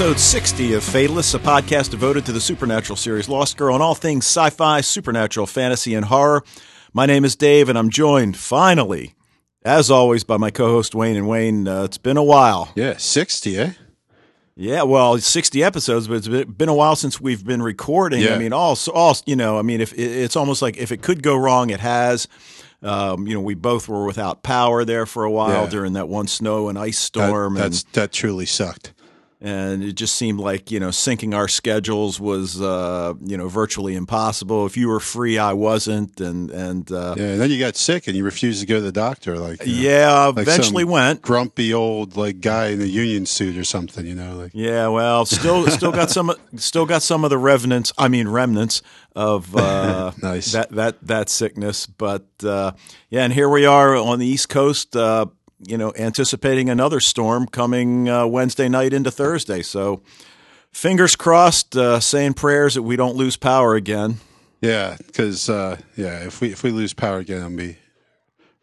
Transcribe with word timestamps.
episode 0.00 0.20
60 0.20 0.74
of 0.74 0.84
Fatalists, 0.84 1.34
a 1.34 1.40
podcast 1.40 1.90
devoted 1.90 2.24
to 2.24 2.30
the 2.30 2.40
supernatural 2.40 2.94
series 2.96 3.28
Lost 3.28 3.56
Girl 3.56 3.74
and 3.74 3.82
all 3.82 3.96
things 3.96 4.24
sci 4.26 4.48
fi, 4.50 4.80
supernatural, 4.80 5.48
fantasy, 5.48 5.92
and 5.92 6.04
horror. 6.04 6.44
My 6.92 7.04
name 7.04 7.24
is 7.24 7.34
Dave, 7.34 7.68
and 7.68 7.76
I'm 7.76 7.90
joined, 7.90 8.36
finally, 8.36 9.16
as 9.64 9.90
always, 9.90 10.22
by 10.22 10.36
my 10.36 10.52
co 10.52 10.68
host 10.68 10.94
Wayne. 10.94 11.16
And 11.16 11.26
Wayne, 11.26 11.66
uh, 11.66 11.82
it's 11.82 11.98
been 11.98 12.16
a 12.16 12.22
while. 12.22 12.70
Yeah, 12.76 12.96
60, 12.96 13.58
eh? 13.58 13.72
Yeah, 14.54 14.84
well, 14.84 15.18
60 15.18 15.64
episodes, 15.64 16.06
but 16.06 16.24
it's 16.24 16.44
been 16.44 16.68
a 16.68 16.74
while 16.74 16.94
since 16.94 17.20
we've 17.20 17.44
been 17.44 17.60
recording. 17.60 18.22
Yeah. 18.22 18.36
I 18.36 18.38
mean, 18.38 18.52
all, 18.52 18.78
all 18.94 19.16
you 19.26 19.34
know, 19.34 19.58
I 19.58 19.62
mean, 19.62 19.80
if 19.80 19.92
it's 19.98 20.36
almost 20.36 20.62
like 20.62 20.76
if 20.76 20.92
it 20.92 21.02
could 21.02 21.24
go 21.24 21.34
wrong, 21.34 21.70
it 21.70 21.80
has. 21.80 22.28
Um, 22.84 23.26
you 23.26 23.34
know, 23.34 23.40
we 23.40 23.56
both 23.56 23.88
were 23.88 24.06
without 24.06 24.44
power 24.44 24.84
there 24.84 25.06
for 25.06 25.24
a 25.24 25.30
while 25.32 25.64
Yeah. 25.64 25.70
during 25.70 25.94
that 25.94 26.08
one 26.08 26.28
snow 26.28 26.68
and 26.68 26.78
ice 26.78 27.00
That, 27.10 27.26
storm. 27.26 27.56
and, 27.56 27.84
that 27.94 28.12
truly 28.12 28.46
sucked. 28.46 28.92
And 29.40 29.84
it 29.84 29.92
just 29.92 30.16
seemed 30.16 30.40
like 30.40 30.70
you 30.70 30.80
know 30.80 30.88
syncing 30.88 31.34
our 31.34 31.46
schedules 31.46 32.18
was 32.18 32.60
uh, 32.60 33.14
you 33.24 33.36
know 33.36 33.48
virtually 33.48 33.94
impossible. 33.94 34.66
If 34.66 34.76
you 34.76 34.88
were 34.88 35.00
free, 35.00 35.38
I 35.38 35.52
wasn't, 35.52 36.20
and 36.20 36.50
and 36.50 36.90
uh, 36.90 37.14
Yeah, 37.16 37.26
and 37.26 37.40
then 37.40 37.50
you 37.50 37.58
got 37.58 37.76
sick 37.76 38.08
and 38.08 38.16
you 38.16 38.24
refused 38.24 38.60
to 38.60 38.66
go 38.66 38.76
to 38.76 38.80
the 38.80 38.92
doctor. 38.92 39.38
Like, 39.38 39.60
know, 39.64 39.72
yeah, 39.72 40.24
like 40.26 40.38
eventually 40.38 40.84
went. 40.84 41.22
grumpy 41.22 41.72
old 41.72 42.16
like 42.16 42.40
guy 42.40 42.68
in 42.68 42.80
a 42.80 42.84
union 42.84 43.26
suit 43.26 43.56
or 43.56 43.64
something, 43.64 44.04
you 44.06 44.14
know? 44.14 44.34
Like, 44.36 44.50
Yeah, 44.54 44.88
well, 44.88 45.24
still 45.24 45.66
still 45.68 45.92
got 45.92 46.10
some 46.10 46.32
still 46.56 46.86
got 46.86 47.02
some 47.02 47.22
of 47.22 47.30
the 47.30 47.38
remnants. 47.38 47.92
I 47.96 48.08
mean 48.08 48.26
remnants 48.28 48.82
of 49.14 49.54
uh, 49.54 50.12
Nice. 50.22 50.52
that 50.52 50.70
that 50.70 50.96
that 51.06 51.28
sickness. 51.28 51.86
But 51.86 52.26
uh, 52.42 52.72
yeah, 53.08 53.22
and 53.22 53.32
here 53.32 53.48
we 53.48 53.66
are 53.66 53.94
on 53.94 54.18
the 54.18 54.26
East 54.26 54.48
Coast. 54.48 54.96
You 55.66 55.76
know, 55.76 55.92
anticipating 55.98 56.70
another 56.70 57.00
storm 57.00 57.46
coming 57.46 58.08
uh, 58.08 58.26
Wednesday 58.26 58.68
night 58.68 58.92
into 58.92 59.10
Thursday. 59.10 59.62
So, 59.62 60.02
fingers 60.72 61.16
crossed. 61.16 61.76
Uh, 61.76 62.00
saying 62.00 62.34
prayers 62.34 62.74
that 62.74 62.82
we 62.82 62.96
don't 62.96 63.16
lose 63.16 63.36
power 63.36 63.74
again. 63.74 64.18
yeah, 64.60 64.96
because 65.06 65.48
uh, 65.48 65.76
yeah, 65.96 66.24
if 66.24 66.40
we 66.40 66.52
if 66.52 66.62
we 66.62 66.70
lose 66.70 66.94
power 66.94 67.18
again, 67.18 67.42
I'll 67.42 67.50
be 67.50 67.76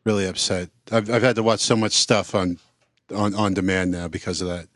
really 0.05 0.25
upset. 0.25 0.69
I've 0.91 1.09
I've 1.09 1.23
had 1.23 1.35
to 1.35 1.43
watch 1.43 1.59
so 1.59 1.75
much 1.75 1.93
stuff 1.93 2.33
on 2.33 2.59
on 3.13 3.35
on 3.35 3.53
demand 3.53 3.91
now 3.91 4.07
because 4.07 4.41
of 4.41 4.47
that. 4.47 4.67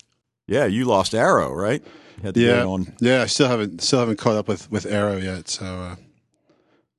Yeah, 0.48 0.66
you 0.66 0.86
lost 0.86 1.14
Arrow, 1.14 1.54
right? 1.54 1.84
Had 2.24 2.34
to 2.34 2.42
Yeah, 2.42 2.64
yeah, 3.00 3.22
I 3.22 3.28
still 3.28 3.48
haven't 3.48 3.82
still 3.82 4.00
haven't 4.00 4.18
caught 4.18 4.36
up 4.36 4.48
with 4.48 4.70
with 4.72 4.86
Arrow 4.86 5.18
yet. 5.18 5.48
So, 5.48 5.66
uh, 5.66 5.96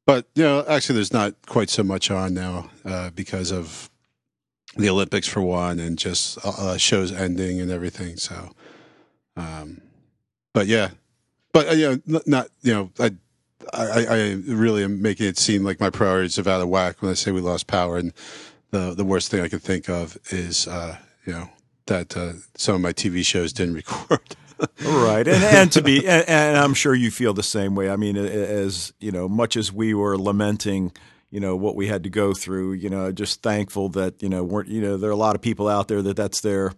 but 0.06 0.26
you 0.34 0.44
know, 0.44 0.64
actually, 0.66 0.94
there's 0.94 1.12
not 1.12 1.34
quite 1.46 1.68
so 1.68 1.82
much 1.82 2.10
on 2.10 2.32
now 2.32 2.70
uh, 2.84 3.10
because 3.10 3.52
of 3.52 3.89
the 4.76 4.88
Olympics 4.88 5.26
for 5.26 5.40
one, 5.40 5.78
and 5.78 5.98
just 5.98 6.44
uh, 6.44 6.52
uh, 6.56 6.76
shows 6.76 7.12
ending 7.12 7.60
and 7.60 7.70
everything. 7.70 8.16
So, 8.16 8.50
um, 9.36 9.80
but 10.52 10.66
yeah, 10.66 10.90
but 11.52 11.68
uh, 11.68 11.72
you 11.72 12.02
know, 12.06 12.20
not 12.26 12.48
you 12.62 12.72
know, 12.72 12.90
I, 12.98 13.10
I 13.72 14.06
I 14.08 14.32
really 14.46 14.84
am 14.84 15.02
making 15.02 15.26
it 15.26 15.38
seem 15.38 15.64
like 15.64 15.80
my 15.80 15.90
priorities 15.90 16.38
are 16.38 16.48
out 16.48 16.60
of 16.60 16.68
whack 16.68 17.02
when 17.02 17.10
I 17.10 17.14
say 17.14 17.32
we 17.32 17.40
lost 17.40 17.66
power, 17.66 17.96
and 17.96 18.12
the 18.70 18.94
the 18.94 19.04
worst 19.04 19.30
thing 19.30 19.40
I 19.40 19.48
can 19.48 19.58
think 19.58 19.88
of 19.88 20.18
is 20.30 20.66
uh, 20.68 20.96
you 21.24 21.32
know 21.32 21.50
that 21.86 22.16
uh, 22.16 22.32
some 22.56 22.76
of 22.76 22.80
my 22.80 22.92
TV 22.92 23.24
shows 23.24 23.52
didn't 23.52 23.74
record. 23.86 24.36
Right, 24.84 25.26
and 25.26 25.42
and 25.42 25.72
to 25.72 25.82
be, 25.82 25.98
and, 26.06 26.28
and 26.28 26.56
I'm 26.56 26.74
sure 26.74 26.94
you 26.94 27.10
feel 27.10 27.34
the 27.34 27.42
same 27.42 27.74
way. 27.74 27.90
I 27.90 27.96
mean, 27.96 28.16
as 28.16 28.92
you 29.00 29.10
know, 29.10 29.28
much 29.28 29.56
as 29.56 29.72
we 29.72 29.94
were 29.94 30.18
lamenting, 30.18 30.92
you 31.30 31.40
know, 31.40 31.56
what 31.56 31.76
we 31.76 31.86
had 31.86 32.02
to 32.04 32.10
go 32.10 32.34
through, 32.34 32.72
you 32.72 32.90
know, 32.90 33.12
just 33.12 33.42
thankful 33.42 33.88
that 33.90 34.22
you 34.22 34.28
know, 34.28 34.42
weren't 34.42 34.68
you 34.68 34.80
know, 34.80 34.96
there 34.96 35.10
are 35.10 35.12
a 35.12 35.16
lot 35.16 35.36
of 35.36 35.42
people 35.42 35.68
out 35.68 35.88
there 35.88 36.02
that 36.02 36.16
that's 36.16 36.40
their, 36.40 36.72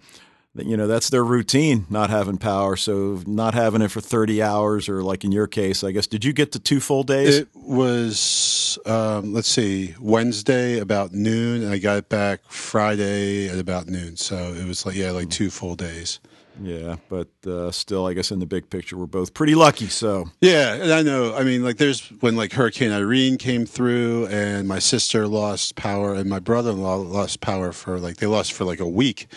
that, 0.55 0.67
you 0.67 0.77
know, 0.77 0.87
that's 0.87 1.09
their 1.09 1.25
routine, 1.25 1.87
not 1.89 2.11
having 2.11 2.37
power. 2.37 2.77
So 2.77 3.23
not 3.27 3.55
having 3.55 3.81
it 3.81 3.91
for 3.91 4.03
30 4.03 4.43
hours, 4.43 4.89
or 4.89 5.03
like 5.03 5.25
in 5.25 5.33
your 5.33 5.47
case, 5.47 5.83
I 5.83 5.93
guess, 5.93 6.07
did 6.07 6.25
you 6.25 6.35
get 6.35 6.53
to 6.53 6.59
two 6.59 6.81
full 6.81 7.03
days? 7.03 7.39
It 7.39 7.49
was 7.55 8.79
um, 8.87 9.33
let's 9.33 9.49
see, 9.49 9.95
Wednesday 10.01 10.79
about 10.79 11.13
noon. 11.13 11.63
And 11.63 11.73
I 11.73 11.79
got 11.79 11.99
it 11.99 12.09
back 12.09 12.41
Friday 12.49 13.49
at 13.49 13.59
about 13.59 13.87
noon. 13.87 14.17
So 14.17 14.37
it 14.37 14.67
was 14.67 14.85
like 14.85 14.97
yeah, 14.97 15.11
like 15.11 15.31
two 15.31 15.51
full 15.51 15.75
days. 15.75 16.21
Yeah, 16.61 16.97
but 17.09 17.29
uh, 17.47 17.71
still, 17.71 18.07
I 18.07 18.15
guess 18.15 18.31
in 18.31 18.39
the 18.39 18.47
big 18.47 18.69
picture, 18.69 18.97
we're 18.97 19.07
both 19.07 19.35
pretty 19.35 19.55
lucky. 19.55 19.87
So 19.87 20.27
Yeah, 20.41 20.75
and 20.75 20.93
I 20.93 21.03
know. 21.03 21.35
I 21.35 21.45
mean, 21.45 21.63
like 21.63 21.77
there's 21.77 22.07
when 22.21 22.37
like 22.37 22.53
Hurricane 22.53 22.93
Irene 22.93 23.39
came 23.39 23.67
through, 23.67 24.27
and 24.27 24.69
my 24.69 24.79
sister 24.79 25.27
lost 25.27 25.77
power, 25.77 26.15
and 26.15 26.29
my 26.29 26.39
brother-in-law 26.39 26.97
lost 26.97 27.41
power 27.41 27.73
for 27.73 27.99
like 27.99 28.17
they 28.17 28.27
lost 28.27 28.53
for 28.53 28.65
like 28.65 28.81
a 28.81 28.89
week 28.89 29.29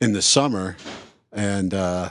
in 0.00 0.12
the 0.12 0.22
summer, 0.22 0.76
and 1.32 1.72
uh, 1.74 2.10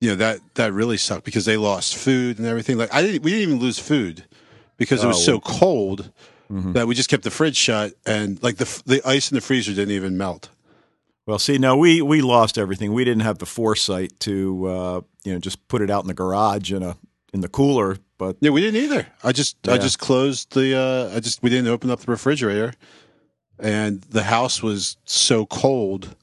you 0.00 0.10
know 0.10 0.16
that 0.16 0.40
that 0.54 0.72
really 0.72 0.96
sucked 0.96 1.24
because 1.24 1.44
they 1.44 1.56
lost 1.56 1.96
food 1.96 2.38
and 2.38 2.46
everything. 2.46 2.78
Like 2.78 2.92
I 2.94 3.02
didn't, 3.02 3.22
we 3.22 3.30
didn't 3.32 3.48
even 3.48 3.60
lose 3.60 3.78
food 3.78 4.24
because 4.76 5.02
it 5.02 5.06
was 5.06 5.16
Oh, 5.18 5.20
so 5.20 5.40
cold 5.40 6.12
that 6.50 6.86
we 6.86 6.94
just 6.94 7.10
kept 7.10 7.24
the 7.24 7.30
fridge 7.30 7.56
shut, 7.56 7.92
and 8.06 8.42
like 8.42 8.56
the 8.56 8.82
the 8.86 9.02
ice 9.06 9.30
in 9.30 9.34
the 9.34 9.40
freezer 9.42 9.72
didn't 9.74 9.94
even 9.94 10.16
melt. 10.16 10.48
Well, 11.28 11.38
see, 11.38 11.58
no, 11.58 11.76
we 11.76 12.00
we 12.00 12.22
lost 12.22 12.56
everything. 12.56 12.94
We 12.94 13.04
didn't 13.04 13.20
have 13.20 13.36
the 13.36 13.44
foresight 13.44 14.18
to 14.20 14.66
uh, 14.66 15.00
you 15.24 15.34
know 15.34 15.38
just 15.38 15.68
put 15.68 15.82
it 15.82 15.90
out 15.90 16.02
in 16.02 16.08
the 16.08 16.14
garage 16.14 16.72
in 16.72 16.82
a 16.82 16.96
in 17.34 17.42
the 17.42 17.48
cooler. 17.48 17.98
But 18.16 18.38
Yeah, 18.40 18.48
we 18.48 18.62
didn't 18.62 18.82
either. 18.82 19.06
I 19.22 19.32
just 19.32 19.68
I 19.68 19.76
just 19.76 19.98
closed 19.98 20.54
the 20.54 20.74
uh 20.74 21.14
I 21.14 21.20
just 21.20 21.42
we 21.42 21.50
didn't 21.50 21.68
open 21.68 21.90
up 21.90 22.00
the 22.00 22.10
refrigerator 22.10 22.72
and 23.58 24.00
the 24.04 24.22
house 24.22 24.62
was 24.62 24.96
so 25.04 25.44
cold 25.44 26.16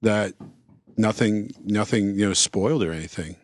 that 0.00 0.32
nothing 0.96 1.50
nothing, 1.62 2.18
you 2.18 2.26
know, 2.26 2.32
spoiled 2.32 2.82
or 2.82 2.90
anything. 2.90 3.36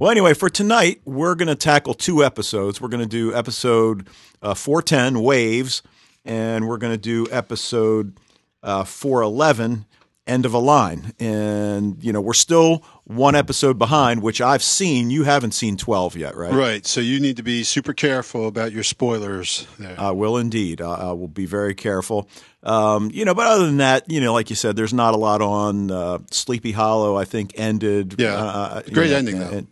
well, 0.00 0.10
anyway, 0.10 0.34
for 0.34 0.50
tonight, 0.50 1.00
we're 1.04 1.36
going 1.36 1.46
to 1.46 1.54
tackle 1.54 1.94
two 1.94 2.24
episodes. 2.24 2.80
We're 2.80 2.88
going 2.88 3.04
to 3.04 3.08
do 3.08 3.32
episode 3.32 4.08
uh, 4.42 4.54
four 4.54 4.82
ten 4.82 5.20
waves, 5.20 5.84
and 6.24 6.66
we're 6.66 6.78
going 6.78 6.92
to 6.92 6.98
do 6.98 7.28
episode 7.30 8.18
uh, 8.64 8.82
four 8.82 9.22
eleven 9.22 9.86
end 10.30 10.46
of 10.46 10.54
a 10.54 10.58
line. 10.58 11.12
And 11.18 12.02
you 12.02 12.12
know, 12.12 12.20
we're 12.20 12.32
still 12.32 12.84
one 13.04 13.34
episode 13.34 13.78
behind, 13.78 14.22
which 14.22 14.40
I've 14.40 14.62
seen. 14.62 15.10
You 15.10 15.24
haven't 15.24 15.52
seen 15.52 15.76
twelve 15.76 16.16
yet, 16.16 16.36
right? 16.36 16.52
Right. 16.52 16.86
So 16.86 17.00
you 17.00 17.20
need 17.20 17.36
to 17.36 17.42
be 17.42 17.64
super 17.64 17.92
careful 17.92 18.46
about 18.46 18.72
your 18.72 18.84
spoilers 18.84 19.66
there. 19.78 19.98
I 19.98 20.12
will 20.12 20.36
indeed. 20.38 20.80
I, 20.80 20.94
I 20.94 21.12
will 21.12 21.28
be 21.28 21.46
very 21.46 21.74
careful. 21.74 22.28
Um, 22.62 23.10
you 23.12 23.24
know, 23.24 23.34
but 23.34 23.46
other 23.46 23.66
than 23.66 23.78
that, 23.78 24.10
you 24.10 24.20
know, 24.20 24.32
like 24.32 24.50
you 24.50 24.56
said, 24.56 24.76
there's 24.76 24.94
not 24.94 25.14
a 25.14 25.16
lot 25.18 25.42
on. 25.42 25.90
Uh, 25.90 26.18
Sleepy 26.30 26.72
Hollow, 26.72 27.16
I 27.16 27.24
think, 27.24 27.52
ended. 27.56 28.16
Yeah. 28.18 28.34
uh, 28.34 28.82
Great 28.92 29.10
know, 29.10 29.16
ending, 29.16 29.38
though. 29.38 29.48
and 29.50 29.66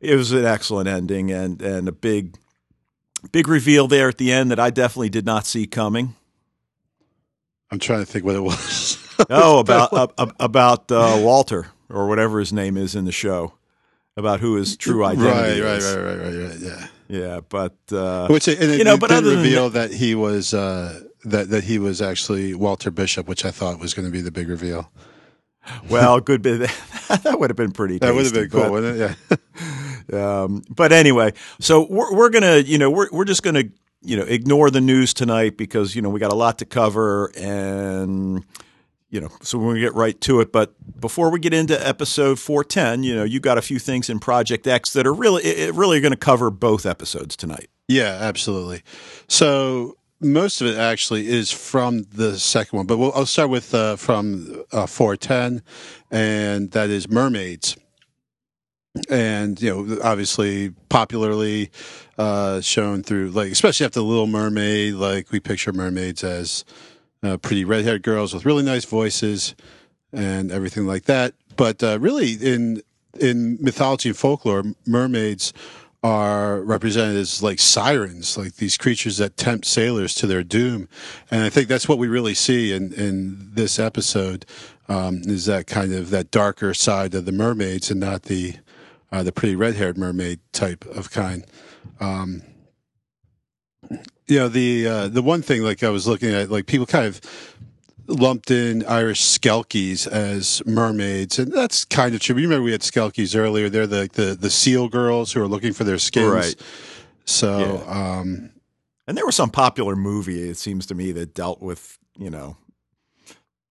It 0.00 0.16
was 0.16 0.32
an 0.32 0.44
excellent 0.44 0.88
ending, 0.88 1.30
and 1.30 1.60
and 1.60 1.88
a 1.88 1.92
big, 1.92 2.36
big 3.32 3.48
reveal 3.48 3.88
there 3.88 4.08
at 4.08 4.18
the 4.18 4.32
end 4.32 4.50
that 4.50 4.60
I 4.60 4.70
definitely 4.70 5.10
did 5.10 5.26
not 5.26 5.46
see 5.46 5.66
coming. 5.66 6.14
I'm 7.70 7.78
trying 7.78 8.00
to 8.00 8.06
think 8.06 8.24
what 8.24 8.36
it 8.36 8.42
was. 8.42 8.98
Oh, 9.30 9.58
about 9.58 9.92
uh, 9.92 10.26
about 10.40 10.90
uh, 10.90 11.18
Walter 11.22 11.68
or 11.88 12.08
whatever 12.08 12.38
his 12.40 12.52
name 12.52 12.76
is 12.76 12.94
in 12.94 13.04
the 13.04 13.12
show, 13.12 13.54
about 14.16 14.40
who 14.40 14.54
his 14.56 14.76
true 14.76 15.04
identity 15.04 15.60
right, 15.60 15.78
is. 15.78 15.94
right, 15.94 16.02
right, 16.04 16.16
right, 16.16 16.34
right, 16.34 16.50
right. 16.50 16.58
yeah. 16.60 16.86
Yeah, 17.08 17.40
but 17.46 17.76
uh, 17.92 18.26
Which 18.28 18.48
and 18.48 18.58
it, 18.62 18.78
you 18.78 18.84
know, 18.84 18.96
but 18.96 19.08
did 19.10 19.24
reveal 19.24 19.68
that, 19.70 19.92
he 19.92 20.14
was 20.14 20.54
uh 20.54 21.02
that 21.24 21.50
that 21.50 21.64
he 21.64 21.78
was 21.78 22.00
actually 22.00 22.54
Walter 22.54 22.90
Bishop, 22.90 23.28
which 23.28 23.44
I 23.44 23.50
thought 23.50 23.78
was 23.78 23.92
going 23.92 24.06
to 24.06 24.12
be 24.12 24.22
the 24.22 24.30
big 24.30 24.48
reveal. 24.48 24.90
well, 25.90 26.20
good 26.20 26.40
bit. 26.40 26.60
that 27.08 27.38
would 27.38 27.50
have 27.50 27.56
been 27.56 27.72
pretty. 27.72 27.98
That 27.98 28.14
would 28.14 28.24
have 28.24 28.32
tasty, 28.32 28.48
been 28.48 28.50
cool, 28.50 28.62
but- 28.62 28.70
wouldn't 28.72 29.00
it? 29.00 29.16
Yeah. 29.30 29.36
Um, 30.12 30.64
but 30.68 30.92
anyway, 30.92 31.32
so 31.60 31.86
we're, 31.88 32.12
we're 32.12 32.28
gonna, 32.28 32.56
you 32.56 32.76
know, 32.76 32.90
we're 32.90 33.08
we're 33.12 33.24
just 33.24 33.44
gonna, 33.44 33.62
you 34.02 34.16
know, 34.16 34.24
ignore 34.24 34.68
the 34.68 34.80
news 34.80 35.14
tonight 35.14 35.56
because 35.56 35.94
you 35.94 36.02
know 36.02 36.08
we 36.10 36.18
got 36.18 36.32
a 36.32 36.34
lot 36.34 36.58
to 36.58 36.64
cover, 36.64 37.30
and 37.36 38.44
you 39.12 39.20
know, 39.20 39.28
so 39.42 39.58
we're 39.58 39.74
gonna 39.74 39.80
get 39.80 39.94
right 39.94 40.18
to 40.22 40.40
it. 40.40 40.50
But 40.50 40.74
before 40.98 41.30
we 41.30 41.38
get 41.38 41.52
into 41.52 41.86
episode 41.86 42.40
four 42.40 42.64
ten, 42.64 43.04
you 43.04 43.14
know, 43.14 43.24
you 43.24 43.40
got 43.40 43.58
a 43.58 43.62
few 43.62 43.78
things 43.78 44.08
in 44.08 44.18
Project 44.18 44.66
X 44.66 44.94
that 44.94 45.06
are 45.06 45.12
really, 45.12 45.42
it, 45.44 45.74
really 45.74 46.00
going 46.00 46.12
to 46.12 46.18
cover 46.18 46.50
both 46.50 46.86
episodes 46.86 47.36
tonight. 47.36 47.68
Yeah, 47.88 48.18
absolutely. 48.20 48.82
So 49.28 49.98
most 50.18 50.62
of 50.62 50.66
it 50.66 50.78
actually 50.78 51.28
is 51.28 51.50
from 51.50 52.04
the 52.14 52.38
second 52.38 52.78
one, 52.78 52.86
but 52.86 52.96
we'll, 52.96 53.12
I'll 53.14 53.26
start 53.26 53.50
with 53.50 53.74
uh, 53.74 53.96
from 53.96 54.64
uh, 54.72 54.86
410, 54.86 55.62
and 56.10 56.70
that 56.70 56.88
is 56.88 57.06
mermaids. 57.06 57.76
And 59.10 59.60
you 59.60 59.86
know, 59.86 59.98
obviously, 60.02 60.70
popularly 60.88 61.70
uh, 62.16 62.62
shown 62.62 63.02
through 63.02 63.32
like, 63.32 63.52
especially 63.52 63.84
after 63.84 64.00
Little 64.00 64.26
Mermaid, 64.26 64.94
like 64.94 65.30
we 65.30 65.38
picture 65.38 65.72
mermaids 65.72 66.24
as 66.24 66.64
uh, 67.22 67.36
pretty 67.36 67.64
red-haired 67.64 68.02
girls 68.02 68.34
with 68.34 68.44
really 68.44 68.62
nice 68.64 68.84
voices 68.84 69.54
and 70.12 70.50
everything 70.50 70.86
like 70.86 71.04
that. 71.04 71.34
But 71.56 71.82
uh, 71.82 71.98
really, 72.00 72.32
in 72.32 72.82
in 73.18 73.58
mythology 73.60 74.08
and 74.08 74.18
folklore, 74.18 74.64
mermaids 74.86 75.52
are 76.02 76.60
represented 76.62 77.16
as 77.16 77.42
like 77.42 77.60
sirens, 77.60 78.36
like 78.36 78.56
these 78.56 78.76
creatures 78.76 79.18
that 79.18 79.36
tempt 79.36 79.64
sailors 79.66 80.14
to 80.16 80.26
their 80.26 80.42
doom. 80.42 80.88
And 81.30 81.44
I 81.44 81.50
think 81.50 81.68
that's 81.68 81.88
what 81.88 81.98
we 81.98 82.08
really 82.08 82.34
see 82.34 82.72
in, 82.72 82.92
in 82.92 83.50
this 83.54 83.78
episode. 83.78 84.44
um, 84.88 85.22
is 85.24 85.46
that 85.46 85.66
kind 85.66 85.92
of 85.94 86.10
that 86.10 86.30
darker 86.30 86.74
side 86.74 87.14
of 87.14 87.24
the 87.24 87.32
mermaids 87.32 87.90
and 87.90 88.00
not 88.00 88.24
the 88.24 88.54
uh, 89.10 89.22
the 89.22 89.32
pretty 89.32 89.54
red 89.54 89.74
haired 89.74 89.98
mermaid 89.98 90.40
type 90.52 90.84
of 90.86 91.10
kind. 91.10 91.44
Um, 92.00 92.42
you 94.32 94.38
know 94.40 94.48
the 94.48 94.86
uh, 94.86 95.08
the 95.08 95.22
one 95.22 95.42
thing 95.42 95.62
like 95.62 95.82
I 95.82 95.90
was 95.90 96.06
looking 96.06 96.32
at 96.34 96.50
like 96.50 96.66
people 96.66 96.86
kind 96.86 97.06
of 97.06 97.20
lumped 98.08 98.50
in 98.50 98.84
Irish 98.86 99.20
selkies 99.22 100.06
as 100.06 100.62
mermaids, 100.66 101.38
and 101.38 101.52
that's 101.52 101.84
kind 101.84 102.14
of 102.14 102.20
true. 102.20 102.36
You 102.36 102.48
remember 102.48 102.64
we 102.64 102.72
had 102.72 102.80
selkies 102.82 103.36
earlier. 103.38 103.68
They're 103.68 103.86
the 103.86 104.08
the, 104.12 104.34
the 104.34 104.50
seal 104.50 104.88
girls 104.88 105.32
who 105.32 105.40
are 105.42 105.48
looking 105.48 105.72
for 105.72 105.84
their 105.84 105.98
skins. 105.98 106.32
Right. 106.32 106.56
So, 107.24 107.84
Yeah. 107.86 108.18
um, 108.20 108.50
And 109.06 109.16
there 109.16 109.26
was 109.26 109.36
some 109.36 109.50
popular 109.50 109.94
movie, 109.96 110.48
it 110.50 110.56
seems 110.56 110.86
to 110.86 110.94
me, 110.94 111.12
that 111.12 111.34
dealt 111.34 111.60
with, 111.62 111.98
you 112.18 112.30
know, 112.30 112.56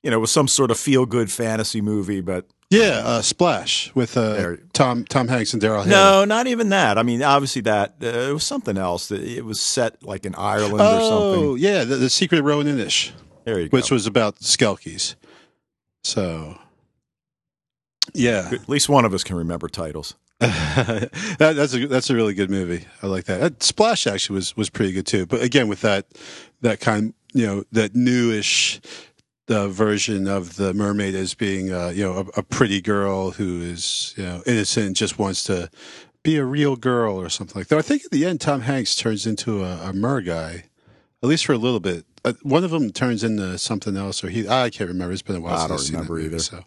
you 0.03 0.09
know, 0.11 0.17
it 0.17 0.21
was 0.21 0.31
some 0.31 0.47
sort 0.47 0.71
of 0.71 0.77
feel 0.79 1.05
good 1.05 1.29
fantasy 1.31 1.81
movie, 1.81 2.21
but 2.21 2.45
yeah, 2.71 3.01
uh, 3.05 3.21
Splash 3.21 3.93
with 3.93 4.17
uh, 4.17 4.55
Tom 4.73 5.05
Tom 5.05 5.27
Hanks 5.27 5.53
and 5.53 5.61
Daryl 5.61 5.83
Hannah. 5.83 5.91
no, 5.91 6.25
not 6.25 6.47
even 6.47 6.69
that. 6.69 6.97
I 6.97 7.03
mean, 7.03 7.21
obviously 7.21 7.61
that 7.63 7.95
uh, 8.01 8.07
it 8.07 8.33
was 8.33 8.43
something 8.43 8.77
else. 8.77 9.11
It 9.11 9.45
was 9.45 9.61
set 9.61 10.01
like 10.03 10.25
in 10.25 10.33
Ireland 10.33 10.73
or 10.75 10.79
Oh, 10.81 11.35
something. 11.43 11.57
yeah, 11.63 11.83
the, 11.83 11.97
the 11.97 12.09
Secret 12.09 12.39
of 12.39 12.45
Roan 12.45 12.65
Inish, 12.65 13.11
There 13.43 13.59
you 13.59 13.69
go. 13.69 13.77
which 13.77 13.91
was 13.91 14.07
about 14.07 14.37
selkies. 14.39 15.13
So, 16.03 16.57
yeah, 18.13 18.49
At 18.51 18.67
least 18.67 18.89
one 18.89 19.05
of 19.05 19.13
us 19.13 19.23
can 19.23 19.35
remember 19.35 19.67
titles. 19.67 20.15
that, 20.41 21.11
that's 21.37 21.75
a 21.75 21.85
that's 21.85 22.09
a 22.09 22.15
really 22.15 22.33
good 22.33 22.49
movie. 22.49 22.85
I 23.03 23.07
like 23.07 23.25
that. 23.25 23.41
Uh, 23.43 23.49
Splash 23.59 24.07
actually 24.07 24.33
was 24.37 24.57
was 24.57 24.71
pretty 24.71 24.91
good 24.91 25.05
too. 25.05 25.27
But 25.27 25.43
again, 25.43 25.67
with 25.67 25.81
that 25.81 26.07
that 26.61 26.79
kind, 26.79 27.13
you 27.33 27.45
know, 27.45 27.63
that 27.73 27.93
newish 27.95 28.81
uh, 29.51 29.67
version 29.67 30.27
of 30.27 30.55
the 30.55 30.73
mermaid 30.73 31.15
as 31.15 31.33
being, 31.33 31.71
uh, 31.71 31.89
you 31.89 32.03
know, 32.03 32.17
a, 32.35 32.39
a 32.39 32.43
pretty 32.43 32.81
girl 32.81 33.31
who 33.31 33.61
is, 33.61 34.13
you 34.17 34.23
know, 34.23 34.41
innocent, 34.45 34.87
and 34.87 34.95
just 34.95 35.19
wants 35.19 35.43
to 35.45 35.69
be 36.23 36.37
a 36.37 36.45
real 36.45 36.75
girl 36.75 37.19
or 37.19 37.29
something 37.29 37.59
like 37.59 37.67
that. 37.67 37.79
I 37.79 37.81
think 37.81 38.05
at 38.05 38.11
the 38.11 38.25
end, 38.25 38.41
Tom 38.41 38.61
Hanks 38.61 38.95
turns 38.95 39.25
into 39.25 39.63
a, 39.63 39.89
a 39.89 39.93
mer 39.93 40.21
guy, 40.21 40.65
at 41.23 41.29
least 41.29 41.45
for 41.45 41.53
a 41.53 41.57
little 41.57 41.79
bit. 41.79 42.05
Uh, 42.23 42.33
one 42.43 42.63
of 42.63 42.71
them 42.71 42.91
turns 42.91 43.23
into 43.23 43.57
something 43.57 43.97
else, 43.97 44.23
or 44.23 44.29
he 44.29 44.47
I 44.47 44.69
can't 44.69 44.89
remember. 44.89 45.13
It's 45.13 45.21
been 45.21 45.35
a 45.35 45.41
while. 45.41 45.55
I 45.55 45.67
since 45.67 45.67
don't 45.67 45.75
I've 45.75 45.81
seen 45.81 45.93
that 45.93 45.97
remember 45.99 46.13
movie, 46.15 46.25
either. 46.27 46.39
So 46.39 46.63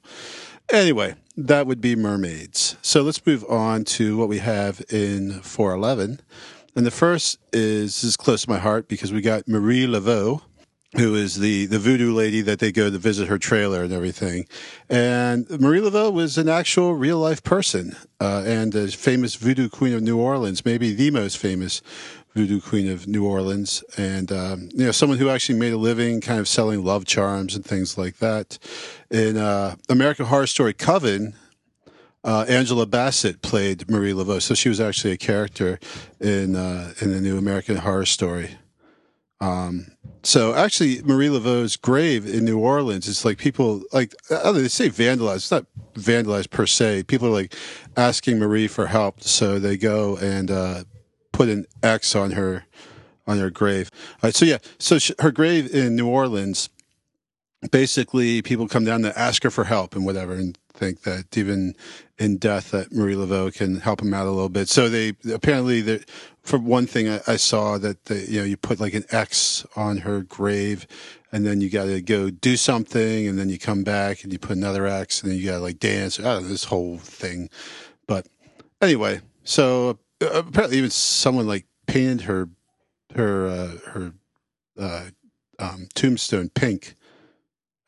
anyway, 0.72 1.14
that 1.36 1.66
would 1.66 1.80
be 1.80 1.94
mermaids. 1.94 2.76
So 2.82 3.02
let's 3.02 3.24
move 3.24 3.44
on 3.48 3.84
to 3.84 4.16
what 4.16 4.28
we 4.28 4.38
have 4.38 4.82
in 4.90 5.40
411. 5.42 6.20
And 6.76 6.84
the 6.84 6.90
first 6.90 7.38
is, 7.52 8.02
this 8.02 8.04
is 8.04 8.16
close 8.16 8.42
to 8.42 8.50
my 8.50 8.58
heart 8.58 8.88
because 8.88 9.12
we 9.12 9.20
got 9.20 9.46
Marie 9.46 9.86
Laveau, 9.86 10.42
who 10.96 11.14
is 11.14 11.36
the, 11.36 11.66
the 11.66 11.78
voodoo 11.78 12.12
lady 12.12 12.40
that 12.42 12.58
they 12.58 12.70
go 12.70 12.90
to 12.90 12.98
visit 12.98 13.28
her 13.28 13.38
trailer 13.38 13.82
and 13.82 13.92
everything. 13.92 14.46
And 14.88 15.48
Marie 15.60 15.80
Laveau 15.80 16.12
was 16.12 16.38
an 16.38 16.48
actual 16.48 16.94
real 16.94 17.18
life 17.18 17.42
person 17.42 17.96
uh, 18.20 18.44
and 18.46 18.74
a 18.74 18.88
famous 18.88 19.34
voodoo 19.34 19.68
queen 19.68 19.92
of 19.92 20.02
New 20.02 20.18
Orleans, 20.18 20.64
maybe 20.64 20.92
the 20.92 21.10
most 21.10 21.38
famous 21.38 21.82
voodoo 22.34 22.60
queen 22.60 22.90
of 22.90 23.06
New 23.06 23.26
Orleans, 23.26 23.84
and 23.96 24.32
um, 24.32 24.68
you 24.72 24.86
know 24.86 24.90
someone 24.90 25.18
who 25.18 25.28
actually 25.28 25.58
made 25.58 25.72
a 25.72 25.78
living, 25.78 26.20
kind 26.20 26.40
of 26.40 26.48
selling 26.48 26.84
love 26.84 27.04
charms 27.04 27.54
and 27.54 27.64
things 27.64 27.96
like 27.96 28.18
that. 28.18 28.58
In 29.10 29.36
uh, 29.36 29.76
American 29.88 30.26
Horror 30.26 30.48
Story 30.48 30.74
Coven, 30.74 31.34
uh, 32.24 32.44
Angela 32.48 32.86
Bassett 32.86 33.40
played 33.42 33.88
Marie 33.88 34.12
Laveau, 34.12 34.42
so 34.42 34.54
she 34.54 34.68
was 34.68 34.80
actually 34.80 35.12
a 35.12 35.16
character 35.16 35.78
in 36.20 36.56
uh, 36.56 36.92
in 37.00 37.12
the 37.12 37.20
new 37.20 37.38
American 37.38 37.76
Horror 37.76 38.06
Story. 38.06 38.56
Um, 39.40 39.93
so 40.24 40.54
actually, 40.54 41.02
Marie 41.02 41.28
Laveau's 41.28 41.76
grave 41.76 42.26
in 42.26 42.44
New 42.44 42.58
Orleans 42.58 43.06
is 43.06 43.24
like 43.24 43.38
people 43.38 43.82
like 43.92 44.14
uh, 44.30 44.52
they 44.52 44.68
say 44.68 44.88
vandalized. 44.88 45.36
It's 45.36 45.50
not 45.50 45.66
vandalized 45.94 46.50
per 46.50 46.66
se. 46.66 47.04
People 47.04 47.28
are 47.28 47.32
like 47.32 47.54
asking 47.96 48.38
Marie 48.38 48.66
for 48.66 48.86
help, 48.86 49.22
so 49.22 49.58
they 49.58 49.76
go 49.76 50.16
and 50.16 50.50
uh, 50.50 50.84
put 51.32 51.48
an 51.48 51.66
X 51.82 52.16
on 52.16 52.32
her 52.32 52.64
on 53.26 53.38
her 53.38 53.50
grave. 53.50 53.90
All 54.14 54.28
right, 54.28 54.34
so 54.34 54.46
yeah, 54.46 54.58
so 54.78 54.98
sh- 54.98 55.12
her 55.18 55.30
grave 55.30 55.72
in 55.74 55.94
New 55.94 56.08
Orleans. 56.08 56.70
Basically, 57.70 58.42
people 58.42 58.68
come 58.68 58.84
down 58.84 59.02
to 59.02 59.18
ask 59.18 59.42
her 59.42 59.50
for 59.50 59.64
help 59.64 59.96
and 59.96 60.04
whatever, 60.04 60.34
and 60.34 60.58
think 60.74 61.02
that 61.02 61.36
even 61.36 61.74
in 62.18 62.36
death, 62.36 62.72
that 62.72 62.92
Marie 62.92 63.14
Laveau 63.14 63.54
can 63.54 63.80
help 63.80 64.00
them 64.00 64.12
out 64.12 64.26
a 64.26 64.30
little 64.30 64.48
bit. 64.48 64.68
So 64.68 64.88
they 64.88 65.14
apparently, 65.32 65.80
for 66.44 66.58
one 66.58 66.86
thing, 66.86 67.08
I, 67.08 67.20
I 67.26 67.36
saw 67.36 67.78
that 67.78 68.04
they, 68.04 68.24
you 68.26 68.40
know 68.40 68.44
you 68.44 68.56
put 68.56 68.78
like 68.78 68.94
an 68.94 69.04
X 69.10 69.66
on 69.74 69.98
her 69.98 70.20
grave, 70.20 70.86
and 71.32 71.44
then 71.44 71.60
you 71.60 71.70
got 71.70 71.86
to 71.86 72.00
go 72.00 72.30
do 72.30 72.56
something, 72.56 73.26
and 73.26 73.38
then 73.38 73.48
you 73.48 73.58
come 73.58 73.82
back 73.82 74.22
and 74.22 74.32
you 74.32 74.38
put 74.38 74.56
another 74.56 74.86
X, 74.86 75.22
and 75.22 75.32
then 75.32 75.38
you 75.38 75.46
got 75.46 75.56
to 75.56 75.60
like 75.60 75.78
dance. 75.78 76.20
I 76.20 76.22
don't 76.22 76.42
know 76.42 76.48
this 76.48 76.64
whole 76.64 76.98
thing, 76.98 77.48
but 78.06 78.28
anyway, 78.80 79.22
so 79.42 79.98
uh, 80.20 80.42
apparently 80.46 80.78
even 80.78 80.90
someone 80.90 81.46
like 81.46 81.66
painted 81.86 82.26
her 82.26 82.48
her 83.14 83.46
uh, 83.46 83.90
her 83.90 84.12
uh, 84.78 85.04
um, 85.58 85.88
tombstone 85.94 86.50
pink 86.50 86.94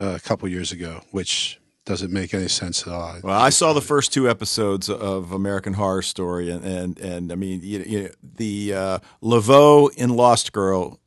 uh, 0.01 0.15
a 0.17 0.21
couple 0.21 0.49
years 0.49 0.73
ago, 0.73 1.03
which 1.11 1.61
doesn't 1.87 2.13
make 2.13 2.35
any 2.35 2.49
sense 2.49 2.83
at 2.83 2.93
all. 2.93 3.17
Well, 3.23 3.41
I 3.41 3.49
saw 3.49 3.73
the 3.73 3.81
first 3.81 4.13
two 4.13 4.29
episodes 4.29 4.91
of 4.91 5.33
American 5.33 5.75
Horror 5.75 6.03
Story, 6.03 6.51
and 6.51 6.63
and, 6.65 6.99
and 6.99 7.33
I 7.33 7.37
mean, 7.37 7.61
you, 7.63 7.79
you 7.87 8.03
know, 8.03 8.09
the 8.23 8.75
uh, 8.75 8.99
Laveau 9.23 9.95
in 9.97 10.11
Lost 10.11 10.53
Girl 10.53 11.01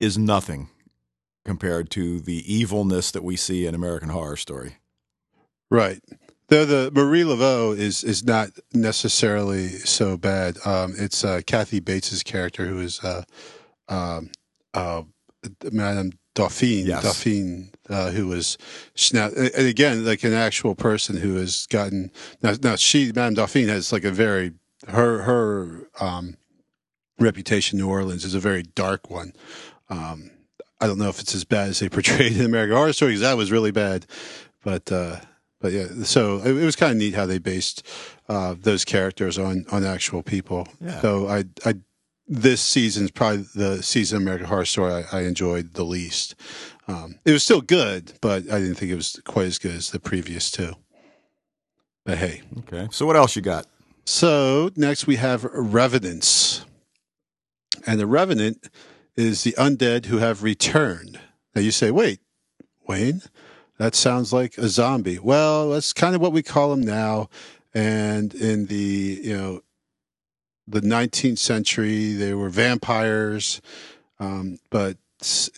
is 0.00 0.18
nothing 0.18 0.68
compared 1.44 1.90
to 1.90 2.20
the 2.20 2.52
evilness 2.52 3.10
that 3.12 3.24
we 3.24 3.36
see 3.36 3.64
in 3.64 3.74
American 3.74 4.10
Horror 4.10 4.36
Story. 4.36 4.76
Right. 5.70 6.00
Though 6.48 6.66
the 6.66 6.90
Marie 6.92 7.22
Laveau 7.22 7.76
is 7.76 8.04
is 8.04 8.24
not 8.24 8.50
necessarily 8.74 9.68
so 9.68 10.16
bad. 10.16 10.58
Um, 10.66 10.94
it's 10.98 11.24
uh, 11.24 11.40
Kathy 11.46 11.80
Bates's 11.80 12.22
character 12.22 12.66
who 12.66 12.80
is 12.80 13.02
uh, 13.02 13.22
um, 13.88 14.30
uh, 14.74 15.02
Madame 15.70 16.12
Dauphine. 16.34 16.86
Yes. 16.86 17.02
Dauphine, 17.02 17.70
uh, 17.88 18.10
who 18.10 18.28
was 18.28 18.56
now 19.12 19.28
and 19.28 19.66
again 19.66 20.04
like 20.04 20.24
an 20.24 20.32
actual 20.32 20.74
person 20.74 21.16
who 21.16 21.36
has 21.36 21.66
gotten 21.66 22.10
now. 22.42 22.54
Now 22.62 22.76
she 22.76 23.06
Madame 23.06 23.34
Dauphine 23.34 23.68
has 23.68 23.92
like 23.92 24.04
a 24.04 24.10
very 24.10 24.54
her 24.88 25.22
her 25.22 25.88
um, 26.00 26.36
reputation 27.18 27.78
in 27.78 27.84
New 27.84 27.90
Orleans 27.90 28.24
is 28.24 28.34
a 28.34 28.40
very 28.40 28.62
dark 28.62 29.10
one. 29.10 29.32
Um, 29.88 30.30
I 30.80 30.86
don't 30.86 30.98
know 30.98 31.08
if 31.08 31.20
it's 31.20 31.34
as 31.34 31.44
bad 31.44 31.68
as 31.68 31.80
they 31.80 31.88
portrayed 31.90 32.36
in 32.36 32.44
American 32.44 32.76
Horror 32.76 32.92
Story 32.92 33.12
because 33.12 33.22
that 33.22 33.36
was 33.36 33.52
really 33.52 33.70
bad, 33.70 34.06
but 34.64 34.90
uh, 34.90 35.20
but 35.60 35.72
yeah. 35.72 35.86
So 36.04 36.38
it, 36.38 36.56
it 36.56 36.64
was 36.64 36.76
kind 36.76 36.92
of 36.92 36.98
neat 36.98 37.14
how 37.14 37.26
they 37.26 37.38
based 37.38 37.86
uh, 38.28 38.54
those 38.58 38.84
characters 38.84 39.38
on 39.38 39.66
on 39.70 39.84
actual 39.84 40.22
people. 40.22 40.66
Yeah. 40.80 41.00
So 41.00 41.28
I 41.28 41.44
I 41.64 41.74
this 42.32 42.62
season's 42.62 43.10
probably 43.10 43.44
the 43.54 43.82
season 43.82 44.16
of 44.16 44.22
American 44.22 44.46
Horror 44.46 44.64
Story 44.64 45.04
I, 45.12 45.18
I 45.18 45.22
enjoyed 45.22 45.74
the 45.74 45.84
least. 45.84 46.34
Um, 46.88 47.16
it 47.24 47.32
was 47.32 47.42
still 47.44 47.60
good, 47.60 48.14
but 48.20 48.44
I 48.50 48.58
didn't 48.58 48.76
think 48.76 48.90
it 48.90 48.96
was 48.96 49.20
quite 49.24 49.46
as 49.46 49.58
good 49.58 49.74
as 49.74 49.90
the 49.90 50.00
previous 50.00 50.50
two. 50.50 50.72
But 52.04 52.18
hey, 52.18 52.42
Okay, 52.60 52.88
so 52.90 53.06
what 53.06 53.16
else 53.16 53.36
you 53.36 53.42
got? 53.42 53.66
so 54.04 54.70
next 54.74 55.06
we 55.06 55.16
have 55.16 55.44
Revenants. 55.44 56.64
And 57.86 58.00
the 58.00 58.06
Revenant 58.06 58.68
is 59.14 59.44
the 59.44 59.52
undead 59.52 60.06
who 60.06 60.18
have 60.18 60.42
returned. 60.42 61.20
Now 61.54 61.60
you 61.62 61.70
say, 61.70 61.90
wait, 61.90 62.20
Wayne, 62.88 63.22
that 63.78 63.94
sounds 63.94 64.32
like 64.32 64.56
a 64.58 64.68
zombie. 64.68 65.18
Well, 65.18 65.70
that's 65.70 65.92
kind 65.92 66.14
of 66.14 66.20
what 66.20 66.32
we 66.32 66.42
call 66.42 66.70
them 66.70 66.80
now. 66.80 67.28
And 67.74 68.34
in 68.34 68.66
the, 68.66 69.20
you 69.22 69.36
know, 69.36 69.60
the 70.66 70.80
19th 70.80 71.38
century, 71.38 72.12
they 72.12 72.34
were 72.34 72.48
vampires. 72.48 73.60
Um, 74.18 74.58
but 74.70 74.96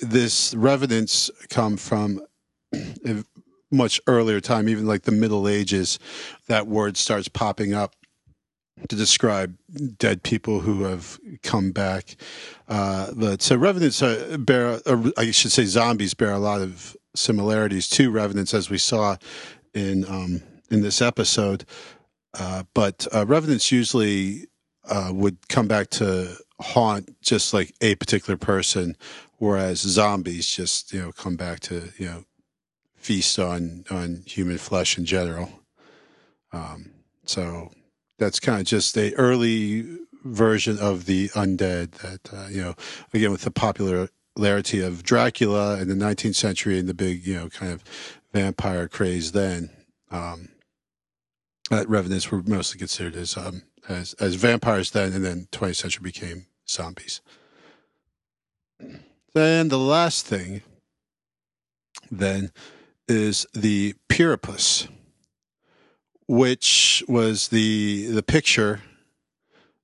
this 0.02 0.54
revenants 0.54 1.30
come 1.48 1.76
from 1.76 2.20
a 2.72 3.24
much 3.70 4.00
earlier 4.06 4.40
time, 4.40 4.68
even 4.68 4.86
like 4.86 5.02
the 5.02 5.12
Middle 5.12 5.48
Ages. 5.48 5.98
That 6.48 6.66
word 6.66 6.96
starts 6.96 7.28
popping 7.28 7.74
up 7.74 7.94
to 8.88 8.96
describe 8.96 9.56
dead 9.98 10.22
people 10.22 10.60
who 10.60 10.82
have 10.84 11.18
come 11.42 11.70
back. 11.70 12.16
Uh, 12.68 13.12
but 13.14 13.40
so 13.40 13.56
revenants 13.56 14.02
uh, 14.02 14.36
bear, 14.38 14.80
I 15.16 15.30
should 15.30 15.52
say, 15.52 15.64
zombies 15.64 16.14
bear 16.14 16.32
a 16.32 16.38
lot 16.38 16.60
of 16.60 16.96
similarities 17.14 17.88
to 17.90 18.10
revenants, 18.10 18.52
as 18.52 18.70
we 18.70 18.78
saw 18.78 19.16
in 19.72 20.04
um, 20.06 20.42
in 20.70 20.82
this 20.82 21.00
episode. 21.00 21.64
Uh, 22.34 22.64
but 22.74 23.06
uh, 23.14 23.24
revenants 23.26 23.70
usually 23.70 24.48
uh, 24.88 25.10
would 25.12 25.48
come 25.48 25.68
back 25.68 25.90
to 25.90 26.36
haunt 26.60 27.20
just 27.20 27.54
like 27.54 27.74
a 27.80 27.94
particular 27.96 28.36
person, 28.36 28.96
whereas 29.38 29.80
zombies 29.80 30.46
just 30.46 30.92
you 30.92 31.00
know 31.00 31.12
come 31.12 31.36
back 31.36 31.60
to 31.60 31.90
you 31.98 32.06
know 32.06 32.24
feast 32.96 33.38
on 33.38 33.84
on 33.90 34.22
human 34.26 34.58
flesh 34.58 34.98
in 34.98 35.04
general. 35.04 35.50
Um, 36.52 36.90
so 37.24 37.70
that's 38.18 38.40
kind 38.40 38.60
of 38.60 38.66
just 38.66 38.96
a 38.96 39.14
early 39.14 39.98
version 40.24 40.78
of 40.78 41.04
the 41.06 41.28
undead 41.30 41.92
that 41.92 42.32
uh, 42.32 42.48
you 42.48 42.62
know 42.62 42.74
again 43.12 43.30
with 43.30 43.42
the 43.42 43.50
popularity 43.50 44.80
of 44.80 45.02
Dracula 45.02 45.78
in 45.80 45.88
the 45.88 45.94
19th 45.94 46.34
century 46.34 46.78
and 46.78 46.88
the 46.88 46.94
big 46.94 47.26
you 47.26 47.34
know 47.34 47.48
kind 47.48 47.72
of 47.72 47.84
vampire 48.32 48.88
craze 48.88 49.32
then. 49.32 49.70
Um, 50.10 50.50
that 51.70 51.88
revenants 51.88 52.30
were 52.30 52.42
mostly 52.42 52.78
considered 52.78 53.16
as 53.16 53.36
um, 53.36 53.62
as 53.88 54.14
as 54.14 54.34
vampires 54.34 54.90
then, 54.90 55.12
and 55.12 55.24
then 55.24 55.48
20th 55.52 55.76
century 55.76 56.02
became 56.02 56.46
zombies. 56.68 57.20
Then 59.34 59.68
the 59.68 59.78
last 59.78 60.26
thing 60.26 60.62
then 62.10 62.52
is 63.08 63.46
the 63.52 63.94
Pyrrhopus, 64.08 64.88
which 66.26 67.02
was 67.08 67.48
the 67.48 68.06
the 68.06 68.22
picture 68.22 68.82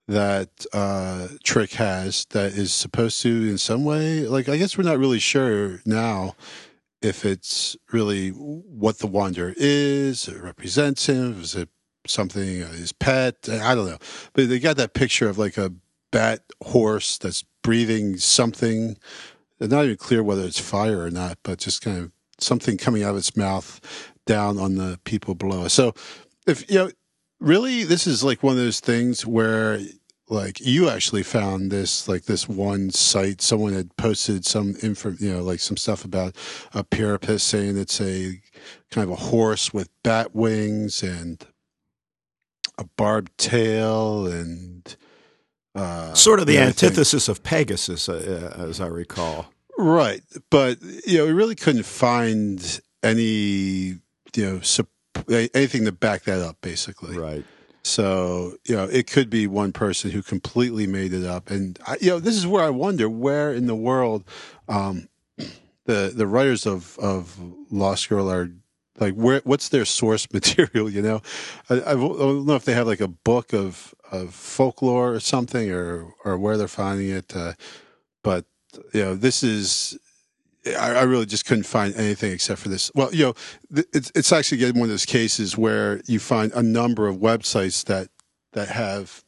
that 0.09 0.67
uh, 0.73 1.29
Trick 1.45 1.75
has 1.75 2.27
that 2.31 2.53
is 2.53 2.75
supposed 2.75 3.23
to, 3.23 3.29
in 3.29 3.59
some 3.59 3.85
way, 3.85 4.27
like 4.27 4.49
I 4.49 4.57
guess 4.57 4.77
we're 4.77 4.85
not 4.85 4.99
really 4.99 5.21
sure 5.21 5.81
now 5.87 6.35
if 7.01 7.25
it's 7.25 7.77
really 7.93 8.31
what 8.31 8.99
the 8.99 9.07
Wanderer 9.07 9.55
is, 9.57 10.29
it 10.29 10.41
represents 10.43 11.07
him, 11.07 11.41
is 11.41 11.55
it 11.55 11.69
something 12.11 12.63
uh, 12.63 12.73
his 12.73 12.93
pet? 12.93 13.49
I 13.49 13.75
don't 13.75 13.87
know, 13.87 13.99
but 14.33 14.49
they 14.49 14.59
got 14.59 14.77
that 14.77 14.95
picture 14.95 15.29
of 15.29 15.39
like 15.39 15.57
a 15.57 15.73
bat 16.11 16.43
horse 16.63 17.19
that's 17.19 17.45
breathing 17.63 18.17
something. 18.17 18.97
It's 19.59 19.71
not 19.71 19.85
even 19.85 19.97
clear 19.97 20.23
whether 20.23 20.45
it's 20.45 20.61
fire 20.61 21.03
or 21.03 21.11
not, 21.11 21.39
but 21.43 21.59
just 21.59 21.83
kind 21.83 21.99
of 21.99 22.13
something 22.39 22.79
coming 22.79 23.03
out 23.03 23.13
of 23.13 23.19
its 23.19 23.37
mouth 23.37 23.81
down 24.27 24.59
on 24.59 24.77
the 24.77 24.99
people 25.05 25.35
below 25.35 25.65
us. 25.65 25.75
So, 25.75 25.93
if 26.47 26.69
you 26.71 26.79
know, 26.79 26.91
really, 27.39 27.85
this 27.85 28.07
is 28.07 28.25
like 28.25 28.43
one 28.43 28.53
of 28.53 28.59
those 28.59 28.81
things 28.81 29.27
where 29.27 29.81
like 30.31 30.61
you 30.61 30.89
actually 30.89 31.25
found 31.25 31.71
this 31.71 32.09
like 32.09 32.25
this 32.25 32.49
one 32.49 32.91
site 32.91 33.43
someone 33.43 33.73
had 33.73 33.95
posted 33.97 34.47
some 34.47 34.77
info 34.81 35.11
you 35.19 35.33
know 35.33 35.43
like 35.43 35.59
some 35.59 35.77
stuff 35.77 36.05
about 36.05 36.37
a 36.73 36.85
Pyrrhopus 36.85 37.43
saying 37.43 37.77
it's 37.77 38.01
a 38.01 38.41
kind 38.91 39.05
of 39.05 39.11
a 39.11 39.17
horse 39.17 39.75
with 39.75 39.91
bat 40.05 40.35
wings 40.35 41.03
and 41.03 41.45
a 42.81 42.85
barbed 42.97 43.37
tail 43.39 44.27
and 44.27 44.97
uh, 45.75 46.15
sort 46.15 46.41
of 46.41 46.47
the 46.47 46.59
antithesis 46.59 47.29
of 47.29 47.43
Pegasus, 47.43 48.09
uh, 48.09 48.55
uh, 48.59 48.65
as 48.65 48.81
I 48.81 48.87
recall. 48.87 49.47
Right, 49.79 50.23
but 50.51 50.79
you 51.07 51.19
know, 51.19 51.27
we 51.27 51.33
really 51.33 51.55
couldn't 51.55 51.85
find 51.85 52.81
any 53.03 53.99
you 54.35 54.37
know 54.37 54.61
anything 55.29 55.85
to 55.85 55.93
back 55.93 56.23
that 56.23 56.41
up, 56.41 56.57
basically. 56.61 57.17
Right. 57.17 57.45
So 57.83 58.57
you 58.67 58.77
know, 58.77 58.85
it 58.85 59.07
could 59.07 59.31
be 59.31 59.47
one 59.47 59.73
person 59.73 60.11
who 60.11 60.23
completely 60.23 60.87
made 60.87 61.13
it 61.13 61.25
up, 61.25 61.51
and 61.51 61.79
I, 61.87 61.97
you 62.01 62.11
know, 62.11 62.19
this 62.19 62.37
is 62.37 62.47
where 62.47 62.65
I 62.65 62.71
wonder 62.71 63.09
where 63.09 63.53
in 63.53 63.67
the 63.67 63.77
world 63.77 64.25
um, 64.69 65.09
the 65.87 66.13
the 66.15 66.27
writers 66.27 66.67
of 66.67 66.99
of 66.99 67.39
Lost 67.71 68.09
Girl 68.09 68.31
are 68.31 68.51
like 69.01 69.15
where 69.15 69.41
what's 69.45 69.69
their 69.71 69.85
source 69.85 70.31
material 70.33 70.89
you 70.89 71.03
know 71.03 71.21
I, 71.69 71.75
I, 71.75 71.95
don't 71.95 72.47
know 72.47 72.55
if 72.55 72.65
they 72.65 72.75
have 72.75 72.87
like 72.87 73.01
a 73.01 73.09
book 73.09 73.53
of 73.53 73.95
of 74.11 74.35
folklore 74.35 75.15
or 75.15 75.21
something 75.21 75.71
or 75.71 76.13
or 76.25 76.39
where 76.39 76.57
they're 76.57 76.69
finding 76.69 77.11
it 77.11 77.35
uh, 77.35 77.55
but 78.23 78.45
you 78.93 79.03
know 79.03 79.15
this 79.15 79.43
is 79.43 79.99
I, 80.67 80.97
I, 80.97 81.03
really 81.03 81.27
just 81.27 81.47
couldn't 81.47 81.65
find 81.65 81.95
anything 81.97 82.33
except 82.33 82.61
for 82.61 82.69
this. 82.69 82.91
Well, 82.95 83.15
you 83.15 83.25
know, 83.25 83.35
it's 83.95 84.13
it's 84.15 84.31
actually 84.31 84.59
getting 84.59 84.79
one 84.79 84.89
of 84.89 84.91
those 84.91 85.07
cases 85.07 85.57
where 85.57 86.03
you 86.07 86.19
find 86.19 86.53
a 86.53 86.63
number 86.63 87.09
of 87.09 87.17
websites 87.17 87.85
that 87.87 88.09
that 88.53 88.69
have 88.69 89.25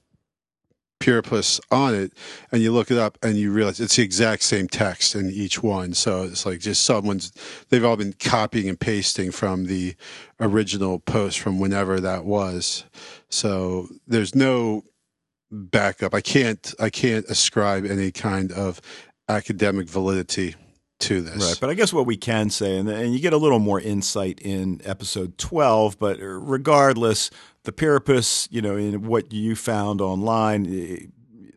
Pyrrhopus 1.03 1.61
on 1.71 1.95
it, 1.97 2.13
and 2.53 2.63
you 2.63 2.73
look 2.73 2.91
it 2.93 2.97
up 2.97 3.19
and 3.23 3.37
you 3.37 3.51
realize 3.51 3.81
it's 3.81 3.97
the 3.97 4.05
exact 4.05 4.43
same 4.43 4.69
text 4.69 5.17
in 5.17 5.31
each 5.31 5.61
one. 5.61 5.95
So 5.95 6.23
it's 6.23 6.47
like 6.47 6.61
just 6.61 6.85
someone's 6.85 7.33
they've 7.71 7.85
all 7.85 7.97
been 7.97 8.13
copying 8.13 8.69
and 8.69 8.79
pasting 8.79 9.33
from 9.33 9.67
the 9.67 9.97
original 10.39 11.01
post 11.01 11.41
from 11.41 11.59
whenever 11.59 11.99
that 11.99 12.25
was. 12.25 12.85
So 13.31 13.89
there's 14.07 14.37
no 14.37 14.85
backup. 15.51 16.15
I 16.15 16.21
can't 16.21 16.73
I 16.79 16.89
can't 16.89 17.27
ascribe 17.27 17.85
any 17.85 18.13
kind 18.13 18.53
of 18.53 18.81
academic 19.29 19.89
validity 19.89 20.55
to 21.01 21.21
this. 21.21 21.43
Right. 21.43 21.59
But 21.61 21.71
I 21.71 21.75
guess 21.75 21.93
what 21.93 22.07
we 22.07 22.17
can 22.17 22.49
say, 22.49 22.77
and, 22.77 22.89
and 22.89 23.13
you 23.13 23.19
get 23.19 23.33
a 23.33 23.39
little 23.39 23.59
more 23.59 23.81
insight 23.81 24.41
in 24.41 24.81
episode 24.85 25.37
12, 25.37 25.99
but 25.99 26.19
regardless, 26.21 27.31
the 27.65 27.73
Pyrrhopus, 27.73 28.49
you 28.51 28.61
know, 28.61 28.77
in 28.77 29.07
what 29.07 29.33
you 29.33 29.55
found 29.55 30.01
online, 30.01 30.67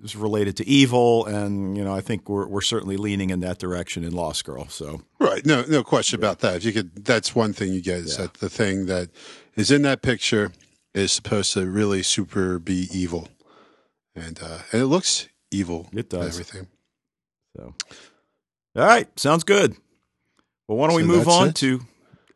is 0.05 0.15
related 0.15 0.55
to 0.57 0.67
evil, 0.67 1.25
and 1.25 1.75
you 1.75 1.83
know 1.83 1.93
I 1.93 2.01
think 2.01 2.29
we're 2.29 2.47
we're 2.47 2.61
certainly 2.61 2.97
leaning 2.97 3.31
in 3.31 3.39
that 3.41 3.57
direction 3.57 4.03
in 4.03 4.13
Lost 4.13 4.45
Girl. 4.45 4.67
So 4.69 5.01
right, 5.19 5.45
no 5.45 5.63
no 5.63 5.83
question 5.83 6.19
yeah. 6.19 6.27
about 6.27 6.39
that. 6.39 6.57
If 6.57 6.65
you 6.65 6.73
could, 6.73 7.03
that's 7.03 7.35
one 7.35 7.53
thing 7.53 7.73
you 7.73 7.81
get 7.81 7.97
is 7.97 8.17
yeah. 8.17 8.25
that 8.25 8.35
the 8.35 8.49
thing 8.49 8.85
that 8.85 9.09
is 9.55 9.71
in 9.71 9.81
that 9.81 10.01
picture 10.01 10.51
is 10.93 11.11
supposed 11.11 11.53
to 11.53 11.69
really 11.69 12.03
super 12.03 12.59
be 12.59 12.87
evil, 12.91 13.27
and 14.15 14.39
uh, 14.41 14.59
and 14.71 14.81
it 14.81 14.87
looks 14.87 15.27
evil. 15.51 15.87
It 15.91 16.09
does 16.09 16.39
everything. 16.39 16.67
So 17.57 17.73
all 18.75 18.85
right, 18.85 19.07
sounds 19.19 19.43
good. 19.43 19.75
Well, 20.67 20.77
why 20.77 20.87
don't 20.87 20.99
so 20.99 21.07
we 21.07 21.07
move 21.07 21.27
on 21.27 21.49
it? 21.49 21.55
to 21.55 21.81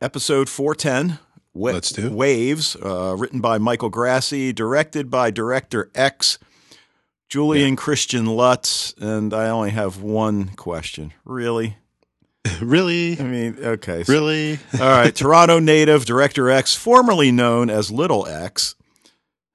episode 0.00 0.48
410? 0.48 1.18
Wa- 1.52 1.72
Let's 1.72 1.90
do 1.90 2.10
Waves, 2.12 2.76
uh, 2.76 3.16
written 3.18 3.40
by 3.40 3.58
Michael 3.58 3.88
Grassi, 3.88 4.52
directed 4.52 5.10
by 5.10 5.30
Director 5.30 5.90
X, 5.94 6.38
Julien 7.28 7.70
yeah. 7.70 7.76
Christian 7.76 8.26
Lutz, 8.26 8.94
and 9.00 9.34
I 9.34 9.48
only 9.48 9.70
have 9.70 10.00
one 10.00 10.48
question. 10.50 11.12
Really? 11.24 11.76
really? 12.60 13.18
I 13.18 13.24
mean, 13.24 13.56
okay. 13.60 14.04
So, 14.04 14.12
really? 14.12 14.58
all 14.74 14.80
right. 14.80 15.14
Toronto 15.14 15.58
native 15.58 16.04
Director 16.04 16.50
X, 16.50 16.74
formerly 16.74 17.30
known 17.32 17.70
as 17.70 17.90
Little 17.90 18.26
X. 18.26 18.74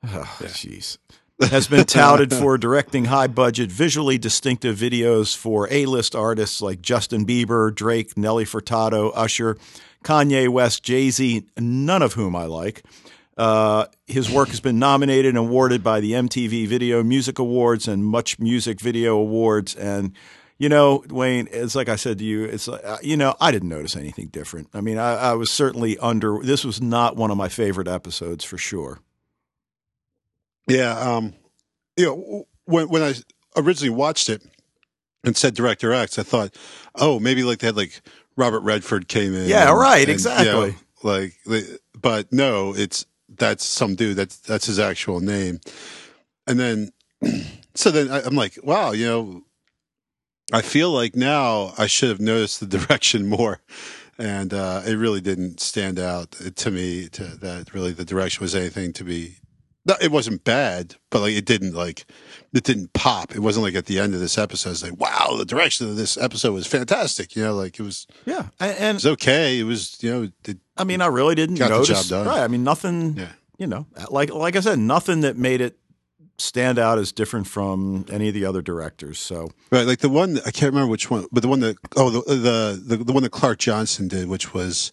Oh, 0.08 0.38
jeez 0.42 1.00
has 1.42 1.68
been 1.68 1.86
touted 1.86 2.34
for 2.34 2.58
directing 2.58 3.06
high 3.06 3.28
budget, 3.28 3.72
visually 3.72 4.18
distinctive 4.18 4.78
videos 4.78 5.36
for 5.36 5.68
A 5.72 5.86
list 5.86 6.16
artists 6.16 6.62
like 6.62 6.82
Justin 6.82 7.26
Bieber, 7.26 7.74
Drake, 7.74 8.18
Nelly 8.18 8.46
Furtado, 8.46 9.12
Usher, 9.16 9.58
Kanye 10.06 10.48
West, 10.48 10.84
Jay 10.84 11.10
Z, 11.10 11.44
none 11.58 12.02
of 12.02 12.14
whom 12.14 12.36
I 12.36 12.46
like. 12.46 12.84
Uh, 13.38 13.88
his 14.06 14.32
work 14.32 14.48
has 14.50 14.62
been 14.62 14.80
nominated 14.80 15.26
and 15.26 15.38
awarded 15.38 15.84
by 15.84 16.00
the 16.00 16.14
MTV 16.14 16.68
Video 16.68 17.04
Music 17.04 17.40
Awards 17.40 17.88
and 17.88 18.06
Much 18.06 18.40
Music 18.40 18.80
Video 18.80 19.18
Awards. 19.18 19.76
And, 19.76 20.14
you 20.58 20.70
know, 20.70 21.04
Wayne, 21.10 21.50
it's 21.52 21.76
like 21.76 21.90
I 21.90 21.98
said 21.98 22.20
to 22.20 22.24
you, 22.24 22.46
it's 22.46 22.68
like, 22.70 22.86
uh, 22.86 22.98
you 23.02 23.18
know, 23.18 23.36
I 23.42 23.52
didn't 23.52 23.68
notice 23.68 23.98
anything 23.98 24.28
different. 24.28 24.70
I 24.74 24.80
mean, 24.80 24.98
I, 24.98 25.16
I 25.16 25.34
was 25.34 25.52
certainly 25.52 25.98
under, 25.98 26.40
this 26.40 26.64
was 26.64 26.82
not 26.82 27.18
one 27.18 27.32
of 27.32 27.36
my 27.36 27.50
favorite 27.50 27.90
episodes 27.90 28.46
for 28.46 28.58
sure. 28.58 29.00
Yeah, 30.68 30.98
um, 30.98 31.34
you 31.98 32.06
know, 32.06 32.48
when 32.66 32.90
when 32.90 33.04
I 33.04 33.14
originally 33.56 33.96
watched 33.96 34.30
it 34.30 34.42
and 35.24 35.38
said 35.38 35.54
Director 35.54 35.94
X, 35.94 36.18
I 36.18 36.24
thought, 36.24 36.56
oh, 36.96 37.20
maybe 37.20 37.44
like 37.44 37.60
they 37.60 37.68
had 37.68 37.78
like 37.78 38.02
Robert 38.36 38.62
Redford 38.62 39.08
came 39.08 39.34
in. 39.34 39.48
Yeah, 39.48 39.70
and, 39.70 39.80
right, 39.80 40.02
and, 40.02 40.10
exactly. 40.10 40.48
You 40.48 40.72
know, 40.72 40.76
like, 41.04 41.34
but 42.00 42.32
no, 42.32 42.76
it's 42.76 43.06
that's 43.30 43.66
some 43.66 43.96
dude. 43.96 44.18
That's 44.18 44.38
that's 44.38 44.66
his 44.66 44.80
actual 44.80 45.20
name. 45.20 45.60
And 46.48 46.60
then, 46.60 46.92
so 47.76 47.92
then 47.92 48.12
I, 48.12 48.22
I'm 48.22 48.36
like, 48.36 48.58
wow, 48.64 48.92
you 48.92 49.08
know, 49.08 49.44
I 50.54 50.62
feel 50.62 50.92
like 50.92 51.16
now 51.16 51.74
I 51.78 51.88
should 51.88 52.10
have 52.10 52.20
noticed 52.20 52.60
the 52.60 52.78
direction 52.78 53.28
more 53.28 53.62
and 54.18 54.54
uh, 54.54 54.82
it 54.86 54.96
really 54.96 55.22
didn't 55.22 55.60
stand 55.60 56.00
out 56.00 56.32
to 56.32 56.72
me 56.72 57.08
to, 57.10 57.24
that 57.24 57.74
really 57.74 57.92
the 57.92 58.06
direction 58.06 58.44
was 58.44 58.56
anything 58.56 58.94
to 58.94 59.04
be 59.04 59.38
it 60.02 60.12
wasn't 60.12 60.44
bad, 60.44 60.96
but 61.10 61.22
like 61.22 61.34
it 61.34 61.46
didn't 61.46 61.74
like 61.74 62.06
it 62.54 62.64
didn't 62.64 62.94
pop. 62.94 63.36
It 63.36 63.40
wasn't 63.40 63.66
like 63.66 63.76
at 63.76 63.86
the 63.86 64.00
end 64.00 64.14
of 64.14 64.20
this 64.20 64.38
episode, 64.38 64.72
it's 64.72 64.84
like 64.84 65.00
wow, 65.00 65.36
the 65.38 65.46
direction 65.46 65.88
of 65.88 65.96
this 65.96 66.18
episode 66.18 66.54
was 66.54 66.68
fantastic. 66.68 67.36
You 67.36 67.44
know, 67.44 67.54
like 67.54 67.80
it 67.80 67.84
was 67.84 68.08
yeah, 68.26 68.48
and, 68.60 68.74
it 68.80 68.94
was 68.94 69.06
okay. 69.06 69.60
It 69.60 69.64
was 69.64 70.02
you 70.02 70.12
know, 70.12 70.30
it, 70.46 70.58
I 70.78 70.84
mean, 70.84 71.02
I 71.02 71.08
really 71.08 71.36
didn't 71.36 71.60
notice. 71.60 72.12
Right, 72.12 72.28
I 72.28 72.48
mean, 72.48 72.64
nothing. 72.64 73.18
Yeah. 73.18 73.30
You 73.58 73.68
know, 73.68 73.88
like 74.10 74.34
like 74.34 74.58
I 74.58 74.60
said, 74.60 74.80
nothing 74.80 75.22
that 75.22 75.38
made 75.38 75.62
it 75.62 75.78
stand 76.38 76.78
out 76.78 76.98
as 76.98 77.12
different 77.12 77.48
from 77.48 78.06
any 78.10 78.28
of 78.28 78.34
the 78.34 78.46
other 78.46 78.62
directors. 78.62 79.20
So 79.20 79.50
right, 79.72 79.86
like 79.86 80.00
the 80.00 80.10
one 80.10 80.40
I 80.40 80.52
can't 80.52 80.74
remember 80.74 80.92
which 80.92 81.10
one, 81.10 81.26
but 81.32 81.42
the 81.42 81.48
one 81.48 81.62
that 81.62 81.78
oh 81.96 82.10
the 82.10 82.22
the 82.36 82.98
the, 82.98 83.04
the 83.04 83.14
one 83.14 83.24
that 83.24 83.32
Clark 83.32 83.60
Johnson 83.60 84.08
did, 84.08 84.28
which 84.28 84.54
was 84.54 84.92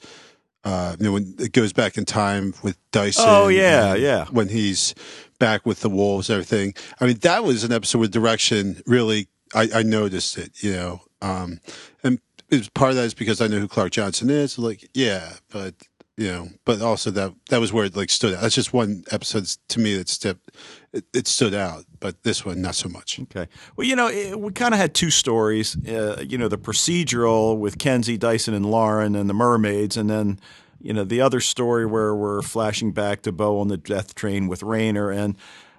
uh, 0.65 0.97
you 0.99 1.07
know, 1.07 1.13
when 1.13 1.35
it 1.39 1.53
goes 1.53 1.73
back 1.73 1.99
in 1.99 2.05
time 2.05 2.55
with 2.63 2.79
Dyson. 2.91 3.25
Oh 3.27 3.49
yeah, 3.49 3.95
yeah. 3.95 4.27
When 4.27 4.49
he's 4.49 4.95
back 5.39 5.67
with 5.67 5.81
the 5.81 5.91
wolves, 5.91 6.31
and 6.31 6.35
everything. 6.37 6.75
I 7.01 7.07
mean, 7.07 7.19
that 7.19 7.45
was 7.45 7.65
an 7.65 7.73
episode 7.73 7.99
with 7.99 8.13
direction. 8.13 8.83
Really, 8.87 9.29
I, 9.55 9.69
I 9.75 9.83
noticed 9.83 10.39
it. 10.39 10.63
You 10.63 10.73
know, 10.73 11.01
um, 11.21 11.61
and 12.05 12.21
it 12.51 12.59
was, 12.59 12.69
part 12.69 12.91
of 12.91 12.97
that 12.97 13.05
is 13.05 13.15
because 13.15 13.41
I 13.41 13.47
know 13.47 13.59
who 13.59 13.69
Clark 13.69 13.93
Johnson 13.93 14.31
is. 14.31 14.59
Like, 14.59 14.89
yeah, 14.95 15.35
but 15.51 15.75
you 16.17 16.29
know, 16.31 16.49
but 16.65 16.83
also 16.83 17.11
that 17.11 17.33
that 17.49 17.61
was 17.61 17.73
where 17.73 17.87
it 17.87 17.97
like 17.97 18.11
stood 18.11 18.35
out. 18.35 18.43
That's 18.43 18.55
just 18.55 18.73
one 18.73 19.05
episode 19.11 19.47
to 19.69 19.81
me 19.81 19.97
that 19.97 20.09
stepped 20.09 20.51
it, 20.93 21.05
it, 21.15 21.27
stood 21.27 21.55
out, 21.55 21.85
but 22.01 22.23
this 22.23 22.45
one 22.45 22.61
not 22.61 22.75
so 22.75 22.89
much. 22.89 23.19
Okay. 23.21 23.49
Well, 23.77 23.87
you 23.87 23.97
know, 23.97 24.09
it, 24.09 24.39
we 24.39 24.53
kind 24.53 24.75
of 24.75 24.81
had 24.81 24.95
two 24.95 25.11
stories. 25.11 25.77
Uh, 25.87 26.23
you 26.27 26.37
know, 26.37 26.49
the 26.49 26.59
procedural 26.59 27.59
with 27.59 27.79
Kenzi, 27.79 28.19
Dyson, 28.19 28.53
and 28.53 28.67
Lauren, 28.67 29.17
and 29.17 29.29
the 29.29 29.35
mermaids, 29.35 29.97
and 29.97 30.11
then 30.11 30.39
you 30.81 30.93
know, 30.93 31.05
the 31.05 31.21
other 31.21 31.41
story 31.41 31.87
where 31.87 32.15
we're 32.15 32.43
flashing 32.43 32.93
back 32.93 33.23
to 33.23 33.33
Bo 33.33 33.61
on 33.61 33.69
the 33.69 33.77
death 33.77 34.15
train 34.15 34.49
with 34.49 34.63
Rainer, 34.63 35.11
and 35.11 35.37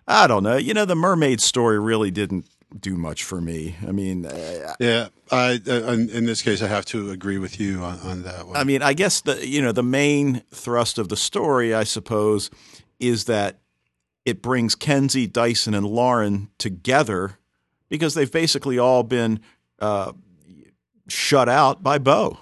I 0.08 0.28
don't 0.28 0.44
know, 0.44 0.58
you 0.58 0.74
know, 0.74 0.86
the 0.86 0.96
mermaid 0.96 1.42
story 1.42 1.80
really 1.80 2.12
didn't 2.12 2.46
do 2.80 2.96
much 2.96 3.24
for 3.24 3.42
me. 3.42 3.76
I 3.88 3.92
mean, 3.92 4.26
uh, 4.26 4.74
yeah, 4.80 5.08
I, 5.32 5.60
uh, 5.68 5.92
in 5.92 6.26
this 6.26 6.42
case, 6.42 6.62
I 6.62 6.68
have 6.68 6.86
to 6.86 7.12
agree 7.12 7.38
with 7.38 7.60
you 7.60 7.82
on, 7.82 8.00
on 8.00 8.24
that 8.24 8.48
one. 8.48 8.58
I 8.58 8.64
mean, 8.64 8.82
I 8.82 8.94
guess 8.94 9.22
the 9.22 9.48
you 9.48 9.62
know 9.62 9.72
the 9.72 9.84
main 9.84 10.44
thrust 10.52 10.98
of 10.98 11.10
the 11.10 11.18
story, 11.18 11.74
I 11.74 11.84
suppose, 11.84 12.50
is 13.00 13.26
that 13.26 13.60
it 14.26 14.42
brings 14.42 14.76
Kenzi, 14.76 15.32
Dyson, 15.32 15.74
and 15.74 15.86
Lauren 15.86 16.50
together 16.58 17.38
because 17.90 18.14
they've 18.14 18.32
basically 18.32 18.80
all 18.80 19.04
been 19.04 19.40
uh, 19.80 20.14
shut 21.08 21.50
out 21.50 21.84
by 21.84 21.98
Bo. 21.98 22.40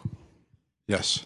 Yes. 0.87 1.25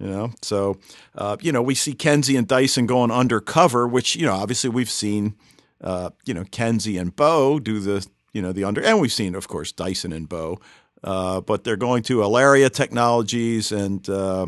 You 0.00 0.08
know, 0.08 0.32
so 0.42 0.78
uh, 1.14 1.36
you 1.40 1.52
know 1.52 1.62
we 1.62 1.74
see 1.74 1.94
Kenzi 1.94 2.36
and 2.36 2.46
Dyson 2.46 2.84
going 2.84 3.10
undercover, 3.10 3.88
which 3.88 4.14
you 4.14 4.26
know 4.26 4.34
obviously 4.34 4.70
we've 4.70 4.90
seen. 4.90 5.34
Uh, 5.80 6.10
you 6.24 6.34
know, 6.34 6.44
Kenzi 6.44 7.00
and 7.00 7.14
Bo 7.14 7.58
do 7.58 7.80
the 7.80 8.06
you 8.32 8.42
know 8.42 8.52
the 8.52 8.64
under, 8.64 8.82
and 8.82 9.00
we've 9.00 9.12
seen 9.12 9.34
of 9.34 9.48
course 9.48 9.72
Dyson 9.72 10.12
and 10.12 10.28
Bo, 10.28 10.58
uh, 11.04 11.40
but 11.40 11.64
they're 11.64 11.76
going 11.76 12.02
to 12.04 12.18
Alaria 12.18 12.70
Technologies, 12.70 13.72
and 13.72 14.08
uh, 14.08 14.46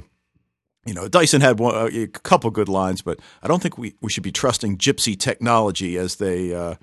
you 0.86 0.94
know 0.94 1.08
Dyson 1.08 1.40
had 1.40 1.58
one, 1.58 1.74
a 1.94 2.06
couple 2.06 2.50
good 2.50 2.68
lines, 2.68 3.02
but 3.02 3.18
I 3.42 3.48
don't 3.48 3.62
think 3.62 3.78
we 3.78 3.94
we 4.00 4.10
should 4.10 4.22
be 4.22 4.32
trusting 4.32 4.78
Gypsy 4.78 5.18
Technology 5.18 5.96
as 5.96 6.16
they. 6.16 6.54
Uh, 6.54 6.74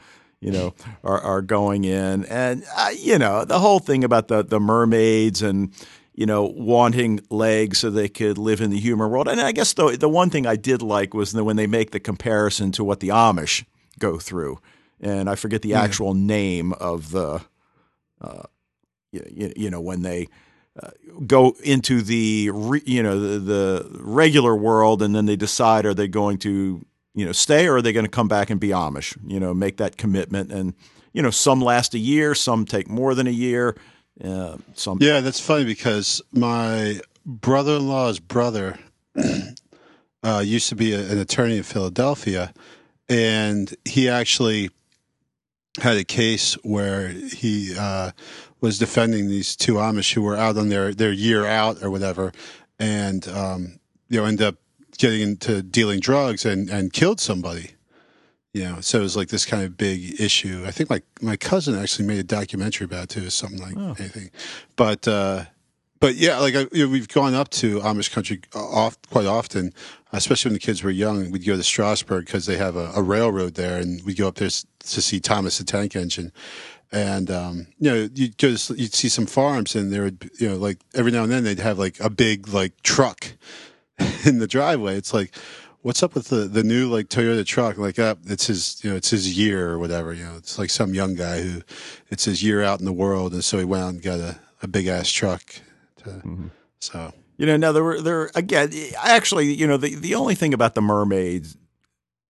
you 0.42 0.52
know, 0.52 0.76
are, 1.04 1.20
are 1.22 1.42
going 1.42 1.86
in, 1.86 2.26
and 2.26 2.64
uh, 2.76 2.92
you 2.96 3.18
know 3.18 3.46
the 3.46 3.58
whole 3.58 3.80
thing 3.80 4.04
about 4.04 4.28
the 4.28 4.44
the 4.44 4.60
mermaids 4.60 5.42
and 5.42 5.74
you 6.16 6.26
know, 6.26 6.46
wanting 6.46 7.20
legs 7.30 7.80
so 7.80 7.90
they 7.90 8.08
could 8.08 8.38
live 8.38 8.62
in 8.62 8.70
the 8.70 8.80
human 8.80 9.10
world. 9.10 9.28
And 9.28 9.42
I 9.42 9.52
guess 9.52 9.74
the 9.74 9.98
the 9.98 10.10
one 10.10 10.30
thing 10.30 10.48
I 10.48 10.56
did 10.56 10.82
like 10.82 11.14
was 11.14 11.34
when 11.34 11.56
they 11.56 11.68
make 11.68 11.92
the 11.92 12.00
comparison 12.00 12.72
to 12.74 12.84
what 12.84 13.02
the 13.02 13.10
Amish 13.10 13.66
go 14.00 14.18
through, 14.18 14.60
and 15.00 15.30
I 15.30 15.36
forget 15.36 15.62
the 15.62 15.70
yeah. 15.70 15.82
actual 15.82 16.14
name 16.14 16.74
of 16.74 17.12
the, 17.12 17.42
uh, 18.22 18.44
you, 19.12 19.54
you, 19.56 19.70
know, 19.70 19.82
when 19.82 20.02
they. 20.02 20.28
Uh, 20.78 20.90
go 21.26 21.56
into 21.64 22.02
the 22.02 22.50
re, 22.50 22.82
you 22.86 23.02
know 23.02 23.18
the, 23.18 23.40
the 23.40 23.90
regular 24.02 24.54
world 24.54 25.02
and 25.02 25.16
then 25.16 25.26
they 25.26 25.38
decide 25.38 25.86
are 25.86 25.94
they 25.94 26.06
going 26.06 26.38
to 26.38 26.86
you 27.14 27.26
know 27.26 27.32
stay 27.32 27.66
or 27.66 27.78
are 27.78 27.82
they 27.82 27.94
going 27.94 28.04
to 28.04 28.12
come 28.12 28.28
back 28.28 28.50
and 28.50 28.60
be 28.60 28.72
Amish 28.72 29.18
you 29.26 29.40
know 29.40 29.54
make 29.54 29.78
that 29.78 29.96
commitment 29.96 30.52
and 30.52 30.74
you 31.14 31.22
know 31.22 31.30
some 31.30 31.62
last 31.62 31.94
a 31.94 31.98
year 31.98 32.36
some 32.36 32.66
take 32.66 32.90
more 32.90 33.16
than 33.16 33.26
a 33.26 33.32
year 33.32 33.78
uh, 34.24 34.58
some 34.74 34.98
yeah, 35.02 35.20
that's 35.20 35.40
funny 35.40 35.66
because 35.66 36.22
my 36.32 37.00
brother-in-law's 37.26 38.20
brother 38.20 38.80
uh, 40.24 40.42
used 40.46 40.70
to 40.70 40.76
be 40.76 40.94
a, 40.94 41.12
an 41.12 41.18
attorney 41.18 41.58
in 41.58 41.64
Philadelphia, 41.64 42.54
and 43.10 43.74
he 43.86 44.10
actually 44.10 44.70
had 45.82 45.98
a 45.98 46.04
case 46.04 46.54
where 46.64 47.10
he 47.10 47.76
uh, 47.78 48.12
was 48.62 48.80
defending 48.80 49.28
these 49.28 49.56
two 49.56 49.74
Amish 49.74 50.14
who 50.14 50.22
were 50.22 50.38
out 50.38 50.58
on 50.58 50.70
their 50.70 50.94
their 50.94 51.12
year 51.12 51.46
out 51.46 51.84
or 51.84 51.90
whatever, 51.90 52.32
and 52.80 53.28
um, 53.28 53.80
you 54.10 54.20
know 54.20 54.26
end 54.26 54.42
up 54.42 54.56
getting 54.98 55.22
into 55.22 55.62
dealing 55.62 56.00
drugs 56.00 56.46
and 56.46 56.70
and 56.70 56.94
killed 56.94 57.20
somebody 57.20 57.76
you 58.56 58.64
know, 58.64 58.80
so 58.80 59.00
it 59.00 59.02
was 59.02 59.18
like 59.18 59.28
this 59.28 59.46
kind 59.46 59.66
of 59.66 59.76
big 59.76 60.18
issue. 60.18 60.64
I 60.66 60.72
think 60.72 60.90
my 60.90 61.02
my 61.22 61.36
cousin 61.36 61.76
actually 61.76 62.06
made 62.08 62.20
a 62.20 62.24
documentary 62.24 62.86
about 62.86 63.04
it 63.04 63.10
too, 63.10 63.30
something 63.30 63.60
like 63.60 63.76
oh. 63.76 63.96
anything. 64.00 64.32
But 64.78 65.06
uh, 65.10 65.44
but 66.00 66.16
yeah, 66.16 66.40
like 66.40 66.56
I, 66.56 66.60
you 66.72 66.86
know, 66.86 66.90
we've 66.90 67.10
gone 67.10 67.34
up 67.34 67.50
to 67.50 67.82
Amish 67.82 68.14
country 68.14 68.40
off 68.54 68.98
quite 69.10 69.26
often, 69.26 69.74
especially 70.18 70.50
when 70.50 70.54
the 70.54 70.60
kids 70.60 70.84
were 70.84 70.92
young. 70.92 71.32
We'd 71.32 71.46
go 71.46 71.56
to 71.56 71.64
Strasburg 71.64 72.26
because 72.26 72.46
they 72.46 72.58
have 72.58 72.76
a, 72.76 72.92
a, 72.96 73.02
railroad 73.02 73.56
there, 73.56 73.80
and 73.80 74.04
we'd 74.04 74.18
go 74.18 74.28
up 74.28 74.36
there 74.36 74.50
to 74.50 75.02
see 75.02 75.20
Thomas 75.20 75.58
the 75.58 75.64
Tank 75.64 75.96
Engine. 75.96 76.32
And 76.92 77.32
um, 77.32 77.68
you 77.80 77.92
know, 77.92 78.10
you'd 78.14 78.38
go 78.38 78.56
to, 78.56 78.74
you'd 78.76 78.94
see 78.94 79.10
some 79.10 79.26
farms, 79.26 79.76
and 79.76 79.92
there 79.92 80.04
would 80.04 80.30
you 80.40 80.50
know, 80.50 80.56
like 80.56 80.80
every 80.94 81.12
now 81.12 81.24
and 81.24 81.32
then 81.32 81.44
they'd 81.44 81.60
have 81.60 81.80
like 81.80 82.00
a 82.00 82.10
big 82.10 82.48
like 82.48 82.82
truck 82.84 83.34
in 84.26 84.40
the 84.40 84.48
driveway. 84.48 84.96
It's 84.98 85.14
like 85.14 85.36
what's 85.86 86.02
up 86.02 86.16
with 86.16 86.30
the, 86.30 86.48
the 86.48 86.64
new 86.64 86.90
like 86.90 87.10
Toyota 87.10 87.46
truck? 87.46 87.78
Like, 87.78 88.00
uh, 88.00 88.16
it's 88.26 88.48
his, 88.48 88.84
you 88.84 88.90
know, 88.90 88.96
it's 88.96 89.12
his 89.12 89.38
year 89.38 89.70
or 89.70 89.78
whatever. 89.78 90.14
You 90.14 90.26
know, 90.26 90.36
it's 90.36 90.58
like 90.58 90.72
some 90.72 90.96
young 90.96 91.14
guy 91.14 91.44
who 91.44 91.62
it's 92.10 92.26
his 92.26 92.42
year 92.42 92.64
out 92.64 92.80
in 92.80 92.86
the 92.86 92.92
world, 92.92 93.34
and 93.34 93.44
so 93.44 93.60
he 93.60 93.66
went 93.66 93.84
out 93.84 93.90
and 93.90 94.02
got 94.02 94.20
a, 94.20 94.40
a 94.64 94.68
big 94.68 94.88
ass 94.88 95.12
truck. 95.12 95.44
To, 95.98 96.10
mm-hmm. 96.10 96.48
So 96.80 97.14
you 97.38 97.46
know, 97.46 97.58
now 97.58 97.72
there 97.72 97.84
were 97.84 98.02
there 98.02 98.32
again. 98.36 98.72
Actually, 98.98 99.54
you 99.54 99.68
know, 99.68 99.78
the 99.78 99.96
the 99.96 100.16
only 100.16 100.36
thing 100.36 100.54
about 100.54 100.76
the 100.76 100.82
mermaids 100.82 101.58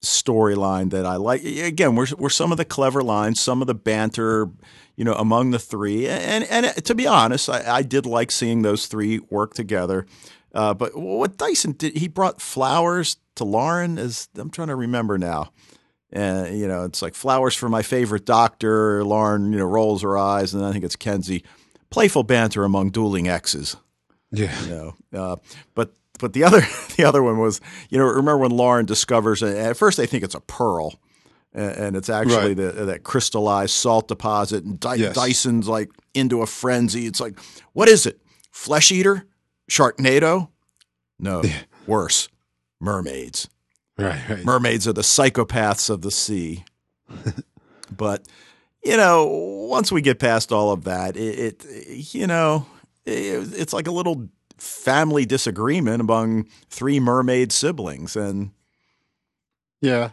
storyline 0.03 0.91
that 0.91 1.05
I 1.05 1.15
like 1.15 1.43
again 1.43 1.95
were 1.95 2.07
were 2.17 2.29
some 2.29 2.51
of 2.51 2.57
the 2.57 2.65
clever 2.65 3.03
lines, 3.03 3.39
some 3.39 3.61
of 3.61 3.67
the 3.67 3.75
banter, 3.75 4.49
you 4.95 5.03
know, 5.03 5.13
among 5.13 5.51
the 5.51 5.59
three, 5.59 6.07
and 6.07 6.43
and 6.45 6.85
to 6.85 6.95
be 6.95 7.07
honest, 7.07 7.49
I, 7.49 7.77
I 7.77 7.81
did 7.81 8.05
like 8.05 8.31
seeing 8.31 8.61
those 8.61 8.87
three 8.87 9.19
work 9.29 9.53
together. 9.53 10.05
Uh, 10.53 10.73
but 10.73 10.97
what 10.97 11.37
Dyson 11.37 11.73
did, 11.73 11.97
he 11.97 12.07
brought 12.07 12.41
flowers 12.41 13.17
to 13.35 13.43
Lauren. 13.43 13.97
Is 13.97 14.29
I'm 14.35 14.49
trying 14.49 14.69
to 14.69 14.75
remember 14.75 15.17
now. 15.17 15.51
And 16.11 16.57
you 16.57 16.67
know, 16.67 16.85
it's 16.85 17.01
like 17.01 17.13
flowers 17.13 17.55
for 17.55 17.67
my 17.67 17.81
favorite 17.81 18.25
doctor. 18.25 19.03
Lauren, 19.03 19.51
you 19.51 19.59
know, 19.59 19.65
rolls 19.65 20.01
her 20.01 20.17
eyes, 20.17 20.53
and 20.53 20.63
I 20.63 20.71
think 20.71 20.85
it's 20.85 20.95
Kenzi. 20.95 21.43
Playful 21.89 22.23
banter 22.23 22.63
among 22.63 22.91
dueling 22.91 23.27
exes. 23.27 23.75
Yeah. 24.31 24.63
You 24.63 24.69
know, 24.69 24.95
uh, 25.13 25.35
but 25.73 25.93
but 26.19 26.33
the 26.33 26.43
other 26.43 26.61
the 26.97 27.03
other 27.05 27.23
one 27.23 27.37
was 27.37 27.61
you 27.89 27.97
know 27.97 28.05
remember 28.05 28.37
when 28.37 28.51
Lauren 28.51 28.85
discovers 28.85 29.43
at 29.43 29.77
first 29.77 29.97
they 29.97 30.05
think 30.05 30.23
it's 30.23 30.35
a 30.35 30.41
pearl 30.41 30.99
and 31.53 31.95
it's 31.95 32.09
actually 32.09 32.53
right. 32.53 32.75
the, 32.75 32.85
that 32.85 33.03
crystallized 33.03 33.73
salt 33.73 34.09
deposit 34.09 34.65
and 34.65 34.77
Dy- 34.77 34.95
yes. 34.95 35.15
Dyson's 35.15 35.69
like 35.69 35.89
into 36.13 36.41
a 36.41 36.45
frenzy. 36.45 37.05
It's 37.05 37.21
like 37.21 37.39
what 37.73 37.87
is 37.87 38.05
it? 38.05 38.21
Flesh 38.51 38.91
eater? 38.91 39.25
Sharknado? 39.69 40.49
No, 41.17 41.43
worse. 41.87 42.29
Mermaids. 42.79 43.49
Right, 43.97 44.29
right. 44.29 44.43
Mermaids 44.43 44.87
are 44.87 44.93
the 44.93 45.01
psychopaths 45.01 45.89
of 45.89 46.01
the 46.01 46.11
sea. 46.11 46.65
but 47.95 48.27
you 48.83 48.97
know, 48.97 49.25
once 49.69 49.91
we 49.91 50.01
get 50.01 50.19
past 50.19 50.51
all 50.51 50.71
of 50.71 50.83
that, 50.83 51.15
it, 51.15 51.65
it 51.65 52.13
you 52.13 52.27
know, 52.27 52.67
it's 53.05 53.73
like 53.73 53.87
a 53.87 53.91
little 53.91 54.29
family 54.57 55.25
disagreement 55.25 56.01
among 56.01 56.45
three 56.69 56.99
mermaid 56.99 57.51
siblings, 57.51 58.15
and 58.15 58.51
yeah, 59.81 60.11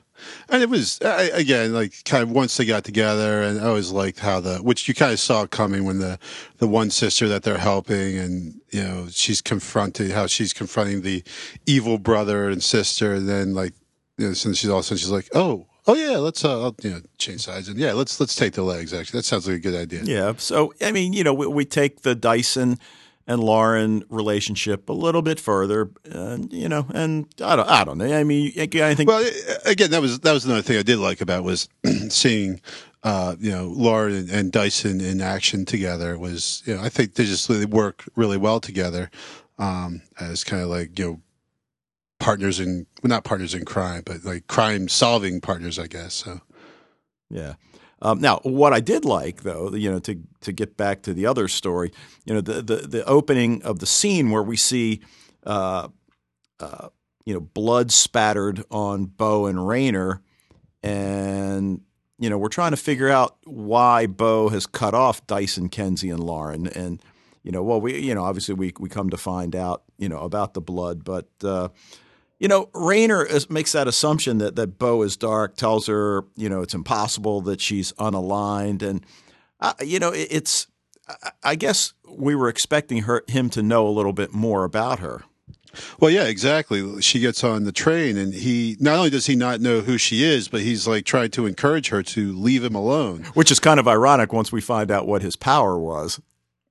and 0.49 0.63
it 0.63 0.69
was 0.69 0.99
again 1.01 1.73
like 1.73 1.95
kind 2.05 2.23
of 2.23 2.31
once 2.31 2.57
they 2.57 2.65
got 2.65 2.85
together, 2.85 3.43
and 3.43 3.61
I 3.61 3.67
always 3.67 3.91
liked 3.91 4.19
how 4.19 4.41
the 4.41 4.59
which 4.59 4.89
you 4.89 4.95
kind 4.95 5.13
of 5.13 5.21
saw 5.21 5.47
coming 5.47 5.85
when 5.85 5.99
the 5.99 6.19
the 6.59 6.69
one 6.69 6.91
sister 6.91 7.29
that 7.29 7.43
they're 7.43 7.59
helping, 7.59 8.19
and 8.19 8.61
you 8.71 8.83
know 8.83 9.07
she's 9.11 9.41
confronted 9.41 10.11
how 10.11 10.27
she's 10.27 10.53
confronting 10.53 11.03
the 11.03 11.23
evil 11.67 11.99
brother 11.99 12.49
and 12.49 12.63
sister, 12.63 13.15
and 13.15 13.29
then 13.29 13.55
like 13.55 13.75
you 14.19 14.29
know 14.29 14.35
since 14.35 14.59
she's 14.59 14.71
all 14.71 14.79
of 14.79 14.85
a 14.85 14.85
sudden 14.85 14.99
she's 14.99 15.11
like 15.11 15.29
oh 15.35 15.67
oh 15.87 15.95
yeah 15.95 16.17
let's 16.19 16.45
uh 16.45 16.63
I'll, 16.63 16.77
you 16.83 16.91
know 16.91 17.01
change 17.19 17.43
sides 17.43 17.69
and 17.69 17.79
yeah 17.79 17.93
let's 17.93 18.19
let's 18.21 18.35
take 18.35 18.53
the 18.55 18.63
legs 18.63 18.93
actually 18.93 19.19
that 19.19 19.25
sounds 19.25 19.47
like 19.47 19.57
a 19.57 19.61
good 19.61 19.75
idea 19.75 20.03
yeah 20.05 20.35
so 20.37 20.75
I 20.81 20.93
mean 20.93 21.13
you 21.13 21.25
know 21.25 21.35
we, 21.35 21.47
we 21.47 21.65
take 21.65 22.03
the 22.03 22.15
Dyson 22.15 22.79
and 23.27 23.43
Lauren 23.43 24.05
relationship 24.09 24.89
a 24.89 24.93
little 24.93 25.23
bit 25.23 25.39
further, 25.39 25.91
and 26.05 26.53
you 26.53 26.69
know, 26.69 26.87
and 26.93 27.27
I 27.43 27.57
don't, 27.57 27.69
I 27.69 27.85
don't 27.85 27.99
know. 27.99 28.13
I 28.13 28.25
mean, 28.25 28.53
I 28.59 28.95
think. 28.95 29.09
Well, 29.09 29.29
again, 29.65 29.91
that 29.91 30.03
was 30.03 30.21
that 30.21 30.33
was 30.33 30.45
another 30.45 30.63
thing 30.63 30.79
I 30.79 30.83
did 30.83 30.99
like 30.99 31.21
about 31.21 31.45
was 31.45 31.69
seeing, 32.09 32.61
uh, 33.03 33.37
you 33.39 33.53
know, 33.53 33.67
Lauren 33.69 34.15
and, 34.15 34.31
and, 34.31 34.53
Dyson 34.53 35.01
in 35.01 35.21
action 35.21 35.65
together. 35.65 36.19
Was 36.19 36.63
you 36.67 36.75
know, 36.77 36.83
I 36.83 36.89
think 36.89 37.15
they 37.15 37.25
just 37.25 37.49
they 37.49 37.65
work 37.65 38.05
really 38.17 38.37
well 38.37 38.61
together, 38.61 39.11
um, 39.59 40.03
as 40.19 40.43
kind 40.43 40.63
of 40.63 40.69
like 40.69 40.99
you 40.99 41.05
know, 41.05 41.21
partners 42.23 42.61
in 42.61 42.87
well, 43.03 43.09
not 43.09 43.25
partners 43.25 43.53
in 43.53 43.65
crime, 43.65 44.03
but 44.07 44.25
like 44.25 44.47
crime 44.47 44.89
solving 44.89 45.41
partners, 45.41 45.79
I 45.79 45.89
guess. 45.89 46.15
So, 46.15 46.41
yeah. 47.29 47.55
Um, 48.01 48.21
now, 48.21 48.39
what 48.45 48.73
I 48.73 48.81
did 48.81 49.05
like, 49.05 49.43
though, 49.43 49.75
you 49.75 49.91
know, 49.91 49.99
to 50.01 50.21
to 50.43 50.53
get 50.53 50.77
back 50.77 51.03
to 51.03 51.15
the 51.15 51.27
other 51.27 51.49
story, 51.49 51.93
you 52.25 52.33
know, 52.33 52.41
the 52.41 52.63
the, 52.63 52.77
the 52.77 53.05
opening 53.05 53.63
of 53.65 53.81
the 53.81 53.87
scene 53.87 54.31
where 54.31 54.43
we 54.43 54.57
see, 54.57 55.01
uh, 55.45 55.89
uh, 56.61 56.89
you 57.27 57.35
know, 57.35 57.41
blood 57.41 57.91
spattered 57.91 58.65
on 58.71 59.07
Bo 59.07 59.47
and 59.47 59.67
Rainer, 59.67 60.23
and 60.83 61.81
you 62.19 62.31
know, 62.31 62.39
we're 62.39 62.49
trying 62.49 62.71
to 62.71 62.77
figure 62.77 63.09
out 63.09 63.37
why 63.45 64.07
Bo 64.07 64.49
has 64.49 64.67
cut 64.67 64.95
off 64.95 65.27
Dyson, 65.27 65.69
Kenzi, 65.69 66.13
and 66.13 66.23
Lauren, 66.23 66.69
and 66.69 67.03
you 67.43 67.51
know, 67.51 67.65
well, 67.65 67.81
we, 67.81 67.99
you 67.99 68.15
know, 68.15 68.23
obviously 68.23 68.55
we 68.55 68.73
we 68.79 68.89
come 68.89 69.11
to 69.11 69.17
find 69.17 69.57
out, 69.57 69.83
you 69.99 70.09
know, 70.09 70.21
about 70.21 70.55
the 70.55 70.61
blood, 70.61 71.03
but. 71.03 71.29
Uh, 71.43 71.69
you 72.43 72.49
know, 72.49 72.69
Rainer 72.75 73.25
is, 73.25 73.49
makes 73.49 73.71
that 73.71 73.87
assumption 73.87 74.39
that 74.39 74.57
that 74.57 74.77
Bo 74.77 75.03
is 75.03 75.17
dark, 75.17 75.57
tells 75.57 75.87
her, 75.87 76.25
you 76.35 76.49
know, 76.49 76.61
it's 76.61 76.75
impossible 76.75 77.41
that 77.43 77.61
she's 77.61 77.93
unaligned, 77.93 78.83
and 78.83 79.07
uh, 79.61 79.75
you 79.81 80.01
know, 80.01 80.11
it, 80.11 80.27
it's. 80.29 80.67
I 81.45 81.55
guess 81.55 81.93
we 82.09 82.35
were 82.35 82.49
expecting 82.49 83.03
her 83.03 83.23
him 83.29 83.49
to 83.51 83.63
know 83.63 83.87
a 83.87 83.91
little 83.91 84.13
bit 84.13 84.33
more 84.33 84.65
about 84.65 84.99
her. 84.99 85.23
Well, 86.01 86.11
yeah, 86.11 86.25
exactly. 86.25 87.01
She 87.01 87.21
gets 87.21 87.45
on 87.45 87.63
the 87.63 87.71
train, 87.71 88.17
and 88.17 88.35
he 88.35 88.77
not 88.81 88.97
only 88.97 89.11
does 89.11 89.27
he 89.27 89.37
not 89.37 89.61
know 89.61 89.81
who 89.81 89.97
she 89.97 90.25
is, 90.25 90.49
but 90.49 90.63
he's 90.63 90.89
like 90.89 91.05
trying 91.05 91.31
to 91.33 91.47
encourage 91.47 91.91
her 91.91 92.03
to 92.03 92.33
leave 92.33 92.65
him 92.65 92.75
alone. 92.75 93.23
Which 93.35 93.53
is 93.53 93.61
kind 93.61 93.79
of 93.79 93.87
ironic 93.87 94.33
once 94.33 94.51
we 94.51 94.61
find 94.61 94.91
out 94.91 95.07
what 95.07 95.23
his 95.23 95.37
power 95.37 95.79
was. 95.79 96.21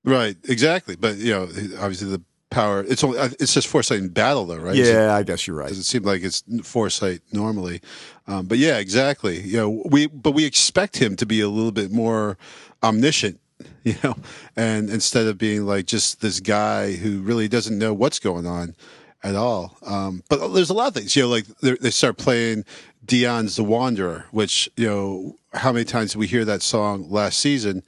Right, 0.03 0.35
exactly. 0.49 0.97
But 0.97 1.15
you 1.15 1.31
know, 1.31 1.43
obviously 1.79 2.09
the 2.09 2.21
power. 2.51 2.83
It's 2.87 3.03
only 3.03 3.17
it's 3.39 3.53
just 3.53 3.67
foresight 3.67 3.99
in 3.99 4.09
battle, 4.09 4.45
though, 4.45 4.57
right? 4.57 4.75
Yeah, 4.75 5.15
I 5.15 5.23
guess 5.23 5.47
you're 5.47 5.55
right. 5.55 5.69
Doesn't 5.69 5.83
seem 5.83 6.03
like 6.03 6.21
it's 6.21 6.43
foresight 6.63 7.21
normally, 7.31 7.81
um, 8.27 8.45
but 8.45 8.59
yeah, 8.59 8.77
exactly. 8.77 9.39
You 9.41 9.57
know, 9.57 9.83
we 9.85 10.05
but 10.05 10.31
we 10.31 10.45
expect 10.45 10.97
him 10.97 11.15
to 11.15 11.25
be 11.25 11.41
a 11.41 11.49
little 11.49 11.71
bit 11.71 11.91
more 11.91 12.37
omniscient 12.83 13.39
you 13.83 13.95
know, 14.03 14.15
and 14.55 14.89
instead 14.89 15.27
of 15.27 15.37
being 15.37 15.65
like 15.65 15.85
just 15.85 16.21
this 16.21 16.39
guy 16.39 16.93
who 16.93 17.21
really 17.21 17.47
doesn't 17.47 17.77
know 17.77 17.93
what's 17.93 18.19
going 18.19 18.45
on 18.45 18.75
at 19.23 19.35
all. 19.35 19.77
Um, 19.85 20.23
but 20.29 20.47
there's 20.49 20.69
a 20.69 20.73
lot 20.73 20.87
of 20.87 20.93
things, 20.93 21.15
you 21.15 21.23
know, 21.23 21.29
like 21.29 21.45
they 21.61 21.91
start 21.91 22.17
playing 22.17 22.65
Dion's 23.05 23.55
The 23.55 23.63
Wanderer, 23.63 24.25
which, 24.31 24.69
you 24.75 24.87
know, 24.87 25.37
how 25.53 25.71
many 25.71 25.85
times 25.85 26.11
did 26.11 26.19
we 26.19 26.27
hear 26.27 26.45
that 26.45 26.61
song 26.61 27.09
last 27.09 27.39
season? 27.39 27.83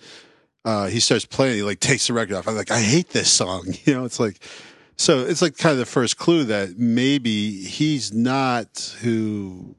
Uh, 0.65 0.87
he 0.87 0.99
starts 0.99 1.25
playing, 1.25 1.57
he 1.57 1.63
like 1.63 1.79
takes 1.79 2.07
the 2.07 2.13
record 2.13 2.35
off. 2.35 2.47
I'm 2.47 2.55
like, 2.55 2.71
I 2.71 2.79
hate 2.79 3.09
this 3.09 3.31
song. 3.31 3.73
You 3.85 3.95
know, 3.95 4.05
it's 4.05 4.19
like, 4.19 4.39
so 4.95 5.19
it's 5.19 5.41
like 5.41 5.57
kind 5.57 5.73
of 5.73 5.79
the 5.79 5.85
first 5.85 6.17
clue 6.17 6.45
that 6.45 6.77
maybe 6.77 7.51
he's 7.63 8.13
not 8.13 8.95
who 9.01 9.75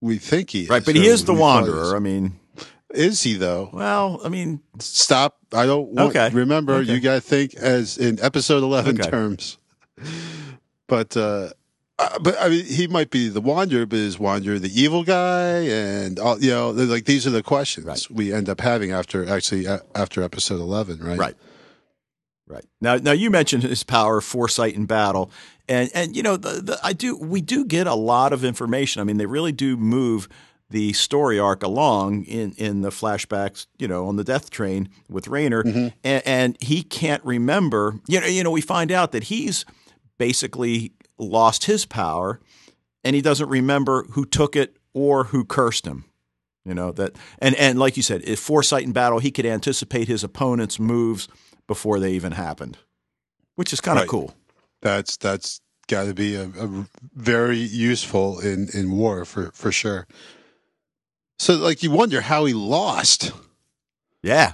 we 0.00 0.18
think 0.18 0.50
he 0.50 0.64
is. 0.64 0.68
Right. 0.68 0.84
But 0.84 0.96
he 0.96 1.06
is 1.06 1.24
the 1.24 1.32
Wanderer. 1.32 1.96
I 1.96 1.98
mean, 1.98 2.38
is 2.90 3.22
he 3.22 3.34
though? 3.34 3.70
Well, 3.72 4.20
I 4.24 4.28
mean, 4.28 4.60
stop. 4.78 5.38
I 5.52 5.64
don't 5.64 5.92
want, 5.92 6.14
okay. 6.14 6.30
remember 6.34 6.74
okay. 6.74 6.92
you 6.92 7.00
got 7.00 7.14
to 7.14 7.20
think 7.20 7.54
as 7.54 7.96
in 7.96 8.20
episode 8.20 8.62
11 8.62 9.00
okay. 9.00 9.10
terms. 9.10 9.58
But, 10.88 11.16
uh, 11.16 11.48
uh, 12.02 12.18
but 12.18 12.36
I 12.40 12.48
mean, 12.48 12.64
he 12.64 12.86
might 12.86 13.10
be 13.10 13.28
the 13.28 13.40
wanderer, 13.40 13.86
but 13.86 13.98
is 13.98 14.18
wanderer 14.18 14.58
the 14.58 14.80
evil 14.80 15.04
guy? 15.04 15.60
And 15.60 16.18
all, 16.18 16.40
you 16.40 16.50
know, 16.50 16.70
like 16.70 17.04
these 17.04 17.26
are 17.26 17.30
the 17.30 17.42
questions 17.42 17.86
right. 17.86 18.06
we 18.10 18.32
end 18.32 18.48
up 18.48 18.60
having 18.60 18.90
after 18.90 19.28
actually 19.28 19.66
after 19.94 20.22
episode 20.22 20.60
eleven, 20.60 20.98
right? 21.00 21.18
Right. 21.18 21.36
Right 22.48 22.64
now, 22.80 22.96
now 22.96 23.12
you 23.12 23.30
mentioned 23.30 23.62
his 23.62 23.84
power, 23.84 24.20
foresight 24.20 24.74
in 24.74 24.84
battle, 24.84 25.30
and 25.68 25.90
and 25.94 26.16
you 26.16 26.22
know, 26.22 26.36
the, 26.36 26.60
the, 26.60 26.80
I 26.82 26.92
do 26.92 27.16
we 27.16 27.40
do 27.40 27.64
get 27.64 27.86
a 27.86 27.94
lot 27.94 28.32
of 28.32 28.44
information. 28.44 29.00
I 29.00 29.04
mean, 29.04 29.16
they 29.16 29.26
really 29.26 29.52
do 29.52 29.76
move 29.76 30.28
the 30.68 30.92
story 30.94 31.38
arc 31.38 31.62
along 31.62 32.24
in, 32.24 32.52
in 32.52 32.80
the 32.80 32.88
flashbacks, 32.88 33.66
you 33.78 33.86
know, 33.86 34.06
on 34.06 34.16
the 34.16 34.24
death 34.24 34.48
train 34.50 34.88
with 35.08 35.28
Rainer, 35.28 35.62
mm-hmm. 35.62 35.88
and, 36.02 36.22
and, 36.24 36.56
he 36.62 36.82
can't 36.82 37.22
remember. 37.24 38.00
You 38.08 38.20
know, 38.20 38.26
you 38.26 38.42
know, 38.42 38.50
we 38.50 38.62
find 38.62 38.90
out 38.90 39.12
that 39.12 39.24
he's 39.24 39.66
basically 40.18 40.92
lost 41.18 41.64
his 41.64 41.86
power, 41.86 42.40
and 43.04 43.14
he 43.16 43.22
doesn't 43.22 43.48
remember 43.48 44.04
who 44.10 44.24
took 44.24 44.56
it 44.56 44.76
or 44.92 45.24
who 45.24 45.44
cursed 45.44 45.86
him. 45.86 46.04
You 46.64 46.74
know 46.74 46.92
that, 46.92 47.16
and 47.38 47.54
and 47.56 47.78
like 47.78 47.96
you 47.96 48.02
said, 48.02 48.22
if 48.24 48.38
foresight 48.38 48.84
in 48.84 48.92
battle, 48.92 49.18
he 49.18 49.30
could 49.30 49.46
anticipate 49.46 50.08
his 50.08 50.22
opponent's 50.22 50.78
moves 50.78 51.28
before 51.66 51.98
they 51.98 52.12
even 52.12 52.32
happened, 52.32 52.78
which 53.56 53.72
is 53.72 53.80
kind 53.80 53.98
of 53.98 54.02
right. 54.02 54.08
cool. 54.08 54.34
That's 54.80 55.16
that's 55.16 55.60
got 55.88 56.04
to 56.04 56.14
be 56.14 56.36
a, 56.36 56.44
a 56.44 56.86
very 57.14 57.58
useful 57.58 58.38
in 58.38 58.68
in 58.72 58.92
war 58.96 59.24
for 59.24 59.50
for 59.52 59.72
sure. 59.72 60.06
So, 61.42 61.54
like, 61.54 61.82
you 61.82 61.90
wonder 61.90 62.20
how 62.20 62.44
he 62.44 62.54
lost. 62.54 63.32
Yeah. 64.22 64.52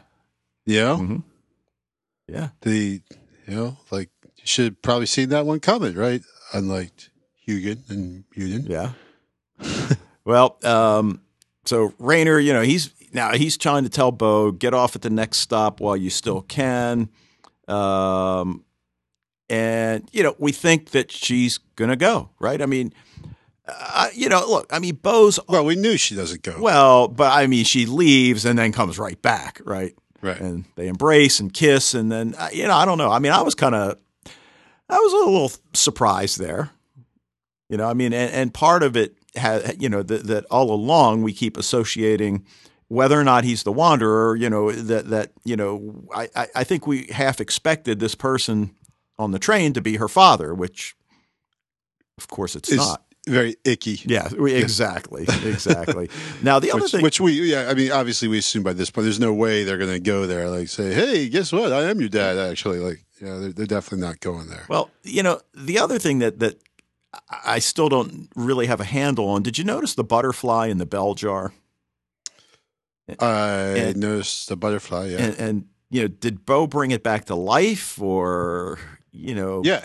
You 0.64 0.80
know? 0.80 0.96
Mm-hmm. 0.96 1.16
Yeah. 2.28 2.48
The, 2.62 3.02
you 3.46 3.54
know, 3.54 3.76
like, 3.90 4.08
you 4.24 4.46
should 4.46 4.80
probably 4.80 5.04
seen 5.04 5.28
that 5.28 5.44
one 5.44 5.60
coming, 5.60 5.94
right? 5.94 6.22
Unlike 6.52 7.10
Hugin 7.46 7.88
and 7.90 8.24
Munin. 8.36 8.66
Yeah. 8.66 8.92
well, 10.24 10.58
um, 10.64 11.20
so 11.64 11.92
Rainer, 11.98 12.38
you 12.38 12.52
know, 12.52 12.62
he's 12.62 12.90
now 13.12 13.32
he's 13.32 13.56
trying 13.56 13.84
to 13.84 13.90
tell 13.90 14.12
Bo, 14.12 14.52
get 14.52 14.74
off 14.74 14.96
at 14.96 15.02
the 15.02 15.10
next 15.10 15.38
stop 15.38 15.80
while 15.80 15.96
you 15.96 16.10
still 16.10 16.42
can. 16.42 17.08
Um, 17.66 18.64
and, 19.50 20.08
you 20.12 20.22
know, 20.22 20.34
we 20.38 20.52
think 20.52 20.90
that 20.90 21.10
she's 21.10 21.58
going 21.76 21.90
to 21.90 21.96
go, 21.96 22.30
right? 22.38 22.60
I 22.60 22.66
mean, 22.66 22.92
uh, 23.66 24.08
you 24.14 24.28
know, 24.28 24.44
look, 24.46 24.66
I 24.70 24.78
mean, 24.78 24.96
Bo's. 24.96 25.38
Well, 25.48 25.64
we 25.64 25.76
knew 25.76 25.96
she 25.96 26.14
doesn't 26.14 26.42
go. 26.42 26.56
Well, 26.58 27.08
but 27.08 27.32
I 27.32 27.46
mean, 27.46 27.64
she 27.64 27.86
leaves 27.86 28.44
and 28.44 28.58
then 28.58 28.72
comes 28.72 28.98
right 28.98 29.20
back, 29.20 29.60
right? 29.64 29.94
Right. 30.20 30.40
And 30.40 30.64
they 30.74 30.88
embrace 30.88 31.38
and 31.38 31.52
kiss, 31.52 31.94
and 31.94 32.10
then 32.10 32.34
uh, 32.36 32.48
you 32.52 32.66
know, 32.66 32.74
I 32.74 32.84
don't 32.84 32.98
know. 32.98 33.10
I 33.10 33.20
mean, 33.20 33.32
I 33.32 33.42
was 33.42 33.54
kind 33.54 33.74
of, 33.74 33.98
I 34.88 34.96
was 34.98 35.12
a 35.12 35.30
little 35.30 35.52
surprised 35.74 36.38
there. 36.38 36.70
You 37.68 37.76
know, 37.76 37.88
I 37.88 37.94
mean, 37.94 38.12
and, 38.12 38.32
and 38.32 38.54
part 38.54 38.82
of 38.82 38.96
it 38.96 39.14
had, 39.36 39.80
you 39.80 39.88
know, 39.88 40.02
that 40.02 40.24
that 40.24 40.44
all 40.50 40.72
along 40.72 41.22
we 41.22 41.32
keep 41.32 41.56
associating 41.56 42.44
whether 42.88 43.20
or 43.20 43.24
not 43.24 43.44
he's 43.44 43.62
the 43.62 43.72
wanderer. 43.72 44.34
You 44.34 44.48
know, 44.48 44.72
that 44.72 45.08
that 45.10 45.32
you 45.44 45.56
know, 45.56 46.06
I 46.14 46.28
I 46.54 46.64
think 46.64 46.86
we 46.86 47.06
half 47.06 47.40
expected 47.40 48.00
this 48.00 48.14
person 48.14 48.74
on 49.18 49.32
the 49.32 49.38
train 49.38 49.72
to 49.74 49.80
be 49.80 49.96
her 49.96 50.08
father, 50.08 50.54
which, 50.54 50.96
of 52.16 52.28
course, 52.28 52.56
it's 52.56 52.70
Is, 52.70 52.78
not 52.78 53.02
very 53.26 53.56
icky. 53.64 54.00
Yeah, 54.04 54.28
exactly, 54.46 55.24
exactly. 55.44 56.08
now 56.42 56.58
the 56.58 56.70
other 56.70 56.82
which, 56.82 56.92
thing, 56.92 57.02
which 57.02 57.20
we, 57.20 57.32
yeah, 57.52 57.68
I 57.68 57.74
mean, 57.74 57.92
obviously 57.92 58.28
we 58.28 58.38
assume 58.38 58.62
by 58.62 58.72
this 58.72 58.90
point, 58.90 59.04
there's 59.04 59.20
no 59.20 59.34
way 59.34 59.64
they're 59.64 59.78
going 59.78 59.92
to 59.92 60.00
go 60.00 60.26
there, 60.26 60.48
like 60.48 60.68
say, 60.68 60.94
"Hey, 60.94 61.28
guess 61.28 61.52
what? 61.52 61.72
I 61.72 61.90
am 61.90 62.00
your 62.00 62.08
dad." 62.08 62.38
Actually, 62.38 62.78
like, 62.78 63.04
yeah, 63.20 63.38
they're, 63.38 63.52
they're 63.52 63.66
definitely 63.66 64.06
not 64.06 64.20
going 64.20 64.48
there. 64.48 64.64
Well, 64.68 64.90
you 65.02 65.22
know, 65.22 65.40
the 65.54 65.78
other 65.78 65.98
thing 65.98 66.18
that 66.20 66.38
that 66.40 66.60
I 67.44 67.58
still 67.58 67.88
don't 67.88 68.28
really 68.36 68.66
have 68.66 68.80
a 68.80 68.84
handle 68.84 69.28
on. 69.28 69.42
Did 69.42 69.58
you 69.58 69.64
notice 69.64 69.94
the 69.94 70.04
butterfly 70.04 70.66
in 70.66 70.78
the 70.78 70.86
bell 70.86 71.14
jar? 71.14 71.52
I 73.18 73.48
and, 73.50 73.96
noticed 73.96 74.48
the 74.48 74.56
butterfly. 74.56 75.08
Yeah, 75.08 75.18
and, 75.18 75.38
and 75.38 75.66
you 75.90 76.02
know, 76.02 76.08
did 76.08 76.44
Bo 76.44 76.66
bring 76.66 76.90
it 76.90 77.02
back 77.02 77.24
to 77.26 77.34
life, 77.34 78.00
or 78.00 78.78
you 79.10 79.34
know, 79.34 79.62
yeah. 79.64 79.84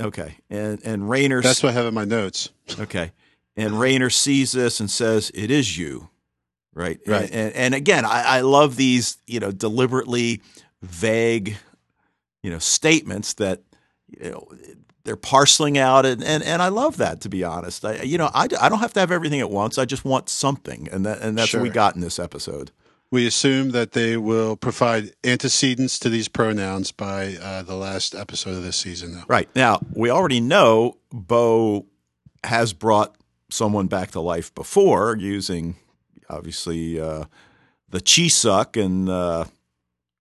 Okay, 0.00 0.36
and 0.50 0.80
and 0.84 1.08
Rainer. 1.10 1.42
That's 1.42 1.62
what 1.62 1.70
I 1.70 1.72
have 1.72 1.86
in 1.86 1.94
my 1.94 2.04
notes. 2.04 2.50
Okay, 2.80 3.12
and 3.56 3.78
Rainer 3.78 4.10
sees 4.10 4.52
this 4.52 4.80
and 4.80 4.90
says, 4.90 5.30
"It 5.34 5.50
is 5.50 5.78
you." 5.78 6.10
Right. 6.76 7.00
Right. 7.06 7.22
And, 7.22 7.32
and, 7.32 7.54
and 7.54 7.74
again, 7.74 8.04
I, 8.04 8.22
I 8.22 8.40
love 8.42 8.76
these, 8.76 9.16
you 9.26 9.40
know, 9.40 9.50
deliberately 9.50 10.42
vague, 10.82 11.56
you 12.46 12.52
know, 12.52 12.60
statements 12.60 13.34
that, 13.34 13.60
you 14.06 14.30
know, 14.30 14.48
they're 15.02 15.16
parceling 15.16 15.76
out 15.76 16.06
and, 16.06 16.22
and, 16.22 16.44
and 16.44 16.62
I 16.62 16.68
love 16.68 16.96
that 16.98 17.20
to 17.22 17.28
be 17.28 17.42
honest. 17.42 17.84
I 17.84 18.02
you 18.02 18.18
know 18.18 18.30
I, 18.32 18.44
I 18.60 18.68
don't 18.68 18.78
have 18.78 18.92
to 18.92 19.00
have 19.00 19.10
everything 19.10 19.40
at 19.40 19.50
once. 19.50 19.78
I 19.78 19.84
just 19.84 20.04
want 20.04 20.28
something 20.28 20.88
and 20.92 21.04
that 21.04 21.22
and 21.22 21.36
that's 21.36 21.48
sure. 21.48 21.60
what 21.60 21.64
we 21.64 21.70
got 21.70 21.96
in 21.96 22.02
this 22.02 22.20
episode. 22.20 22.70
We 23.10 23.26
assume 23.26 23.70
that 23.70 23.92
they 23.92 24.16
will 24.16 24.56
provide 24.56 25.12
antecedents 25.24 25.98
to 26.00 26.08
these 26.08 26.28
pronouns 26.28 26.92
by 26.92 27.34
uh, 27.34 27.62
the 27.62 27.74
last 27.74 28.14
episode 28.14 28.56
of 28.56 28.62
this 28.62 28.76
season, 28.76 29.14
though. 29.14 29.24
Right. 29.28 29.48
Now, 29.54 29.80
we 29.92 30.10
already 30.10 30.40
know 30.40 30.98
Bo 31.12 31.86
has 32.42 32.72
brought 32.72 33.16
someone 33.48 33.86
back 33.86 34.10
to 34.12 34.20
life 34.20 34.52
before 34.56 35.16
using, 35.16 35.76
obviously, 36.28 37.00
uh, 37.00 37.26
the 37.88 38.00
chi 38.00 38.26
suck 38.26 38.76
and, 38.76 39.08
uh, 39.08 39.44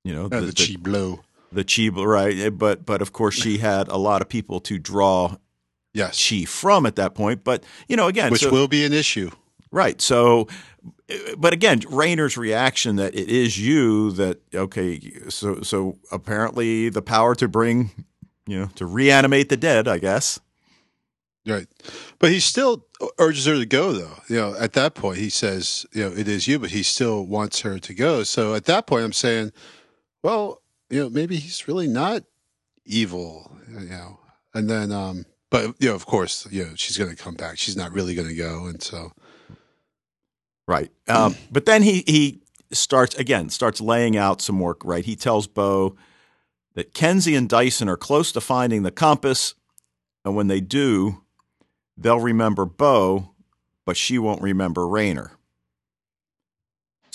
you 0.04 0.14
know, 0.14 0.28
the, 0.28 0.42
the 0.42 0.54
chi 0.54 0.76
blow. 0.80 1.25
The 1.56 1.64
chi, 1.64 1.90
right. 1.90 2.38
Eh, 2.38 2.50
but, 2.50 2.86
but 2.86 3.02
of 3.02 3.14
course, 3.14 3.34
she 3.36 3.58
had 3.58 3.88
a 3.88 3.98
lot 3.98 4.22
of 4.22 4.30
people 4.30 4.60
to 4.62 4.78
draw 4.78 5.38
yes. 5.94 6.30
chi 6.30 6.46
from 6.46 6.86
at 6.86 6.96
that 6.98 7.16
point. 7.16 7.44
But, 7.44 7.64
you 7.88 7.96
know, 7.96 8.08
again, 8.08 8.32
which 8.32 8.42
so, 8.42 8.52
will 8.52 8.68
be 8.68 8.86
an 8.86 8.94
issue. 8.94 9.32
Right. 9.76 10.02
So 10.02 10.48
eh, 11.10 11.36
but 11.38 11.52
again, 11.52 11.82
Rainer's 11.90 12.38
reaction 12.38 12.96
that 12.96 13.14
it 13.14 13.28
is 13.28 13.60
you 13.60 14.12
that 14.12 14.40
okay, 14.54 15.02
so 15.28 15.62
so 15.62 15.98
apparently 16.14 16.88
the 16.88 17.02
power 17.02 17.36
to 17.36 17.50
bring, 17.50 17.92
you 18.48 18.58
know, 18.58 18.68
to 18.76 18.86
reanimate 18.86 19.50
the 19.50 19.58
dead, 19.58 19.88
I 19.88 19.98
guess. 19.98 20.40
Right, 21.46 21.68
but 22.20 22.32
he 22.32 22.40
still 22.40 22.88
urges 23.20 23.46
her 23.46 23.56
to 23.56 23.66
go, 23.66 23.92
though. 23.92 24.18
You 24.30 24.38
know, 24.38 24.56
at 24.56 24.74
that 24.74 24.96
point, 24.96 25.18
he 25.18 25.30
says, 25.30 25.86
"You 25.92 26.06
know, 26.06 26.16
it 26.16 26.28
is 26.30 26.48
you," 26.48 26.58
but 26.58 26.72
he 26.72 26.82
still 26.82 27.26
wants 27.26 27.60
her 27.62 27.78
to 27.78 27.94
go. 27.94 28.24
So 28.24 28.56
at 28.56 28.66
that 28.66 28.88
point, 28.88 29.04
I'm 29.04 29.14
saying, 29.14 29.52
well, 30.24 30.62
you 30.90 31.04
know, 31.04 31.10
maybe 31.10 31.38
he's 31.38 31.68
really 31.68 31.88
not 31.88 32.24
evil. 32.86 33.52
You 33.70 33.90
know, 33.90 34.20
and 34.54 34.70
then, 34.70 34.92
um, 34.92 35.26
but 35.50 35.76
you 35.80 35.90
know, 35.90 35.96
of 35.96 36.06
course, 36.06 36.48
you 36.52 36.66
know, 36.66 36.72
she's 36.76 36.98
going 36.98 37.10
to 37.10 37.22
come 37.22 37.36
back. 37.36 37.58
She's 37.58 37.78
not 37.78 37.92
really 37.92 38.16
going 38.16 38.28
to 38.28 38.36
go, 38.36 38.66
and 38.68 38.82
so 38.82 39.12
Right. 40.68 40.92
Um, 41.08 41.36
but 41.52 41.66
then 41.66 41.84
he 41.84 42.04
he 42.06 42.42
starts 42.72 43.16
again 43.16 43.50
starts 43.50 43.80
laying 43.82 44.18
out 44.18 44.42
some 44.42 44.60
work. 44.60 44.84
Right. 44.84 45.06
He 45.06 45.16
tells 45.16 45.48
Bo 45.48 45.96
that 46.74 46.94
Kenzi 46.94 47.38
and 47.38 47.48
Dyson 47.48 47.88
are 47.88 47.98
close 47.98 48.32
to 48.34 48.42
finding 48.42 48.84
the 48.84 48.92
compass, 48.92 49.54
and 50.24 50.36
when 50.36 50.48
they 50.48 50.60
do, 50.60 51.22
they'll 51.98 52.20
remember 52.20 52.66
Bo, 52.66 53.32
but 53.86 53.98
she 53.98 54.18
won't 54.18 54.42
remember 54.42 54.88
Rainer. 54.88 55.32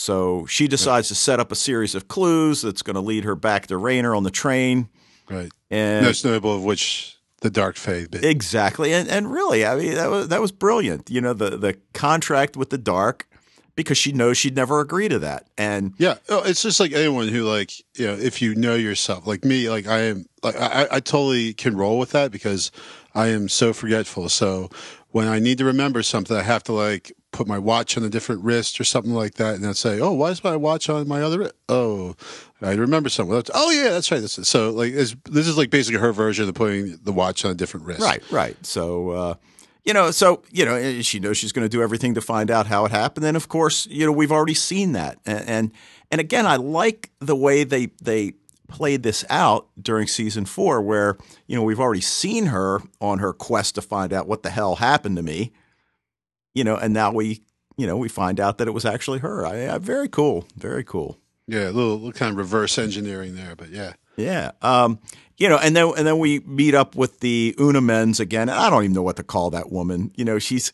So 0.00 0.46
she 0.46 0.66
decides 0.66 1.08
to 1.08 1.14
set 1.14 1.40
up 1.40 1.52
a 1.52 1.54
series 1.54 1.94
of 1.94 2.08
clues 2.08 2.62
that's 2.62 2.80
going 2.80 2.94
to 2.94 3.02
lead 3.02 3.24
her 3.24 3.34
back 3.34 3.66
to 3.66 3.76
Rainer 3.76 4.14
on 4.14 4.22
the 4.22 4.30
train. 4.30 4.88
Right. 5.28 5.52
And 5.70 6.06
most 6.06 6.24
notable 6.24 6.56
of 6.56 6.64
which 6.64 7.18
the 7.42 7.50
dark 7.50 7.76
fade 7.76 8.10
bit. 8.10 8.24
Exactly, 8.24 8.94
and 8.94 9.10
and 9.10 9.30
really, 9.30 9.66
I 9.66 9.76
mean, 9.76 9.96
that 9.96 10.08
was 10.08 10.28
that 10.28 10.40
was 10.40 10.52
brilliant. 10.52 11.10
You 11.10 11.20
know, 11.20 11.34
the 11.34 11.50
the 11.50 11.76
contract 11.92 12.56
with 12.56 12.70
the 12.70 12.78
dark 12.78 13.28
because 13.74 13.98
she 13.98 14.10
knows 14.10 14.38
she'd 14.38 14.56
never 14.56 14.80
agree 14.80 15.10
to 15.10 15.18
that, 15.18 15.48
and 15.58 15.92
Yeah, 15.98 16.14
oh, 16.30 16.44
it's 16.44 16.62
just 16.62 16.80
like 16.80 16.92
anyone 16.92 17.28
who 17.28 17.42
like 17.44 17.70
you 17.94 18.06
know 18.06 18.14
if 18.14 18.40
you 18.40 18.54
know 18.54 18.76
yourself, 18.76 19.26
like 19.26 19.44
me, 19.44 19.68
like 19.68 19.86
I 19.86 19.98
am, 20.00 20.24
like 20.42 20.56
I, 20.56 20.88
I 20.90 21.00
totally 21.00 21.52
can 21.52 21.76
roll 21.76 21.98
with 21.98 22.12
that 22.12 22.32
because 22.32 22.72
I 23.14 23.28
am 23.28 23.50
so 23.50 23.74
forgetful. 23.74 24.30
So 24.30 24.70
when 25.10 25.28
I 25.28 25.40
need 25.40 25.58
to 25.58 25.66
remember 25.66 26.02
something, 26.02 26.34
I 26.34 26.42
have 26.42 26.62
to 26.64 26.72
like 26.72 27.12
put 27.32 27.46
my 27.46 27.58
watch 27.58 27.96
on 27.96 28.02
a 28.04 28.08
different 28.08 28.42
wrist 28.42 28.80
or 28.80 28.84
something 28.84 29.12
like 29.12 29.34
that, 29.34 29.54
and 29.54 29.64
then 29.64 29.74
say, 29.74 30.00
"Oh, 30.00 30.12
why 30.12 30.30
is 30.30 30.42
my 30.42 30.56
watch 30.56 30.88
on 30.88 31.06
my 31.08 31.22
other?" 31.22 31.50
Oh, 31.68 32.14
I 32.60 32.72
remember 32.72 33.08
something. 33.08 33.34
That's- 33.34 33.50
Oh 33.54 33.70
yeah, 33.70 33.90
that's 33.90 34.10
right. 34.10 34.22
So 34.28 34.70
like 34.70 34.92
this 34.92 35.14
is 35.46 35.56
like 35.56 35.70
basically 35.70 36.00
her 36.00 36.12
version 36.12 36.48
of 36.48 36.54
putting 36.54 36.98
the 37.02 37.12
watch 37.12 37.44
on 37.44 37.50
a 37.52 37.54
different 37.54 37.86
wrist. 37.86 38.00
right, 38.00 38.22
right. 38.30 38.56
So. 38.66 39.10
Uh, 39.10 39.34
you 39.82 39.94
know, 39.94 40.10
so 40.10 40.42
you 40.50 40.66
know, 40.66 41.00
she 41.00 41.20
knows 41.20 41.38
she's 41.38 41.52
going 41.52 41.64
to 41.64 41.68
do 41.70 41.82
everything 41.82 42.12
to 42.14 42.20
find 42.20 42.50
out 42.50 42.66
how 42.66 42.84
it 42.84 42.90
happened. 42.90 43.24
And 43.24 43.34
of 43.34 43.48
course, 43.48 43.86
you 43.86 44.04
know, 44.04 44.12
we've 44.12 44.30
already 44.30 44.52
seen 44.54 44.92
that. 44.92 45.18
And 45.24 45.48
and, 45.48 45.72
and 46.10 46.20
again, 46.20 46.44
I 46.46 46.56
like 46.56 47.10
the 47.18 47.34
way 47.34 47.64
they 47.64 47.86
they 48.02 48.34
played 48.68 49.02
this 49.02 49.24
out 49.30 49.68
during 49.80 50.06
season 50.06 50.44
four, 50.44 50.82
where 50.82 51.16
you 51.46 51.56
know 51.56 51.62
we've 51.62 51.80
already 51.80 52.02
seen 52.02 52.46
her 52.46 52.82
on 53.00 53.20
her 53.20 53.32
quest 53.32 53.74
to 53.76 53.82
find 53.82 54.12
out 54.12 54.28
what 54.28 54.42
the 54.42 54.50
hell 54.50 54.76
happened 54.76 55.16
to 55.16 55.22
me. 55.22 55.50
You 56.54 56.64
know, 56.64 56.76
and 56.76 56.92
now 56.94 57.12
we 57.12 57.42
you 57.76 57.86
know 57.86 57.96
we 57.96 58.08
find 58.08 58.40
out 58.40 58.58
that 58.58 58.68
it 58.68 58.72
was 58.72 58.84
actually 58.84 59.20
her. 59.20 59.46
I, 59.46 59.74
I 59.74 59.78
very 59.78 60.08
cool, 60.08 60.46
very 60.56 60.84
cool. 60.84 61.18
Yeah, 61.46 61.64
a 61.64 61.72
little, 61.72 61.94
little 61.96 62.12
kind 62.12 62.30
of 62.32 62.36
reverse 62.38 62.78
engineering 62.78 63.34
there, 63.34 63.56
but 63.56 63.70
yeah. 63.70 63.94
Yeah. 64.16 64.52
Um, 64.62 64.98
you 65.36 65.48
know, 65.48 65.58
and 65.58 65.74
then 65.74 65.92
and 65.96 66.06
then 66.06 66.18
we 66.18 66.40
meet 66.40 66.74
up 66.74 66.94
with 66.94 67.20
the 67.20 67.54
Una 67.58 67.80
Mens 67.80 68.20
again. 68.20 68.48
And 68.48 68.58
I 68.58 68.70
don't 68.70 68.84
even 68.84 68.94
know 68.94 69.02
what 69.02 69.16
to 69.16 69.22
call 69.24 69.50
that 69.50 69.72
woman. 69.72 70.12
You 70.16 70.24
know, 70.24 70.38
she's 70.38 70.72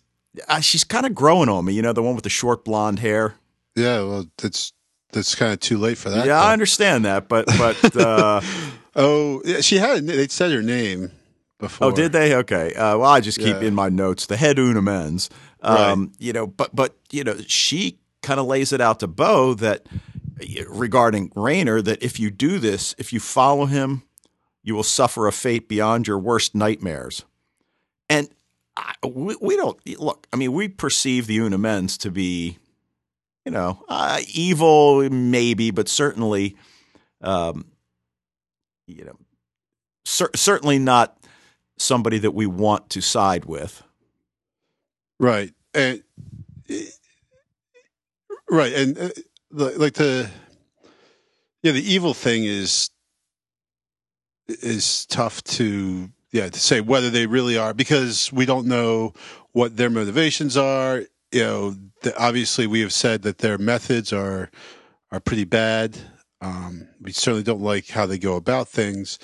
uh, 0.48 0.60
she's 0.60 0.84
kind 0.84 1.06
of 1.06 1.14
growing 1.14 1.48
on 1.48 1.64
me. 1.64 1.72
You 1.72 1.82
know, 1.82 1.92
the 1.92 2.02
one 2.02 2.14
with 2.14 2.24
the 2.24 2.30
short 2.30 2.64
blonde 2.64 2.98
hair. 2.98 3.34
Yeah, 3.74 4.02
well, 4.02 4.26
that's 4.38 4.72
that's 5.12 5.34
kind 5.34 5.52
of 5.52 5.60
too 5.60 5.78
late 5.78 5.96
for 5.98 6.10
that. 6.10 6.26
yeah, 6.26 6.40
though. 6.40 6.46
I 6.48 6.52
understand 6.52 7.04
that, 7.04 7.28
but 7.28 7.46
but 7.58 7.96
uh, 7.96 8.40
Oh, 8.96 9.42
yeah, 9.44 9.60
she 9.60 9.76
had. 9.76 10.06
They 10.06 10.26
said 10.28 10.50
her 10.52 10.62
name 10.62 11.12
before. 11.58 11.88
oh, 11.88 11.90
did 11.92 12.12
they? 12.12 12.34
Okay. 12.34 12.74
Uh, 12.74 12.98
well, 12.98 13.04
I 13.10 13.20
just 13.20 13.38
keep 13.38 13.60
Yeah. 13.60 13.68
in 13.68 13.74
my 13.74 13.88
notes 13.88 14.26
the 14.26 14.36
head 14.36 14.58
Una 14.58 14.82
Mens. 14.82 15.30
Um, 15.66 16.12
You 16.18 16.32
know, 16.32 16.46
but 16.46 16.74
but 16.74 16.96
you 17.10 17.24
know, 17.24 17.36
she 17.46 17.98
kind 18.22 18.40
of 18.40 18.46
lays 18.46 18.72
it 18.72 18.80
out 18.80 19.00
to 19.00 19.06
Bo 19.06 19.54
that 19.54 19.86
regarding 20.68 21.32
Rainer 21.34 21.80
that 21.82 22.02
if 22.02 22.20
you 22.20 22.30
do 22.30 22.58
this, 22.58 22.94
if 22.98 23.12
you 23.12 23.20
follow 23.20 23.66
him, 23.66 24.02
you 24.62 24.74
will 24.74 24.82
suffer 24.82 25.26
a 25.26 25.32
fate 25.32 25.68
beyond 25.68 26.06
your 26.06 26.18
worst 26.18 26.54
nightmares. 26.54 27.24
And 28.08 28.28
I, 28.76 28.94
we, 29.06 29.36
we 29.40 29.56
don't 29.56 29.78
look. 29.98 30.26
I 30.32 30.36
mean, 30.36 30.52
we 30.52 30.68
perceive 30.68 31.26
the 31.26 31.38
Unamens 31.38 31.96
to 31.98 32.10
be, 32.10 32.58
you 33.44 33.52
know, 33.52 33.84
uh, 33.88 34.20
evil, 34.34 35.08
maybe, 35.08 35.70
but 35.70 35.88
certainly, 35.88 36.56
um, 37.22 37.66
you 38.86 39.04
know, 39.04 39.16
cer- 40.04 40.30
certainly 40.34 40.78
not 40.78 41.16
somebody 41.78 42.18
that 42.18 42.32
we 42.32 42.46
want 42.46 42.90
to 42.90 43.00
side 43.00 43.44
with. 43.44 43.82
Right, 45.18 45.54
and 45.76 46.02
right, 48.50 48.72
and 48.72 48.98
uh, 48.98 49.10
like 49.50 49.94
the 49.94 50.30
yeah, 51.62 51.72
the 51.72 51.92
evil 51.92 52.14
thing 52.14 52.44
is 52.44 52.90
is 54.48 55.06
tough 55.06 55.44
to 55.44 56.08
yeah 56.32 56.48
to 56.48 56.58
say 56.58 56.80
whether 56.80 57.10
they 57.10 57.26
really 57.26 57.58
are 57.58 57.74
because 57.74 58.32
we 58.32 58.46
don't 58.46 58.66
know 58.66 59.12
what 59.52 59.76
their 59.76 59.90
motivations 59.90 60.56
are. 60.56 61.02
You 61.30 61.42
know, 61.42 61.76
the, 62.02 62.16
obviously 62.18 62.66
we 62.66 62.80
have 62.80 62.92
said 62.92 63.22
that 63.22 63.38
their 63.38 63.58
methods 63.58 64.12
are 64.12 64.50
are 65.12 65.20
pretty 65.20 65.44
bad. 65.44 65.98
Um, 66.40 66.88
we 67.00 67.12
certainly 67.12 67.42
don't 67.42 67.62
like 67.62 67.88
how 67.88 68.06
they 68.06 68.18
go 68.18 68.36
about 68.36 68.68
things, 68.68 69.18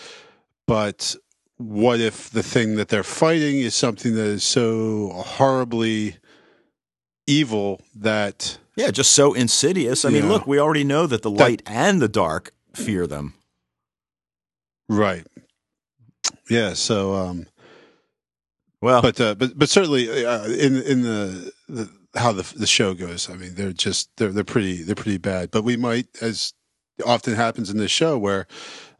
but 0.66 1.16
what 1.56 2.00
if 2.00 2.30
the 2.30 2.42
thing 2.42 2.76
that 2.76 2.88
they're 2.88 3.02
fighting 3.02 3.58
is 3.58 3.74
something 3.74 4.14
that 4.14 4.26
is 4.26 4.44
so 4.44 5.10
horribly 5.14 6.16
evil 7.26 7.80
that 7.94 8.58
Yeah, 8.76 8.90
just 8.90 9.12
so 9.12 9.32
insidious. 9.35 10.04
I 10.04 10.11
mean, 10.11 10.24
Yeah. 10.24 10.30
look, 10.30 10.46
we 10.46 10.58
already 10.58 10.85
know 10.85 11.06
that 11.06 11.22
the 11.22 11.30
light 11.30 11.62
and 11.66 12.00
the 12.00 12.08
dark 12.08 12.52
fear 12.74 13.06
them. 13.06 13.35
right 14.88 15.26
yeah 16.50 16.72
so 16.74 17.14
um 17.14 17.46
Well, 18.80 19.00
but 19.02 19.20
uh, 19.20 19.35
but 19.37 19.56
but 19.58 19.68
certainly 19.68 20.24
uh, 20.26 20.44
in 20.46 20.82
in 20.82 21.02
the, 21.02 21.52
the 21.68 21.88
how 22.14 22.32
the 22.32 22.42
the 22.56 22.66
show 22.66 22.94
goes 22.94 23.30
i 23.30 23.35
mean 23.37 23.54
they're 23.54 23.72
just 23.72 24.11
they're 24.16 24.32
they're 24.32 24.44
pretty 24.44 24.82
they're 24.82 24.94
pretty 24.96 25.18
bad 25.18 25.50
but 25.50 25.62
we 25.64 25.76
might 25.76 26.08
as 26.20 26.52
often 27.06 27.35
happens 27.35 27.70
in 27.70 27.78
this 27.78 27.90
show 27.92 28.18
where 28.18 28.46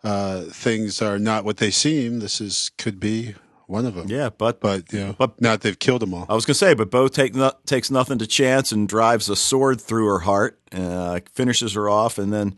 uh 0.04 0.42
things 0.50 1.02
are 1.02 1.18
not 1.18 1.44
what 1.44 1.56
they 1.58 1.70
seem 1.70 2.20
this 2.20 2.40
is 2.40 2.70
could 2.78 2.98
be 3.00 3.35
one 3.72 3.87
of 3.87 3.94
them 3.94 4.06
yeah, 4.08 4.28
but 4.30 4.61
but 4.61 4.92
know 4.92 5.14
But- 5.18 5.40
now 5.40 5.52
that 5.52 5.62
they've 5.62 5.78
killed 5.78 6.02
them 6.02 6.14
all 6.14 6.26
I 6.28 6.35
was 6.35 6.44
gonna 6.44 6.54
say, 6.54 6.74
but 6.74 6.90
Bo 6.90 7.08
take 7.08 7.35
no, 7.35 7.52
takes 7.66 7.90
nothing 7.90 8.18
to 8.18 8.26
chance 8.26 8.70
and 8.70 8.88
drives 8.88 9.28
a 9.28 9.37
sword 9.37 9.80
through 9.80 10.06
her 10.06 10.20
heart, 10.20 10.61
uh, 10.72 11.20
finishes 11.32 11.72
her 11.74 11.88
off, 11.88 12.18
and 12.18 12.32
then 12.32 12.56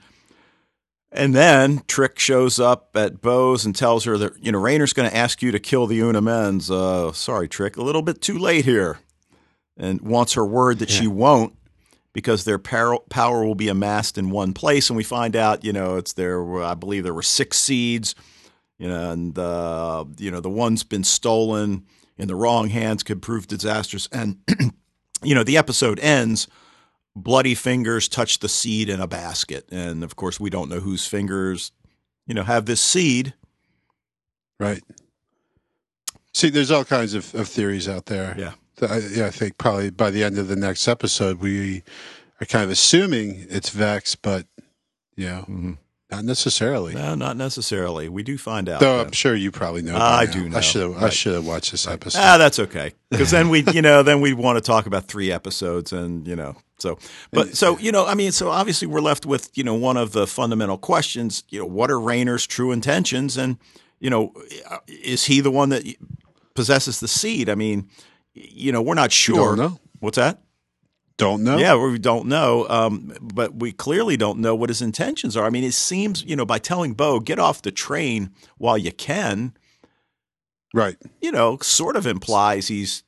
and 1.16 1.33
then 1.33 1.83
Trick 1.87 2.18
shows 2.18 2.59
up 2.59 2.90
at 2.96 3.20
Bo's 3.22 3.64
and 3.64 3.74
tells 3.74 4.05
her 4.05 4.18
that 4.18 4.44
you 4.44 4.50
know 4.50 4.59
Rainer's 4.59 4.92
going 4.92 5.09
to 5.09 5.16
ask 5.16 5.42
you 5.42 5.53
to 5.53 5.61
kill 5.61 5.87
the 5.87 6.00
Una 6.00 6.20
Mens. 6.20 6.70
Uh, 6.70 7.12
sorry, 7.12 7.48
Trick, 7.48 7.77
a 7.77 7.83
little 7.83 8.03
bit 8.03 8.20
too 8.20 8.37
late 8.37 8.64
here, 8.64 8.98
and 9.77 10.00
wants 10.00 10.33
her 10.35 10.44
word 10.44 10.81
that 10.81 10.90
she 10.90 11.07
won't 11.07 11.55
because 12.12 12.44
their 12.44 12.59
power, 12.59 12.98
power 13.11 13.44
will 13.44 13.55
be 13.55 13.68
amassed 13.68 14.18
in 14.18 14.31
one 14.31 14.55
place. 14.55 14.90
And 14.90 14.96
we 14.96 15.05
find 15.05 15.37
out, 15.37 15.64
you 15.64 15.72
know, 15.72 15.96
it's 15.96 16.14
there. 16.14 16.62
I 16.62 16.74
believe 16.74 17.05
there 17.05 17.14
were 17.14 17.22
six 17.22 17.59
seeds, 17.59 18.16
you 18.79 18.89
know, 18.89 19.11
and 19.11 19.39
uh, 19.39 20.05
you 20.19 20.31
know 20.31 20.41
the 20.41 20.51
one's 20.51 20.83
been 20.85 21.05
stolen 21.05 21.85
in 22.17 22.29
the 22.29 22.35
wrong 22.37 22.69
hands 22.69 23.03
could 23.03 23.23
prove 23.23 23.47
disastrous. 23.47 24.09
And 24.13 24.39
you 25.23 25.35
know 25.35 25.45
the 25.45 25.57
episode 25.57 25.99
ends. 26.01 26.49
Bloody 27.17 27.55
fingers 27.55 28.09
touch 28.09 28.41
the 28.41 28.49
seed 28.49 28.89
in 28.89 28.99
a 29.01 29.07
basket, 29.07 29.69
and 29.71 30.03
of 30.03 30.17
course 30.17 30.41
we 30.41 30.51
don't 30.51 30.69
know 30.69 30.81
whose 30.81 31.07
fingers, 31.07 31.71
you 32.27 32.35
know, 32.35 32.43
have 32.43 32.67
this 32.67 32.81
seed. 32.81 33.35
right 34.59 34.83
see 36.33 36.51
there's 36.51 36.73
all 36.73 36.85
kinds 36.85 37.15
of, 37.15 37.33
of 37.37 37.47
theories 37.47 37.89
out 37.89 38.07
there 38.07 38.35
Yeah. 38.37 38.55
I, 38.83 38.99
yeah, 38.99 39.27
I 39.27 39.31
think 39.31 39.57
probably 39.59 39.91
by 39.91 40.11
the 40.11 40.25
end 40.25 40.37
of 40.39 40.49
the 40.49 40.57
next 40.57 40.89
episode, 40.89 41.39
we 41.39 41.85
are 42.41 42.47
kind 42.47 42.65
of 42.65 42.71
assuming 42.71 43.47
it's 43.49 43.71
Vex, 43.71 44.17
but 44.17 44.49
you 45.15 45.27
know, 45.29 45.45
Mhm. 45.49 45.79
Not 46.16 46.24
necessarily. 46.24 46.94
No, 46.94 47.14
not 47.14 47.37
necessarily. 47.37 48.09
We 48.09 48.22
do 48.22 48.38
find 48.38 48.68
out. 48.68 48.81
Though 48.81 48.98
though. 48.98 49.05
I'm 49.05 49.12
sure 49.12 49.35
you 49.35 49.50
probably 49.50 49.83
know. 49.83 49.96
I 49.96 50.27
do 50.27 50.44
now. 50.44 50.50
know, 50.50 50.57
I 50.59 50.61
should 50.61 50.83
have. 50.83 51.03
I 51.03 51.09
should 51.11 51.35
have 51.35 51.46
watched 51.46 51.72
this 51.72 51.87
episode. 51.87 52.18
Ah, 52.20 52.38
that's 52.38 52.59
okay. 52.59 52.92
Because 53.11 53.31
then 53.31 53.48
we, 53.48 53.64
you 53.72 53.83
know, 53.83 54.03
then 54.03 54.20
we 54.20 54.33
want 54.33 54.57
to 54.57 54.61
talk 54.61 54.87
about 54.87 55.07
three 55.07 55.31
episodes, 55.31 55.92
and 55.92 56.27
you 56.27 56.37
know, 56.37 56.57
so, 56.79 56.98
but 57.33 57.57
so 57.57 57.79
you 57.79 57.92
know, 57.92 58.07
I 58.07 58.14
mean, 58.14 58.33
so 58.33 58.50
obviously 58.50 58.88
we're 58.88 59.00
left 59.00 59.27
with 59.27 59.50
you 59.57 59.64
know 59.64 59.74
one 59.74 59.96
of 59.96 60.12
the 60.12 60.27
fundamental 60.27 60.79
questions. 60.79 61.44
You 61.48 61.61
know, 61.61 61.66
what 61.66 61.90
are 61.90 62.00
Rainer's 62.00 62.46
true 62.46 62.72
intentions, 62.72 63.37
and 63.37 63.59
you 64.00 64.11
know, 64.11 64.33
is 64.87 65.24
he 65.24 65.40
the 65.40 65.50
one 65.50 65.70
that 65.70 65.85
possesses 66.55 67.00
the 67.00 67.09
seed? 67.09 67.48
I 67.48 67.55
mean, 67.55 67.88
you 68.35 68.72
know, 68.72 68.83
we're 68.83 68.94
not 68.94 69.12
sure. 69.12 69.57
don't 69.57 69.59
know. 69.59 69.79
What's 70.00 70.16
that? 70.16 70.43
Don't 71.16 71.44
know. 71.44 71.59
Yeah, 71.59 71.77
we 71.77 71.98
don't 71.98 72.27
know, 72.27 72.66
um, 72.68 73.12
but 73.22 73.55
we 73.55 73.70
clearly 73.70 74.16
don't 74.16 74.40
know 74.40 74.55
what 74.55 74.68
his 74.68 74.83
intentions 74.83 75.37
are. 75.37 75.44
I 75.46 75.50
mean, 75.50 75.62
it 75.64 75.74
seems 75.74 76.24
you 76.24 76.35
know 76.35 76.44
by 76.44 76.59
telling 76.59 76.94
Bo 76.94 77.20
get 77.20 77.38
off 77.38 77.62
the 77.62 77.70
train 77.70 78.31
while 78.59 78.77
you 78.77 78.90
can, 78.92 79.55
Right. 80.72 80.96
you 81.20 81.31
know, 81.31 81.59
sort 81.62 81.96
of 81.96 82.07
implies 82.07 82.66
he's 82.68 83.05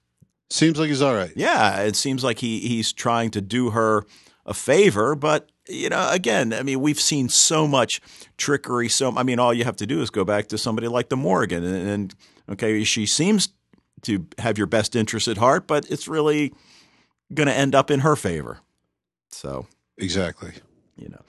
Seems 0.51 0.79
like 0.79 0.89
he's 0.89 1.03
all 1.03 1.15
right. 1.15 1.33
yeah. 1.35 1.81
It 1.81 1.97
seems 1.97 2.23
like 2.23 2.39
he 2.39 2.61
he's 2.61 2.93
trying 2.93 3.31
to 3.33 3.41
do 3.41 3.71
her 3.71 4.05
a 4.45 4.55
favor, 4.55 5.17
but 5.17 5.51
you 5.69 5.89
know, 5.89 6.09
again, 6.13 6.53
I 6.53 6.63
mean, 6.63 6.81
we've 6.81 7.01
seen 7.01 7.29
so 7.29 7.67
much 7.67 8.01
trickery. 8.37 8.89
So 8.89 9.17
I 9.17 9.25
mean, 9.25 9.41
all 9.41 9.53
you 9.53 9.65
have 9.65 9.77
to 9.79 9.87
do 9.87 10.01
is 10.01 10.11
go 10.11 10.25
back 10.25 10.47
to 10.49 10.59
somebody 10.59 10.87
like 10.87 11.09
the 11.09 11.17
Morgan, 11.17 11.65
and, 11.65 11.89
and 11.89 12.15
okay, 12.51 12.85
she 12.85 13.05
seems 13.07 13.49
to 14.03 14.25
have 14.39 14.57
your 14.59 14.69
best 14.69 14.95
interest 14.95 15.27
at 15.27 15.39
heart, 15.39 15.67
but 15.67 15.91
it's 15.91 16.07
really 16.07 16.53
going 17.35 17.49
to 17.49 17.55
end 17.55 17.75
up 17.75 17.91
in 17.91 18.01
her 18.01 18.17
favor. 18.17 18.61
So 19.31 19.67
Exactly. 19.99 20.53
you 20.97 21.09
know. 21.09 21.23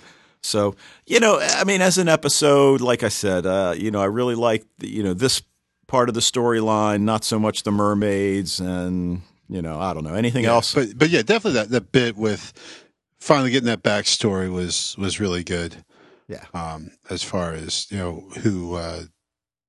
So, 0.44 0.76
you 1.06 1.20
know, 1.20 1.40
I 1.42 1.64
mean, 1.66 1.82
as 1.82 1.98
an 1.98 2.08
episode, 2.08 2.80
like 2.80 3.04
I 3.04 3.10
said, 3.10 3.46
uh, 3.46 3.74
you 3.78 3.92
know, 3.92 4.00
I 4.02 4.06
really 4.06 4.36
like, 4.36 4.66
you 4.82 5.04
know, 5.04 5.14
this 5.14 5.42
part 5.88 6.08
of 6.10 6.16
the 6.16 6.22
storyline, 6.22 7.02
not 7.02 7.24
so 7.26 7.38
much 7.40 7.64
the 7.64 7.72
mermaids 7.72 8.60
and, 8.60 9.22
you 9.50 9.62
know, 9.62 9.80
I 9.80 9.94
don't 9.94 10.04
know, 10.04 10.14
anything 10.14 10.44
Yeah, 10.46 10.52
else. 10.52 10.74
But 10.74 10.98
but 10.98 11.10
yeah, 11.10 11.22
definitely 11.22 11.60
that 11.60 11.70
that 11.70 11.92
bit 11.92 12.16
with 12.16 12.54
finally 13.20 13.50
getting 13.52 13.68
that 13.68 13.84
backstory 13.84 14.52
was 14.52 14.96
was 14.98 15.20
really 15.20 15.44
good. 15.44 15.84
Yeah. 16.30 16.46
Um, 16.54 16.92
as 17.10 17.24
far 17.24 17.54
as 17.54 17.88
you 17.92 17.98
know, 17.98 18.30
who 18.42 18.76
uh, 18.76 19.04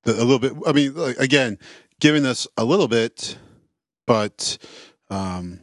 the, 0.04 0.12
a 0.12 0.24
little 0.24 0.38
bit. 0.38 0.52
I 0.66 0.72
mean, 0.72 0.94
like, 0.94 1.16
again, 1.18 1.58
giving 2.00 2.26
us 2.26 2.46
a 2.56 2.64
little 2.64 2.88
bit, 2.88 3.38
but 4.06 4.58
um, 5.10 5.60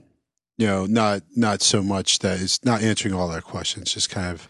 you 0.57 0.67
know, 0.67 0.85
not 0.85 1.21
not 1.35 1.61
so 1.61 1.81
much 1.83 2.19
that 2.19 2.41
it's 2.41 2.63
not 2.63 2.81
answering 2.81 3.13
all 3.13 3.29
our 3.31 3.41
questions, 3.41 3.93
just 3.93 4.09
kind 4.09 4.27
of 4.31 4.47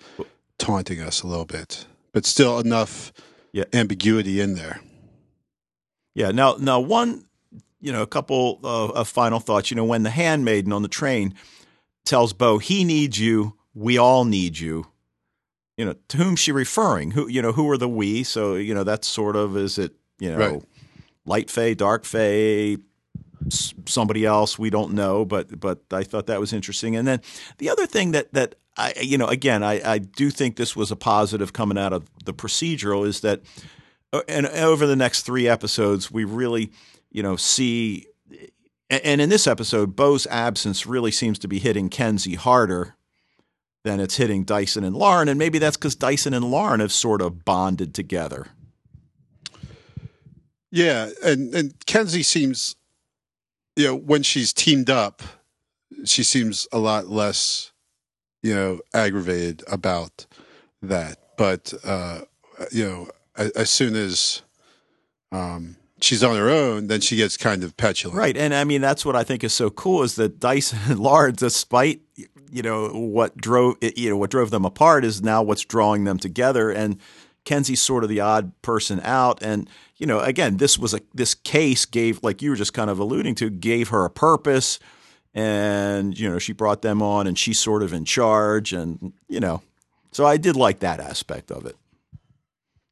taunting 0.58 1.02
us 1.02 1.22
a 1.24 1.28
little 1.28 1.46
bit, 1.46 1.86
but 2.14 2.26
still 2.26 2.60
enough 2.60 3.12
Yeah. 3.52 3.64
ambiguity 3.74 4.40
in 4.40 4.56
there. 4.56 4.82
Yeah. 6.14 6.32
Now, 6.32 6.56
now 6.60 6.80
one, 6.80 7.26
you 7.82 7.92
know, 7.92 8.02
a 8.02 8.08
couple 8.08 8.60
of, 8.64 8.92
of 8.92 9.08
final 9.08 9.40
thoughts. 9.40 9.70
You 9.72 9.76
know, 9.76 9.86
when 9.86 10.04
the 10.04 10.10
handmaiden 10.10 10.72
on 10.72 10.82
the 10.82 10.88
train 10.88 11.34
tells 12.06 12.34
Bo 12.34 12.58
he 12.58 12.84
needs 12.84 13.20
you, 13.20 13.56
we 13.74 13.98
all 13.98 14.26
need 14.26 14.58
you. 14.60 14.88
You 15.78 15.86
know, 15.86 15.96
to 16.08 16.18
whom 16.18 16.36
she 16.38 16.52
referring? 16.54 17.12
Who, 17.12 17.28
you 17.28 17.42
know, 17.42 17.52
who 17.52 17.70
are 17.70 17.78
the 17.78 17.90
we? 17.90 18.24
So, 18.24 18.56
you 18.56 18.74
know, 18.74 18.86
that's 18.86 19.08
sort 19.08 19.36
of 19.36 19.58
is 19.58 19.78
it, 19.78 19.94
you 20.20 20.32
know, 20.32 20.38
Right. 20.38 20.64
light 21.26 21.50
fae, 21.50 21.74
dark 21.74 22.06
fae, 22.06 22.78
s- 22.78 22.78
somebody 23.50 24.26
else 24.26 24.58
we 24.58 24.70
don't 24.70 24.94
know, 24.94 25.26
but 25.26 25.60
but 25.60 25.82
I 25.92 26.04
thought 26.04 26.28
that 26.28 26.40
was 26.40 26.54
interesting. 26.54 26.96
And 26.96 27.08
then 27.08 27.22
the 27.58 27.70
other 27.70 27.86
thing 27.86 28.12
that 28.12 28.34
that 28.34 28.56
I, 28.78 28.94
you 29.02 29.18
know, 29.18 29.28
again, 29.28 29.64
I, 29.64 29.94
I 29.94 29.98
do 30.00 30.30
think 30.30 30.56
this 30.56 30.76
was 30.76 30.92
a 30.92 30.96
positive 30.96 31.54
coming 31.54 31.78
out 31.78 31.94
of 31.94 32.06
the 32.26 32.34
procedural 32.34 33.08
is 33.08 33.22
that 33.22 33.42
uh, 34.12 34.22
and 34.28 34.48
over 34.48 34.86
the 34.86 34.96
next 34.96 35.24
three 35.24 35.48
episodes, 35.48 36.12
we 36.12 36.24
really, 36.24 36.72
you 37.12 37.24
know, 37.24 37.36
see. 37.36 38.08
And 38.90 39.20
in 39.20 39.30
this 39.30 39.48
episode, 39.48 39.96
Bo's 39.96 40.28
absence 40.28 40.86
really 40.86 41.12
seems 41.12 41.40
to 41.40 41.48
be 41.48 41.58
hitting 41.58 41.90
Kenzi 41.90 42.36
harder 42.36 42.96
than 43.84 44.00
it's 44.00 44.18
hitting 44.18 44.44
Dyson 44.44 44.84
and 44.84 44.96
Lauren, 44.96 45.28
and 45.28 45.40
maybe 45.40 45.58
that's 45.58 45.76
because 45.76 45.96
Dyson 45.96 46.34
and 46.34 46.46
Lauren 46.46 46.80
have 46.82 46.92
sort 46.92 47.22
of 47.22 47.44
bonded 47.46 47.94
together. 47.94 48.48
Yeah, 50.72 51.10
and 51.24 51.54
and 51.56 51.80
Kenzi 51.86 52.24
seems, 52.24 52.76
you 53.76 53.88
know, 53.88 53.96
when 53.96 54.24
she's 54.24 54.54
teamed 54.54 54.90
up, 54.90 55.22
she 56.06 56.24
seems 56.24 56.68
a 56.72 56.80
lot 56.80 57.08
less, 57.08 57.72
you 58.42 58.54
know, 58.54 58.80
aggravated 58.94 59.64
about 59.68 60.26
that. 60.82 61.18
But 61.38 61.74
uh, 61.84 62.22
you 62.72 62.86
know, 62.86 63.10
as, 63.36 63.52
as 63.52 63.70
soon 63.70 63.96
as 63.96 64.42
um, 65.32 65.76
she's 66.02 66.24
on 66.24 66.36
her 66.38 66.50
own, 66.50 66.88
then 66.88 67.02
she 67.02 67.16
gets 67.16 67.38
kind 67.38 67.64
of 67.64 67.76
petulant. 67.78 68.18
Right. 68.18 68.38
And 68.38 68.54
I 68.54 68.64
mean, 68.64 68.82
that's 68.82 69.06
what 69.06 69.16
I 69.16 69.24
think 69.24 69.44
is 69.44 69.54
so 69.54 69.70
cool 69.70 70.04
is 70.04 70.16
that 70.16 70.40
Dyson 70.40 70.80
and 70.88 71.00
Lauren, 71.00 71.36
despite, 71.36 72.02
you 72.52 72.62
know, 72.62 72.90
what 72.90 73.36
drove, 73.38 73.78
you 73.82 74.10
know, 74.10 74.18
what 74.18 74.30
drove 74.30 74.52
them 74.52 74.66
apart 74.66 75.04
is 75.04 75.22
now 75.22 75.44
what's 75.44 75.66
drawing 75.66 76.06
them 76.06 76.18
together. 76.18 76.72
And 76.72 77.00
Kenzi's 77.44 77.82
sort 77.82 78.04
of 78.04 78.10
the 78.10 78.22
odd 78.22 78.60
person 78.62 79.00
out. 79.04 79.42
And, 79.42 79.70
you 79.98 80.06
know, 80.06 80.20
again, 80.20 80.58
this 80.58 80.78
was 80.78 80.94
a, 80.94 81.00
this 81.14 81.34
case 81.34 81.86
gave, 81.86 82.22
like 82.24 82.42
you 82.42 82.50
were 82.50 82.56
just 82.56 82.74
kind 82.74 82.90
of 82.90 83.00
alluding 83.00 83.36
to, 83.36 83.50
gave 83.50 83.90
her 83.90 84.06
a 84.06 84.10
purpose. 84.10 84.80
And, 85.34 86.18
you 86.18 86.30
know, 86.30 86.40
she 86.40 86.54
brought 86.54 86.82
them 86.82 87.02
on 87.02 87.28
and 87.28 87.38
she's 87.38 87.60
sort 87.60 87.84
of 87.84 87.94
in 87.94 88.06
charge. 88.06 88.74
And, 88.74 89.14
you 89.28 89.40
know, 89.40 89.62
so 90.12 90.26
I 90.26 90.38
did 90.38 90.56
like 90.56 90.80
that 90.80 91.00
aspect 91.00 91.52
of 91.52 91.66
it. 91.66 91.76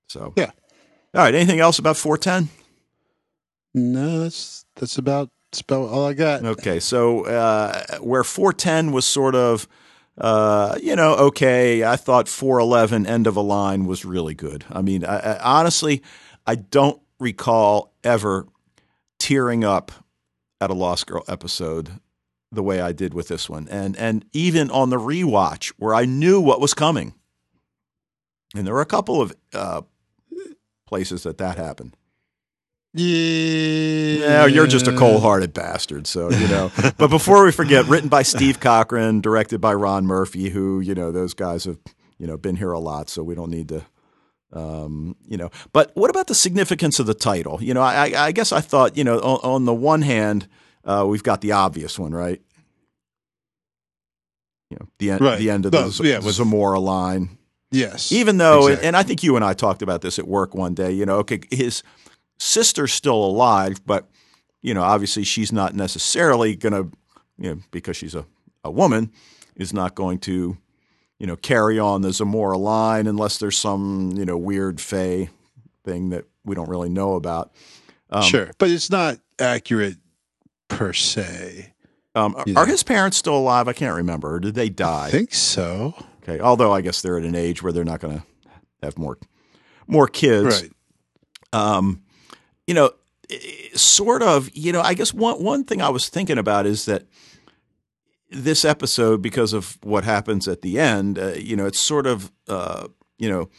So, 0.08 0.34
Yeah. 0.36 0.52
All 1.16 1.22
right. 1.22 1.34
Anything 1.36 1.60
else 1.60 1.80
about 1.80 1.98
410? 1.98 2.50
No, 3.74 4.20
that's 4.20 4.66
that's 4.76 4.98
about 4.98 5.30
about 5.62 5.90
all 5.90 6.06
I 6.06 6.14
got. 6.14 6.44
Okay, 6.44 6.80
so 6.80 7.26
uh, 7.26 7.84
where 8.02 8.24
410 8.24 8.92
was 8.92 9.06
sort 9.06 9.36
of, 9.36 9.68
uh, 10.18 10.78
you 10.82 10.96
know, 10.96 11.14
okay, 11.16 11.84
I 11.84 11.96
thought 11.96 12.28
411 12.28 13.06
end 13.06 13.28
of 13.28 13.36
a 13.36 13.42
line 13.42 13.86
was 13.86 14.06
really 14.06 14.34
good. 14.34 14.66
I 14.72 14.82
mean, 14.82 15.06
I, 15.06 15.18
I, 15.18 15.40
honestly, 15.60 16.02
I 16.46 16.56
don't 16.56 17.02
recall 17.20 17.94
ever 18.04 18.48
tearing 19.20 19.64
up 19.64 19.92
at 20.60 20.70
a 20.70 20.74
Lost 20.74 21.08
Girl 21.08 21.24
episode 21.28 22.00
the 22.52 22.64
way 22.64 22.82
I 22.82 22.92
did 22.92 23.14
with 23.14 23.28
this 23.28 23.50
one, 23.50 23.68
and 23.70 23.96
and 23.98 24.26
even 24.34 24.70
on 24.70 24.90
the 24.90 24.98
rewatch 24.98 25.70
where 25.78 25.96
I 25.96 26.06
knew 26.06 26.40
what 26.40 26.62
was 26.62 26.74
coming, 26.74 27.14
and 28.56 28.68
there 28.68 28.74
were 28.74 28.82
a 28.82 28.86
couple 28.86 29.22
of 29.22 29.36
uh, 29.54 29.82
places 30.86 31.24
that 31.24 31.38
that 31.40 31.58
happened. 31.58 31.96
Yeah, 32.96 34.20
No, 34.28 34.46
you're 34.46 34.68
just 34.68 34.88
a 34.88 34.96
cold-hearted 34.96 35.52
bastard. 35.52 36.06
So 36.06 36.30
you 36.30 36.48
know. 36.48 36.72
but 36.98 37.10
before 37.10 37.44
we 37.44 37.52
forget, 37.52 37.86
written 37.88 38.08
by 38.08 38.22
Steve 38.22 38.60
Cochran, 38.60 39.20
directed 39.20 39.60
by 39.60 39.74
Ron 39.74 40.06
Murphy, 40.06 40.50
who 40.50 40.80
you 40.80 40.94
know 40.94 41.12
those 41.12 41.34
guys 41.34 41.66
have 41.66 41.80
you 42.20 42.28
know 42.28 42.38
been 42.38 42.56
here 42.56 42.72
a 42.72 42.80
lot, 42.80 43.10
so 43.10 43.24
we 43.24 43.34
don't 43.34 43.50
need 43.50 43.70
to. 43.70 43.86
Um, 44.54 45.16
you 45.28 45.36
know, 45.38 45.50
but 45.72 45.92
what 45.96 46.10
about 46.12 46.28
the 46.28 46.36
significance 46.36 47.00
of 47.00 47.08
the 47.08 47.16
title? 47.16 47.58
You 47.62 47.74
know, 47.74 47.82
I, 47.82 48.12
I 48.28 48.32
guess 48.32 48.52
I 48.52 48.62
thought, 48.62 48.96
you 48.96 49.04
know, 49.04 49.18
on, 49.20 49.40
on 49.44 49.66
the 49.66 49.74
one 49.74 50.04
hand, 50.04 50.48
uh, 50.86 51.06
we've 51.08 51.24
got 51.24 51.42
the 51.42 51.54
obvious 51.54 51.98
one, 51.98 52.14
right? 52.14 52.40
You 54.70 54.78
know, 54.80 54.88
the 55.00 55.12
end, 55.12 55.22
Right. 55.22 55.40
the 55.40 55.50
end 55.50 55.66
of 55.66 55.74
No, 55.74 55.90
the 55.90 56.08
yeah, 56.08 56.20
with- 56.20 56.36
Zamora 56.36 56.80
line 56.80 57.38
Yes, 57.72 58.12
even 58.12 58.38
though 58.38 58.68
exactly. 58.68 58.88
and 58.88 58.96
i 58.96 59.02
think 59.02 59.24
you 59.24 59.36
and 59.36 59.44
i 59.44 59.54
talked 59.56 59.82
about 59.82 60.02
this 60.02 60.20
at 60.20 60.28
work 60.28 60.54
one 60.54 60.76
day 60.76 60.92
you 60.92 61.08
know 61.08 61.16
okay 61.18 61.40
his 61.50 61.82
sister's 62.38 62.94
still 62.94 63.16
alive 63.26 63.82
but 63.84 64.08
you 64.62 64.76
know 64.76 64.84
obviously 64.84 65.24
she's 65.24 65.52
not 65.52 65.74
necessarily 65.74 66.56
going 66.56 66.74
to 66.74 66.92
you 67.40 67.50
know 67.56 67.62
because 67.72 67.98
she's 67.98 68.14
a, 68.14 68.28
a 68.64 68.70
woman 68.70 69.12
is 69.56 69.74
not 69.74 69.96
going 69.96 70.20
to 70.20 70.56
you 71.24 71.28
know 71.28 71.38
carry 71.38 71.80
on. 71.80 72.02
The 72.02 72.12
zamora 72.12 72.58
line 72.58 73.08
unless 73.08 73.38
there's 73.38 73.58
some 73.58 74.12
you 74.18 74.26
know 74.26 74.36
weird 74.38 74.82
fae 74.82 75.30
thing 75.86 76.10
that 76.10 76.26
we 76.44 76.54
don't 76.54 76.68
really 76.68 76.90
know 76.90 77.14
about. 77.16 77.54
Um, 78.10 78.24
sure, 78.24 78.52
but 78.58 78.70
it's 78.70 78.90
not 78.90 79.20
accurate 79.40 79.96
per 80.68 80.92
se. 80.92 81.74
um, 82.14 82.36
are- 82.36 82.44
are 82.58 82.66
his 82.66 82.84
parents 82.84 83.16
still 83.16 83.38
alive? 83.38 83.70
I 83.70 83.74
can't 83.74 83.96
remember. 83.96 84.42
Did 84.42 84.56
they 84.56 84.68
die? 84.68 85.08
I 85.08 85.12
think 85.12 85.34
so. 85.34 85.94
okay 86.22 86.42
although 86.42 86.74
i 86.74 86.82
guess 86.82 87.02
they're 87.02 87.18
at 87.18 87.24
an 87.24 87.36
age 87.36 87.64
where 87.64 87.72
they're 87.72 87.86
not 87.86 88.02
going 88.02 88.18
to 88.18 88.24
have 88.82 88.98
more 88.98 89.18
more 89.88 90.08
kids. 90.08 90.62
Right. 90.62 90.72
um, 91.54 92.02
you 92.68 92.74
know, 92.74 92.92
sort 93.76 94.24
of, 94.24 94.50
you 94.54 94.72
know, 94.74 94.82
I 94.82 94.94
guess 94.94 95.14
one 95.14 95.42
one 95.42 95.64
thing 95.64 95.82
I 95.82 95.90
was 95.90 96.10
thinking 96.10 96.38
about 96.38 96.66
is 96.66 96.84
that 96.86 97.04
this 98.34 98.66
episode, 98.66 99.22
because 99.22 99.54
of 99.54 99.78
what 99.84 100.04
happens 100.04 100.48
at 100.48 100.62
the 100.62 100.80
end, 100.80 101.18
uh, 101.20 101.34
you 101.38 101.56
know, 101.56 101.66
it's 101.66 101.80
sort 101.80 102.08
of, 102.08 102.32
uh, 102.48 102.88
you 103.18 103.30
know, 103.30 103.50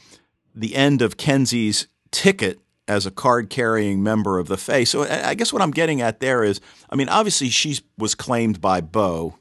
the 0.55 0.75
end 0.75 1.01
of 1.03 1.17
Kenzi's 1.17 1.89
ticket 2.11 2.61
as 2.87 3.07
a 3.07 3.11
card 3.11 3.49
carrying 3.51 4.03
member 4.03 4.39
of 4.39 4.47
the 4.49 4.57
Fae. 4.57 4.85
So 4.85 5.05
I 5.05 5.35
guess 5.35 5.53
what 5.53 5.63
I'm 5.63 5.71
getting 5.71 6.03
at 6.03 6.21
there 6.21 6.45
is, 6.45 6.61
I 6.91 6.97
mean, 6.97 7.09
obviously 7.09 7.49
she 7.49 7.79
was 7.97 8.15
claimed 8.15 8.61
by 8.61 8.81
Bo, 8.83 9.39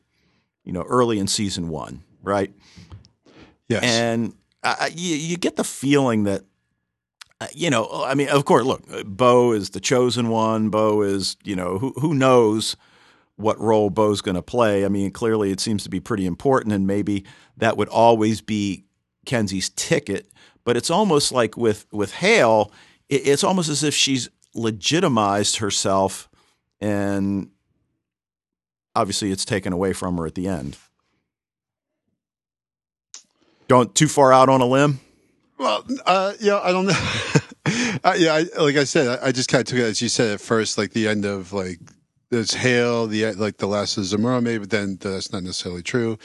you 0.63 0.71
know, 0.71 0.83
early 0.83 1.19
in 1.19 1.27
season 1.27 1.67
one, 1.69 2.03
right? 2.21 2.53
Yes. 3.67 3.83
And 3.83 4.33
I, 4.63 4.75
I- 4.79 4.91
you, 4.95 5.15
you 5.15 5.37
get 5.37 5.55
the 5.57 5.63
feeling 5.63 6.23
that, 6.23 6.43
uh, 7.41 7.47
you 7.53 7.69
know, 7.69 7.89
I 8.05 8.13
mean, 8.13 8.29
of 8.29 8.45
course, 8.45 8.63
look, 8.65 8.83
Bo 9.05 9.51
is 9.51 9.71
the 9.71 9.79
chosen 9.81 10.29
one. 10.29 10.69
Bo 10.69 11.01
is, 11.01 11.35
you 11.43 11.55
know, 11.55 11.77
who 11.79 11.91
who 11.99 12.13
knows 12.13 12.77
what 13.35 13.59
role 13.59 13.89
Bo's 13.89 14.21
going 14.21 14.35
to 14.35 14.41
play. 14.41 14.85
I 14.85 14.89
mean, 14.89 15.11
clearly 15.11 15.51
it 15.51 15.59
seems 15.59 15.83
to 15.83 15.89
be 15.89 15.99
pretty 15.99 16.25
important, 16.25 16.73
and 16.73 16.85
maybe 16.87 17.25
that 17.57 17.77
would 17.77 17.89
always 17.89 18.41
be 18.41 18.85
Kenzi's 19.25 19.69
ticket. 19.69 20.27
But 20.63 20.77
it's 20.77 20.89
almost 20.89 21.31
like 21.31 21.57
with 21.57 21.85
with 21.91 22.13
Hale, 22.15 22.71
it, 23.09 23.27
it's 23.27 23.43
almost 23.43 23.69
as 23.69 23.83
if 23.83 23.93
she's 23.93 24.29
legitimized 24.53 25.57
herself, 25.57 26.29
and 26.79 27.49
obviously 28.95 29.31
it's 29.31 29.45
taken 29.45 29.73
away 29.73 29.93
from 29.93 30.17
her 30.17 30.25
at 30.25 30.35
the 30.35 30.47
end. 30.47 30.77
Don't 33.67 33.93
too 33.95 34.07
far 34.07 34.31
out 34.31 34.49
on 34.49 34.61
a 34.61 34.65
limb. 34.65 34.99
Well, 35.57 35.85
uh, 36.05 36.33
yeah, 36.39 36.59
I 36.59 36.71
don't 36.71 36.87
know. 36.87 36.93
uh, 38.03 38.15
yeah, 38.17 38.33
I, 38.33 38.61
like 38.61 38.75
I 38.75 38.83
said, 38.83 39.19
I, 39.19 39.27
I 39.27 39.31
just 39.31 39.49
kind 39.49 39.61
of 39.61 39.67
took 39.67 39.79
it 39.79 39.83
as 39.83 40.01
you 40.01 40.09
said 40.09 40.33
at 40.33 40.41
first, 40.41 40.77
like 40.77 40.91
the 40.91 41.07
end 41.07 41.25
of 41.25 41.53
like 41.53 41.79
there's 42.33 42.53
Hale, 42.55 43.07
the 43.07 43.33
like 43.33 43.57
the 43.57 43.67
last 43.67 43.97
of 43.97 44.05
Zamora, 44.05 44.41
maybe, 44.41 44.59
but 44.59 44.69
then 44.71 44.97
that's 44.99 45.31
not 45.31 45.43
necessarily 45.43 45.83
true. 45.83 46.17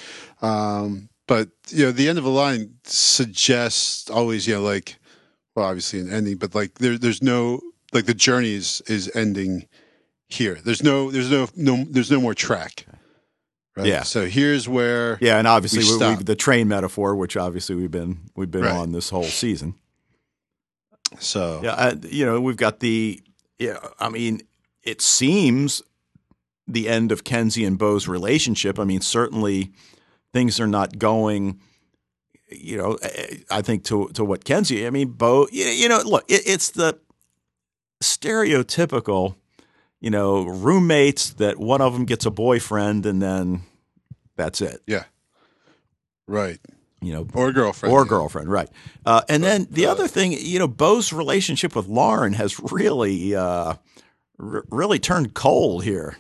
Um, 0.42 1.09
but 1.26 1.50
you 1.68 1.84
know, 1.84 1.92
the 1.92 2.09
end 2.09 2.18
of 2.18 2.24
a 2.24 2.30
line 2.30 2.74
suggests 2.84 4.09
always, 4.11 4.46
you 4.46 4.54
know, 4.54 4.62
like 4.62 4.96
well, 5.54 5.66
obviously 5.66 6.00
an 6.00 6.11
ending, 6.12 6.36
but 6.38 6.54
like 6.54 6.78
there, 6.78 6.96
there's 6.96 7.22
no 7.22 7.61
like 7.92 8.06
the 8.06 8.14
journey 8.14 8.54
is 8.54 8.80
is 8.86 9.11
ending 9.14 9.68
here. 10.28 10.59
There's 10.62 10.82
no, 10.82 11.11
there's 11.11 11.30
no, 11.30 11.48
no, 11.56 11.84
there's 11.88 12.11
no 12.11 12.20
more 12.20 12.34
track. 12.34 12.86
Right? 13.76 13.86
Yeah. 13.86 14.02
So 14.02 14.26
here's 14.26 14.68
where 14.68 15.18
Yeah, 15.20 15.38
and 15.38 15.46
obviously 15.46 15.84
We 15.84 15.98
we 16.06 16.16
we, 16.16 16.22
the 16.24 16.36
train 16.36 16.68
metaphor, 16.68 17.14
which 17.14 17.36
obviously 17.36 17.76
we've 17.76 17.90
been 17.90 18.30
we've 18.34 18.50
been 18.50 18.62
Right. 18.62 18.74
on 18.74 18.92
this 18.92 19.11
whole 19.11 19.24
season. 19.24 19.74
so 21.18 21.61
Yeah, 21.62 21.74
I, 21.74 21.92
you 22.09 22.24
know, 22.26 22.40
we've 22.40 22.56
got 22.56 22.80
the. 22.80 23.20
Yeah, 23.59 23.78
I 23.98 24.09
mean, 24.09 24.42
it 24.84 25.02
seems 25.02 25.82
the 26.68 26.88
end 26.88 27.10
of 27.10 27.24
Kenzi 27.24 27.66
and 27.66 27.78
Bo's 27.78 28.06
relationship. 28.06 28.78
I 28.78 28.84
mean, 28.84 29.00
certainly 29.00 29.72
things 30.32 30.60
are 30.60 30.66
not 30.68 30.98
going. 30.98 31.58
You 32.50 32.76
know, 32.78 32.98
I- 33.02 33.42
I 33.58 33.62
think 33.62 33.84
to 33.84 34.08
to 34.14 34.24
what 34.24 34.44
Kenzi. 34.44 34.86
I 34.86 34.90
mean, 34.90 35.08
Bo. 35.08 35.48
You 35.50 35.88
know, 35.88 36.00
look, 36.04 36.24
it, 36.30 36.42
it's 36.46 36.70
the 36.70 36.98
stereotypical, 38.02 39.34
you 40.00 40.10
know, 40.10 40.44
roommates 40.44 41.30
that 41.34 41.58
one 41.58 41.80
of 41.80 41.92
them 41.92 42.04
gets 42.04 42.26
a 42.26 42.30
boyfriend 42.30 43.06
and 43.06 43.20
then 43.20 43.62
that's 44.36 44.60
it. 44.60 44.80
Yeah. 44.86 45.04
Right. 46.26 46.58
You 47.00 47.12
know, 47.12 47.26
Or 47.34 47.52
girlfriend. 47.52 47.92
or 47.94 48.02
yeah. 48.02 48.08
girlfriend, 48.08 48.50
right? 48.50 48.68
Uh, 49.06 49.22
and 49.28 49.42
then 49.42 49.68
the 49.70 49.86
other 49.86 50.08
thing, 50.08 50.32
you 50.32 50.58
know, 50.58 50.66
Bo's 50.68 51.12
relationship 51.12 51.76
with 51.76 51.86
Lauren 51.86 52.32
has 52.34 52.58
really, 52.72 53.34
uh, 53.36 53.74
r- 54.40 54.64
really 54.70 54.98
turned 54.98 55.34
cold 55.34 55.84
here. 55.84 56.16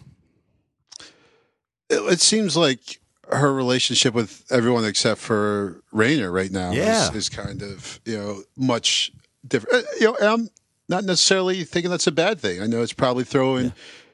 It, 1.90 2.20
seems 2.20 2.56
like 2.56 3.00
her 3.30 3.52
relationship 3.52 4.14
with 4.14 4.44
everyone 4.50 4.84
except 4.84 5.20
for 5.20 5.82
Rainer 5.92 6.30
right 6.30 6.50
now 6.50 6.72
Yeah. 6.72 7.08
is, 7.10 7.14
is 7.14 7.28
kind 7.28 7.62
of, 7.62 8.00
you 8.04 8.16
know, 8.18 8.42
much 8.56 9.12
different. 9.46 9.84
Uh, 9.84 9.88
You 10.00 10.06
know, 10.06 10.16
and 10.16 10.28
I'm 10.28 10.48
not 10.88 11.04
necessarily 11.04 11.64
thinking 11.64 11.90
that's 11.90 12.06
a 12.06 12.12
bad 12.12 12.40
thing. 12.40 12.62
I 12.62 12.66
know 12.66 12.82
it's 12.82 12.92
probably 12.94 13.24
throwing 13.24 13.72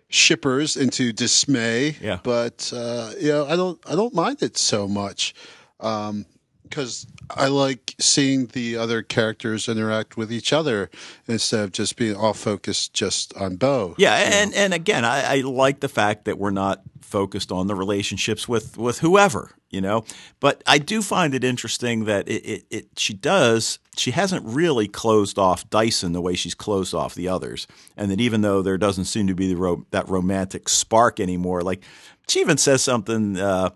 shippers 0.08 0.76
into 0.76 1.12
dismay. 1.12 1.96
Yeah. 2.00 2.18
But 2.22 2.72
uh, 2.74 3.12
you 3.20 3.28
know, 3.28 3.46
I 3.46 3.56
don't 3.56 3.80
I 3.86 3.94
don't 3.94 4.14
mind 4.14 4.42
it 4.42 4.56
so 4.56 4.86
much. 4.88 5.34
Um 5.80 6.26
because 6.64 7.06
I 7.30 7.48
like 7.48 7.94
seeing 8.00 8.46
the 8.46 8.76
other 8.76 9.02
characters 9.02 9.68
interact 9.68 10.16
with 10.16 10.32
each 10.32 10.52
other 10.52 10.90
instead 11.26 11.64
of 11.64 11.72
just 11.72 11.96
being 11.96 12.16
all 12.16 12.34
focused 12.34 12.92
just 12.92 13.34
on 13.36 13.56
Bo. 13.56 13.94
Yeah, 13.98 14.14
and 14.14 14.52
and 14.54 14.74
again, 14.74 15.04
I, 15.04 15.36
I 15.38 15.40
like 15.42 15.80
the 15.80 15.88
fact 15.88 16.24
that 16.24 16.38
we're 16.38 16.50
not 16.50 16.82
focused 17.00 17.52
on 17.52 17.68
the 17.68 17.74
relationships 17.74 18.48
with 18.48 18.76
with 18.76 18.98
whoever, 18.98 19.52
you 19.70 19.80
know. 19.80 20.04
But 20.40 20.62
I 20.66 20.78
do 20.78 21.00
find 21.00 21.34
it 21.34 21.44
interesting 21.44 22.06
that 22.06 22.28
it, 22.28 22.44
it, 22.44 22.64
it 22.70 22.86
she 22.96 23.14
does 23.14 23.78
she 23.96 24.10
hasn't 24.10 24.44
really 24.44 24.88
closed 24.88 25.38
off 25.38 25.68
Dyson 25.70 26.12
the 26.12 26.20
way 26.20 26.34
she's 26.34 26.54
closed 26.54 26.94
off 26.94 27.14
the 27.14 27.28
others, 27.28 27.66
and 27.96 28.10
that 28.10 28.20
even 28.20 28.40
though 28.40 28.62
there 28.62 28.78
doesn't 28.78 29.04
seem 29.04 29.26
to 29.28 29.34
be 29.34 29.46
the 29.46 29.56
ro- 29.56 29.86
that 29.92 30.08
romantic 30.08 30.68
spark 30.68 31.20
anymore, 31.20 31.62
like 31.62 31.82
she 32.26 32.40
even 32.40 32.56
says 32.56 32.82
something. 32.82 33.38
Uh, 33.38 33.70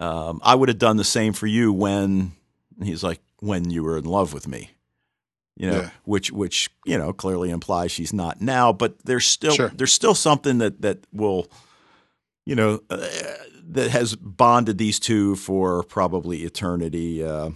um, 0.00 0.40
I 0.42 0.54
would 0.56 0.68
have 0.68 0.78
done 0.78 0.96
the 0.96 1.04
same 1.04 1.32
for 1.32 1.46
you 1.46 1.72
when 1.72 2.32
he's 2.82 3.04
like 3.04 3.20
when 3.40 3.70
you 3.70 3.84
were 3.84 3.96
in 3.98 4.04
love 4.04 4.32
with 4.34 4.48
me 4.48 4.70
you 5.56 5.66
know, 5.70 5.80
Yeah. 5.80 5.90
which 6.04 6.32
which 6.32 6.70
you 6.86 6.96
know 6.96 7.12
clearly 7.12 7.50
implies 7.50 7.92
she's 7.92 8.12
not 8.14 8.40
now. 8.40 8.72
But 8.72 8.98
there's 9.04 9.26
still 9.26 9.52
Sure. 9.52 9.70
there's 9.74 9.92
still 9.92 10.14
something 10.14 10.56
that 10.58 10.80
that 10.80 10.98
will, 11.12 11.48
you 12.46 12.54
know, 12.54 12.80
uh, 12.88 13.06
that 13.68 13.90
has 13.90 14.16
bonded 14.16 14.78
these 14.78 14.98
two 14.98 15.36
for 15.36 15.82
probably 15.82 16.44
eternity. 16.44 17.22
Uh, 17.22 17.50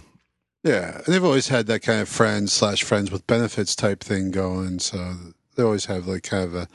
Yeah, 0.63 0.97
and 1.03 1.05
they've 1.07 1.23
always 1.23 1.47
had 1.47 1.65
that 1.67 1.81
kind 1.81 1.99
of 2.01 2.07
friends 2.09 2.53
slash 2.53 2.83
friends 2.83 3.09
with 3.09 3.25
benefits 3.25 3.75
type 3.75 4.03
thing 4.03 4.29
going. 4.29 4.77
So 4.79 5.15
they 5.55 5.63
always 5.63 5.85
have 5.85 6.05
like 6.05 6.23
kind 6.23 6.43
of 6.43 6.53
a 6.53 6.67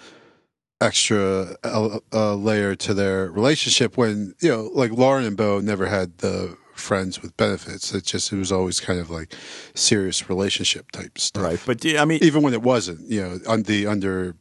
extra 0.80 1.56
uh, 1.64 1.98
uh, 2.12 2.34
layer 2.34 2.74
to 2.76 2.94
their 2.94 3.30
relationship. 3.30 3.96
When 3.96 4.34
you 4.40 4.48
know, 4.50 4.70
like 4.72 4.92
Lauren 4.92 5.24
and 5.24 5.36
Bo 5.36 5.60
never 5.60 5.86
had 5.86 6.18
the 6.18 6.56
friends 6.74 7.20
with 7.20 7.36
benefits. 7.36 7.92
It 7.94 8.04
just 8.04 8.32
it 8.32 8.36
was 8.36 8.50
always 8.50 8.80
kind 8.80 8.98
of 8.98 9.10
like 9.10 9.34
serious 9.74 10.28
relationship 10.28 10.90
type 10.92 11.18
stuff. 11.18 11.42
right. 11.44 11.62
But 11.66 11.84
yeah, 11.84 12.02
I 12.02 12.04
mean, 12.06 12.20
Even 12.22 12.42
when 12.42 12.54
it 12.54 12.62
wasn't, 12.62 13.08
you 13.10 13.20
know, 13.20 13.38
on 13.46 13.64
the 13.64 13.86
under 13.86 14.34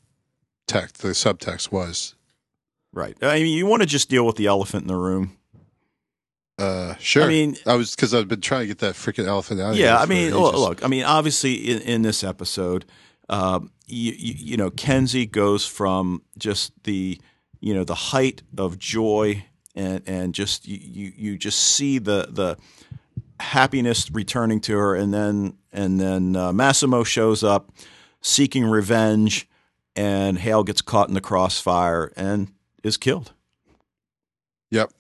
text, 0.68 1.02
the 1.02 1.10
subtext 1.10 1.72
was. 1.72 2.16
right. 2.94 3.18
I 3.22 3.36
mean, 3.44 3.58
you 3.58 3.66
want 3.66 3.82
to 3.82 3.86
just 3.88 4.10
deal 4.10 4.26
with 4.26 4.38
the 4.38 4.48
elephant 4.48 4.84
in 4.84 4.88
the 4.88 4.96
room. 4.96 5.36
Uh, 6.58 6.96
sure. 7.00 7.24
I 7.24 7.28
mean, 7.28 7.56
I 7.66 7.76
was 7.76 7.96
because 7.96 8.14
I've 8.14 8.28
been 8.28 8.42
trying 8.42 8.62
to 8.62 8.68
get 8.68 8.80
that 8.80 8.96
freaking 8.96 9.26
elephant 9.28 9.62
out. 9.62 9.72
of 9.72 9.78
yeah. 9.78 9.98
I 9.98 10.06
mean, 10.06 10.34
look, 10.34 10.56
look. 10.56 10.84
I 10.84 10.88
mean, 10.88 11.04
obviously, 11.06 11.54
in, 11.56 11.82
in 11.82 12.02
this 12.02 12.22
episode, 12.24 12.86
um, 13.30 13.72
you, 13.86 14.14
you, 14.18 14.58
know, 14.58 14.70
Kenzi 14.70 15.30
goes 15.30 15.66
from 15.66 16.24
just 16.38 16.72
the, 16.84 17.20
you 17.60 17.74
know, 17.74 17.84
the 17.84 17.96
height 17.96 18.42
of 18.58 18.78
joy 18.78 19.46
and 19.76 20.02
and 20.08 20.34
just 20.34 20.68
you 20.68 20.78
you, 20.78 21.14
you 21.16 21.38
just 21.38 21.60
see 21.60 22.00
the 22.00 22.28
the 22.30 22.58
happiness 23.40 24.12
returning 24.12 24.60
to 24.62 24.78
her, 24.78 24.96
and 24.96 25.14
then 25.14 25.58
and 25.72 26.00
then 26.00 26.36
uh, 26.36 26.52
Massimo 26.52 27.04
shows 27.04 27.44
up 27.44 27.72
seeking 28.22 28.66
revenge, 28.66 29.48
and 29.96 30.40
Hale 30.40 30.64
gets 30.64 30.82
caught 30.82 31.08
in 31.08 31.14
the 31.14 31.22
crossfire 31.22 32.12
and 32.16 32.52
is 32.84 32.98
killed. 32.98 33.34
Yep. 34.72 34.92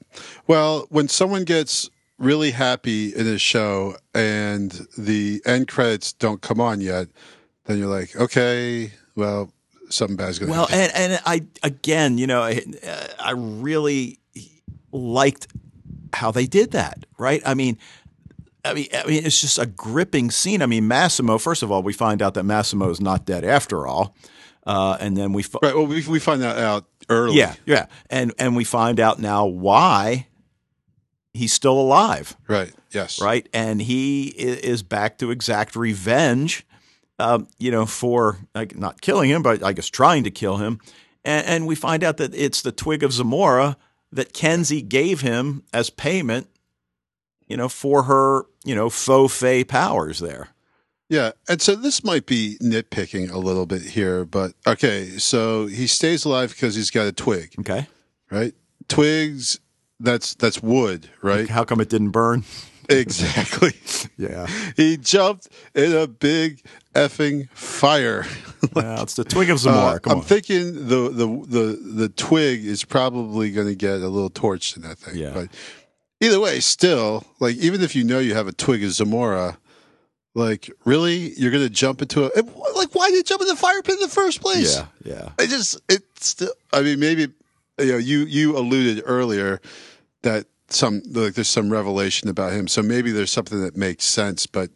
Well, 0.48 0.88
when 0.90 1.08
someone 1.08 1.44
gets 1.44 1.90
really 2.18 2.52
happy 2.52 3.14
in 3.16 3.28
a 3.28 3.38
show 3.38 3.96
and 4.14 4.88
the 4.98 5.42
end 5.46 5.68
credits 5.68 6.12
don't 6.12 6.42
come 6.42 6.60
on 6.60 6.82
yet, 6.82 7.08
then 7.70 7.78
you're 7.80 7.88
like, 7.88 8.16
okay, 8.16 8.92
well, 9.16 9.52
something 9.90 10.18
bad's 10.18 10.40
going 10.40 10.52
to 10.52 10.58
Well, 10.58 10.68
happen. 10.68 10.92
and 10.96 11.14
and 11.14 11.22
I 11.26 11.42
again, 11.64 12.18
you 12.18 12.28
know, 12.28 12.42
I, 12.42 12.62
I 13.20 13.32
really 13.32 14.20
liked 14.92 15.48
how 16.14 16.32
they 16.32 16.46
did 16.48 16.72
that. 16.72 17.06
Right? 17.18 17.42
I 17.46 17.54
mean, 17.54 17.78
I 18.66 18.74
mean, 18.74 18.88
I 18.94 19.06
mean, 19.08 19.26
it's 19.26 19.40
just 19.40 19.58
a 19.60 19.66
gripping 19.66 20.32
scene. 20.32 20.62
I 20.62 20.66
mean, 20.66 20.88
Massimo. 20.88 21.38
First 21.38 21.64
of 21.64 21.72
all, 21.72 21.84
we 21.84 21.94
find 21.94 22.22
out 22.22 22.34
that 22.34 22.44
Massimo 22.44 22.90
is 22.90 23.00
not 23.00 23.26
dead 23.26 23.44
after 23.46 23.88
all, 23.88 24.16
uh, 24.66 24.98
and 25.00 25.16
then 25.16 25.32
we, 25.34 25.44
fi- 25.44 25.60
Right. 25.62 25.76
Well, 25.76 25.86
we, 25.88 26.06
we 26.08 26.20
find 26.20 26.42
that 26.42 26.58
out 26.58 26.86
early. 27.10 27.38
yeah, 27.38 27.56
yeah, 27.66 27.86
and 28.10 28.34
and 28.40 28.56
we 28.56 28.64
find 28.64 29.00
out 29.00 29.20
now 29.20 29.46
why 29.46 30.28
he's 31.34 31.54
still 31.54 31.80
alive. 31.80 32.36
Right. 32.48 32.74
Yes. 32.92 33.22
right? 33.22 33.48
And 33.54 33.80
he 33.82 34.28
is 34.30 34.82
back 34.82 35.20
to 35.20 35.30
exact 35.30 35.76
revenge, 35.76 36.66
um, 37.20 37.48
you 37.58 37.70
know, 37.72 37.86
for 37.86 38.38
like, 38.56 38.76
not 38.78 39.02
killing 39.02 39.30
him, 39.30 39.42
but 39.44 39.64
I 39.64 39.74
guess 39.74 39.88
trying 39.88 40.24
to 40.24 40.32
kill 40.32 40.58
him. 40.58 40.80
And, 41.26 41.46
and 41.46 41.68
we 41.68 41.76
find 41.76 42.04
out 42.04 42.18
that 42.18 42.34
it's 42.34 42.62
the 42.62 42.72
twig 42.72 43.04
of 43.04 43.12
Zamora 43.14 43.78
that 44.12 44.34
Kenzi 44.34 44.88
gave 44.88 45.22
him 45.22 45.64
as 45.74 45.90
payment, 45.90 46.48
you 47.48 47.58
know, 47.58 47.70
for 47.70 48.04
her, 48.04 48.44
you 48.64 48.74
know, 48.76 48.90
faux 48.90 49.34
fae 49.38 49.64
powers 49.64 50.20
there. 50.20 50.50
Yeah. 51.10 51.32
And 51.48 51.62
so 51.62 51.76
this 51.76 52.04
might 52.04 52.26
be 52.26 52.58
nitpicking 52.62 53.32
a 53.32 53.38
little 53.38 53.66
bit 53.66 53.82
here, 53.82 54.26
but 54.26 54.54
okay. 54.68 55.06
So 55.18 55.66
he 55.68 55.88
stays 55.88 56.24
alive 56.26 56.52
because 56.52 56.76
he's 56.76 56.92
got 56.92 57.08
a 57.08 57.12
twig, 57.12 57.54
Okay. 57.60 57.88
right? 58.32 58.54
Twigs, 58.88 59.60
that's 60.00 60.36
that's 60.36 60.62
wood, 60.64 61.10
right? 61.22 61.50
How 61.50 61.64
come 61.64 61.82
it 61.82 61.90
didn't 61.90 62.12
burn? 62.12 62.44
Exactly. 62.90 63.74
Yeah. 64.18 64.48
He 64.76 64.98
jumped 64.98 65.48
in 65.74 65.94
a 65.96 66.06
big 66.06 66.62
effing 66.94 67.50
fire. 67.52 68.26
Well, 68.74 69.02
it's 69.04 69.14
the 69.14 69.24
twig 69.24 69.50
of 69.50 69.60
Zamora. 69.60 69.96
Uh, 69.96 70.00
Come 70.00 70.12
I'm 70.12 70.18
on. 70.20 70.24
thinking 70.26 70.74
the, 70.88 71.10
the 71.10 71.46
the 71.48 71.80
the 71.82 72.10
twig 72.10 72.66
is 72.66 72.84
probably 72.84 73.52
going 73.52 73.68
to 73.68 73.76
get 73.76 74.02
a 74.02 74.10
little 74.10 74.30
torched 74.30 74.76
in 74.76 74.82
that 74.84 74.98
thing. 74.98 75.16
Yeah. 75.16 75.32
But 75.34 75.50
either 76.20 76.38
way, 76.42 76.60
still, 76.60 77.24
like 77.40 77.56
even 77.56 77.82
if 77.82 77.96
you 77.96 78.04
know 78.04 78.20
you 78.20 78.34
have 78.36 78.48
a 78.48 78.52
twig 78.52 78.84
of 78.84 78.92
Zamora, 78.92 79.58
like 80.36 80.70
really, 80.84 81.32
you're 81.40 81.52
going 81.52 81.64
to 81.64 81.70
jump 81.70 82.02
into 82.02 82.26
a 82.26 82.32
like 82.76 82.94
why 82.94 83.08
did 83.10 83.16
you 83.16 83.24
jump 83.24 83.42
in 83.42 83.48
the 83.48 83.56
fire 83.56 83.82
pit 83.82 83.96
in 83.96 84.02
the 84.02 84.10
first 84.10 84.42
place? 84.42 84.76
yeah. 84.78 84.86
Yeah. 85.06 85.30
I 85.40 85.46
just 85.46 85.80
it's 85.88 86.28
still. 86.28 86.52
I 86.74 86.82
mean, 86.82 87.00
maybe 87.00 87.28
you 87.80 87.92
know 87.94 87.98
you 87.98 88.20
you 88.26 88.58
alluded 88.58 89.04
earlier 89.06 89.62
that 90.24 90.46
some 90.70 91.02
like 91.12 91.34
there's 91.34 91.50
some 91.50 91.72
revelation 91.72 92.30
about 92.30 92.54
him, 92.54 92.68
so 92.68 92.82
maybe 92.82 93.12
there's 93.12 93.32
something 93.32 93.62
that 93.62 93.76
makes 93.76 94.06
sense, 94.06 94.46
but 94.46 94.72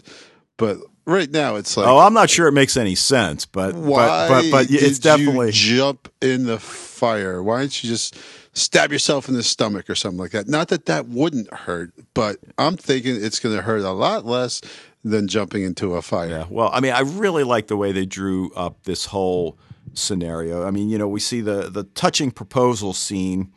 but 0.58 0.78
right 1.06 1.30
now 1.30 1.56
it's 1.56 1.76
like. 1.78 1.88
Oh, 1.88 2.00
I'm 2.00 2.14
not 2.14 2.30
sure 2.30 2.48
it 2.48 2.54
makes 2.54 2.78
any 2.78 2.96
sense, 2.96 3.46
but 3.46 3.76
Why 3.76 4.28
but 4.28 4.30
but, 4.30 4.52
but 4.52 4.68
it's 4.70 5.00
definitely 5.00 5.48
you 5.48 5.52
jump 5.52 6.10
in 6.22 6.46
the 6.46 6.60
fire? 6.60 7.42
Why 7.44 7.60
don't 7.60 7.84
you 7.84 7.90
just 7.90 8.18
stab 8.54 8.92
yourself 8.92 9.28
in 9.28 9.36
the 9.36 9.44
stomach 9.44 9.90
or 9.90 9.96
something 9.96 10.20
like 10.20 10.32
that? 10.32 10.48
Not 10.48 10.70
that 10.70 10.86
that 10.86 11.08
wouldn't 11.08 11.54
hurt, 11.54 11.94
but 12.14 12.38
I'm 12.58 12.78
thinking 12.78 13.16
it's 13.24 13.40
going 13.40 13.56
to 13.56 13.62
hurt 13.62 13.82
a 13.82 13.92
lot 13.92 14.26
less 14.26 14.62
than 15.04 15.28
jumping 15.28 15.64
into 15.64 15.96
a 15.96 16.02
fire. 16.02 16.30
Yeah. 16.30 16.46
Well, 16.50 16.70
I 16.72 16.80
mean, 16.80 16.94
I 16.94 17.02
really 17.02 17.44
like 17.44 17.68
the 17.68 17.78
way 17.78 17.92
they 17.92 18.06
drew 18.06 18.54
up 18.54 18.84
this 18.84 19.06
whole 19.06 19.58
scenario. 19.94 20.66
I 20.66 20.72
mean, 20.72 20.90
you 20.90 20.98
know, 20.98 21.08
we 21.08 21.20
see 21.20 21.42
the 21.42 21.70
the 21.70 21.84
touching 21.84 22.32
proposal 22.32 22.94
scene, 22.94 23.52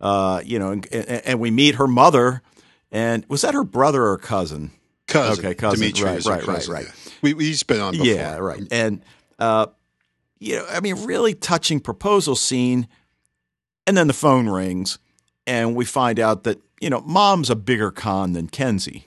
uh, 0.00 0.40
you 0.44 0.58
know, 0.58 0.72
and, 0.72 0.86
and, 0.92 1.40
we 1.40 1.50
meet 1.50 1.76
her 1.76 1.86
mother, 1.86 2.42
and 2.90 3.24
was 3.28 3.42
that 3.42 3.54
her 3.54 3.64
brother 3.64 4.04
or 4.06 4.18
cousin? 4.18 4.70
Cousin, 5.06 5.44
Okay, 5.44 5.54
cousin. 5.54 5.80
Dimitri 5.80 6.04
Right, 6.04 6.24
right, 6.24 6.46
right, 6.46 6.56
cousin, 6.56 6.74
right. 6.74 6.84
yeah. 6.86 7.12
We 7.22 7.34
we- 7.34 7.56
been 7.66 7.80
on 7.80 7.92
before. 7.92 8.06
Yeah, 8.06 8.36
right. 8.38 8.62
And 8.70 9.02
uh, 9.38 9.66
you 10.38 10.56
know, 10.56 10.66
I 10.68 10.80
mean, 10.80 11.04
really 11.04 11.34
touching 11.34 11.80
proposal 11.80 12.36
scene, 12.36 12.88
and 13.86 13.96
then 13.96 14.06
the 14.06 14.12
phone 14.14 14.48
rings, 14.48 14.98
and 15.46 15.74
we 15.74 15.84
find 15.84 16.18
out 16.18 16.44
that 16.44 16.60
you 16.80 16.90
know, 16.90 17.00
mom's 17.00 17.48
a 17.50 17.56
bigger 17.56 17.90
con 17.90 18.32
than 18.32 18.48
Kenzi. 18.48 19.04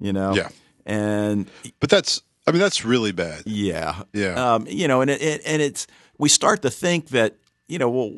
You 0.00 0.12
know. 0.12 0.34
Yeah. 0.34 0.48
And 0.86 1.48
But 1.80 1.88
that's 1.88 2.20
I 2.46 2.50
mean 2.50 2.60
that's 2.60 2.84
really 2.84 3.12
bad. 3.12 3.44
yeah, 3.46 4.02
Yeah. 4.12 4.54
um, 4.54 4.66
you 4.68 4.86
know, 4.86 5.00
and 5.00 5.10
it, 5.10 5.22
it, 5.22 5.40
and 5.46 5.62
it's 5.62 5.86
we 6.18 6.28
start 6.28 6.60
to 6.62 6.70
think 6.70 7.08
that 7.08 7.36
you 7.68 7.78
know, 7.78 7.88
well, 7.88 8.12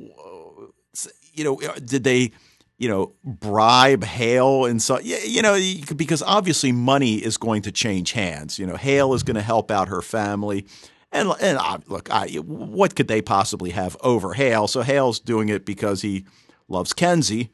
you 1.36 1.44
know, 1.44 1.60
did 1.84 2.02
they, 2.02 2.32
you 2.78 2.88
know, 2.88 3.12
bribe 3.24 4.04
Hale 4.04 4.64
and 4.64 4.82
so 4.82 4.98
yeah, 5.00 5.18
you 5.24 5.42
know, 5.42 5.58
because 5.94 6.22
obviously 6.22 6.72
money 6.72 7.16
is 7.16 7.36
going 7.36 7.62
to 7.62 7.72
change 7.72 8.12
hands. 8.12 8.58
You 8.58 8.66
know, 8.66 8.76
Hale 8.76 9.14
is 9.14 9.22
going 9.22 9.36
to 9.36 9.42
help 9.42 9.70
out 9.70 9.88
her 9.88 10.02
family, 10.02 10.66
And 11.12 11.32
and 11.40 11.58
uh, 11.58 11.78
look, 11.86 12.10
I, 12.10 12.28
what 12.44 12.94
could 12.96 13.08
they 13.08 13.22
possibly 13.22 13.70
have 13.70 13.96
over 14.00 14.34
Hale? 14.34 14.66
So 14.68 14.82
Hale's 14.82 15.20
doing 15.20 15.48
it 15.48 15.64
because 15.64 16.02
he 16.02 16.26
loves 16.68 16.92
Kenzi. 16.92 17.48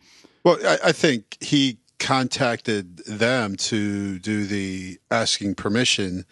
Well, 0.45 0.59
I, 0.67 0.89
I 0.89 0.93
think 0.93 1.37
he 1.41 1.79
contacted 1.99 2.99
them 3.07 3.57
to 3.57 4.19
do 4.19 4.45
the 4.45 4.99
asking 5.11 5.55
permission 5.55 6.25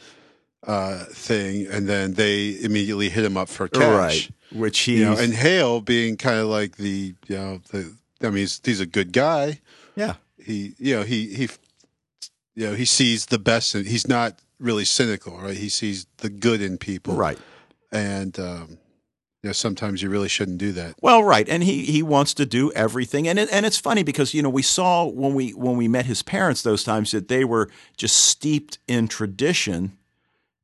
uh, 0.67 1.05
thing, 1.13 1.67
and 1.71 1.89
then 1.89 2.15
they 2.15 2.61
immediately 2.61 3.09
hit 3.11 3.25
him 3.25 3.37
up 3.37 3.49
for 3.49 3.69
cash. 3.69 3.83
Right. 3.83 4.31
Which 4.53 4.79
he 4.81 4.99
You 4.99 5.05
know, 5.07 5.17
and 5.17 5.33
Hale 5.33 5.81
being 5.81 6.17
kind 6.17 6.39
of 6.41 6.47
like 6.47 6.77
the 6.77 7.15
you 7.29 7.37
know 7.37 7.61
the 7.71 7.95
I 8.23 8.27
mean 8.27 8.39
he's, 8.39 8.61
he's 8.65 8.81
a 8.81 8.87
good 8.87 9.13
guy. 9.13 9.61
yeah. 9.97 10.15
He 10.45 10.75
you 10.79 10.97
know 10.97 11.03
he 11.03 11.35
he 11.35 11.49
you 12.55 12.67
know 12.69 12.75
he 12.75 12.85
sees 12.85 13.27
the 13.27 13.39
best 13.39 13.75
and 13.75 13.87
he's 13.87 14.09
not 14.09 14.39
really 14.59 14.85
cynical 14.85 15.39
right 15.39 15.57
he 15.57 15.69
sees 15.69 16.07
the 16.19 16.29
good 16.29 16.61
in 16.61 16.77
people 16.79 17.15
Right. 17.15 17.39
and 17.93 18.39
um, 18.39 18.79
you 19.43 19.49
know 19.49 19.53
sometimes 19.53 20.03
you 20.03 20.11
really 20.11 20.29
shouldn't 20.29 20.59
do 20.59 20.73
that 20.73 20.97
Well, 21.01 21.23
right, 21.23 21.49
and 21.49 21.63
he 21.63 21.85
he 21.85 22.03
wants 22.03 22.35
to 22.35 22.45
do 22.47 22.73
everything, 22.73 23.29
and 23.29 23.39
it, 23.39 23.49
and 23.53 23.65
it's 23.65 23.79
funny 23.79 24.03
because 24.03 24.35
you 24.35 24.43
know 24.43 24.51
we 24.51 24.63
saw 24.63 25.05
when 25.07 25.35
we 25.35 25.51
when 25.51 25.77
we 25.77 25.89
met 25.89 26.07
his 26.07 26.23
parents 26.23 26.63
those 26.63 26.83
times 26.85 27.11
that 27.13 27.29
they 27.29 27.45
were 27.45 27.71
just 27.97 28.17
steeped 28.17 28.79
in 28.89 29.09
tradition, 29.09 29.97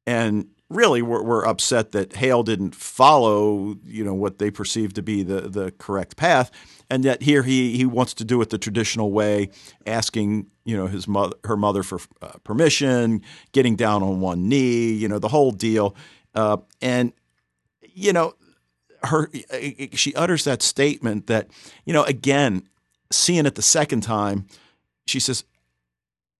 and 0.06 0.48
really 0.68 1.00
were, 1.02 1.22
were 1.22 1.46
upset 1.46 1.92
that 1.92 2.16
Hale 2.16 2.42
didn't 2.42 2.74
follow 2.74 3.76
you 3.84 4.04
know 4.04 4.14
what 4.14 4.38
they 4.38 4.50
perceived 4.50 4.96
to 4.96 5.02
be 5.02 5.22
the 5.22 5.42
the 5.42 5.72
correct 5.78 6.16
path, 6.16 6.50
and 6.90 7.04
yet 7.04 7.22
here 7.22 7.42
he 7.42 7.76
he 7.76 7.84
wants 7.86 8.14
to 8.14 8.24
do 8.24 8.40
it 8.42 8.50
the 8.50 8.58
traditional 8.58 9.12
way, 9.12 9.50
asking 9.86 10.46
you 10.64 10.76
know 10.76 10.86
his 10.86 11.06
mother 11.06 11.36
her 11.44 11.56
mother 11.56 11.82
for 11.82 12.00
uh, 12.22 12.32
permission, 12.44 13.22
getting 13.52 13.76
down 13.76 14.02
on 14.02 14.20
one 14.20 14.48
knee, 14.48 14.92
you 14.92 15.08
know 15.08 15.18
the 15.18 15.28
whole 15.28 15.52
deal, 15.52 15.94
uh, 16.34 16.56
and 16.80 17.12
you 17.82 18.12
know 18.12 18.34
her 19.04 19.30
she 19.92 20.14
utters 20.14 20.44
that 20.44 20.62
statement 20.62 21.28
that 21.28 21.48
you 21.84 21.92
know 21.92 22.02
again 22.04 22.62
seeing 23.12 23.46
it 23.46 23.54
the 23.54 23.62
second 23.62 24.00
time 24.02 24.46
she 25.06 25.20
says 25.20 25.44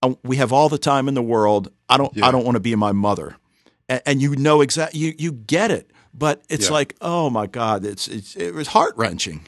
"Oh, 0.02 0.18
we 0.24 0.36
have 0.38 0.52
all 0.52 0.68
the 0.68 0.78
time 0.78 1.06
in 1.06 1.14
the 1.14 1.22
world. 1.22 1.70
I 1.88 1.96
don't 1.96 2.16
Yeah. 2.16 2.26
i 2.26 2.32
don't 2.32 2.44
want 2.44 2.56
to 2.56 2.60
be 2.60 2.74
my 2.74 2.90
mother 2.90 3.36
and, 3.88 4.02
and 4.06 4.22
you 4.22 4.36
know 4.36 4.60
exactly 4.60 4.98
you 5.00 5.14
you 5.18 5.32
get 5.32 5.70
it 5.70 5.90
but 6.14 6.42
it's 6.48 6.66
Yeah. 6.66 6.72
like 6.72 6.96
oh 7.00 7.30
my 7.30 7.46
god 7.46 7.84
it's, 7.84 8.08
it's 8.08 8.36
it 8.36 8.54
was 8.54 8.68
heart-wrenching 8.68 9.46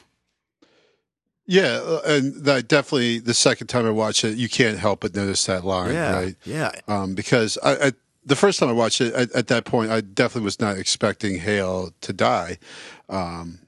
yeah 1.45 1.79
uh, 1.83 2.01
and 2.05 2.45
that 2.45 2.67
definitely 2.67 3.19
the 3.19 3.33
second 3.33 3.67
time 3.67 3.85
i 3.85 3.89
watched 3.91 4.23
it 4.23 4.37
you 4.37 4.49
can't 4.49 4.77
help 4.77 5.01
but 5.01 5.15
notice 5.15 5.45
that 5.45 5.63
line 5.65 5.93
yeah 5.93 6.13
right 6.13 6.35
yeah 6.45 6.71
um, 6.87 7.15
because 7.15 7.57
I, 7.63 7.87
I, 7.87 7.91
the 8.25 8.35
first 8.35 8.59
time 8.59 8.69
I 8.69 8.73
watched 8.73 9.01
it, 9.01 9.13
at, 9.15 9.31
at 9.31 9.47
that 9.47 9.65
point, 9.65 9.89
I 9.89 10.01
definitely 10.01 10.43
was 10.43 10.59
not 10.59 10.77
expecting 10.77 11.39
Hale 11.39 11.93
to 12.01 12.13
die. 12.13 12.59
Um, 13.07 13.59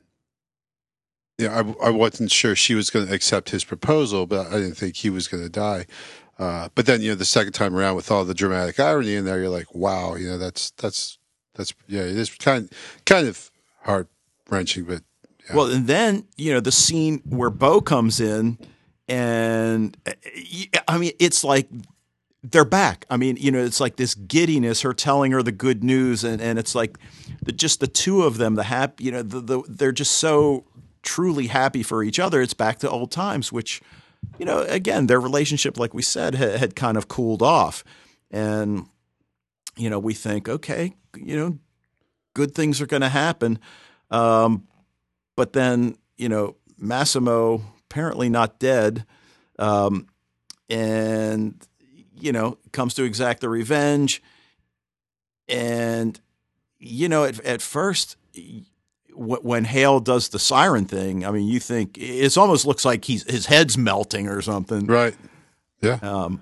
yeah, 1.40 1.64
I, 1.82 1.88
I 1.88 1.90
wasn't 1.90 2.32
sure 2.32 2.56
she 2.56 2.76
was 2.76 2.92
going 2.92 3.08
to 3.08 3.14
accept 3.14 3.50
his 3.50 3.64
proposal, 3.64 4.28
but 4.28 4.48
I 4.48 4.56
didn't 4.60 4.76
think 4.76 4.98
he 4.98 5.10
was 5.10 5.28
going 5.28 5.42
to 5.42 5.50
die. 5.50 5.88
Uh, 6.42 6.70
but 6.74 6.88
then, 6.88 7.02
you 7.02 7.10
know, 7.10 7.16
the 7.16 7.24
second 7.24 7.54
time 7.54 7.76
around 7.76 7.96
with 7.96 8.10
all 8.10 8.26
the 8.26 8.34
dramatic 8.34 8.80
irony 8.80 9.14
in 9.14 9.26
there, 9.26 9.40
you're 9.40 9.50
like, 9.50 9.76
wow, 9.76 10.16
you 10.16 10.28
know, 10.28 10.40
that's 10.40 10.72
that's 10.72 11.20
that's 11.54 11.74
yeah, 11.88 12.02
it 12.02 12.18
is 12.18 12.34
kind 12.34 12.72
kind 13.06 13.28
of 13.28 13.52
heart 13.84 14.08
wrenching, 14.50 14.86
but 14.86 15.04
Yeah. 15.48 15.56
Well, 15.56 15.68
and 15.68 15.88
then 15.88 16.26
you 16.38 16.52
know 16.54 16.60
the 16.60 16.72
scene 16.72 17.22
where 17.26 17.50
Bo 17.50 17.82
comes 17.82 18.20
in, 18.20 18.58
and 19.08 19.96
I 20.88 20.98
mean 20.98 21.12
it's 21.20 21.44
like 21.44 21.70
they're 22.44 22.66
back. 22.66 23.06
I 23.10 23.18
mean, 23.18 23.38
you 23.40 23.52
know, 23.52 23.64
it's 23.64 23.80
like 23.80 23.98
this 23.98 24.16
giddiness, 24.16 24.82
her 24.82 24.94
telling 24.94 25.32
her 25.32 25.44
the 25.44 25.52
good 25.52 25.84
news, 25.84 26.24
and, 26.24 26.42
and 26.42 26.58
it's 26.58 26.74
like 26.74 26.98
the, 27.44 27.52
just 27.52 27.80
the 27.82 27.88
two 27.88 28.24
of 28.24 28.38
them, 28.38 28.56
the 28.56 28.64
happy, 28.64 29.04
you 29.04 29.12
know, 29.12 29.22
the, 29.22 29.42
the, 29.42 29.62
they're 29.68 29.92
just 29.92 30.14
so 30.18 30.66
truly 31.04 31.48
happy 31.48 31.84
for 31.84 32.04
each 32.04 32.20
other. 32.20 32.42
It's 32.42 32.56
back 32.56 32.80
to 32.80 32.90
old 32.90 33.12
times, 33.12 33.52
which, 33.52 33.80
you 34.38 34.46
know, 34.46 34.60
again, 34.62 35.08
their 35.08 35.20
relationship, 35.20 35.78
like 35.78 35.94
we 35.94 36.02
said, 36.02 36.36
had, 36.36 36.56
had 36.56 36.76
kind 36.76 36.98
of 36.98 37.08
cooled 37.08 37.42
off, 37.42 37.84
and 38.30 38.86
you 39.78 39.90
know, 39.90 40.00
we 40.00 40.14
think, 40.14 40.50
okay, 40.50 40.94
you 41.16 41.36
know, 41.38 41.58
good 42.34 42.54
things 42.54 42.82
are 42.82 42.88
going 42.88 43.02
to 43.02 43.10
happen, 43.10 43.60
um, 44.10 44.68
but 45.36 45.54
then 45.54 45.96
you 46.18 46.30
know, 46.30 46.56
Massimo 46.78 47.62
apparently 47.90 48.30
not 48.30 48.60
dead, 48.60 49.06
um, 49.60 50.08
and 50.70 51.56
you 52.22 52.32
know, 52.32 52.58
comes 52.72 52.94
to 52.94 53.04
exact 53.04 53.42
the 53.42 53.50
revenge. 53.50 54.22
And, 55.50 56.20
you 56.80 57.10
know, 57.10 57.26
at, 57.26 57.40
at 57.42 57.62
first, 57.62 58.16
when 59.22 59.66
Hale 59.66 60.00
does 60.00 60.30
the 60.30 60.40
siren 60.40 60.86
thing, 60.86 61.26
I 61.26 61.32
mean, 61.32 61.48
you 61.48 61.60
think 61.60 61.98
it 61.98 62.38
almost 62.38 62.66
looks 62.66 62.86
like 62.86 63.06
he's 63.06 63.30
his 63.30 63.46
head's 63.46 63.78
melting 63.78 64.28
or 64.28 64.42
something. 64.42 64.86
right. 64.88 65.16
Yeah. 65.82 66.00
Um, 66.02 66.42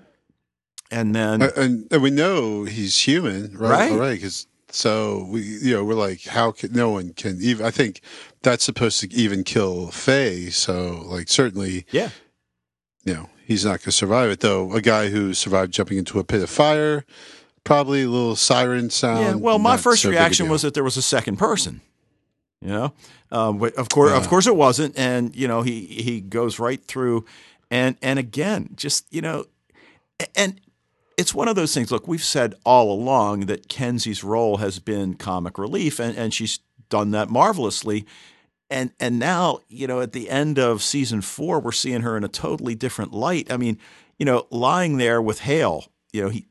and 0.92 1.16
then, 1.16 1.42
and, 1.42 1.88
and 1.92 2.02
we 2.02 2.10
know 2.10 2.64
he's 2.64 3.00
human, 3.00 3.56
right? 3.58 3.70
Right. 3.70 3.92
All 3.92 4.00
right, 4.00 4.16
because 4.16 4.48
so 4.72 5.28
we, 5.30 5.42
you 5.42 5.74
know, 5.74 5.84
we're 5.84 5.94
like, 5.94 6.24
how 6.24 6.52
can 6.52 6.74
no 6.74 6.90
one 6.90 7.14
can 7.14 7.38
even? 7.42 7.66
I 7.66 7.72
think 7.72 8.02
that's 8.42 8.64
supposed 8.64 9.00
to 9.02 9.14
even 9.14 9.44
kill 9.44 9.88
Fae. 9.92 10.50
So, 10.50 11.04
like, 11.06 11.28
certainly, 11.30 11.86
yeah, 11.92 12.10
you 13.06 13.14
know, 13.14 13.30
he's 13.46 13.66
not 13.66 13.72
going 13.72 13.80
to 13.80 13.92
survive 13.92 14.30
it. 14.32 14.40
Though 14.40 14.74
a 14.74 14.82
guy 14.82 15.10
who 15.10 15.34
survived 15.34 15.74
jumping 15.74 15.98
into 15.98 16.20
a 16.20 16.24
pit 16.24 16.42
of 16.42 16.50
fire, 16.50 17.06
probably 17.64 18.04
a 18.04 18.10
little 18.10 18.36
siren 18.36 18.90
sound. 18.90 19.22
yeah. 19.22 19.36
Well, 19.36 19.60
my 19.60 19.78
first 19.78 20.02
so 20.02 20.10
reaction 20.10 20.50
was 20.50 20.64
that 20.64 20.74
there 20.74 20.84
was 20.84 20.98
a 20.98 21.02
second 21.04 21.38
person. 21.38 21.82
You 22.62 22.70
know, 22.70 22.93
um, 23.32 23.57
but 23.57 23.74
of 23.76 23.88
course, 23.88 24.12
of 24.12 24.28
course, 24.28 24.45
it 24.45 24.55
wasn't. 24.55 24.97
And 24.97 25.34
you 25.36 25.47
know, 25.47 25.62
he 25.62 25.86
he 25.86 26.20
goes 26.20 26.60
right 26.60 26.84
through, 26.84 27.26
and 27.72 27.95
and 28.01 28.20
again, 28.20 28.72
just 28.76 29.05
you 29.14 29.22
know, 29.22 29.45
and 30.36 30.60
it's 31.20 31.34
one 31.34 31.47
of 31.47 31.55
those 31.55 31.74
things. 31.74 31.91
Look, 31.91 32.07
we've 32.07 32.24
said 32.24 32.55
all 32.66 32.91
along 32.91 33.47
that 33.47 33.68
Kenzi's 33.68 34.24
role 34.24 34.57
has 34.57 34.80
been 34.80 35.16
comic 35.16 35.57
relief, 35.57 35.99
and, 35.99 36.18
and 36.18 36.34
she's 36.34 36.60
done 36.89 37.12
that 37.12 37.30
marvelously. 37.30 38.05
And 38.70 38.91
and 38.99 39.20
now, 39.20 39.60
you 39.68 39.88
know, 39.88 39.99
at 39.99 40.14
the 40.14 40.30
end 40.30 40.60
of 40.60 40.82
season 40.82 41.22
four, 41.22 41.60
we're 41.60 41.72
seeing 41.72 42.01
her 42.01 42.16
in 42.16 42.24
a 42.24 42.30
totally 42.30 42.76
different 42.76 43.14
light. 43.14 43.51
I 43.51 43.57
mean, 43.57 43.78
you 44.18 44.26
know, 44.26 44.47
lying 44.49 44.97
there 44.97 45.22
with 45.22 45.41
Hale, 45.41 45.86
you 46.14 46.24
know, 46.24 46.30
he 46.30 46.45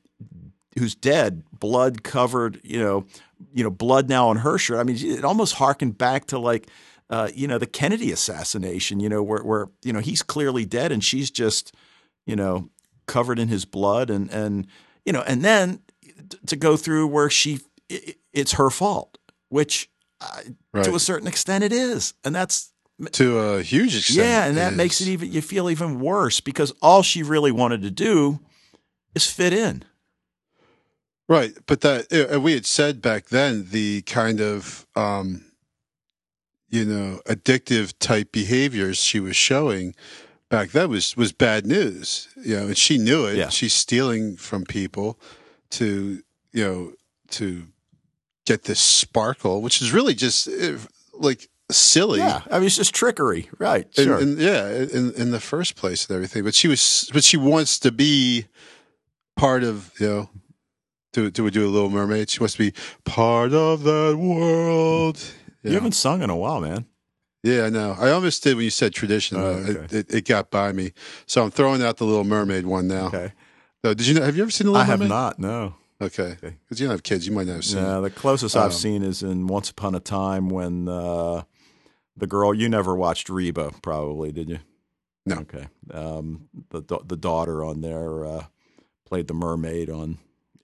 who's 0.78 0.94
dead, 0.94 1.42
blood 1.58 2.02
covered, 2.02 2.60
you 2.62 2.78
know, 2.78 3.06
you 3.52 3.62
know, 3.62 3.70
blood 3.70 4.08
now 4.08 4.28
on 4.28 4.38
her 4.38 4.58
shirt. 4.58 4.78
I 4.78 4.82
mean, 4.82 4.96
it 4.96 5.24
almost 5.24 5.54
harkened 5.54 5.98
back 5.98 6.26
to 6.26 6.38
like, 6.38 6.68
uh, 7.10 7.28
you 7.34 7.46
know, 7.46 7.58
the 7.58 7.66
Kennedy 7.66 8.12
assassination. 8.12 9.00
You 9.00 9.08
know, 9.08 9.22
where 9.22 9.42
where 9.42 9.68
you 9.82 9.92
know 9.92 10.00
he's 10.00 10.22
clearly 10.22 10.64
dead 10.64 10.92
and 10.92 11.02
she's 11.02 11.30
just, 11.30 11.74
you 12.26 12.36
know, 12.36 12.70
covered 13.06 13.38
in 13.38 13.48
his 13.48 13.64
blood, 13.64 14.10
and 14.10 14.30
and 14.30 14.66
you 15.04 15.12
know, 15.12 15.22
and 15.26 15.44
then 15.44 15.80
to 16.46 16.56
go 16.56 16.76
through 16.76 17.06
where 17.06 17.30
she, 17.30 17.60
i 17.90 18.14
it's 18.32 18.52
her 18.52 18.70
fault, 18.70 19.18
which 19.48 19.90
uh, 20.20 20.42
right. 20.72 20.84
to 20.84 20.94
a 20.94 21.00
certain 21.00 21.26
extent 21.26 21.64
it 21.64 21.72
is, 21.72 22.14
and 22.24 22.34
that's 22.34 22.72
to 23.12 23.38
a 23.38 23.62
huge 23.62 23.96
extent. 23.96 24.18
yeah, 24.18 24.44
and 24.44 24.56
that 24.56 24.74
makes 24.74 25.00
it 25.00 25.08
even 25.08 25.32
you 25.32 25.40
feel 25.40 25.70
even 25.70 26.00
worse 26.00 26.40
because 26.40 26.72
all 26.82 27.02
she 27.02 27.22
really 27.22 27.52
wanted 27.52 27.82
to 27.82 27.90
do 27.90 28.40
is 29.14 29.30
fit 29.30 29.52
in. 29.52 29.84
Right, 31.28 31.52
but 31.66 31.82
that 31.82 32.10
uh, 32.34 32.40
we 32.40 32.54
had 32.54 32.64
said 32.64 33.02
back 33.02 33.26
then 33.26 33.66
the 33.70 34.00
kind 34.02 34.40
of 34.40 34.86
um, 34.96 35.44
you 36.70 36.84
know 36.86 37.20
addictive 37.26 37.92
type 37.98 38.32
behaviors 38.32 38.96
she 38.96 39.20
was 39.20 39.36
showing 39.36 39.94
back 40.48 40.70
then 40.70 40.88
was 40.88 41.16
was 41.18 41.32
bad 41.32 41.66
news. 41.66 42.28
You 42.42 42.56
know, 42.56 42.66
and 42.68 42.76
she 42.78 42.96
knew 42.96 43.26
it. 43.26 43.36
Yeah. 43.36 43.50
She's 43.50 43.74
stealing 43.74 44.36
from 44.36 44.64
people 44.64 45.18
to 45.70 46.22
you 46.52 46.64
know 46.64 46.92
to 47.32 47.64
get 48.46 48.64
this 48.64 48.80
sparkle, 48.80 49.60
which 49.60 49.82
is 49.82 49.92
really 49.92 50.14
just 50.14 50.48
uh, 50.48 50.78
like 51.12 51.50
silly. 51.70 52.20
Yeah, 52.20 52.40
I 52.50 52.56
mean 52.58 52.68
it's 52.68 52.76
just 52.76 52.94
trickery, 52.94 53.50
right? 53.58 53.84
And, 53.98 54.06
Sure. 54.06 54.18
and 54.18 54.38
yeah, 54.38 54.66
in 54.70 55.12
in 55.12 55.30
the 55.30 55.40
first 55.40 55.76
place 55.76 56.06
and 56.08 56.14
everything. 56.14 56.42
But 56.42 56.54
she 56.54 56.68
was, 56.68 57.10
but 57.12 57.22
she 57.22 57.36
wants 57.36 57.78
to 57.80 57.92
be 57.92 58.46
part 59.36 59.62
of, 59.62 59.92
you 60.00 60.06
know, 60.08 60.30
do 61.12 61.30
do 61.30 61.44
we 61.44 61.50
do 61.50 61.66
a 61.66 61.70
Little 61.70 61.90
Mermaid? 61.90 62.30
She 62.30 62.40
wants 62.40 62.54
to 62.54 62.58
be 62.58 62.72
part 63.04 63.52
of 63.52 63.82
that 63.84 64.16
world. 64.16 65.22
you 65.62 65.72
haven't 65.72 65.92
sung 65.92 66.22
in 66.22 66.30
a 66.30 66.36
while, 66.36 66.60
man. 66.60 66.86
Yeah, 67.42 67.64
I 67.66 67.70
know. 67.70 67.96
I 67.98 68.10
almost 68.10 68.42
did 68.42 68.56
when 68.56 68.64
you 68.64 68.70
said 68.70 68.92
tradition. 68.92 69.36
Oh, 69.38 69.44
okay. 69.44 69.70
it, 69.70 69.92
it, 69.92 70.14
it 70.14 70.24
got 70.26 70.50
by 70.50 70.72
me, 70.72 70.92
so 71.26 71.44
I'm 71.44 71.50
throwing 71.50 71.82
out 71.82 71.96
the 71.98 72.04
Little 72.04 72.24
Mermaid 72.24 72.66
one 72.66 72.88
now. 72.88 73.06
Okay, 73.06 73.32
So, 73.84 73.94
did 73.94 74.06
you 74.06 74.14
know? 74.14 74.22
Have 74.24 74.36
you 74.36 74.42
ever 74.42 74.50
seen 74.50 74.66
the 74.66 74.72
Little 74.72 74.82
I 74.82 74.86
have 74.86 75.00
not. 75.08 75.38
No, 75.38 75.74
Okay, 76.00 76.32
Okay. 76.32 76.56
because 76.64 76.80
you 76.80 76.86
don't 76.86 76.94
have 76.94 77.02
kids, 77.04 77.26
you 77.26 77.32
might 77.32 77.46
not 77.46 77.54
have 77.54 77.64
seen. 77.64 77.78
it. 77.82 78.00
The 78.02 78.10
closest 78.10 78.56
Um, 78.56 78.64
I've 78.64 78.74
seen 78.74 79.02
is 79.02 79.22
in 79.22 79.46
Once 79.46 79.70
Upon 79.70 79.94
a 79.94 80.00
Time 80.00 80.48
when 80.48 80.88
uh, 80.88 81.42
the 82.16 82.26
girl 82.26 82.52
you 82.52 82.68
never 82.68 82.94
watched 82.96 83.28
Reba, 83.28 83.72
probably 83.82 84.32
did 84.32 84.48
you? 84.50 84.58
No. 85.24 85.36
Okay. 85.38 85.68
Um, 85.92 86.48
the 86.70 86.82
the 87.04 87.16
daughter 87.16 87.62
on 87.64 87.82
there 87.82 88.24
uh, 88.26 88.44
played 89.06 89.28
the 89.28 89.34
mermaid 89.34 89.90
on 89.90 90.18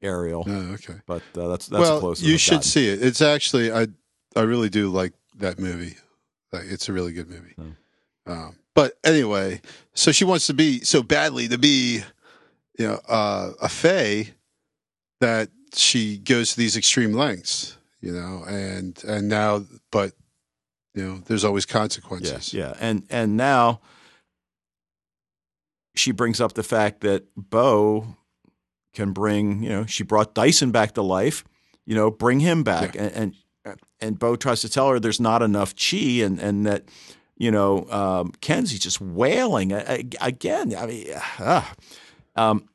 Ariel, 0.04 0.44
Oh, 0.46 0.72
okay. 0.74 0.94
but 1.06 1.22
uh, 1.36 1.48
that's 1.48 1.66
that's 1.68 1.80
well, 1.80 1.98
close. 2.00 2.20
you 2.22 2.36
should 2.38 2.56
gotten. 2.56 2.62
see 2.70 2.88
it. 2.88 3.02
It's 3.02 3.20
actually 3.22 3.72
I 3.72 3.88
I 4.36 4.42
really 4.42 4.68
do 4.68 4.90
like 4.90 5.12
that 5.38 5.58
movie. 5.58 5.96
Like 6.52 6.64
it's 6.66 6.88
a 6.88 6.92
really 6.92 7.12
good 7.12 7.28
movie. 7.28 7.54
Hmm. 7.56 7.70
Um, 8.30 8.56
but 8.74 8.94
anyway, 9.04 9.60
so 9.94 10.12
she 10.12 10.24
wants 10.24 10.46
to 10.48 10.54
be 10.54 10.80
so 10.80 11.02
badly 11.02 11.48
to 11.48 11.58
be, 11.58 12.02
you 12.78 12.86
know, 12.88 13.00
uh, 13.08 13.52
a 13.60 13.68
fae 13.68 14.32
that 15.20 15.50
she 15.74 16.18
goes 16.18 16.52
to 16.52 16.56
these 16.58 16.76
extreme 16.76 17.12
lengths. 17.12 17.76
You 18.00 18.12
know, 18.12 18.44
and 18.46 19.02
and 19.04 19.28
now, 19.28 19.64
but 19.90 20.12
you 20.94 21.04
know, 21.04 21.22
there's 21.26 21.44
always 21.44 21.64
consequences. 21.66 22.52
Yeah, 22.52 22.68
yeah, 22.68 22.74
and 22.78 23.04
and 23.10 23.36
now 23.36 23.80
she 25.94 26.12
brings 26.12 26.40
up 26.40 26.54
the 26.54 26.62
fact 26.62 27.00
that 27.00 27.24
Bo 27.36 28.16
can 28.94 29.12
bring, 29.12 29.62
you 29.62 29.68
know, 29.68 29.86
she 29.86 30.02
brought 30.04 30.34
Dyson 30.34 30.70
back 30.70 30.92
to 30.94 31.02
life, 31.02 31.44
you 31.84 31.94
know, 31.94 32.10
bring 32.10 32.40
him 32.40 32.62
back, 32.62 32.94
and, 32.96 33.12
and 33.12 33.34
and 34.00 34.18
Bo 34.18 34.36
tries 34.36 34.60
to 34.62 34.68
tell 34.68 34.88
her 34.90 35.00
there's 35.00 35.20
not 35.20 35.42
enough 35.42 35.74
chi, 35.76 36.22
and 36.24 36.38
and 36.38 36.66
that 36.66 36.84
you 37.36 37.50
know 37.50 37.86
um, 37.90 38.32
Kenzi's 38.40 38.78
just 38.80 39.00
wailing 39.00 39.72
I, 39.72 40.04
I- 40.20 40.28
again. 40.28 40.74
I 40.76 40.86
mean, 40.86 41.06
ah. 41.40 41.74
um, 42.36 42.68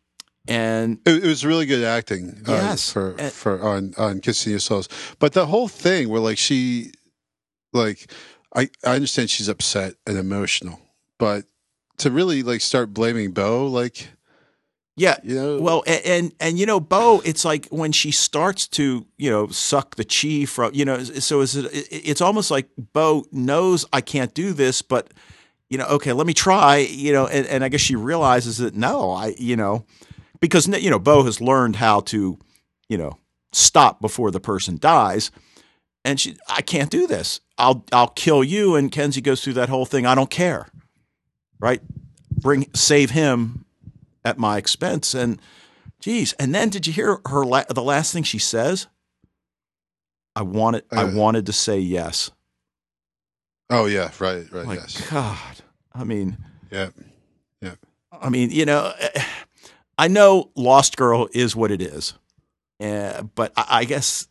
and 0.48 0.98
It, 1.06 1.24
it 1.24 1.28
was 1.28 1.46
really 1.46 1.66
good 1.66 1.84
acting. 1.84 2.42
uh, 2.48 2.52
Yes. 2.54 2.92
for 2.92 3.16
And- 3.20 3.32
for 3.32 3.62
on 3.62 3.94
on 3.98 4.20
Kissing 4.20 4.52
Your 4.52 4.60
Souls, 4.60 4.90
but 5.20 5.34
the 5.34 5.46
whole 5.46 5.68
thing 5.68 6.10
where 6.10 6.22
like 6.22 6.38
she, 6.38 6.92
like, 7.74 8.12
I 8.56 8.70
I 8.84 8.96
understand 8.96 9.30
she's 9.30 9.48
upset 9.50 9.94
and 10.08 10.18
emotional, 10.18 10.80
but 11.20 11.46
to 11.98 12.10
really 12.12 12.42
like 12.44 12.62
start 12.62 12.94
blaming 12.94 13.32
Bo, 13.32 13.68
like 13.68 14.10
yeah, 15.00 15.18
you 15.24 15.36
know, 15.36 15.60
Well, 15.62 15.84
and, 15.88 16.02
and 16.06 16.34
and 16.40 16.60
you 16.60 16.66
know, 16.66 16.80
Bo, 16.80 17.22
it's 17.26 17.46
like 17.46 17.68
when 17.70 17.92
she 17.92 18.12
starts 18.12 18.68
to 18.70 19.06
you 19.18 19.30
know 19.32 19.48
suck 19.48 19.96
the 19.96 20.04
chi 20.06 20.46
from 20.46 20.74
you 20.74 20.86
know, 20.86 21.02
so 21.04 21.42
is 21.42 21.56
it? 21.56 21.66
it- 21.74 21.88
It's 22.10 22.22
almost 22.22 22.52
like 22.52 22.70
Bo 22.78 23.26
knows 23.32 23.86
I 23.94 24.02
can't 24.02 24.34
do 24.34 24.54
this, 24.54 24.82
but 24.82 25.12
you 25.70 25.78
know, 25.78 25.86
okay, 25.86 26.14
let 26.14 26.28
me 26.28 26.34
try. 26.34 26.78
You 26.78 27.14
know, 27.14 27.28
and, 27.28 27.48
and 27.48 27.64
I 27.64 27.70
guess 27.70 27.82
she 27.82 27.96
realizes 27.96 28.58
that 28.58 28.76
no, 28.76 29.12
I 29.12 29.36
you 29.38 29.56
know, 29.56 29.86
because 30.40 30.68
you 30.68 30.90
know, 30.90 31.00
Bo 31.00 31.24
has 31.24 31.40
learned 31.42 31.78
how 31.78 32.02
to 32.02 32.38
you 32.90 32.98
know 32.98 33.18
stop 33.52 34.02
before 34.02 34.32
the 34.32 34.40
person 34.40 34.78
dies, 34.80 35.32
and 36.04 36.20
she, 36.20 36.38
I 36.48 36.62
can't 36.62 36.90
do 36.92 37.08
this. 37.08 37.40
I'll 37.58 37.86
I'll 37.92 38.10
kill 38.10 38.44
you. 38.44 38.76
And 38.76 38.92
Kenzi 38.92 39.22
goes 39.24 39.44
through 39.44 39.54
that 39.54 39.70
whole 39.70 39.86
thing. 39.86 40.06
I 40.06 40.16
don't 40.16 40.30
care, 40.30 40.68
right? 41.60 41.82
Bring 42.42 42.68
save 42.74 43.12
him 43.12 43.66
at 44.30 44.38
my 44.38 44.58
expense. 44.58 45.14
And 45.14 45.42
geez, 46.00 46.34
and 46.34 46.56
then 46.56 46.70
did 46.70 46.88
you 46.88 46.94
hear 46.94 47.20
her 47.28 47.44
la- 47.46 47.64
the 47.70 47.84
last 47.84 48.14
thing 48.14 48.24
she 48.24 48.40
says? 48.40 48.88
I 50.36 50.44
wanted 50.44 50.84
I 50.92 51.04
Uh, 51.04 51.12
wanted 51.12 51.46
to 51.48 51.54
say 51.54 51.80
yes. 51.80 52.32
oh 53.70 53.86
yeah, 53.88 54.12
right, 54.20 54.50
right, 54.52 54.66
Like 54.66 54.80
yes, 54.80 55.10
God, 55.10 55.62
I 55.94 56.04
mean, 56.04 56.38
yeah, 56.72 56.90
yeah, 57.62 57.76
I 58.12 58.30
mean, 58.30 58.50
you 58.52 58.66
know, 58.66 58.94
I 59.98 60.08
know 60.08 60.52
Lost 60.56 60.96
Girl 60.98 61.28
is 61.34 61.56
what 61.56 61.72
it 61.72 61.82
is, 61.82 62.14
uh, 62.80 63.24
but 63.36 63.52
I, 63.58 63.66
I 63.82 63.86
guess 63.86 64.28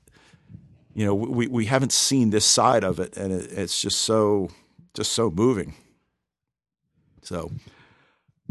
you 0.94 1.04
know 1.04 1.14
we 1.14 1.46
we 1.48 1.66
haven't 1.66 1.92
seen 1.92 2.30
this 2.30 2.46
side 2.46 2.84
of 2.84 2.98
it, 3.00 3.16
and 3.16 3.32
it, 3.32 3.52
it's 3.52 3.82
just 3.82 3.98
so 4.00 4.48
just 4.94 5.12
so 5.12 5.30
moving. 5.30 5.74
So, 7.22 7.50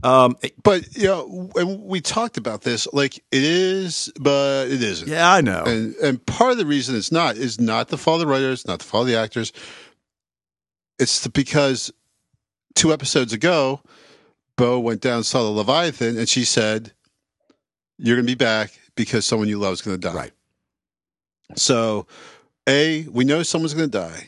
um, 0.03 0.35
but 0.63 0.95
you 0.95 1.07
know, 1.07 1.49
and 1.55 1.83
we 1.83 2.01
talked 2.01 2.37
about 2.37 2.61
this. 2.61 2.87
Like 2.93 3.17
it 3.17 3.23
is, 3.43 4.11
but 4.19 4.67
it 4.67 4.81
isn't. 4.83 5.07
yeah, 5.07 5.31
I 5.31 5.41
know. 5.41 5.63
And 5.65 5.95
and 5.95 6.25
part 6.25 6.51
of 6.51 6.57
the 6.57 6.65
reason 6.65 6.95
it's 6.95 7.11
not 7.11 7.35
is 7.37 7.59
not 7.59 7.87
the 7.89 7.97
fault 7.97 8.15
of 8.21 8.27
the 8.27 8.31
writers, 8.31 8.67
not 8.67 8.79
the 8.79 8.85
fault 8.85 9.01
of 9.03 9.07
the 9.07 9.17
actors. 9.17 9.51
It's 10.99 11.21
the, 11.21 11.29
because 11.29 11.91
two 12.75 12.91
episodes 12.93 13.33
ago, 13.33 13.81
Bo 14.55 14.79
went 14.79 15.01
down 15.01 15.17
and 15.17 15.25
saw 15.25 15.43
the 15.43 15.49
Leviathan, 15.49 16.17
and 16.17 16.27
she 16.29 16.43
said, 16.45 16.91
"You're 17.97 18.15
going 18.17 18.25
to 18.27 18.31
be 18.31 18.35
back 18.35 18.71
because 18.95 19.25
someone 19.25 19.47
you 19.47 19.59
love 19.59 19.73
is 19.73 19.81
going 19.81 19.99
to 19.99 20.07
die." 20.07 20.13
Right. 20.15 20.31
So, 21.55 22.07
a 22.67 23.07
we 23.11 23.23
know 23.25 23.41
someone's 23.43 23.73
going 23.73 23.89
to 23.89 23.97
die, 23.99 24.27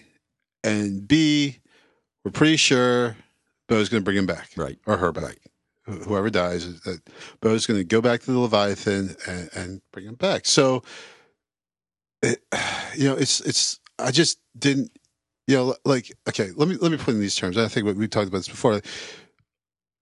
and 0.63 1.07
b 1.07 1.59
we're 2.23 2.31
pretty 2.31 2.57
sure 2.57 3.15
Bo's 3.67 3.89
going 3.89 4.01
to 4.01 4.05
bring 4.05 4.17
him 4.17 4.25
back, 4.25 4.49
Right. 4.55 4.77
or 4.85 4.97
her 4.97 5.11
back. 5.11 5.35
Wh- 5.35 5.48
Whoever 5.89 6.29
dies, 6.29 6.81
that 6.81 7.01
Bo's 7.41 7.65
going 7.65 7.79
to 7.79 7.83
go 7.83 8.01
back 8.01 8.21
to 8.21 8.31
the 8.31 8.39
Leviathan 8.39 9.15
and, 9.27 9.49
and 9.55 9.81
bring 9.91 10.05
him 10.05 10.15
back. 10.15 10.45
So, 10.45 10.83
it, 12.21 12.43
you 12.95 13.09
know, 13.09 13.15
it's 13.15 13.41
it's. 13.41 13.79
I 13.97 14.11
just 14.11 14.39
didn't, 14.57 14.91
you 15.47 15.57
know, 15.57 15.75
like 15.85 16.11
okay. 16.27 16.51
Let 16.55 16.69
me 16.69 16.75
let 16.75 16.91
me 16.91 16.97
put 16.97 17.13
in 17.13 17.19
these 17.19 17.35
terms. 17.35 17.57
I 17.57 17.67
think 17.67 17.97
we 17.97 18.07
talked 18.07 18.27
about 18.27 18.37
this 18.37 18.47
before. 18.47 18.81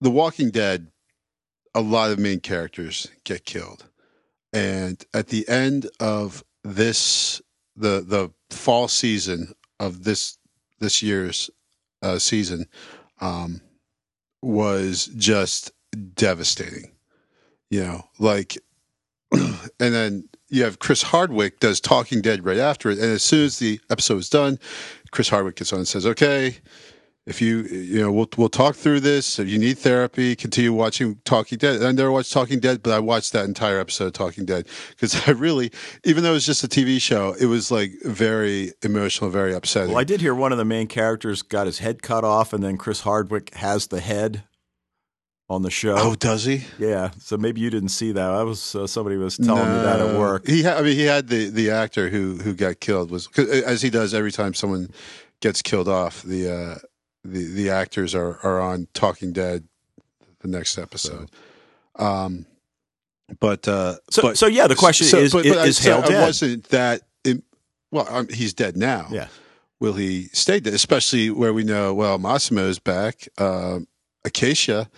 The 0.00 0.10
Walking 0.10 0.50
Dead, 0.50 0.88
a 1.74 1.80
lot 1.80 2.10
of 2.10 2.18
main 2.18 2.40
characters 2.40 3.08
get 3.24 3.44
killed, 3.44 3.86
and 4.52 5.04
at 5.14 5.28
the 5.28 5.48
end 5.48 5.88
of 6.00 6.44
this, 6.62 7.40
the 7.76 8.04
the 8.06 8.30
fall 8.54 8.88
season 8.88 9.54
of 9.80 10.04
this 10.04 10.38
this 10.80 11.02
year's 11.02 11.50
uh, 12.02 12.18
season, 12.18 12.66
um, 13.20 13.60
was 14.42 15.10
just 15.16 15.72
devastating. 16.14 16.92
You 17.70 17.84
know, 17.84 18.04
like, 18.18 18.56
and 19.32 19.54
then 19.78 20.28
you 20.48 20.64
have 20.64 20.78
Chris 20.78 21.02
Hardwick 21.02 21.60
does 21.60 21.80
Talking 21.80 22.22
Dead 22.22 22.44
right 22.44 22.58
after 22.58 22.90
it, 22.90 22.98
and 22.98 23.08
as 23.12 23.22
soon 23.22 23.44
as 23.44 23.58
the 23.58 23.80
episode 23.90 24.16
is 24.18 24.30
done, 24.30 24.58
Chris 25.10 25.28
Hardwick 25.28 25.56
gets 25.56 25.72
on 25.72 25.80
and 25.80 25.88
says, 25.88 26.06
"Okay, 26.06 26.56
if 27.28 27.42
you 27.42 27.62
you 27.64 28.00
know 28.00 28.10
we'll 28.10 28.28
we'll 28.38 28.48
talk 28.48 28.74
through 28.74 29.00
this. 29.00 29.38
If 29.38 29.48
you 29.48 29.58
need 29.58 29.76
therapy, 29.78 30.34
continue 30.34 30.72
watching 30.72 31.20
Talking 31.24 31.58
Dead. 31.58 31.82
I 31.82 31.92
never 31.92 32.10
watched 32.10 32.32
Talking 32.32 32.58
Dead, 32.58 32.82
but 32.82 32.94
I 32.94 32.98
watched 33.00 33.34
that 33.34 33.44
entire 33.44 33.78
episode 33.78 34.06
of 34.06 34.12
Talking 34.14 34.46
Dead 34.46 34.66
because 34.90 35.14
I 35.28 35.32
really, 35.32 35.70
even 36.04 36.24
though 36.24 36.30
it 36.30 36.34
was 36.34 36.46
just 36.46 36.64
a 36.64 36.68
TV 36.68 37.00
show, 37.00 37.36
it 37.38 37.44
was 37.44 37.70
like 37.70 37.92
very 38.02 38.72
emotional, 38.82 39.28
very 39.28 39.54
upsetting. 39.54 39.90
Well, 39.90 40.00
I 40.00 40.04
did 40.04 40.22
hear 40.22 40.34
one 40.34 40.52
of 40.52 40.58
the 40.58 40.64
main 40.64 40.86
characters 40.86 41.42
got 41.42 41.66
his 41.66 41.80
head 41.80 42.02
cut 42.02 42.24
off, 42.24 42.54
and 42.54 42.64
then 42.64 42.78
Chris 42.78 43.02
Hardwick 43.02 43.52
has 43.54 43.88
the 43.88 44.00
head 44.00 44.44
on 45.50 45.62
the 45.62 45.70
show. 45.70 45.94
oh, 45.96 46.14
does 46.14 46.44
he? 46.44 46.64
Yeah, 46.78 47.10
so 47.20 47.36
maybe 47.38 47.60
you 47.60 47.70
didn't 47.70 47.88
see 47.90 48.12
that. 48.12 48.30
I 48.30 48.42
was 48.42 48.74
uh, 48.74 48.86
somebody 48.86 49.16
was 49.16 49.36
telling 49.36 49.62
me 49.68 49.82
that 49.82 50.00
at 50.00 50.18
work. 50.18 50.46
He, 50.46 50.62
ha- 50.62 50.76
I 50.76 50.82
mean, 50.82 50.96
he 50.96 51.04
had 51.04 51.28
the 51.28 51.48
the 51.50 51.70
actor 51.70 52.08
who 52.10 52.36
who 52.36 52.54
got 52.54 52.80
killed 52.80 53.10
was 53.10 53.26
'cause 53.28 53.48
as 53.48 53.80
he 53.82 53.90
does 53.90 54.12
every 54.14 54.32
time 54.32 54.52
someone 54.54 54.90
gets 55.40 55.62
killed 55.62 55.88
off. 55.88 56.22
The 56.22 56.50
uh, 56.52 56.74
the 57.24 57.44
the 57.52 57.70
actors 57.70 58.14
are 58.14 58.38
are 58.42 58.60
on 58.60 58.88
Talking 58.92 59.32
Dead 59.32 59.64
the 60.40 60.48
next 60.48 60.76
episode. 60.78 61.30
Um, 61.96 62.46
but 63.40 63.66
uh, 63.68 63.96
So, 64.10 64.22
but, 64.22 64.38
so 64.38 64.46
yeah, 64.46 64.66
the 64.66 64.74
question 64.76 65.06
so- 65.06 65.18
is: 65.18 65.32
but- 65.32 65.44
is, 65.46 65.54
but 65.56 65.68
is 65.68 65.76
so 65.78 65.94
Hale 65.96 66.04
I 66.04 66.08
dead? 66.08 66.26
wasn't 66.26 66.64
that. 66.68 67.02
In, 67.24 67.42
well, 67.90 68.06
um, 68.10 68.28
he's 68.28 68.52
dead 68.54 68.76
now. 68.76 69.08
Yeah, 69.10 69.28
Will 69.80 69.94
he 69.94 70.24
stay 70.32 70.60
dead? 70.60 70.74
Especially 70.74 71.30
where 71.30 71.52
we 71.54 71.64
know 71.64 71.94
well 71.94 72.18
Massimo's 72.18 72.78
back. 72.78 73.28
Uh, 73.38 73.80
Acacia 74.24 74.88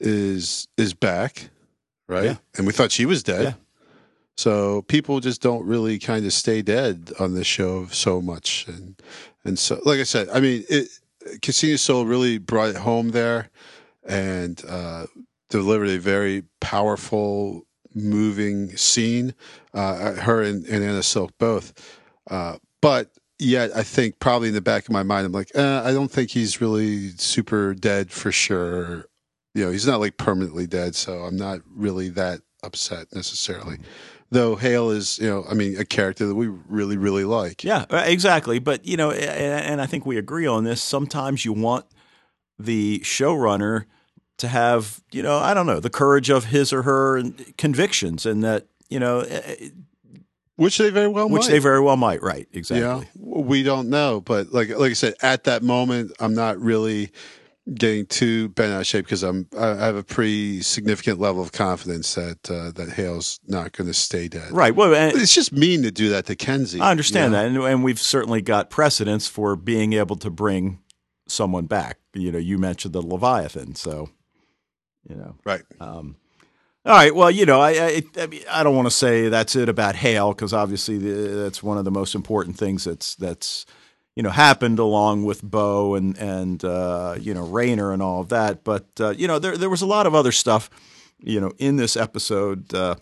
is 0.00 0.66
is 0.76 0.94
back, 0.94 1.50
right? 2.08 2.24
Yeah. 2.24 2.36
And 2.56 2.66
we 2.66 2.72
thought 2.72 2.92
she 2.92 3.06
was 3.06 3.22
dead. 3.22 3.44
Yeah. 3.44 3.52
So 4.36 4.82
people 4.82 5.20
just 5.20 5.42
don't 5.42 5.66
really 5.66 5.98
kind 5.98 6.24
of 6.24 6.32
stay 6.32 6.62
dead 6.62 7.12
on 7.20 7.34
this 7.34 7.46
show 7.46 7.86
so 7.86 8.22
much, 8.22 8.66
and 8.66 9.00
and 9.44 9.58
so 9.58 9.80
like 9.84 10.00
I 10.00 10.04
said, 10.04 10.28
I 10.30 10.40
mean, 10.40 10.64
it, 10.68 10.88
Ksenia 11.40 11.78
Solo 11.78 12.04
really 12.04 12.38
brought 12.38 12.70
it 12.70 12.76
home 12.76 13.10
there, 13.10 13.50
and 14.02 14.62
uh, 14.66 15.06
delivered 15.50 15.90
a 15.90 15.98
very 15.98 16.44
powerful, 16.60 17.66
moving 17.94 18.76
scene. 18.76 19.34
Uh, 19.74 20.14
her 20.14 20.42
and, 20.42 20.64
and 20.66 20.82
Anna 20.82 21.02
Silk 21.02 21.32
both, 21.38 21.74
uh, 22.30 22.56
but 22.80 23.10
yet 23.38 23.70
I 23.74 23.82
think 23.82 24.20
probably 24.20 24.48
in 24.48 24.54
the 24.54 24.60
back 24.60 24.84
of 24.84 24.90
my 24.92 25.02
mind, 25.02 25.26
I'm 25.26 25.32
like, 25.32 25.50
eh, 25.54 25.82
I 25.84 25.92
don't 25.92 26.10
think 26.10 26.30
he's 26.30 26.60
really 26.60 27.10
super 27.10 27.74
dead 27.74 28.10
for 28.10 28.30
sure. 28.30 29.06
You 29.54 29.66
know, 29.66 29.72
he's 29.72 29.86
not 29.86 30.00
like 30.00 30.16
permanently 30.16 30.66
dead, 30.66 30.94
so 30.94 31.20
I'm 31.24 31.36
not 31.36 31.60
really 31.74 32.08
that 32.10 32.40
upset 32.62 33.06
necessarily. 33.14 33.78
Though 34.30 34.54
Hale 34.54 34.90
is, 34.90 35.18
you 35.18 35.28
know, 35.28 35.44
I 35.50 35.54
mean, 35.54 35.76
a 35.76 35.84
character 35.84 36.24
that 36.26 36.36
we 36.36 36.46
really, 36.46 36.96
really 36.96 37.24
like. 37.24 37.64
yeah, 37.64 37.84
exactly. 37.90 38.60
But 38.60 38.86
you 38.86 38.96
know, 38.96 39.10
and 39.10 39.80
I 39.80 39.86
think 39.86 40.06
we 40.06 40.16
agree 40.18 40.46
on 40.46 40.62
this. 40.64 40.80
Sometimes 40.80 41.44
you 41.44 41.52
want 41.52 41.84
the 42.58 43.00
showrunner 43.00 43.86
to 44.38 44.46
have, 44.48 45.02
you 45.10 45.22
know, 45.22 45.36
I 45.38 45.52
don't 45.52 45.66
know, 45.66 45.80
the 45.80 45.90
courage 45.90 46.30
of 46.30 46.44
his 46.44 46.72
or 46.72 46.82
her 46.82 47.22
convictions, 47.58 48.24
and 48.24 48.44
that 48.44 48.66
you 48.88 49.00
know, 49.00 49.24
Which 50.56 50.78
they 50.78 50.90
very 50.90 51.08
well 51.08 51.28
might 51.28 51.32
which 51.34 51.42
might. 51.44 51.50
they 51.50 51.58
very 51.58 51.80
well 51.80 51.96
might. 51.96 52.22
Right? 52.22 52.46
Exactly. 52.52 53.08
Yeah, 53.12 53.42
we 53.42 53.62
don't 53.64 53.88
know, 53.88 54.20
but 54.20 54.52
like 54.52 54.68
like 54.70 54.90
I 54.90 54.94
said, 54.94 55.14
at 55.22 55.44
that 55.44 55.62
moment, 55.64 56.12
I'm 56.20 56.34
not 56.34 56.60
really, 56.60 57.10
getting 57.74 58.06
too 58.06 58.48
bent 58.50 58.72
out 58.72 58.80
of 58.80 58.86
shape 58.86 59.04
because 59.04 59.22
I'm 59.22 59.48
I 59.58 59.74
have 59.76 59.96
a 59.96 60.02
pretty 60.02 60.62
significant 60.62 61.20
level 61.20 61.42
of 61.42 61.52
confidence 61.52 62.14
that 62.14 62.50
uh, 62.50 62.70
that 62.72 62.90
Hale's 62.90 63.40
not 63.46 63.72
going 63.72 63.88
to 63.88 63.94
stay 63.94 64.28
dead. 64.28 64.52
Right. 64.52 64.74
Well, 64.74 64.94
and 64.94 65.16
It's 65.16 65.34
just 65.34 65.52
mean 65.52 65.82
to 65.82 65.90
do 65.90 66.10
that 66.10 66.26
to 66.26 66.36
Kenzi. 66.36 66.80
I 66.80 66.90
understand 66.90 67.32
you 67.32 67.38
know? 67.38 67.42
that, 67.42 67.64
and, 67.64 67.74
and 67.74 67.84
we've 67.84 68.00
certainly 68.00 68.42
got 68.42 68.70
precedents 68.70 69.28
for 69.28 69.56
being 69.56 69.92
able 69.92 70.16
to 70.16 70.30
bring 70.30 70.80
someone 71.28 71.66
back. 71.66 71.98
You 72.14 72.32
know, 72.32 72.38
you 72.38 72.58
mentioned 72.58 72.94
the 72.94 73.02
Leviathan, 73.02 73.74
so 73.74 74.10
you 75.08 75.16
know. 75.16 75.36
Right. 75.44 75.62
Um, 75.80 76.16
all 76.84 76.94
right. 76.94 77.14
Well, 77.14 77.30
you 77.30 77.46
know, 77.46 77.60
I 77.60 77.70
I, 77.70 78.02
I, 78.18 78.26
mean, 78.26 78.42
I 78.50 78.62
don't 78.62 78.74
want 78.74 78.86
to 78.86 78.94
say 78.94 79.28
that's 79.28 79.54
it 79.54 79.68
about 79.68 79.96
Hale 79.96 80.32
because 80.32 80.52
obviously 80.52 80.98
the, 80.98 81.12
that's 81.42 81.62
one 81.62 81.78
of 81.78 81.84
the 81.84 81.90
most 81.90 82.14
important 82.14 82.56
things 82.56 82.84
that's 82.84 83.14
that's 83.16 83.66
you 84.20 84.22
know 84.22 84.28
happened 84.28 84.78
along 84.78 85.24
with 85.24 85.42
Bo 85.42 85.94
and 85.94 86.14
and 86.18 86.62
uh, 86.62 87.16
you 87.18 87.32
know 87.32 87.46
Rainer 87.46 87.90
and 87.90 88.02
all 88.02 88.20
of 88.20 88.28
that. 88.28 88.64
But 88.64 88.84
uh, 89.00 89.14
you 89.16 89.26
know, 89.26 89.38
there 89.38 89.56
there 89.56 89.70
was 89.70 89.80
a 89.80 89.86
lot 89.86 90.06
of 90.06 90.14
other 90.14 90.30
stuff 90.30 90.68
you 91.18 91.40
know 91.40 91.52
in 91.56 91.76
this 91.76 91.96
episode. 91.96 92.74
Uh, 92.74 92.96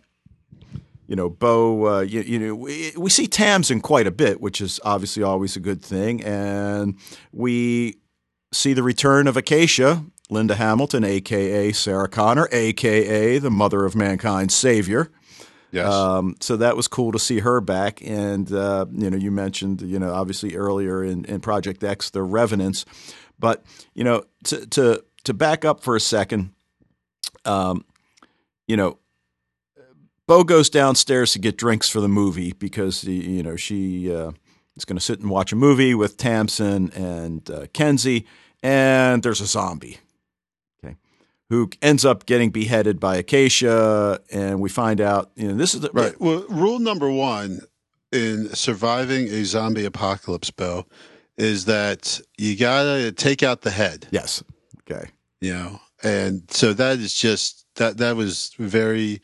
you 1.09 1.16
know, 1.16 1.29
Bo, 1.29 1.89
uh, 1.89 2.01
you, 2.03 2.21
you 2.21 2.39
know, 2.39 2.55
we, 2.55 2.93
we 2.97 3.11
see 3.11 3.27
Tamsin 3.27 3.81
quite 3.81 4.07
a 4.07 4.12
bit, 4.12 4.41
which 4.41 4.61
is 4.61 4.79
obviously 4.85 5.25
always 5.25 5.57
a 5.57 5.61
good 5.61 5.83
thing. 5.83 6.23
And 6.23 6.97
we 7.33 7.97
see 8.53 8.73
the 8.73 8.85
return 8.85 9.27
of 9.27 9.37
Acacia, 9.37 10.05
Linda 10.31 10.55
Hamilton, 10.55 11.03
aka 11.03 11.73
Sarah 11.73 12.09
Connor, 12.09 12.47
aka 12.53 13.39
the 13.39 13.51
mother 13.51 13.85
of 13.85 13.97
mankind's 13.97 14.55
savior. 14.55 15.11
Yes. 15.71 15.93
Um, 15.93 16.37
so 16.41 16.57
that 16.57 16.77
was 16.77 16.89
cool 16.89 17.12
to 17.12 17.19
see 17.19 17.41
her 17.41 17.61
back. 17.61 18.03
And 18.03 18.51
uh, 18.53 18.87
you 18.91 19.11
know, 19.11 19.16
you 19.16 19.31
mentioned 19.31 19.83
you 19.83 19.99
know 19.99 20.12
obviously 20.12 20.57
earlier 20.57 21.05
in, 21.05 21.25
in 21.27 21.41
Project 21.41 21.85
X 21.85 22.11
the 22.11 22.23
Revenants, 22.23 22.85
but 23.39 23.64
you 23.95 24.05
know 24.05 24.25
to 24.45 24.66
to 24.66 25.05
to 25.25 25.35
back 25.35 25.64
up 25.64 25.83
for 25.83 25.97
a 25.97 26.01
second, 26.01 26.51
um, 27.45 27.85
you 28.66 28.77
know. 28.77 28.99
Bo 30.27 30.45
goes 30.45 30.69
downstairs 30.69 31.33
to 31.33 31.39
get 31.39 31.57
drinks 31.57 31.89
for 31.89 32.03
the 32.03 32.09
movie 32.09 32.53
because 32.53 33.03
you 33.03 33.43
know 33.43 33.57
she 33.57 34.14
uh, 34.14 34.33
is 34.77 34.85
going 34.85 34.99
to 34.99 35.03
sit 35.03 35.21
and 35.21 35.31
watch 35.31 35.53
a 35.53 35.57
movie 35.57 35.95
with 35.95 36.19
Tamsin 36.19 36.91
and 36.93 37.51
uh, 37.51 37.66
Kenzi, 37.73 38.27
and 38.62 39.23
there's 39.23 39.41
a 39.41 39.47
zombie, 39.47 39.97
who 41.51 41.70
ends 41.80 42.05
up 42.05 42.26
getting 42.26 42.51
beheaded 42.51 43.01
by 43.01 43.16
Acacia, 43.16 44.20
and 44.30 44.61
we 44.61 44.68
find 44.68 45.01
out 45.01 45.30
you 45.36 45.49
know 45.49 45.55
this 45.55 45.74
is 45.74 45.80
the, 45.80 45.90
right. 45.92 46.18
Well, 46.20 46.44
rule 46.49 46.78
number 46.78 47.11
one 47.11 47.61
in 48.12 48.55
surviving 48.55 49.28
a 49.28 49.44
zombie 49.44 49.84
apocalypse, 49.84 50.51
Bill, 50.51 50.86
is 51.36 51.66
that 51.66 52.20
you 52.36 52.57
gotta 52.57 53.12
take 53.12 53.42
out 53.42 53.62
the 53.62 53.70
head. 53.70 54.07
Yes, 54.11 54.42
okay, 54.90 55.09
You 55.40 55.55
know, 55.55 55.80
and 56.03 56.42
so 56.51 56.72
that 56.74 56.99
is 56.99 57.14
just 57.14 57.66
that 57.76 57.99
that 57.99 58.16
was 58.16 58.53
very 58.59 59.20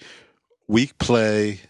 weak 0.67 0.97
play. 0.99 1.61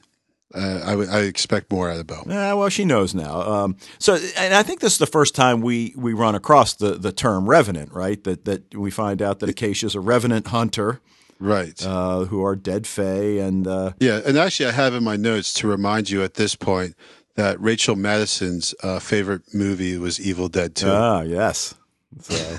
Uh, 0.55 1.05
I 1.11 1.21
expect 1.23 1.71
more 1.73 1.91
out 1.91 1.99
of 1.99 2.07
Bo. 2.07 2.23
Yeah, 2.29 2.53
well, 2.55 2.69
she 2.69 2.85
knows 2.85 3.15
now. 3.15 3.41
Um, 3.41 3.77
so, 3.99 4.17
and 4.37 4.55
I 4.55 4.63
think 4.63 4.81
this 4.81 4.93
is 4.93 4.99
the 4.99 5.07
first 5.07 5.35
time 5.35 5.61
we 5.63 5.93
we 5.97 6.13
run 6.13 6.35
across 6.35 6.75
the 6.75 6.93
the 6.95 7.11
term 7.13 7.49
revenant, 7.51 7.93
right? 7.93 8.23
That 8.25 8.45
that 8.45 8.75
we 8.75 8.91
find 8.91 9.21
out 9.21 9.41
that 9.41 9.49
Acacia 9.49 9.87
is 9.87 9.95
a 9.95 10.01
revenant 10.01 10.47
hunter 10.49 11.01
Right. 11.41 11.85
uh, 11.85 12.27
who 12.27 12.45
are 12.45 12.55
dead 12.55 12.87
fae, 12.87 13.39
and 13.41 13.67
uh, 13.67 13.93
Yeah, 13.99 14.21
and 14.25 14.39
actually, 14.39 14.67
I 14.69 14.73
have 14.73 14.95
in 14.95 15.03
my 15.03 15.17
notes 15.17 15.53
to 15.55 15.67
remind 15.67 16.09
you 16.09 16.23
at 16.23 16.35
this 16.35 16.55
point 16.55 16.95
that 17.35 17.61
Rachel 17.61 17.97
Madison's 17.97 18.73
uh, 18.85 19.01
favorite 19.01 19.43
movie 19.53 19.99
was 19.99 20.21
Evil 20.21 20.49
Dead 20.49 20.77
Two. 20.77 20.89
ah, 20.89 21.23
yes. 21.23 21.75
So, 22.23 22.57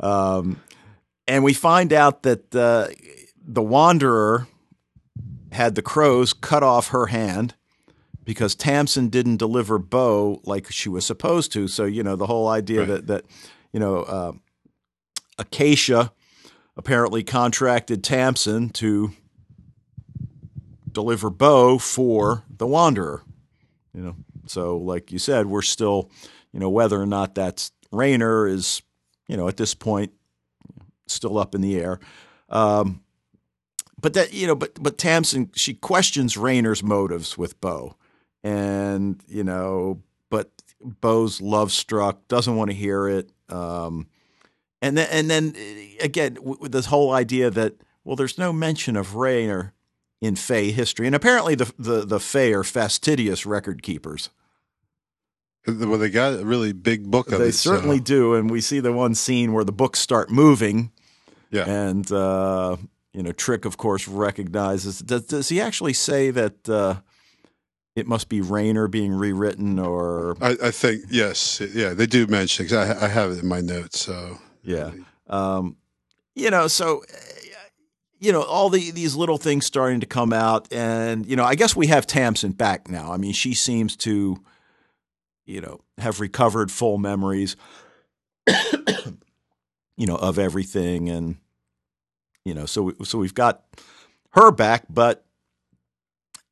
um, 0.00 0.60
and 1.28 1.44
we 1.44 1.52
find 1.52 1.92
out 1.92 2.22
that 2.22 2.54
uh, 2.54 2.88
the 3.44 3.62
Wanderer 3.62 4.46
had 5.52 5.74
the 5.74 5.82
crows 5.82 6.32
cut 6.32 6.62
off 6.62 6.88
her 6.88 7.06
hand 7.06 7.54
because 8.24 8.54
Tamsin 8.54 9.08
didn't 9.08 9.36
deliver 9.36 9.78
Bo 9.78 10.40
like 10.44 10.70
she 10.70 10.88
was 10.88 11.04
supposed 11.06 11.52
to. 11.52 11.68
So 11.68 11.84
you 11.84 12.02
know 12.02 12.16
the 12.16 12.26
whole 12.26 12.48
idea 12.48 12.80
Right. 12.80 12.88
that 12.88 13.06
that 13.08 13.24
you 13.72 13.80
know 13.80 13.98
uh, 13.98 14.32
Acacia 15.38 16.12
apparently 16.76 17.22
contracted 17.22 18.02
Tamsin 18.02 18.70
to 18.70 19.12
deliver 20.90 21.30
Bo 21.30 21.78
for 21.78 22.44
the 22.48 22.66
Wanderer. 22.66 23.22
You 23.94 24.02
know, 24.02 24.16
so 24.46 24.76
like 24.78 25.12
you 25.12 25.18
said, 25.18 25.46
we're 25.46 25.62
still 25.62 26.10
you 26.52 26.60
know 26.60 26.70
whether 26.70 27.00
or 27.00 27.06
not 27.06 27.34
that's 27.34 27.72
Rainer 27.90 28.46
is 28.46 28.82
you 29.28 29.36
know 29.36 29.48
at 29.48 29.56
this 29.56 29.74
point 29.74 30.12
still 31.08 31.38
up 31.38 31.54
in 31.54 31.60
the 31.60 31.78
air. 31.78 31.98
Um, 32.48 33.02
but 34.02 34.12
that 34.14 34.34
you 34.34 34.46
know, 34.46 34.54
but 34.54 34.74
but 34.82 34.98
Tamsin 34.98 35.50
she 35.54 35.72
questions 35.72 36.36
Rainer's 36.36 36.82
motives 36.82 37.38
with 37.38 37.58
Bo, 37.60 37.96
and 38.44 39.22
you 39.26 39.42
know, 39.44 40.02
but 40.28 40.50
Bo's 40.82 41.40
love 41.40 41.72
struck, 41.72 42.28
doesn't 42.28 42.54
want 42.56 42.70
to 42.70 42.76
hear 42.76 43.08
it, 43.08 43.30
um, 43.48 44.06
and 44.82 44.98
then 44.98 45.08
and 45.10 45.30
then 45.30 45.54
uh, 45.56 46.04
again 46.04 46.36
with 46.42 46.72
this 46.72 46.86
whole 46.86 47.12
idea 47.12 47.48
that 47.50 47.76
well, 48.04 48.16
there's 48.16 48.36
no 48.36 48.52
mention 48.52 48.96
of 48.96 49.14
Rainer 49.14 49.72
in 50.20 50.36
Fae 50.36 50.64
history, 50.70 51.06
and 51.06 51.14
apparently 51.16 51.54
the 51.54 51.72
the 51.78 52.04
the 52.04 52.20
Fae 52.20 52.52
are 52.52 52.64
fastidious 52.64 53.46
record 53.46 53.82
keepers. 53.82 54.28
Well, 55.64 55.98
they 55.98 56.10
got 56.10 56.40
a 56.40 56.44
really 56.44 56.72
big 56.72 57.08
book 57.08 57.30
of 57.30 57.38
They 57.38 57.48
it. 57.48 57.52
so- 57.52 57.70
certainly 57.74 58.00
do, 58.00 58.34
and 58.34 58.50
we 58.50 58.60
see 58.60 58.80
the 58.80 58.92
one 58.92 59.14
scene 59.14 59.52
where 59.52 59.62
the 59.64 59.70
books 59.72 60.00
start 60.00 60.28
moving. 60.28 60.90
Yeah. 61.52 61.68
And 61.68 62.10
uh, 62.10 62.78
you 63.12 63.22
know, 63.22 63.32
Trick, 63.32 63.64
of 63.64 63.76
course, 63.76 64.08
recognizes. 64.08 65.00
Does, 65.00 65.24
does 65.24 65.48
he 65.48 65.60
actually 65.60 65.92
say 65.92 66.30
that 66.30 66.68
uh, 66.68 66.96
it 67.94 68.06
must 68.06 68.28
be 68.28 68.40
Rainer 68.40 68.88
being 68.88 69.12
rewritten, 69.12 69.78
or 69.78 70.36
I, 70.40 70.56
I 70.64 70.70
think 70.70 71.04
yes, 71.10 71.60
yeah, 71.74 71.94
they 71.94 72.06
do 72.06 72.26
mention 72.26 72.64
because 72.64 73.00
I, 73.02 73.06
I 73.06 73.08
have 73.08 73.30
it 73.32 73.40
in 73.40 73.46
my 73.48 73.60
notes. 73.60 74.00
So 74.00 74.38
yeah, 74.62 74.92
um, 75.28 75.76
you 76.34 76.50
know, 76.50 76.68
so 76.68 77.02
you 78.22 78.30
know, 78.30 78.42
all 78.42 78.70
the 78.70 78.92
these 78.92 79.16
little 79.16 79.36
things 79.36 79.66
starting 79.66 79.98
to 79.98 80.06
come 80.06 80.32
out, 80.32 80.72
and 80.72 81.26
you 81.26 81.34
know, 81.34 81.44
I 81.44 81.56
guess 81.56 81.74
we 81.74 81.88
have 81.88 82.06
Tamsin 82.06 82.52
back 82.52 82.88
now. 82.88 83.12
I 83.12 83.16
mean, 83.16 83.32
she 83.32 83.52
seems 83.52 83.96
to, 83.96 84.40
you 85.44 85.60
know, 85.60 85.80
have 85.98 86.20
recovered 86.20 86.70
full 86.70 86.98
memories, 86.98 87.56
you 89.96 90.06
know, 90.06 90.14
of 90.14 90.38
everything, 90.38 91.08
and 91.08 91.38
you 92.44 92.54
know, 92.54 92.66
so 92.66 92.92
so 93.02 93.18
we've 93.18 93.34
got 93.34 93.62
her 94.30 94.50
back, 94.50 94.84
but 94.88 95.24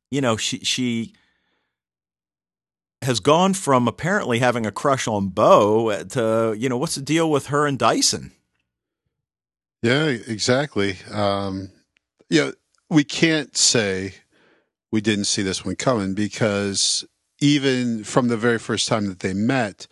you 0.09 0.21
know, 0.21 0.37
she 0.37 0.59
she 0.59 1.13
has 3.01 3.19
gone 3.19 3.53
from 3.53 3.87
apparently 3.87 4.39
having 4.39 4.65
a 4.65 4.71
crush 4.71 5.07
on 5.07 5.29
Bo 5.29 6.03
to 6.03 6.55
you 6.57 6.69
know, 6.69 6.77
what's 6.77 6.95
the 6.95 7.01
deal 7.01 7.29
with 7.29 7.47
her 7.47 7.65
and 7.65 7.79
Dyson? 7.79 8.31
yeah, 9.81 10.05
exactly. 10.05 10.97
Um, 11.11 11.71
yeah, 12.29 12.51
we 12.89 13.03
can't 13.03 13.57
say 13.57 14.13
we 14.91 15.01
didn't 15.01 15.25
see 15.25 15.41
this 15.41 15.65
one 15.65 15.75
coming 15.75 16.13
because 16.13 17.05
even 17.39 18.03
from 18.03 18.27
the 18.27 18.37
very 18.37 18.59
first 18.59 18.87
time 18.87 19.07
that 19.07 19.19
they 19.19 19.33
met, 19.33 19.87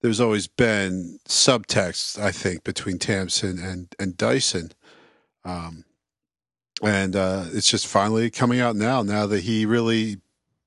there's 0.00 0.20
always 0.20 0.46
been 0.46 1.18
subtext, 1.28 2.20
I 2.20 2.32
think, 2.32 2.64
between 2.64 2.98
Tamsin 2.98 3.58
and 3.58 3.94
and 3.98 4.16
Dyson. 4.16 4.72
Um, 5.48 5.84
and 6.82 7.16
uh, 7.16 7.44
it's 7.52 7.70
just 7.70 7.86
finally 7.86 8.30
coming 8.30 8.60
out 8.60 8.76
now. 8.76 9.02
Now 9.02 9.26
that 9.26 9.40
he 9.42 9.66
really, 9.66 10.18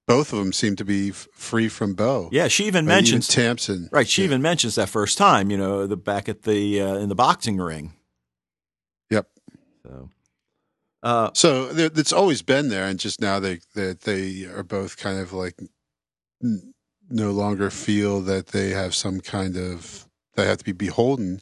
both 0.08 0.34
of 0.34 0.40
them 0.40 0.52
seem 0.52 0.76
to 0.78 0.84
be 0.86 1.10
f- 1.10 1.28
free 1.34 1.70
from 1.70 1.94
Bo. 1.94 2.30
Yeah, 2.32 2.48
she 2.50 2.66
even 2.66 2.86
mentions 2.86 3.30
even 3.30 3.44
Tamsin. 3.46 3.90
right. 3.92 4.08
She 4.08 4.22
Yeah. 4.24 4.26
even 4.28 4.42
mentions 4.42 4.76
that 4.76 4.90
first 4.90 5.18
time, 5.18 5.50
you 5.52 5.58
know, 5.58 5.88
the 5.88 5.96
back 5.98 6.28
at 6.28 6.44
the 6.44 6.82
uh, 6.82 6.96
in 6.96 7.10
the 7.10 7.16
boxing 7.16 7.58
ring. 7.58 7.94
Yep. 9.10 9.28
So, 9.86 10.10
uh, 11.04 11.30
So 11.34 11.70
it's 11.74 12.12
always 12.14 12.42
been 12.42 12.70
there, 12.70 12.86
and 12.88 13.00
just 13.00 13.22
now 13.22 13.40
they 13.40 13.60
that 13.76 14.02
they 14.02 14.46
are 14.46 14.64
both 14.64 14.98
kind 14.98 15.20
of 15.20 15.32
like 15.32 15.56
n- 16.44 16.74
no 17.10 17.32
longer 17.32 17.70
feel 17.70 18.20
that 18.22 18.48
they 18.48 18.70
have 18.72 18.94
some 18.96 19.22
kind 19.22 19.56
of 19.56 20.08
they 20.36 20.46
have 20.46 20.58
to 20.58 20.66
be 20.66 20.72
beholden 20.74 21.40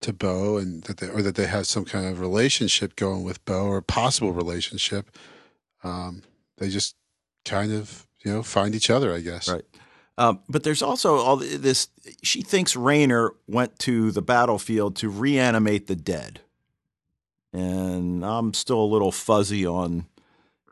to 0.00 0.12
Bo, 0.12 0.56
and 0.58 0.82
that 0.84 0.98
they 0.98 1.08
or 1.08 1.22
that 1.22 1.34
they 1.34 1.46
have 1.46 1.66
some 1.66 1.84
kind 1.84 2.06
of 2.06 2.20
relationship 2.20 2.96
going 2.96 3.24
with 3.24 3.44
Bo 3.44 3.66
or 3.66 3.82
possible 3.82 4.32
relationship. 4.32 5.10
Um, 5.82 6.22
they 6.58 6.68
just 6.68 6.94
kind 7.44 7.72
of 7.72 8.06
you 8.24 8.32
know 8.32 8.42
find 8.42 8.74
each 8.74 8.90
other, 8.90 9.12
I 9.12 9.20
guess. 9.20 9.48
Right. 9.48 9.64
Um, 10.16 10.40
but 10.48 10.64
there's 10.64 10.82
also 10.82 11.16
all 11.16 11.36
this. 11.36 11.88
She 12.22 12.42
thinks 12.42 12.74
Rainer 12.74 13.30
went 13.46 13.78
to 13.80 14.10
the 14.10 14.22
battlefield 14.22 14.96
to 14.96 15.08
reanimate 15.08 15.86
the 15.86 15.94
dead, 15.94 16.40
and 17.52 18.24
I'm 18.24 18.52
still 18.54 18.80
a 18.80 18.84
little 18.86 19.12
fuzzy 19.12 19.64
on, 19.64 20.06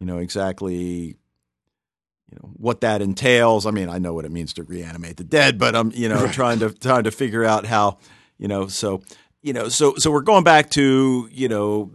you 0.00 0.06
know, 0.06 0.18
exactly, 0.18 0.76
you 0.76 2.38
know, 2.42 2.50
what 2.56 2.80
that 2.80 3.00
entails. 3.02 3.66
I 3.66 3.70
mean, 3.70 3.88
I 3.88 3.98
know 3.98 4.14
what 4.14 4.24
it 4.24 4.32
means 4.32 4.52
to 4.54 4.64
reanimate 4.64 5.16
the 5.16 5.24
dead, 5.24 5.58
but 5.58 5.76
I'm, 5.76 5.92
you 5.94 6.08
know, 6.08 6.16
Right. 6.24 6.32
trying 6.34 6.58
to 6.58 6.70
trying 6.70 7.04
to 7.04 7.12
figure 7.12 7.44
out 7.44 7.66
how, 7.66 7.98
you 8.38 8.48
know, 8.48 8.66
so. 8.68 9.02
you 9.42 9.52
know, 9.52 9.68
so 9.68 9.94
so 9.96 10.10
we're 10.10 10.22
going 10.22 10.42
back 10.42 10.70
to 10.70 11.28
you 11.30 11.48
know 11.48 11.92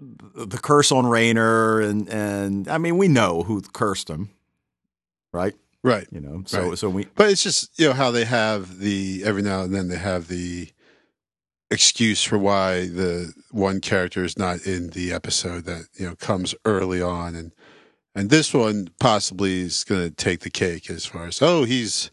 the 0.00 0.58
curse 0.58 0.90
on 0.90 1.04
Rainer, 1.06 1.80
and 1.80 2.08
and 2.08 2.66
I 2.66 2.78
mean 2.78 2.96
we 2.96 3.08
know 3.08 3.42
who 3.42 3.60
cursed 3.60 4.08
him, 4.08 4.30
right? 5.34 5.54
Right. 5.84 6.06
You 6.10 6.20
know, 6.20 6.44
so 6.46 6.70
Right. 6.70 6.78
so 6.78 6.88
we 6.88 7.06
But 7.14 7.30
it's 7.30 7.42
just 7.42 7.78
you 7.78 7.88
know 7.88 7.92
how 7.92 8.10
they 8.10 8.24
have 8.24 8.78
the 8.78 9.22
every 9.24 9.42
now 9.42 9.62
and 9.62 9.74
then 9.74 9.88
they 9.88 9.98
have 9.98 10.28
the 10.28 10.70
excuse 11.70 12.22
for 12.22 12.38
why 12.38 12.86
the 12.86 13.32
one 13.50 13.80
character 13.80 14.24
is 14.24 14.38
not 14.38 14.66
in 14.66 14.90
the 14.90 15.12
episode 15.12 15.64
that 15.64 15.86
you 15.98 16.06
know 16.06 16.14
comes 16.16 16.54
early 16.64 17.02
on 17.02 17.34
and 17.34 17.52
and 18.14 18.30
this 18.30 18.52
one 18.54 18.88
possibly 19.00 19.60
is 19.60 19.84
going 19.84 20.08
to 20.08 20.14
take 20.14 20.40
the 20.40 20.50
cake 20.50 20.88
as 20.90 21.04
far 21.04 21.26
as 21.26 21.42
oh 21.42 21.64
he's 21.64 22.10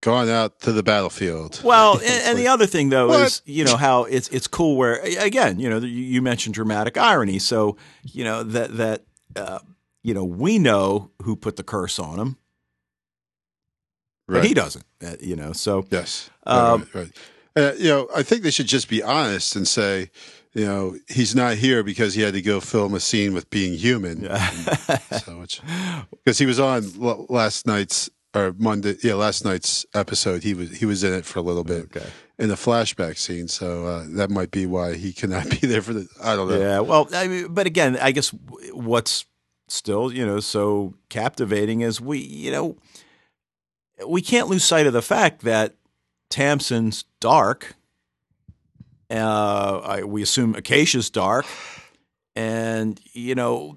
gone 0.00 0.28
out 0.28 0.60
to 0.60 0.72
the 0.72 0.82
battlefield. 0.82 1.60
Well, 1.62 1.94
and, 1.98 2.24
and 2.24 2.38
the 2.38 2.48
other 2.48 2.66
thing 2.66 2.88
though 2.88 3.08
what? 3.08 3.20
is 3.20 3.42
you 3.44 3.64
know 3.64 3.76
how 3.76 4.04
it's 4.04 4.28
it's 4.28 4.46
cool 4.46 4.76
where 4.76 5.00
again 5.18 5.58
you 5.60 5.68
know 5.68 5.78
you 5.78 6.22
mentioned 6.22 6.54
dramatic 6.54 6.96
irony, 6.96 7.38
so 7.38 7.76
you 8.02 8.24
know 8.24 8.42
that 8.42 8.76
that 8.76 9.04
uh, 9.36 9.60
you 10.02 10.14
know 10.14 10.24
we 10.24 10.58
know 10.58 11.10
who 11.22 11.36
put 11.36 11.56
the 11.56 11.62
curse 11.62 11.98
on 11.98 12.18
him, 12.18 12.36
but 14.26 14.36
right. 14.36 14.44
he 14.44 14.54
doesn't. 14.54 14.84
Uh, 15.04 15.16
you 15.20 15.36
know, 15.36 15.52
so 15.52 15.86
Yes. 15.90 16.30
Um, 16.46 16.86
right, 16.94 16.94
right. 16.94 17.12
Uh, 17.56 17.72
you 17.76 17.88
know, 17.88 18.08
I 18.14 18.22
think 18.22 18.42
they 18.42 18.50
should 18.50 18.68
just 18.68 18.88
be 18.88 19.02
honest 19.02 19.56
and 19.56 19.66
say, 19.66 20.10
you 20.54 20.64
know, 20.64 20.96
he's 21.08 21.34
not 21.34 21.56
here 21.56 21.82
because 21.82 22.14
he 22.14 22.22
had 22.22 22.34
to 22.34 22.42
go 22.42 22.60
film 22.60 22.94
a 22.94 23.00
scene 23.00 23.34
with 23.34 23.50
being 23.50 23.76
human. 23.76 24.28
So 25.18 25.44
because 26.24 26.38
he 26.38 26.46
was 26.46 26.60
on 26.60 26.84
l- 27.00 27.26
last 27.28 27.66
night's 27.66 28.08
or 28.34 28.54
Monday, 28.58 28.96
yeah, 29.02 29.14
last 29.14 29.44
night's 29.44 29.84
episode. 29.94 30.42
He 30.42 30.54
was 30.54 30.78
he 30.78 30.86
was 30.86 31.02
in 31.02 31.12
it 31.12 31.24
for 31.24 31.38
a 31.38 31.42
little 31.42 31.64
bit 31.64 31.84
okay. 31.96 32.06
in 32.38 32.48
the 32.48 32.54
flashback 32.54 33.18
scene. 33.18 33.48
So 33.48 33.86
uh, 33.86 34.06
that 34.10 34.30
might 34.30 34.50
be 34.50 34.66
why 34.66 34.94
he 34.94 35.12
cannot 35.12 35.50
be 35.60 35.66
there 35.66 35.82
for 35.82 35.92
the. 35.92 36.08
I 36.22 36.36
don't 36.36 36.48
know. 36.48 36.58
Yeah, 36.58 36.80
well, 36.80 37.08
I 37.12 37.26
mean, 37.26 37.52
but 37.52 37.66
again, 37.66 37.96
I 37.96 38.12
guess 38.12 38.28
what's 38.72 39.24
still, 39.68 40.12
you 40.12 40.26
know, 40.26 40.40
so 40.40 40.94
captivating 41.08 41.80
is 41.80 42.00
we, 42.00 42.18
you 42.18 42.50
know, 42.50 42.76
we 44.06 44.22
can't 44.22 44.48
lose 44.48 44.64
sight 44.64 44.86
of 44.86 44.92
the 44.92 45.02
fact 45.02 45.42
that 45.42 45.74
Tamsin's 46.28 47.04
dark. 47.20 47.74
Uh, 49.10 49.80
I, 49.84 50.04
we 50.04 50.22
assume 50.22 50.54
Acacia's 50.54 51.10
dark, 51.10 51.44
and 52.36 53.00
you 53.12 53.34
know, 53.34 53.76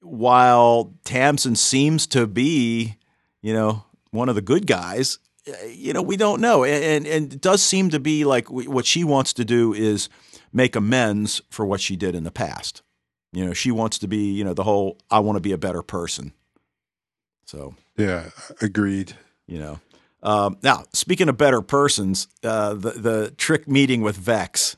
while 0.00 0.94
Tamsin 1.04 1.54
seems 1.54 2.08
to 2.08 2.26
be, 2.26 2.96
you 3.42 3.52
know, 3.52 3.84
one 4.10 4.28
of 4.28 4.34
the 4.34 4.42
good 4.42 4.66
guys, 4.66 5.18
uh, 5.48 5.66
you 5.66 5.92
know, 5.92 6.02
we 6.02 6.16
don't 6.16 6.40
know, 6.40 6.64
and 6.64 6.84
and, 6.84 7.06
and 7.06 7.32
it 7.34 7.40
does 7.40 7.62
seem 7.62 7.90
to 7.90 8.00
be 8.00 8.24
like 8.24 8.50
what 8.50 8.86
she 8.86 9.04
wants 9.04 9.32
to 9.34 9.44
do 9.44 9.72
is 9.74 10.08
make 10.52 10.76
amends 10.76 11.40
for 11.50 11.64
what 11.66 11.80
she 11.80 11.96
did 11.96 12.14
in 12.14 12.24
the 12.24 12.30
past. 12.30 12.82
You 13.32 13.46
know, 13.46 13.52
she 13.54 13.70
wants 13.70 13.98
to 14.00 14.06
be, 14.08 14.32
you 14.32 14.44
know, 14.44 14.52
the 14.54 14.62
whole 14.64 14.98
I 15.10 15.18
want 15.20 15.36
to 15.36 15.40
be 15.40 15.52
a 15.52 15.58
better 15.58 15.82
person. 15.82 16.32
So, 17.46 17.74
Yeah, 17.96 18.30
agreed. 18.60 19.14
you 19.46 19.58
know. 19.58 19.80
Um, 20.22 20.58
now, 20.62 20.84
speaking 20.92 21.28
of 21.28 21.36
better 21.36 21.60
persons, 21.62 22.28
uh, 22.44 22.74
the 22.74 22.90
the 22.90 23.30
trick 23.36 23.66
meeting 23.66 24.02
with 24.02 24.16
Vex, 24.16 24.76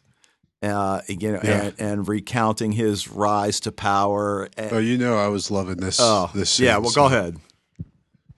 uh, 0.62 1.00
you 1.08 1.32
know, 1.32 1.40
Yeah. 1.44 1.62
and, 1.64 1.74
and 1.80 2.08
recounting 2.08 2.72
his 2.72 3.08
rise 3.08 3.60
to 3.60 3.72
power. 3.72 4.48
And, 4.56 4.72
Oh, 4.72 4.78
you 4.78 4.96
know, 4.96 5.18
I 5.18 5.28
was 5.28 5.50
loving 5.50 5.76
this. 5.76 5.98
oh, 6.00 6.30
this 6.34 6.50
scene, 6.50 6.66
yeah. 6.66 6.78
Well, 6.78 6.90
so- 6.90 7.02
go 7.02 7.06
ahead. 7.06 7.36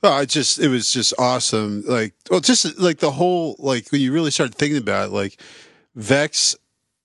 Oh, 0.02 0.12
I 0.12 0.24
just 0.24 0.58
it 0.58 0.68
was 0.68 0.92
just 0.92 1.14
awesome. 1.18 1.82
Like, 1.86 2.14
well, 2.30 2.40
just 2.40 2.78
like 2.78 2.98
the 2.98 3.12
whole 3.12 3.56
like 3.58 3.90
when 3.90 4.00
you 4.00 4.12
really 4.12 4.30
start 4.30 4.54
thinking 4.54 4.78
about 4.78 5.08
it, 5.08 5.12
like 5.12 5.40
Vex 5.94 6.54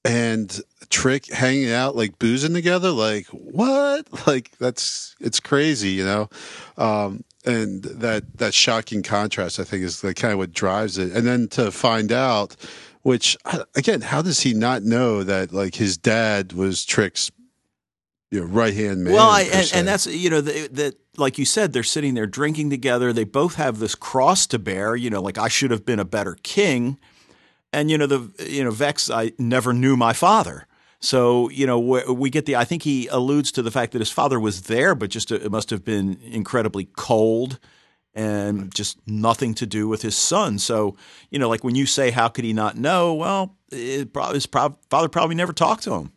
and 0.04 0.62
Trick 0.90 1.28
hanging 1.28 1.72
out, 1.72 1.96
like 1.96 2.20
boozing 2.20 2.54
together. 2.54 2.92
Like 2.92 3.28
what? 3.28 4.08
Like 4.28 4.52
that's 4.60 5.16
it's 5.20 5.40
crazy, 5.40 5.90
you 5.90 6.06
know. 6.06 6.30
Um, 6.78 7.24
and 7.46 7.84
that 7.84 8.38
that 8.38 8.54
shocking 8.54 9.04
contrast, 9.04 9.60
I 9.60 9.64
think, 9.64 9.84
is 9.84 10.04
like 10.04 10.18
kind 10.18 10.32
of 10.32 10.38
what 10.38 10.54
drives 10.54 10.98
it. 10.98 11.12
And 11.14 11.26
then 11.26 11.48
to 11.50 11.72
find 11.72 12.12
out, 12.12 12.56
which 13.02 13.38
again, 13.76 14.02
how 14.02 14.22
does 14.22 14.42
he 14.42 14.54
not 14.54 14.84
know 14.84 15.24
that 15.24 15.52
like 15.52 15.76
his 15.76 15.98
dad 15.98 16.54
was 16.54 16.86
Trick's 16.86 17.32
you 18.30 18.42
know, 18.42 18.46
right 18.46 18.74
hand 18.74 19.04
man? 19.04 19.14
well, 19.14 19.30
I, 19.30 19.42
and, 19.42 19.72
and 19.74 19.88
that's 19.88 20.08
you 20.08 20.30
know 20.30 20.42
that 20.42 20.96
like 21.18 21.38
you 21.38 21.46
said, 21.46 21.74
they're 21.74 21.84
sitting 21.84 22.14
there 22.14 22.28
drinking 22.28 22.70
together. 22.70 23.12
They 23.12 23.24
both 23.24 23.56
have 23.56 23.80
this 23.80 23.96
cross 23.96 24.48
to 24.48 24.60
bear. 24.60 24.96
You 24.96 25.10
know, 25.10 25.22
like 25.22 25.38
I 25.38 25.48
should 25.48 25.72
have 25.72 25.86
been 25.86 26.00
a 26.00 26.06
better 26.06 26.38
king, 26.44 26.98
and 27.74 27.92
you 27.92 27.98
know 27.98 28.08
the 28.08 28.48
you 28.48 28.64
know 28.64 28.72
Vex. 28.72 29.10
I 29.10 29.34
never 29.38 29.74
knew 29.74 29.98
my 29.98 30.14
father. 30.14 30.68
So 31.00 31.50
you 31.50 31.66
know 31.66 31.80
we, 31.80 32.30
get 32.30 32.46
the. 32.46 32.56
I 32.56 32.64
think 32.64 32.84
he 32.84 33.08
alludes 33.08 33.52
to 33.54 33.62
the 33.62 33.72
fact 33.72 33.92
that 33.94 34.00
his 34.00 34.12
father 34.12 34.40
was 34.40 34.64
there, 34.64 34.96
but 34.96 35.10
just 35.10 35.32
uh, 35.32 35.36
it 35.36 35.52
must 35.52 35.70
have 35.70 35.84
been 35.84 36.20
incredibly 36.24 36.86
cold 36.96 37.60
and 38.14 38.74
just 38.74 38.98
nothing 39.08 39.54
to 39.56 39.66
do 39.66 39.88
with 39.88 40.02
his 40.02 40.16
son. 40.16 40.60
So 40.60 40.96
you 41.30 41.40
know, 41.40 41.50
like 41.50 41.64
when 41.64 41.76
you 41.76 41.86
say, 41.86 42.12
"How 42.12 42.28
could 42.28 42.46
he 42.46 42.54
not 42.54 42.78
know?" 42.78 43.14
Well, 43.16 43.58
it 43.72 44.14
probably, 44.14 44.36
his 44.36 44.46
father 44.46 45.10
probably 45.10 45.36
never 45.36 45.54
talked 45.54 45.84
to 45.84 45.94
him. 45.94 46.14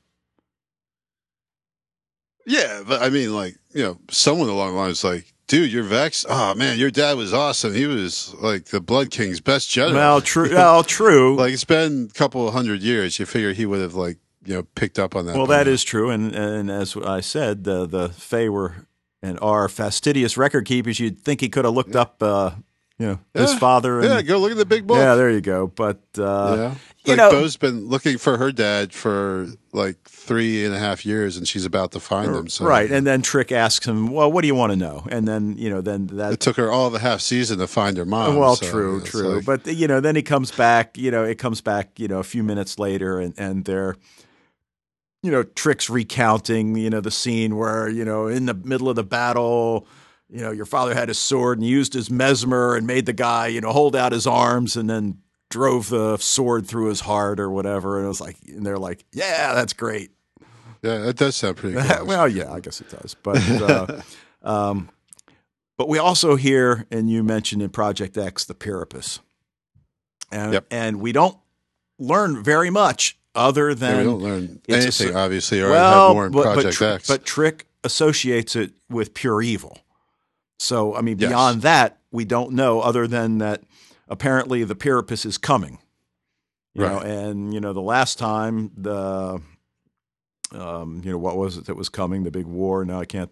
Yeah, 2.47 2.83
but 2.87 3.03
I 3.03 3.09
mean, 3.11 3.35
like, 3.35 3.57
you 3.73 3.83
know, 3.83 3.99
someone 4.11 4.49
along 4.49 4.73
the 4.75 4.79
lines 4.79 5.03
like, 5.05 5.33
dude, 5.47 5.73
you're 5.73 5.83
vexed. 5.83 6.27
Oh 6.29 6.55
man, 6.55 6.79
your 6.79 6.91
dad 6.91 7.17
was 7.17 7.33
awesome. 7.33 7.75
He 7.75 7.87
was 7.87 8.35
like 8.35 8.67
the 8.67 8.81
Blood 8.81 9.11
King's 9.11 9.41
best 9.41 9.71
general. 9.71 9.95
Well, 9.95 10.21
true. 10.21 10.51
Well, 10.55 10.83
true. 10.85 11.37
like 11.39 11.53
it's 11.53 11.65
been 11.65 12.09
a 12.11 12.15
couple 12.15 12.47
of 12.47 12.55
hundred 12.55 12.83
years. 12.83 13.19
You 13.19 13.27
figure 13.27 13.53
he 13.53 13.67
would 13.67 13.81
have 13.81 13.95
like, 13.95 14.19
you 14.45 14.55
know, 14.55 14.63
picked 14.75 14.99
up 14.99 15.17
on 15.17 15.27
that. 15.27 15.37
Well, 15.37 15.47
that 15.47 15.67
now. 15.67 15.73
is 15.73 15.83
true, 15.85 16.11
and 16.11 16.35
and 16.35 16.71
as 16.71 16.97
I 16.97 17.21
said, 17.21 17.65
the 17.65 17.87
the 17.87 18.11
Fae 18.11 18.49
were 18.49 18.87
and 19.23 19.39
are 19.41 19.69
fastidious 19.71 20.37
record 20.37 20.67
keepers. 20.67 21.01
You'd 21.01 21.19
think 21.19 21.41
he 21.41 21.49
could 21.49 21.65
have 21.65 21.73
looked 21.73 21.97
up, 21.97 22.23
uh, 22.23 22.51
you 22.99 23.07
know, 23.07 23.19
his 23.33 23.55
father. 23.55 24.01
And, 24.01 24.09
Yeah, 24.09 24.23
go 24.23 24.39
look 24.39 24.51
at 24.51 24.59
the 24.59 24.67
big 24.67 24.87
book. 24.87 24.99
yeah, 24.99 25.15
there 25.15 25.31
you 25.31 25.41
go. 25.41 25.67
But 25.67 26.03
uh, 26.19 26.55
yeah. 26.59 26.75
You 27.05 27.13
Like 27.13 27.19
know- 27.19 27.31
Bo's 27.31 27.57
been 27.57 27.89
looking 27.89 28.17
for 28.17 28.39
her 28.39 28.51
dad 28.51 28.93
for 28.93 29.49
like 29.73 29.97
three 30.05 30.65
and 30.65 30.75
a 30.75 30.79
half 30.79 31.05
years, 31.05 31.37
and 31.37 31.47
she's 31.47 31.67
about 31.67 31.93
to 31.93 32.01
find 32.01 32.31
uh, 32.31 32.39
him. 32.39 32.49
So 32.49 32.65
right, 32.65 32.91
and 32.91 33.07
then 33.07 33.21
Trick 33.21 33.53
asks 33.53 33.87
him, 33.87 34.09
"Well, 34.09 34.33
what 34.33 34.41
do 34.41 34.47
you 34.47 34.55
want 34.55 34.73
to 34.73 34.77
know?" 34.77 35.07
And 35.11 35.29
then 35.29 35.57
you 35.59 35.69
know, 35.69 35.81
then 35.83 36.07
that 36.09 36.33
it 36.33 36.41
took 36.41 36.57
her 36.57 36.71
all 36.73 36.89
the 36.91 37.01
half 37.01 37.21
season 37.21 37.59
to 37.59 37.67
find 37.67 37.97
her 37.99 38.07
mom. 38.07 38.37
Well, 38.37 38.57
so 38.57 38.71
true, 38.71 38.99
it's 39.01 39.11
true, 39.11 39.37
like- 39.37 39.45
but 39.45 39.67
you 39.67 39.87
know, 39.87 40.01
then 40.01 40.17
he 40.17 40.23
comes 40.23 40.51
back. 40.51 40.97
You 40.97 41.11
know, 41.11 41.25
it 41.25 41.39
comes 41.39 41.61
back. 41.61 41.99
You 41.99 42.09
know, 42.09 42.21
a 42.21 42.25
few 42.25 42.43
minutes 42.43 42.79
later, 42.79 43.21
and 43.21 43.35
and 43.37 43.65
they're, 43.67 43.97
you 45.23 45.31
know, 45.31 45.43
Trick's 45.43 45.91
recounting. 45.91 46.75
You 46.77 46.89
know, 46.89 47.01
the 47.01 47.11
scene 47.11 47.57
where 47.57 47.89
you 47.89 48.05
know, 48.05 48.29
in 48.29 48.47
the 48.47 48.55
middle 48.55 48.89
of 48.89 48.97
the 48.97 49.05
battle, 49.05 49.87
you 50.31 50.41
know, 50.41 50.53
your 50.53 50.67
father 50.67 50.95
had 50.95 51.09
his 51.09 51.19
sword 51.19 51.59
and 51.59 51.67
used 51.67 51.93
his 51.93 52.11
mesmer 52.11 52.77
and 52.77 52.87
made 52.87 53.05
the 53.05 53.13
guy, 53.13 53.49
you 53.49 53.61
know, 53.61 53.73
hold 53.73 53.95
out 53.95 54.13
his 54.13 54.27
arms 54.27 54.75
and 54.75 54.89
then 54.89 55.19
drove 55.55 55.89
the 55.89 56.17
sword 56.17 56.67
through 56.67 56.89
his 56.89 56.99
heart 57.03 57.39
or 57.39 57.49
whatever. 57.49 57.97
And 57.99 58.07
it 58.07 58.09
was 58.09 58.21
like, 58.21 58.37
and 58.49 58.67
they're 58.67 58.77
like, 58.77 59.05
yeah, 59.13 59.55
that's 59.55 59.73
great. 59.73 60.11
yeah, 60.83 60.99
that 60.99 61.17
does 61.17 61.37
sound 61.37 61.57
pretty. 61.59 61.77
Cool. 61.81 62.07
well, 62.07 62.27
yeah, 62.29 62.53
I 62.53 62.59
guess 62.59 62.81
it 62.81 62.91
does. 62.91 63.15
But, 63.23 63.37
uh, 63.63 64.03
um, 64.43 64.91
but 65.79 65.89
we 65.89 65.99
also 65.99 66.35
hear, 66.35 66.87
and 66.91 67.09
you 67.09 67.23
mentioned 67.23 67.63
in 67.63 67.71
Project 67.71 68.19
X, 68.19 68.45
the 68.45 68.55
Pyrrhus. 68.55 69.21
And, 70.33 70.55
Yep. 70.55 70.67
and 70.73 71.01
we 71.01 71.13
don't 71.13 71.39
learn 72.01 72.43
very 72.43 72.71
much 72.71 73.17
other 73.37 73.69
Yeah, 73.69 73.75
than 73.77 73.99
we 73.99 74.05
don't 74.05 74.23
learn 74.23 74.61
anything, 74.69 75.15
obviously, 75.15 75.61
or 75.61 75.71
well, 75.71 76.09
have 76.09 76.15
more 76.17 76.27
in 76.27 76.33
but, 76.33 76.53
Project 76.55 76.79
but, 76.81 76.95
X. 76.95 77.07
but 77.07 77.25
Trick 77.25 77.67
associates 77.85 78.57
it 78.57 78.73
with 78.91 79.15
pure 79.15 79.41
evil. 79.41 79.79
So, 80.59 80.97
I 80.97 81.01
mean, 81.01 81.19
Yes. 81.21 81.29
beyond 81.31 81.63
that, 81.63 81.99
we 82.11 82.25
don't 82.25 82.53
know 82.55 82.81
other 82.81 83.07
than 83.07 83.39
that 83.39 83.63
apparently 84.09 84.65
the 84.65 84.75
Pyrrhus 84.75 85.25
is 85.25 85.39
coming. 85.39 85.79
You 86.75 86.83
know, 86.83 86.97
Right. 86.97 87.07
and 87.07 87.55
you 87.55 87.61
know, 87.61 87.73
the 87.73 87.81
last 87.81 88.19
time 88.19 88.71
the 88.77 89.41
um, 90.53 91.01
you 91.05 91.11
know, 91.13 91.19
what 91.19 91.37
was 91.37 91.57
it 91.57 91.67
that 91.67 91.77
was 91.77 91.89
coming? 91.89 92.25
The 92.25 92.31
big 92.31 92.47
war. 92.47 92.85
Now 92.85 93.01
I 93.01 93.05
can't 93.05 93.31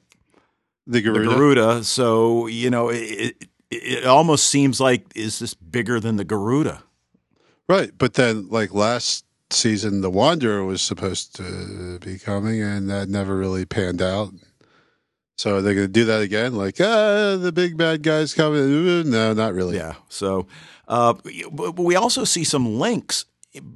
the 0.87 1.01
the 1.01 1.03
Garuda. 1.03 1.29
Garuda. 1.35 1.85
So, 1.85 2.47
you 2.47 2.71
know, 2.71 2.89
it, 2.89 2.97
it, 3.01 3.49
it 3.71 4.05
almost 4.07 4.47
seems 4.47 4.81
like 4.81 5.05
is 5.15 5.39
this 5.39 5.55
bigger 5.55 6.01
than 6.01 6.17
the 6.17 6.25
Garuda? 6.25 6.83
Right, 7.69 7.91
but 7.97 8.15
then 8.15 8.49
like 8.49 8.75
last 8.75 9.25
season, 9.51 10.01
the 10.01 10.11
Wanderer 10.11 10.65
was 10.65 10.83
supposed 10.83 11.35
to 11.37 11.99
be 12.01 12.19
coming, 12.19 12.61
and 12.63 12.91
that 12.91 13.09
never 13.09 13.37
really 13.37 13.65
panned 13.65 14.03
out. 14.03 14.33
So 15.37 15.57
are 15.57 15.63
they 15.63 15.75
going 15.75 15.87
to 15.87 15.93
do 15.93 16.05
that 16.05 16.21
again? 16.21 16.55
Like, 16.55 16.81
ah, 16.81 17.37
the 17.37 17.53
big 17.53 17.77
bad 17.77 18.03
guy's 18.03 18.35
coming? 18.35 19.11
No, 19.11 19.33
not 19.33 19.55
really. 19.55 19.77
Yeah. 19.77 19.95
So, 20.09 20.47
uh, 20.89 21.15
but 21.53 21.75
but 21.75 21.83
we 21.83 21.97
also 21.97 22.25
see 22.25 22.45
some 22.45 22.79
links. 22.79 23.25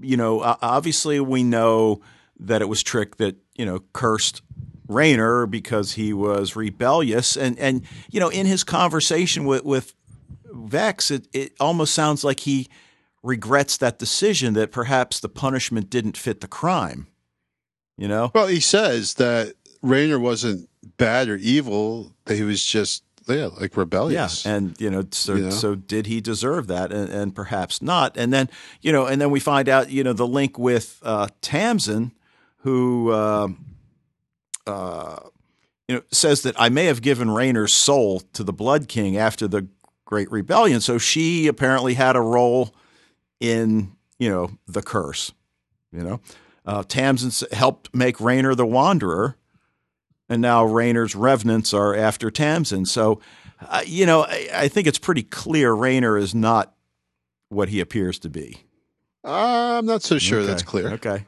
You 0.01 0.17
know, 0.17 0.41
obviously 0.41 1.21
we 1.21 1.43
know 1.43 2.01
that 2.39 2.63
it 2.63 2.69
was 2.69 2.83
Trick 2.83 3.17
that 3.17 3.37
you 3.57 3.65
know 3.65 3.81
cursed 3.93 4.43
Rainer 4.89 5.47
because 5.47 5.93
he 5.93 6.13
was 6.13 6.57
rebellious, 6.57 7.37
and 7.37 7.59
and 7.59 7.83
you 8.11 8.21
know 8.21 8.29
in 8.29 8.47
his 8.47 8.63
conversation 8.63 9.45
with 9.45 9.65
with 9.65 9.95
Vex, 10.45 11.11
it 11.11 11.27
it 11.33 11.53
almost 11.59 11.95
sounds 11.95 12.23
like 12.23 12.41
he 12.41 12.69
regrets 13.23 13.77
that 13.79 13.99
decision 13.99 14.55
that 14.55 14.71
perhaps 14.71 15.21
the 15.21 15.29
punishment 15.29 15.91
didn't 15.91 16.17
fit 16.17 16.41
the 16.41 16.49
crime. 16.49 17.09
You 17.99 18.09
know? 18.09 18.31
Well, 18.35 18.47
he 18.47 18.61
says 18.61 19.15
that 19.15 19.55
Rainer 19.83 20.19
wasn't 20.19 20.69
bad 20.97 21.29
or 21.29 21.37
evil; 21.37 22.13
that 22.25 22.37
he 22.37 22.43
was 22.43 22.65
just 22.65 23.03
yeah, 23.29 23.47
like 23.47 23.77
rebellious. 23.77 24.45
Yeah, 24.45 24.55
and 24.55 24.81
you 24.81 24.91
know, 24.91 25.05
so 25.11 25.35
You 25.35 25.45
know? 25.45 25.51
so 25.51 25.75
did 25.75 26.07
he 26.07 26.21
deserve 26.21 26.69
that, 26.69 26.93
and, 26.93 27.09
and 27.11 27.35
perhaps 27.35 27.83
not. 27.83 28.17
And 28.17 28.33
then 28.33 28.49
you 28.81 28.93
know, 28.93 29.07
and 29.07 29.21
then 29.21 29.31
we 29.31 29.41
find 29.41 29.69
out 29.69 29.91
you 29.91 30.05
know 30.05 30.13
the 30.13 30.27
link 30.27 30.59
with 30.59 31.01
uh, 31.03 31.29
Tamsin, 31.41 32.13
who 32.59 33.11
uh, 33.11 33.49
uh, 34.67 35.19
you 35.89 35.97
know 35.97 36.03
says 36.13 36.43
that 36.43 36.55
I 36.61 36.69
may 36.69 36.85
have 36.85 37.03
given 37.03 37.31
Rainer's 37.31 37.73
soul 37.73 38.21
to 38.33 38.45
the 38.45 38.53
Blood 38.53 38.89
King 38.89 39.17
after 39.17 39.49
the 39.49 39.67
Great 40.05 40.31
Rebellion. 40.31 40.81
So 40.81 40.99
she 40.99 41.49
apparently 41.49 41.95
had 41.95 42.15
a 42.15 42.21
role 42.21 42.75
in 43.41 43.93
you 44.19 44.31
know 44.31 44.51
the 44.69 44.83
curse. 44.83 45.33
You 45.93 46.03
know, 46.03 46.21
uh, 46.65 46.85
Tamsin 46.87 47.49
helped 47.53 47.93
make 47.95 48.21
Rainer 48.21 48.55
the 48.55 48.67
Wanderer 48.67 49.37
and 50.29 50.43
now 50.43 50.65
Rainer's 50.65 51.15
revenants 51.15 51.73
are 51.73 51.95
after 51.95 52.31
Tamsin. 52.31 52.87
So, 52.87 53.21
uh, 53.69 53.83
you 53.87 54.07
know, 54.07 54.25
I, 54.25 54.49
I 54.53 54.69
think 54.69 54.87
it's 54.87 54.99
pretty 54.99 55.23
clear 55.23 55.73
Rainer 55.73 56.17
is 56.17 56.35
not 56.35 56.75
what 57.49 57.69
he 57.69 57.81
appears 57.81 58.19
to 58.21 58.29
be. 58.29 58.63
I'm 59.25 59.87
not 59.87 60.03
so 60.03 60.19
sure 60.19 60.45
that's 60.45 60.63
clear. 60.63 60.93
Okay. 60.93 61.27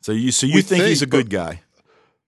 So 0.00 0.12
you 0.12 0.32
so 0.32 0.46
you 0.46 0.54
We 0.56 0.62
think, 0.62 0.84
he's 0.84 1.02
a 1.02 1.06
good 1.06 1.30
guy? 1.30 1.62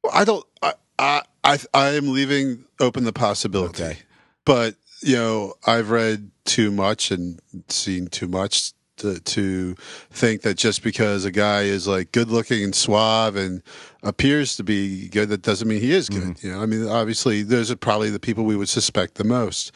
Well, 0.03 0.12
I 0.14 0.25
don't. 0.25 0.45
I, 0.62 0.75
I 0.99 1.23
I 1.45 1.59
I 1.75 1.89
am 1.91 2.12
leaving 2.12 2.64
open 2.81 3.05
the 3.05 3.12
possibility. 3.12 3.83
Okay. 3.83 3.99
But 4.45 4.77
you 5.01 5.16
know, 5.16 5.55
I've 5.66 5.91
read 5.91 6.31
too 6.45 6.71
much 6.71 7.11
and 7.11 7.41
seen 7.69 8.09
too 8.09 8.29
much 8.29 8.73
to, 8.99 9.20
to 9.20 9.74
think 10.11 10.42
that 10.42 10.57
just 10.57 10.82
because 10.82 11.24
a 11.24 11.30
guy 11.30 11.62
is 11.62 11.86
like 11.88 12.12
good 12.12 12.28
looking 12.28 12.62
and 12.62 12.74
suave 12.74 13.36
and 13.36 13.62
appears 14.03 14.57
to 14.57 14.64
be 14.64 15.09
good, 15.09 15.28
that 15.30 15.42
doesn't 15.42 15.66
mean 15.66 15.80
he 15.80 15.92
is 15.92 16.09
good. 16.09 16.22
Mm-hmm. 16.22 16.46
You 16.46 16.53
know, 16.53 16.62
I 16.62 16.66
mean, 16.66 16.86
obviously, 16.86 17.42
those 17.42 17.70
are 17.70 17.76
probably 17.76 18.11
the 18.11 18.20
people 18.20 18.44
we 18.44 18.57
would 18.57 18.68
suspect 18.68 19.14
the 19.14 19.24
most. 19.24 19.72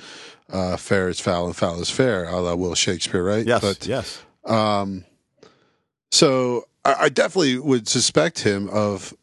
Uh, 0.51 0.77
fair 0.77 1.09
is 1.09 1.19
foul 1.19 1.47
and 1.47 1.57
foul 1.57 1.81
is 1.81 1.91
fair, 1.91 2.25
a 2.27 2.41
la 2.41 2.55
Will 2.55 2.75
Shakespeare, 2.75 3.23
right? 3.23 3.47
Yes. 3.47 3.61
But 3.63 3.87
yes. 3.87 4.23
um, 4.45 5.05
so 6.11 6.67
I, 6.85 6.95
I 7.01 7.09
definitely 7.09 7.59
would 7.59 7.89
suspect 7.89 8.41
him 8.41 8.69
of, 8.69 9.15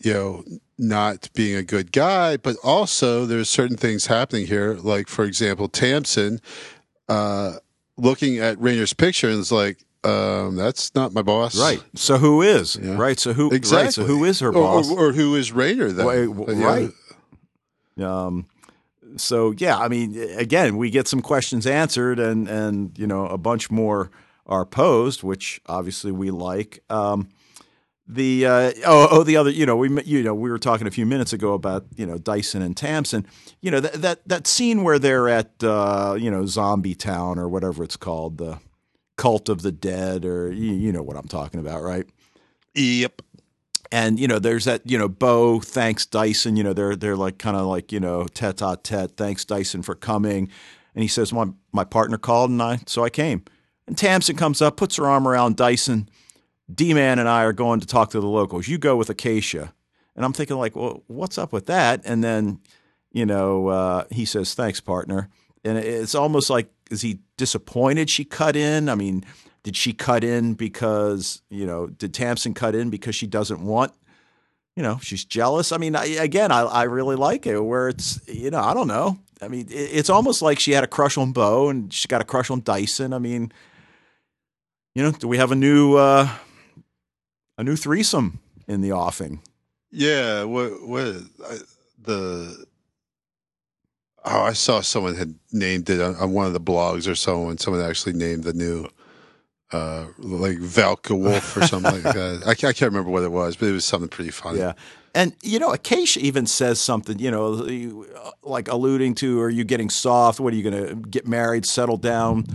you 0.00 0.12
know, 0.12 0.44
not 0.76 1.30
being 1.34 1.56
a 1.56 1.62
good 1.62 1.92
guy, 1.92 2.36
but 2.36 2.56
also 2.62 3.26
there's 3.26 3.48
certain 3.48 3.76
things 3.76 4.06
happening 4.06 4.46
here. 4.46 4.74
Like, 4.74 5.08
for 5.08 5.24
example, 5.24 5.68
Tamsin, 5.68 6.40
uh, 7.08 7.54
looking 7.96 8.38
at 8.38 8.60
Rainer's 8.60 8.92
picture 8.92 9.28
and 9.28 9.38
is 9.40 9.52
like, 9.52 9.78
um, 10.04 10.56
that's 10.56 10.94
not 10.94 11.12
my 11.14 11.22
boss. 11.22 11.58
Right. 11.58 11.82
So 11.94 12.18
who 12.18 12.42
is? 12.42 12.76
Yeah. 12.76 12.96
Right. 12.96 13.18
So 13.18 13.32
who 13.32 13.50
Exactly. 13.50 13.84
right. 13.84 13.92
So 13.94 14.04
who 14.04 14.24
is 14.24 14.40
her 14.40 14.52
boss? 14.52 14.90
or, 14.90 15.08
or 15.08 15.12
who 15.12 15.34
is 15.36 15.50
Rainer 15.52 15.90
then? 15.90 16.04
Wait, 16.06 16.26
But, 16.26 16.36
w- 16.36 16.58
you 16.58 16.66
right. 16.66 16.90
Um, 17.98 18.46
so 19.16 19.52
yeah, 19.56 19.78
I 19.78 19.88
mean, 19.88 20.18
again, 20.36 20.76
we 20.76 20.90
get 20.90 21.06
some 21.08 21.22
questions 21.22 21.66
answered, 21.66 22.18
and 22.18 22.48
and 22.48 22.98
you 22.98 23.06
know, 23.06 23.26
a 23.26 23.38
bunch 23.38 23.70
more 23.70 24.10
are 24.46 24.66
posed, 24.66 25.22
which 25.22 25.60
obviously 25.66 26.10
we 26.12 26.30
like. 26.30 26.82
Um, 26.90 27.28
the 28.06 28.44
uh, 28.44 28.72
oh 28.84 29.08
oh 29.10 29.22
the 29.22 29.36
other 29.36 29.50
you 29.50 29.64
know 29.64 29.76
we 29.76 29.88
you 30.02 30.22
know 30.22 30.34
we 30.34 30.50
were 30.50 30.58
talking 30.58 30.86
a 30.86 30.90
few 30.90 31.06
minutes 31.06 31.32
ago 31.32 31.54
about 31.54 31.86
you 31.96 32.04
know 32.04 32.18
Dyson 32.18 32.60
and 32.60 32.76
Tamsin. 32.76 33.26
You 33.62 33.70
know 33.70 33.80
that 33.80 33.94
that 33.94 34.28
that 34.28 34.46
scene 34.46 34.82
where 34.82 34.98
they're 34.98 35.28
at 35.28 35.52
uh, 35.62 36.16
you 36.18 36.30
know 36.30 36.44
Zombie 36.44 36.94
Town 36.94 37.38
or 37.38 37.48
whatever 37.48 37.82
it's 37.82 37.96
called 37.96 38.38
the 38.38 38.58
Cult 39.16 39.48
of 39.48 39.62
the 39.62 39.72
Dead 39.72 40.24
or 40.24 40.52
you, 40.52 40.72
you 40.74 40.92
know 40.92 41.02
what 41.02 41.16
I'm 41.16 41.28
talking 41.28 41.60
about 41.60 41.82
right? 41.82 42.06
Yep. 42.74 43.22
and 43.90 44.18
you 44.18 44.28
know 44.28 44.38
there's 44.38 44.66
that 44.66 44.82
you 44.84 44.98
know 44.98 45.08
Bo 45.08 45.60
thanks 45.60 46.04
Dyson. 46.04 46.56
You 46.56 46.64
know 46.64 46.74
they're 46.74 46.96
they're 46.96 47.16
like 47.16 47.38
kind 47.38 47.56
of 47.56 47.66
like 47.66 47.90
you 47.90 48.00
know 48.00 48.26
tete 48.26 48.60
a 48.60 48.78
tete 48.82 49.16
thanks 49.16 49.46
Dyson 49.46 49.82
for 49.82 49.94
coming. 49.94 50.50
And 50.94 51.02
he 51.02 51.08
says 51.08 51.32
my 51.32 51.46
my 51.72 51.84
partner 51.84 52.18
called 52.18 52.50
and 52.50 52.62
I 52.62 52.80
so 52.86 53.02
I 53.02 53.08
came. 53.08 53.44
And 53.86 53.96
Tamsin 53.96 54.36
comes 54.36 54.60
up 54.60 54.76
puts 54.76 54.96
her 54.96 55.06
arm 55.06 55.26
around 55.26 55.56
Dyson 55.56 56.08
D 56.72 56.94
Man 56.94 57.18
and 57.18 57.28
I 57.28 57.44
are 57.44 57.52
going 57.52 57.80
to 57.80 57.86
talk 57.86 58.10
to 58.10 58.20
the 58.20 58.26
locals. 58.26 58.68
You 58.68 58.78
go 58.78 58.96
with 58.96 59.10
Acacia. 59.10 59.74
And 60.16 60.24
I'm 60.24 60.32
thinking 60.32 60.56
like 60.56 60.76
well 60.76 61.02
what's 61.06 61.38
up 61.38 61.52
with 61.52 61.66
that? 61.66 62.02
And 62.04 62.22
then 62.22 62.60
you 63.12 63.26
know 63.26 63.68
uh, 63.68 64.04
he 64.10 64.24
says 64.24 64.54
thanks 64.54 64.80
partner. 64.80 65.28
And 65.64 65.78
it's 65.78 66.14
almost 66.14 66.50
like 66.50 66.70
is 66.90 67.02
he 67.02 67.20
disappointed 67.36 68.10
she 68.10 68.24
cut 68.24 68.56
in? 68.56 68.88
I 68.88 68.94
mean 68.94 69.24
did 69.62 69.76
she 69.76 69.92
cut 69.92 70.22
in 70.22 70.54
because 70.54 71.42
you 71.50 71.66
know 71.66 71.86
did 71.86 72.14
Tamsin 72.14 72.54
cut 72.54 72.74
in 72.74 72.90
because 72.90 73.14
she 73.14 73.26
doesn't 73.26 73.64
want 73.64 73.92
you 74.76 74.82
know 74.82 74.98
she's 75.02 75.24
jealous? 75.24 75.72
I 75.72 75.78
mean 75.78 75.96
I, 75.96 76.04
again 76.04 76.52
I, 76.52 76.60
I 76.60 76.82
really 76.84 77.16
like 77.16 77.46
it 77.46 77.58
where 77.58 77.88
it's 77.88 78.20
you 78.28 78.50
know 78.50 78.60
I 78.60 78.72
don't 78.72 78.88
know. 78.88 79.18
I 79.42 79.48
mean 79.48 79.66
it's 79.68 80.10
almost 80.10 80.42
like 80.42 80.60
she 80.60 80.72
had 80.72 80.84
a 80.84 80.88
crush 80.88 81.18
on 81.18 81.32
Bo 81.32 81.68
and 81.68 81.92
she 81.92 82.08
got 82.08 82.22
a 82.22 82.24
crush 82.24 82.50
on 82.50 82.62
Dyson. 82.62 83.12
I 83.12 83.18
mean 83.18 83.52
you 84.94 85.02
know 85.02 85.10
do 85.10 85.26
we 85.26 85.38
have 85.38 85.50
a 85.50 85.56
new 85.56 85.96
uh 85.96 86.28
a 87.58 87.64
new 87.64 87.76
threesome 87.76 88.40
in 88.66 88.80
the 88.80 88.92
offing 88.92 89.40
Yeah. 89.90 90.44
What? 90.44 90.86
What? 90.86 91.16
I, 91.48 91.56
the. 92.02 92.64
Oh, 94.26 94.40
I 94.42 94.54
saw 94.54 94.80
someone 94.80 95.14
had 95.16 95.34
named 95.52 95.90
it 95.90 96.00
on, 96.00 96.14
on 96.16 96.32
one 96.32 96.46
of 96.46 96.54
the 96.54 96.60
blogs 96.60 97.06
or 97.10 97.14
someone. 97.14 97.58
Someone 97.58 97.82
actually 97.82 98.14
named 98.14 98.44
the 98.44 98.54
new, 98.54 98.88
uh, 99.70 100.06
like 100.18 100.56
Valka 100.56 101.18
Wolf 101.18 101.54
or 101.58 101.66
something 101.66 101.92
like 101.92 102.02
that. 102.14 102.42
I, 102.46 102.54
can't- 102.54 102.70
I 102.70 102.72
can't 102.72 102.90
remember 102.90 103.10
what 103.10 103.22
it 103.22 103.30
was, 103.32 103.54
but 103.56 103.66
it 103.68 103.72
was 103.72 103.84
something 103.84 104.08
pretty 104.08 104.30
funny. 104.30 104.60
Yeah. 104.60 104.72
And, 105.14 105.34
you 105.42 105.58
know, 105.58 105.72
Acacia 105.74 106.20
even 106.20 106.46
says 106.46 106.80
something, 106.80 107.18
you 107.18 107.30
know, 107.30 108.04
like 108.42 108.66
alluding 108.68 109.14
to, 109.16 109.40
are 109.42 109.50
you 109.50 109.62
getting 109.62 109.90
soft? 109.90 110.40
What 110.40 110.52
are 110.54 110.56
you 110.56 110.68
going 110.68 110.88
to 110.88 110.94
get 111.08 111.28
married, 111.28 111.66
settle 111.66 111.98
down? 111.98 112.46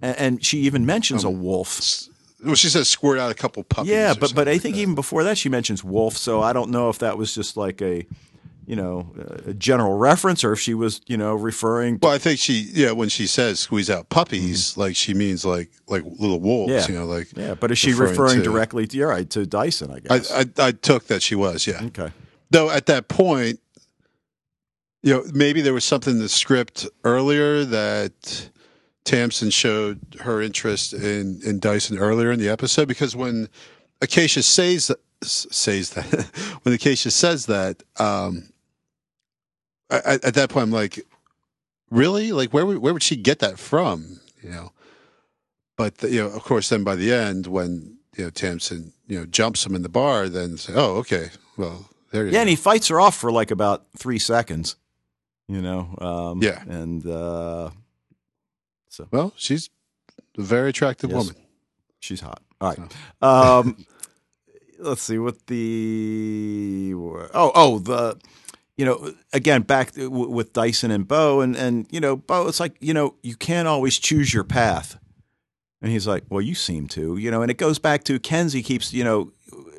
And, 0.00 0.16
and 0.16 0.44
she 0.44 0.60
even 0.60 0.86
mentions 0.86 1.24
a 1.24 1.30
wolf. 1.30 2.08
Well, 2.44 2.54
she 2.54 2.68
says 2.68 2.88
squirt 2.88 3.18
out 3.18 3.30
a 3.30 3.34
couple 3.34 3.62
puppies. 3.64 3.90
Yeah, 3.90 4.14
but 4.18 4.34
but 4.34 4.46
I 4.48 4.52
like 4.52 4.62
think 4.62 4.74
that. 4.76 4.82
even 4.82 4.94
before 4.94 5.24
that 5.24 5.38
she 5.38 5.48
mentions 5.48 5.82
wolf. 5.82 6.16
So 6.16 6.42
I 6.42 6.52
don't 6.52 6.70
know 6.70 6.88
if 6.90 6.98
that 6.98 7.16
was 7.16 7.34
just 7.34 7.56
like 7.56 7.80
a, 7.80 8.06
you 8.66 8.76
know, 8.76 9.10
a 9.46 9.54
general 9.54 9.96
reference 9.96 10.44
or 10.44 10.52
if 10.52 10.60
she 10.60 10.74
was, 10.74 11.00
you 11.06 11.16
know, 11.16 11.34
referring. 11.34 11.98
To, 11.98 12.06
Well, 12.06 12.14
I 12.14 12.18
think 12.18 12.38
she, 12.38 12.68
yeah, 12.72 12.90
when 12.92 13.08
she 13.08 13.26
says 13.26 13.58
squeeze 13.60 13.88
out 13.88 14.10
puppies, 14.10 14.76
like 14.76 14.96
she 14.96 15.14
means 15.14 15.44
like 15.46 15.70
like 15.88 16.02
little 16.04 16.40
wolves, 16.40 16.72
Mm-hmm. 16.72 16.92
Yeah. 16.92 17.00
you 17.00 17.06
know, 17.06 17.12
like 17.12 17.28
yeah, 17.36 17.54
but 17.54 17.70
is 17.70 17.78
she 17.78 17.92
referring 17.92 18.10
referring, 18.10 18.38
to- 18.38 18.44
directly 18.44 18.86
to, 18.86 18.96
you're 18.96 19.08
right, 19.08 19.28
to 19.30 19.46
Dyson, 19.46 19.90
I 19.90 19.94
I, 19.94 20.18
guess. 20.18 20.30
I 20.32 20.44
I 20.58 20.72
took 20.72 21.06
that 21.06 21.22
she 21.22 21.34
was, 21.34 21.66
yeah. 21.66 21.84
okay. 21.84 22.12
Though 22.50 22.70
at 22.70 22.86
that 22.86 23.08
point, 23.08 23.60
you 25.02 25.12
know, 25.14 25.24
maybe 25.32 25.60
there 25.62 25.72
was 25.74 25.84
something 25.84 26.14
in 26.14 26.18
the 26.20 26.28
script 26.28 26.86
earlier 27.04 27.64
that 27.64 28.50
Tamsin 29.06 29.48
showed 29.50 30.00
her 30.20 30.42
interest 30.42 30.92
in 30.92 31.40
in 31.44 31.58
Dyson 31.60 31.96
earlier 31.96 32.30
in 32.30 32.38
the 32.38 32.48
episode 32.50 32.88
because 32.88 33.16
when 33.16 33.48
Acacia 34.02 34.42
says 34.42 34.90
says 35.22 35.90
that 35.90 36.04
when 36.62 36.74
Acacia 36.74 37.10
says 37.10 37.46
that, 37.46 37.82
um, 37.98 38.50
at, 39.88 40.22
at 40.24 40.34
that 40.34 40.50
point 40.50 40.64
I'm 40.64 40.72
like, 40.72 41.00
really? 41.90 42.32
Like 42.32 42.52
where 42.52 42.66
would, 42.66 42.78
where 42.78 42.92
would 42.92 43.02
she 43.02 43.16
get 43.16 43.38
that 43.38 43.58
from? 43.58 44.20
You 44.42 44.50
know, 44.50 44.72
but 45.76 46.02
you 46.02 46.20
know, 46.22 46.28
of 46.28 46.42
course, 46.44 46.68
then 46.68 46.84
by 46.84 46.96
the 46.96 47.12
end 47.12 47.46
when 47.46 47.96
you 48.16 48.24
know 48.24 48.30
Tamsin 48.30 48.92
you 49.06 49.20
know 49.20 49.26
jumps 49.26 49.64
him 49.64 49.74
in 49.74 49.82
the 49.82 49.88
bar, 49.88 50.28
then 50.28 50.56
say, 50.56 50.72
oh, 50.76 50.96
okay, 50.96 51.30
well 51.56 51.88
there 52.10 52.24
you 52.24 52.28
Yeah, 52.32 52.38
go. 52.38 52.40
and 52.40 52.48
he 52.50 52.56
fights 52.56 52.88
her 52.88 53.00
off 53.00 53.16
for 53.16 53.30
like 53.32 53.50
about 53.50 53.86
three 53.96 54.18
seconds, 54.18 54.76
you 55.48 55.62
know. 55.62 55.94
Um, 55.98 56.42
Yeah. 56.42 56.62
And 56.68 57.06
uh, 57.06 57.70
Well, 59.10 59.32
she's 59.36 59.70
a 60.38 60.42
very 60.42 60.70
attractive 60.70 61.10
Yes. 61.10 61.18
woman. 61.18 61.36
She's 62.00 62.20
hot. 62.20 62.42
All 62.60 62.74
right. 62.74 62.92
Um, 63.22 63.84
let's 64.78 65.02
see 65.02 65.18
what 65.18 65.46
the 65.46 66.92
oh 66.94 67.52
oh 67.54 67.78
the 67.78 68.18
you 68.76 68.84
know 68.84 69.12
again 69.32 69.62
back 69.62 69.92
with 69.96 70.52
Dyson 70.52 70.90
and 70.90 71.06
Bo 71.08 71.40
and 71.40 71.56
and 71.56 71.86
you 71.90 72.00
know 72.00 72.16
Bo 72.16 72.46
it's 72.48 72.60
like 72.60 72.76
you 72.80 72.94
know 72.94 73.14
you 73.22 73.34
can't 73.36 73.66
always 73.68 73.98
choose 73.98 74.32
your 74.32 74.44
path, 74.44 74.98
and 75.82 75.90
he's 75.90 76.06
like 76.06 76.24
well 76.28 76.40
you 76.42 76.54
seem 76.54 76.86
to 76.88 77.16
you 77.16 77.30
know 77.30 77.42
and 77.42 77.50
it 77.50 77.58
goes 77.58 77.78
back 77.78 78.04
to 78.04 78.18
Kenzi 78.18 78.64
keeps 78.64 78.92
you 78.92 79.04
know 79.04 79.32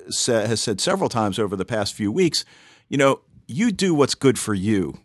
sa- 0.09 0.45
has 0.45 0.61
said 0.61 0.81
several 0.81 1.09
times 1.09 1.37
over 1.39 1.55
the 1.55 1.65
past 1.65 1.93
few 1.93 2.11
weeks 2.11 2.43
you 2.89 2.97
know 2.97 3.21
you 3.47 3.71
do 3.71 3.93
what's 3.95 4.15
good 4.15 4.37
for 4.37 4.53
you. 4.53 4.97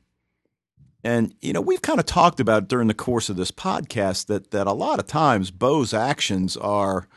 And 1.04 1.34
you 1.40 1.52
know 1.52 1.60
we've 1.60 1.82
kind 1.82 1.98
of 1.98 2.06
talked 2.06 2.38
about 2.38 2.68
during 2.68 2.88
the 2.88 2.94
course 2.94 3.28
of 3.28 3.36
this 3.36 3.50
podcast 3.50 4.26
that 4.26 4.52
that 4.52 4.66
a 4.66 4.72
lot 4.72 4.98
of 4.98 5.06
times 5.06 5.50
Bo's 5.50 5.92
actions 5.92 6.56
are, 6.56 7.08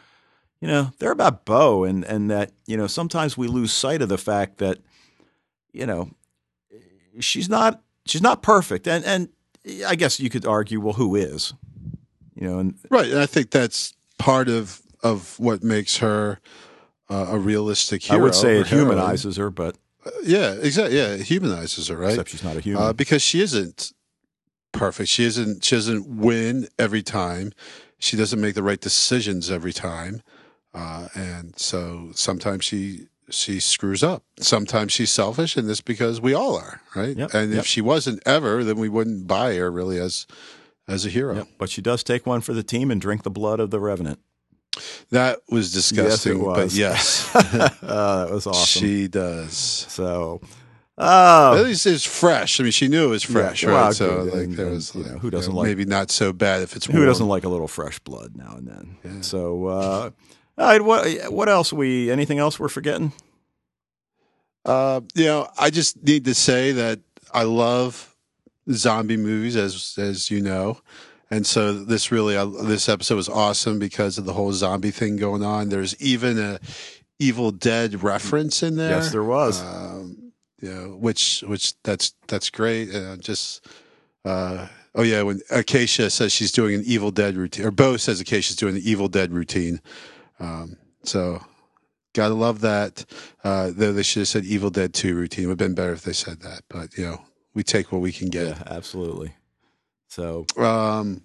you 0.60 0.68
know, 0.68 0.92
they're 0.98 1.12
about 1.12 1.46
Bo, 1.46 1.84
and 1.84 2.04
and 2.04 2.32
that 2.32 2.52
you 2.66 2.78
know 2.78 2.88
sometimes 2.88 3.38
we 3.38 3.48
lose 3.48 3.72
sight 3.72 4.02
of 4.02 4.10
the 4.10 4.18
fact 4.18 4.58
that, 4.58 4.80
you 5.72 5.86
know, 5.86 6.10
she's 7.20 7.48
not 7.48 7.82
she's 8.06 8.24
not 8.24 8.42
perfect, 8.42 8.88
and 8.88 9.06
and 9.06 9.30
I 9.86 9.96
guess 9.96 10.20
you 10.20 10.30
could 10.30 10.46
argue, 10.46 10.80
well, 10.80 10.94
who 10.94 11.16
is, 11.16 11.54
you 12.36 12.48
know, 12.48 12.60
and 12.60 12.76
Right, 12.90 13.10
and 13.10 13.20
I 13.20 13.26
think 13.28 13.52
that's 13.52 13.94
part 14.18 14.50
of 14.50 14.82
of 15.04 15.40
what 15.40 15.64
makes 15.64 15.98
her 15.98 16.40
uh, 17.10 17.28
a 17.30 17.38
realistic 17.38 18.04
hero. 18.04 18.20
I 18.20 18.24
would 18.24 18.36
say 18.36 18.60
it 18.60 18.68
heroine. 18.68 18.88
humanizes 18.90 19.38
her, 19.38 19.52
but 19.52 19.78
Yeah, 20.24 20.54
exactly. 20.54 20.98
Yeah, 20.98 21.14
it 21.14 21.22
humanizes 21.22 21.88
her, 21.88 21.98
right? 21.98 22.12
except 22.12 22.30
she's 22.30 22.44
not 22.44 22.58
a 22.58 22.62
human. 22.62 22.82
uh, 22.82 22.94
because 22.94 23.22
she 23.22 23.42
isn't 23.42 23.94
perfect. 24.72 25.10
She 25.10 25.24
isn't. 25.24 25.64
She 25.64 25.76
doesn't 25.76 26.08
win 26.08 26.68
every 26.78 27.02
time. 27.02 27.54
She 27.98 28.18
doesn't 28.18 28.40
make 28.40 28.56
the 28.56 28.64
right 28.64 28.80
decisions 28.80 29.50
every 29.50 29.74
time, 29.74 30.22
uh, 30.74 31.08
and 31.16 31.58
so 31.58 32.12
sometimes 32.14 32.66
she 32.66 33.08
she 33.30 33.60
screws 33.60 34.04
up. 34.04 34.24
Sometimes 34.40 34.92
she's 34.92 35.12
selfish, 35.12 35.58
and 35.58 35.68
this 35.68 35.82
because 35.82 36.22
we 36.22 36.34
all 36.34 36.56
are, 36.58 36.82
right? 36.96 37.16
Yep, 37.16 37.34
and 37.34 37.52
yep. 37.52 37.60
if 37.60 37.66
she 37.66 37.82
wasn't 37.82 38.22
ever, 38.26 38.64
then 38.64 38.78
we 38.78 38.90
wouldn't 38.90 39.28
buy 39.28 39.56
her 39.56 39.72
really 39.72 40.00
as 40.00 40.28
as 40.88 41.06
a 41.06 41.10
hero. 41.10 41.36
Yep. 41.36 41.48
But 41.58 41.70
she 41.70 41.82
does 41.82 42.04
take 42.04 42.26
one 42.26 42.42
for 42.42 42.54
the 42.54 42.64
team 42.64 42.92
and 42.92 43.02
drink 43.02 43.24
the 43.24 43.32
blood 43.32 43.60
of 43.60 43.72
the 43.72 43.80
revenant. 43.80 44.20
That 45.12 45.40
was 45.50 45.72
disgusting, 45.74 46.40
but 46.40 46.58
was. 46.66 46.78
yes, 46.78 47.34
uh, 47.36 47.42
that 47.82 48.32
was 48.32 48.48
awesome. 48.48 48.82
she 48.82 49.08
does. 49.08 49.54
so, 49.56 50.42
oh, 50.98 51.58
At 51.58 51.64
least 51.66 51.86
it's 51.86 52.04
fresh. 52.06 52.60
I 52.60 52.64
mean, 52.64 52.72
she 52.72 52.88
knew 52.88 53.06
it 53.06 53.10
was 53.10 53.24
fresh, 53.24 53.64
Yeah, 53.64 53.70
right? 53.70 53.76
well, 53.84 53.94
so 53.94 54.24
good, 54.26 54.34
like 54.34 54.44
and- 54.46 54.58
there 54.58 54.68
and, 54.68 54.96
you 54.96 55.04
know, 55.04 55.18
who 55.20 55.30
doesn't 55.30 55.54
like- 55.54 55.68
maybe 55.68 55.86
not 55.86 56.12
so 56.12 56.34
bad 56.34 56.62
if 56.62 56.76
it's 56.76 56.86
who 56.88 56.94
warm. 56.94 57.06
doesn't 57.08 57.28
like 57.28 57.44
a 57.44 57.50
little 57.50 57.68
fresh 57.68 58.00
blood 58.00 58.36
now 58.36 58.56
and 58.58 58.68
then? 59.04 59.24
So, 59.24 59.66
uh, 59.68 60.10
right, 60.58 60.82
what 60.82 61.32
what 61.32 61.48
else 61.50 61.72
we? 61.74 62.12
Anything 62.12 62.40
else 62.40 62.60
we're 62.60 62.68
forgetting? 62.70 63.14
Uh, 64.66 65.02
you 65.14 65.26
know, 65.26 65.48
I 65.60 65.70
just 65.70 66.02
need 66.04 66.26
to 66.26 66.34
say 66.34 66.72
that 66.72 67.00
I 67.32 67.44
love 67.44 68.16
zombie 68.72 69.18
movies, 69.18 69.56
as 69.56 69.94
as 69.98 70.32
you 70.32 70.42
know, 70.42 70.80
and 71.32 71.46
so 71.46 71.74
this 71.74 72.12
really 72.12 72.38
uh, 72.38 72.46
this 72.46 72.88
episode 72.90 73.16
was 73.16 73.30
awesome 73.30 73.80
because 73.80 74.18
of 74.18 74.26
the 74.26 74.34
whole 74.34 74.54
zombie 74.54 74.92
thing 74.92 75.18
going 75.18 75.44
on. 75.44 75.70
There's 75.70 76.00
even 76.02 76.38
a 76.38 76.60
Evil 77.18 77.52
Dead 77.52 78.04
reference 78.04 78.62
in 78.62 78.76
there. 78.76 78.92
Yes, 78.92 79.12
there 79.12 79.24
was. 79.24 79.62
Um, 79.62 80.26
know, 80.74 80.96
which 81.00 81.44
which 81.48 81.82
that's 81.84 82.14
that's 82.28 82.50
great. 82.50 82.94
Uh, 82.94 83.18
just 83.18 83.66
uh, 84.26 84.68
oh 84.94 85.04
yeah, 85.04 85.22
when 85.22 85.42
Acacia 85.50 86.10
says 86.10 86.32
she's 86.32 86.52
doing 86.52 86.76
an 86.76 86.84
Evil 86.86 87.12
Dead 87.12 87.36
routine, 87.38 87.66
or 87.66 87.72
Bo 87.72 87.98
says 87.98 88.20
Acacia's 88.20 88.56
doing 88.56 88.76
an 88.76 88.82
Evil 88.84 89.08
Dead 89.08 89.32
routine. 89.32 89.82
Um, 90.40 90.78
so 91.04 91.42
gotta 92.14 92.34
love 92.34 92.62
that. 92.62 93.06
Uh, 93.44 93.72
though 93.74 93.94
they 93.94 94.04
should 94.04 94.22
have 94.22 94.28
said 94.28 94.46
Evil 94.46 94.70
Dead 94.70 94.94
Two 94.94 95.16
routine. 95.16 95.46
It 95.46 95.48
would 95.48 95.60
have 95.60 95.70
been 95.70 95.76
better 95.76 95.94
if 95.94 96.04
they 96.04 96.14
said 96.14 96.42
that. 96.42 96.62
But 96.70 96.98
you 96.98 97.06
know, 97.06 97.22
we 97.54 97.64
take 97.64 97.92
what 97.92 98.02
we 98.02 98.12
can 98.12 98.30
get. 98.30 98.48
yeah, 98.48 98.64
absolutely. 98.68 99.34
So, 100.16 100.46
Um, 100.56 101.22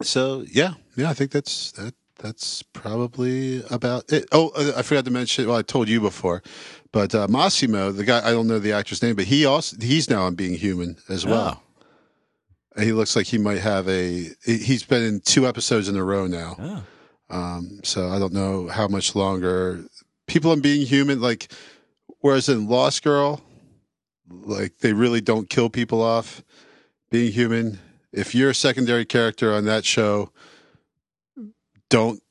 so 0.00 0.44
yeah, 0.50 0.74
yeah, 0.96 1.10
I 1.10 1.14
think 1.14 1.30
that's 1.30 1.72
that. 1.72 1.94
That's 2.20 2.64
probably 2.64 3.62
about 3.70 4.12
it. 4.12 4.26
Oh, 4.32 4.48
uh, 4.56 4.72
I 4.76 4.82
forgot 4.82 5.04
to 5.04 5.10
mention. 5.12 5.46
Well, 5.46 5.56
I 5.56 5.62
told 5.62 5.88
you 5.88 6.00
before, 6.00 6.42
but 6.90 7.14
uh, 7.14 7.28
Massimo, 7.28 7.92
the 7.92 8.04
guy 8.04 8.26
I 8.26 8.32
don't 8.32 8.48
know 8.48 8.58
the 8.58 8.72
actor's 8.72 9.02
name, 9.02 9.14
but 9.14 9.26
he 9.26 9.44
also 9.44 9.76
he's 9.80 10.08
now 10.10 10.22
on 10.22 10.34
Being 10.34 10.54
Human 10.54 10.96
as 11.08 11.24
well. 11.26 11.62
And 12.74 12.84
he 12.84 12.92
looks 12.92 13.14
like 13.14 13.26
he 13.26 13.38
might 13.38 13.58
have 13.60 13.88
a. 13.88 14.30
He's 14.44 14.84
been 14.84 15.02
in 15.02 15.20
two 15.20 15.46
episodes 15.46 15.88
in 15.88 15.96
a 15.96 16.02
row 16.02 16.26
now. 16.26 16.56
oh, 16.58 16.84
Um, 17.30 17.80
so 17.84 18.08
I 18.08 18.18
don't 18.18 18.32
know 18.32 18.68
how 18.68 18.88
much 18.88 19.14
longer 19.14 19.84
people 20.26 20.50
on 20.50 20.60
Being 20.60 20.86
Human 20.86 21.20
like. 21.20 21.52
Whereas 22.20 22.48
in 22.48 22.68
Lost 22.68 23.04
Girl, 23.04 23.42
like 24.28 24.78
they 24.78 24.92
really 24.92 25.20
don't 25.20 25.48
kill 25.48 25.68
people 25.70 26.02
off. 26.02 26.42
Being 27.10 27.32
Human, 27.32 27.78
if 28.18 28.34
you're 28.34 28.50
a 28.50 28.54
secondary 28.54 29.04
character 29.04 29.52
on 29.54 29.64
that 29.66 29.84
show, 29.84 30.32
don't 31.88 32.22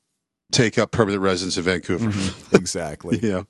take 0.52 0.78
up 0.78 0.90
permanent 0.90 1.22
residence 1.22 1.56
in 1.56 1.64
Vancouver. 1.64 2.06
mhm, 2.06 2.54
exactly. 2.58 3.18
you 3.22 3.30
know, 3.30 3.46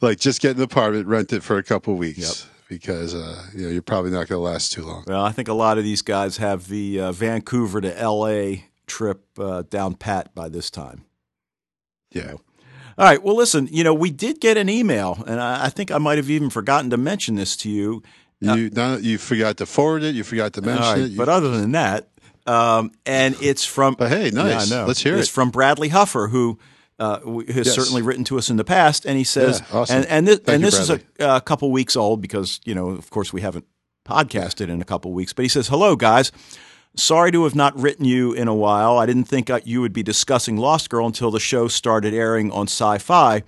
like 0.00 0.18
just 0.18 0.40
get 0.40 0.56
an 0.56 0.62
apartment, 0.62 1.06
rent 1.06 1.32
it 1.32 1.42
for 1.42 1.58
a 1.58 1.62
couple 1.62 1.94
weeks 1.94 2.48
because 2.68 3.14
uh, 3.14 3.44
you 3.54 3.64
know 3.64 3.68
you're 3.68 3.82
probably 3.82 4.10
not 4.10 4.28
going 4.28 4.38
to 4.38 4.44
last 4.44 4.72
too 4.72 4.84
long. 4.84 5.04
Well, 5.06 5.24
I 5.24 5.32
think 5.32 5.48
a 5.48 5.52
lot 5.54 5.76
of 5.78 5.84
these 5.84 6.02
guys 6.02 6.38
have 6.38 6.68
the 6.68 7.00
uh, 7.00 7.12
Vancouver 7.12 7.80
to 7.80 7.98
L.A. 7.98 8.66
trip 8.86 9.24
uh, 9.38 9.62
down 9.68 9.94
pat 9.94 10.34
by 10.34 10.48
this 10.48 10.70
time. 10.70 11.04
Yeah. 12.12 12.34
All 12.98 13.06
right. 13.06 13.22
Well, 13.22 13.36
listen. 13.36 13.68
You 13.70 13.84
know, 13.84 13.94
we 13.94 14.10
did 14.10 14.40
get 14.40 14.56
an 14.56 14.68
email, 14.68 15.22
and 15.26 15.40
I, 15.40 15.66
I 15.66 15.68
think 15.68 15.90
I 15.90 15.98
might 15.98 16.18
have 16.18 16.30
even 16.30 16.50
forgotten 16.50 16.90
to 16.90 16.96
mention 16.96 17.34
this 17.34 17.56
to 17.58 17.70
you. 17.70 18.02
You 18.40 18.70
none, 18.70 19.02
you 19.04 19.18
forgot 19.18 19.58
to 19.58 19.66
forward 19.66 20.02
it. 20.02 20.14
You 20.14 20.24
forgot 20.24 20.54
to 20.54 20.62
mention 20.62 20.82
right, 20.84 20.98
it. 20.98 21.10
you- 21.12 21.16
but 21.18 21.28
other 21.28 21.50
than 21.50 21.72
that, 21.72 22.08
um, 22.46 22.90
and 23.04 23.36
it's 23.40 23.64
from. 23.64 23.94
But 23.98 24.08
hey, 24.10 24.30
nice. 24.30 24.70
Yeah. 24.70 24.84
Let's 24.84 25.02
hear 25.02 25.16
it's 25.16 25.28
it. 25.28 25.32
from 25.32 25.50
Bradley 25.50 25.90
Huffer, 25.90 26.30
who 26.30 26.58
uh, 26.98 27.20
has 27.48 27.66
Yes. 27.66 27.74
certainly 27.74 28.02
written 28.02 28.24
to 28.24 28.38
us 28.38 28.48
in 28.50 28.56
the 28.56 28.64
past, 28.64 29.04
and 29.04 29.18
he 29.18 29.24
says, 29.24 29.60
Yeah, 29.70 29.78
awesome. 29.78 29.96
and 29.98 30.06
and 30.06 30.28
this, 30.28 30.40
and 30.46 30.62
you, 30.62 30.66
this 30.70 30.78
is 30.78 30.90
a, 30.90 31.00
a 31.18 31.40
couple 31.40 31.70
weeks 31.70 31.96
old 31.96 32.20
because 32.22 32.60
you 32.64 32.74
know, 32.74 32.88
of 32.90 33.10
course, 33.10 33.32
we 33.32 33.40
haven't 33.42 33.66
podcasted 34.06 34.68
in 34.68 34.80
a 34.80 34.84
couple 34.84 35.12
weeks. 35.12 35.32
But 35.32 35.44
he 35.44 35.48
says, 35.48 35.68
"Hello, 35.68 35.96
guys." 35.96 36.32
Sorry 36.96 37.30
to 37.30 37.44
have 37.44 37.54
not 37.54 37.78
written 37.78 38.04
you 38.04 38.32
in 38.32 38.48
a 38.48 38.54
while. 38.54 38.98
I 38.98 39.06
didn't 39.06 39.24
think 39.24 39.48
uh, 39.48 39.60
you 39.64 39.80
would 39.80 39.92
be 39.92 40.02
discussing 40.02 40.56
Lost 40.56 40.90
Girl 40.90 41.06
until 41.06 41.30
the 41.30 41.38
show 41.38 41.68
started 41.68 42.12
airing 42.12 42.50
on 42.50 42.66
Sci 42.66 42.98
Fi. 42.98 43.44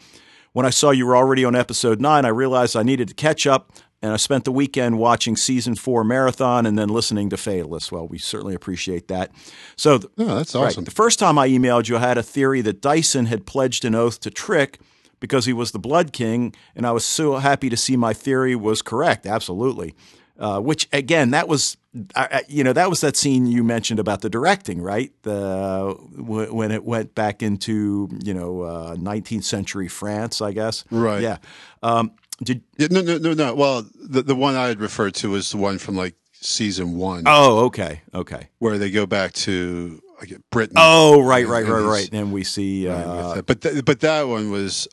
When 0.53 0.65
I 0.65 0.71
saw 0.71 0.91
you 0.93 1.07
were 1.07 1.17
already 1.17 1.45
on 1.45 1.57
episode 1.57 2.01
nine, 2.01 2.25
I 2.25 2.29
realized 2.29 2.77
I 2.77 2.85
needed 2.85 3.09
to 3.09 3.15
catch 3.15 3.45
up, 3.45 3.73
and 4.03 4.13
I 4.13 4.17
spent 4.17 4.45
the 4.45 4.53
weekend 4.53 4.99
watching 4.99 5.37
season 5.37 5.75
four 5.77 6.03
marathon 6.05 6.67
and 6.67 6.77
then 6.79 6.89
listening 6.89 7.31
to 7.31 7.37
Fatalist. 7.37 7.93
Well, 7.93 8.07
we 8.09 8.19
certainly 8.19 8.55
appreciate 8.55 9.09
that. 9.09 9.31
So, 9.77 9.99
th- 9.99 10.13
Oh, 10.19 10.35
that's 10.37 10.55
right, 10.55 10.65
awesome. 10.67 10.85
the 10.85 10.91
first 10.91 11.19
time 11.19 11.39
I 11.39 11.49
emailed 11.49 11.89
you, 11.89 11.97
I 11.97 12.01
had 12.01 12.19
a 12.19 12.23
theory 12.23 12.61
that 12.63 12.81
Dyson 12.83 13.27
had 13.27 13.47
pledged 13.47 13.85
an 13.85 13.95
oath 13.95 14.21
to 14.21 14.31
Trick 14.31 14.81
because 15.21 15.47
he 15.47 15.53
was 15.53 15.71
the 15.71 15.79
Blood 15.79 16.13
King, 16.13 16.53
and 16.75 16.85
I 16.87 16.91
was 16.91 17.05
so 17.05 17.37
happy 17.37 17.71
to 17.71 17.77
see 17.77 17.97
my 17.97 18.13
theory 18.13 18.57
was 18.57 18.83
correct. 18.83 19.25
Absolutely. 19.25 19.95
Uh, 20.39 20.59
which 20.59 20.89
again, 20.93 21.31
that 21.31 21.47
was, 21.47 21.77
I- 22.17 22.43
you 22.49 22.65
know, 22.65 22.73
that 22.73 22.91
was 22.91 23.01
that 23.03 23.17
scene 23.17 23.47
you 23.47 23.63
mentioned 23.63 24.01
about 24.01 24.23
the 24.23 24.31
directing, 24.31 24.83
right? 24.83 25.13
The 25.23 25.95
w- 26.17 26.53
when 26.53 26.73
it 26.73 26.83
went 26.85 27.15
back 27.15 27.43
into 27.43 28.09
you 28.25 28.35
know 28.35 28.63
uh, 28.63 28.97
19th 28.97 29.45
century 29.45 29.87
France, 29.87 30.41
I 30.41 30.51
guess. 30.53 30.85
Right. 30.91 31.23
Yeah. 31.23 31.37
Um, 31.85 32.13
did 32.43 32.63
Yeah, 32.79 32.89
no, 32.91 33.01
no, 33.03 33.19
no, 33.19 33.33
no. 33.35 33.55
Well, 33.55 33.87
the 33.95 34.23
the 34.23 34.35
one 34.35 34.55
I 34.57 34.67
had 34.69 34.81
referred 34.81 35.15
to 35.17 35.31
was 35.31 35.51
the 35.51 35.57
one 35.59 35.79
from 35.79 35.97
like 35.97 36.15
season 36.33 36.97
one, 36.97 37.23
oh, 37.27 37.67
okay, 37.67 38.03
okay. 38.15 38.49
where 38.59 38.77
they 38.79 38.91
go 38.91 39.07
back 39.07 39.33
to 39.33 40.01
like 40.21 40.33
Britain. 40.51 40.75
Oh, 40.79 41.21
right, 41.23 41.47
right, 41.47 41.65
right, 41.67 41.81
right. 41.81 42.09
And 42.13 42.33
we 42.33 42.45
see. 42.45 42.89
Uh, 42.89 43.35
that. 43.35 43.47
but 43.47 43.61
th- 43.61 43.85
but 43.85 44.01
that 44.01 44.23
one 44.29 44.51
was, 44.51 44.89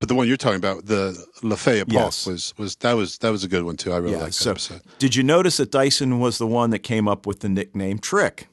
but 0.00 0.08
the 0.08 0.14
one 0.14 0.28
you're 0.28 0.36
talking 0.36 0.56
about, 0.58 0.84
the 0.86 1.16
La 1.42 1.56
Fée 1.56 1.84
Yes. 1.88 2.26
was 2.26 2.52
was 2.58 2.76
that 2.76 2.92
was 2.92 3.18
that 3.18 3.30
was 3.30 3.44
a 3.44 3.48
good 3.48 3.64
one 3.64 3.76
too. 3.76 3.92
I 3.92 3.96
really 3.96 4.12
Yeah, 4.12 4.18
liked 4.24 4.38
that 4.38 4.44
so- 4.44 4.50
episode. 4.50 4.82
did 4.98 5.14
you 5.16 5.22
notice 5.22 5.56
that 5.56 5.70
Dyson 5.70 6.18
was 6.20 6.36
the 6.38 6.46
one 6.46 6.70
that 6.70 6.80
came 6.80 7.08
up 7.08 7.26
with 7.26 7.40
the 7.40 7.48
nickname 7.48 7.98
Trick? 7.98 8.48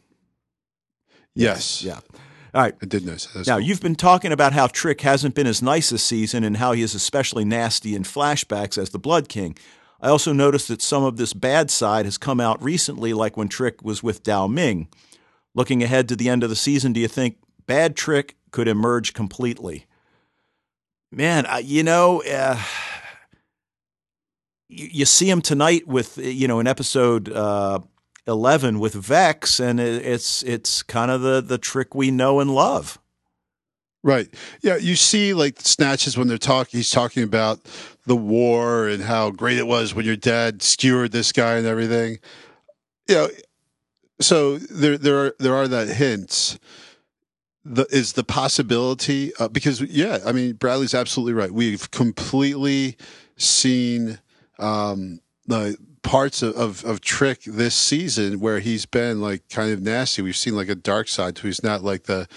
Yes, 1.36 1.84
Yeah. 1.84 2.00
All 2.54 2.62
right. 2.62 2.76
I 2.82 2.86
did 2.86 3.06
notice 3.06 3.26
that. 3.28 3.34
That's 3.36 3.48
Now, 3.48 3.58
cool. 3.58 3.66
you've 3.68 3.82
been 3.82 3.96
talking 3.96 4.32
about 4.32 4.54
how 4.54 4.68
Trick 4.68 5.02
hasn't 5.02 5.36
been 5.36 5.48
as 5.48 5.62
nice 5.62 5.90
this 5.92 6.04
season 6.04 6.44
and 6.44 6.58
how 6.58 6.72
he 6.72 6.82
is 6.82 6.96
especially 6.96 7.46
nasty 7.46 7.96
in 7.96 8.04
flashbacks 8.04 8.78
as 8.78 8.90
the 8.90 9.00
Blood 9.00 9.30
King. 9.30 9.56
I 10.02 10.10
also 10.10 10.32
noticed 10.34 10.68
that 10.70 10.82
some 10.82 11.04
of 11.04 11.18
this 11.18 11.34
bad 11.34 11.70
side 11.70 12.06
has 12.06 12.18
come 12.18 12.40
out 12.40 12.62
recently, 12.64 13.14
like 13.14 13.36
when 13.38 13.50
Trick 13.50 13.84
was 13.84 14.02
with 14.02 14.24
Dao 14.24 14.52
Ming. 14.52 14.88
Looking 15.54 15.84
ahead 15.84 16.08
to 16.10 16.16
the 16.16 16.30
end 16.30 16.44
of 16.44 16.50
the 16.50 16.56
season, 16.56 16.94
do 16.94 17.00
you 17.00 17.08
think 17.08 17.38
bad 17.66 17.96
Trick 17.96 18.36
could 18.52 18.68
emerge 18.68 19.14
completely? 19.14 19.86
Man, 21.12 21.46
I, 21.46 21.60
you 21.60 21.84
know, 21.84 22.22
uh, 22.24 22.62
you, 24.70 24.88
you 24.92 25.06
see 25.06 25.30
him 25.30 25.42
tonight 25.42 25.88
with, 25.88 26.18
you 26.18 26.48
know, 26.48 26.60
an 26.60 26.68
episode 26.68 27.30
uh, 27.32 27.80
11 28.28 28.80
with 28.80 28.94
Vex, 28.94 29.60
and 29.60 29.80
it's 29.80 30.44
it's 30.44 30.84
kind 30.84 31.12
of 31.12 31.22
the, 31.22 31.42
the 31.42 31.58
trick 31.58 31.96
we 31.96 32.12
know 32.12 32.40
and 32.40 32.54
love. 32.54 33.00
Right. 34.02 34.30
Yeah, 34.62 34.78
you 34.78 34.96
see 34.96 35.34
like 35.34 35.60
snatches 35.60 36.18
when 36.18 36.28
they're 36.28 36.38
talking 36.38 36.78
he's 36.78 36.90
talking 36.90 37.24
about 37.24 37.60
the 38.06 38.16
war 38.16 38.88
and 38.88 39.04
how 39.04 39.30
great 39.30 39.58
it 39.58 39.68
was 39.68 39.94
when 39.94 40.06
your 40.06 40.16
dad 40.16 40.62
skewered 40.62 41.12
this 41.12 41.34
guy 41.34 41.56
and 41.56 41.68
everything. 41.68 42.20
You 43.10 43.16
know, 43.16 43.30
so 44.22 44.58
there 44.58 44.98
there 44.98 45.18
are 45.18 45.36
there 45.40 45.56
are 45.56 45.68
that 45.68 45.90
hints. 45.90 46.60
The 47.66 47.86
is 47.92 48.14
the 48.14 48.24
possibility 48.24 49.34
uh, 49.36 49.50
because 49.50 49.82
yeah, 49.82 50.20
I 50.26 50.32
mean 50.32 50.54
Bradley's 50.54 50.96
absolutely 50.96 51.34
right. 51.34 51.52
We've 51.52 51.92
completely 51.92 52.96
seen 53.36 54.20
um 54.60 55.20
the 55.46 55.78
parts 56.10 56.42
of, 56.42 56.56
of, 56.56 56.84
of 56.86 57.02
Trick 57.02 57.44
this 57.44 57.76
season 57.76 58.40
where 58.40 58.60
he's 58.60 58.88
been 58.88 59.22
like 59.22 59.48
kind 59.48 59.72
of 59.72 59.80
nasty. 59.80 60.24
We've 60.24 60.36
seen 60.36 60.56
like 60.56 60.68
a 60.68 60.74
dark 60.74 61.08
side 61.08 61.36
to 61.36 61.46
he's 61.46 61.62
not 61.62 61.84
like 61.84 62.04
the 62.04 62.28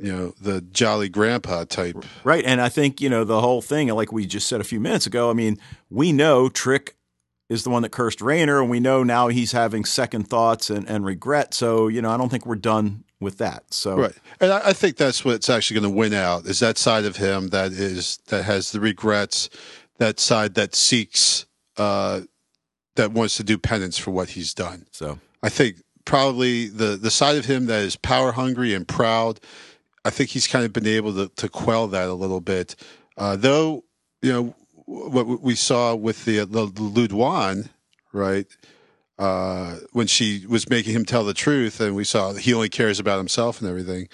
you 0.00 0.12
know, 0.12 0.32
the 0.40 0.60
jolly 0.60 1.08
grandpa 1.08 1.64
type. 1.64 2.04
Right. 2.22 2.44
And 2.44 2.60
I 2.60 2.68
think, 2.68 3.00
you 3.00 3.08
know, 3.08 3.24
the 3.24 3.40
whole 3.40 3.60
thing, 3.60 3.88
like 3.88 4.12
we 4.12 4.26
just 4.26 4.46
said 4.46 4.60
a 4.60 4.64
few 4.64 4.78
minutes 4.78 5.08
ago, 5.08 5.28
I 5.28 5.32
mean, 5.32 5.58
we 5.90 6.12
know 6.12 6.48
Trick 6.48 6.94
is 7.48 7.64
the 7.64 7.70
one 7.70 7.82
that 7.82 7.90
cursed 7.90 8.20
Rainer, 8.20 8.60
and 8.60 8.70
we 8.70 8.78
know 8.78 9.02
now 9.02 9.26
he's 9.26 9.50
having 9.50 9.84
second 9.84 10.28
thoughts 10.28 10.70
and, 10.70 10.88
and 10.88 11.04
regret. 11.04 11.52
So, 11.52 11.88
you 11.88 12.00
know, 12.00 12.10
I 12.10 12.16
don't 12.16 12.28
think 12.28 12.46
we're 12.46 12.54
done 12.54 13.02
with 13.18 13.38
that. 13.38 13.74
So 13.74 13.96
Right, 13.96 14.14
and 14.40 14.52
I, 14.52 14.68
I 14.68 14.72
think 14.72 14.96
that's 14.96 15.24
what's 15.24 15.50
actually 15.50 15.80
going 15.80 15.92
to 15.92 15.98
win 15.98 16.14
out 16.14 16.46
is 16.46 16.60
that 16.60 16.78
side 16.78 17.04
of 17.04 17.16
him 17.16 17.48
that 17.48 17.72
is 17.72 18.18
that 18.28 18.44
has 18.44 18.70
the 18.70 18.78
regrets, 18.78 19.50
that 19.96 20.20
side 20.20 20.54
that 20.54 20.76
seeks, 20.76 21.44
uh, 21.76 22.20
that 22.98 23.12
wants 23.12 23.36
to 23.38 23.44
do 23.44 23.56
penance 23.56 23.96
for 23.96 24.10
what 24.10 24.30
he's 24.30 24.52
done. 24.52 24.86
so 24.90 25.18
I 25.42 25.48
think 25.48 25.76
probably 26.04 26.66
the 26.66 26.96
the 26.96 27.10
side 27.10 27.36
of 27.36 27.44
him 27.44 27.66
that 27.66 27.80
is 27.80 27.96
power 27.96 28.32
hungry 28.32 28.74
and 28.74 28.86
proud. 28.86 29.40
I 30.04 30.10
think 30.10 30.30
he's 30.30 30.46
kind 30.46 30.64
of 30.64 30.72
been 30.72 30.86
able 30.86 31.14
to, 31.14 31.28
to 31.36 31.48
quell 31.48 31.86
that 31.88 32.08
a 32.08 32.14
little 32.14 32.40
bit, 32.40 32.76
uh, 33.16 33.36
though. 33.36 33.84
You 34.22 34.32
know 34.32 34.54
what 34.86 35.42
we 35.42 35.54
saw 35.54 35.94
with 35.94 36.24
the 36.24 36.38
the, 36.38 36.66
the 36.66 36.80
Ludwan, 36.80 37.68
right? 38.12 38.46
Uh, 39.18 39.78
when 39.92 40.06
she 40.06 40.46
was 40.48 40.70
making 40.70 40.94
him 40.94 41.04
tell 41.04 41.24
the 41.24 41.34
truth, 41.34 41.80
and 41.80 41.94
we 41.94 42.04
saw 42.04 42.32
he 42.32 42.54
only 42.54 42.68
cares 42.68 42.98
about 42.98 43.18
himself 43.18 43.60
and 43.60 43.68
everything. 43.68 44.08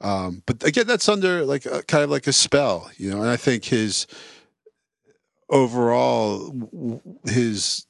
Um, 0.00 0.42
but 0.46 0.62
again, 0.64 0.86
that's 0.86 1.08
under 1.08 1.44
like 1.44 1.66
a, 1.66 1.82
kind 1.82 2.04
of 2.04 2.10
like 2.10 2.26
a 2.26 2.32
spell, 2.32 2.90
you 2.96 3.10
know. 3.10 3.20
And 3.20 3.30
I 3.30 3.36
think 3.36 3.64
his 3.64 4.06
overall 5.48 7.00
his 7.24 7.86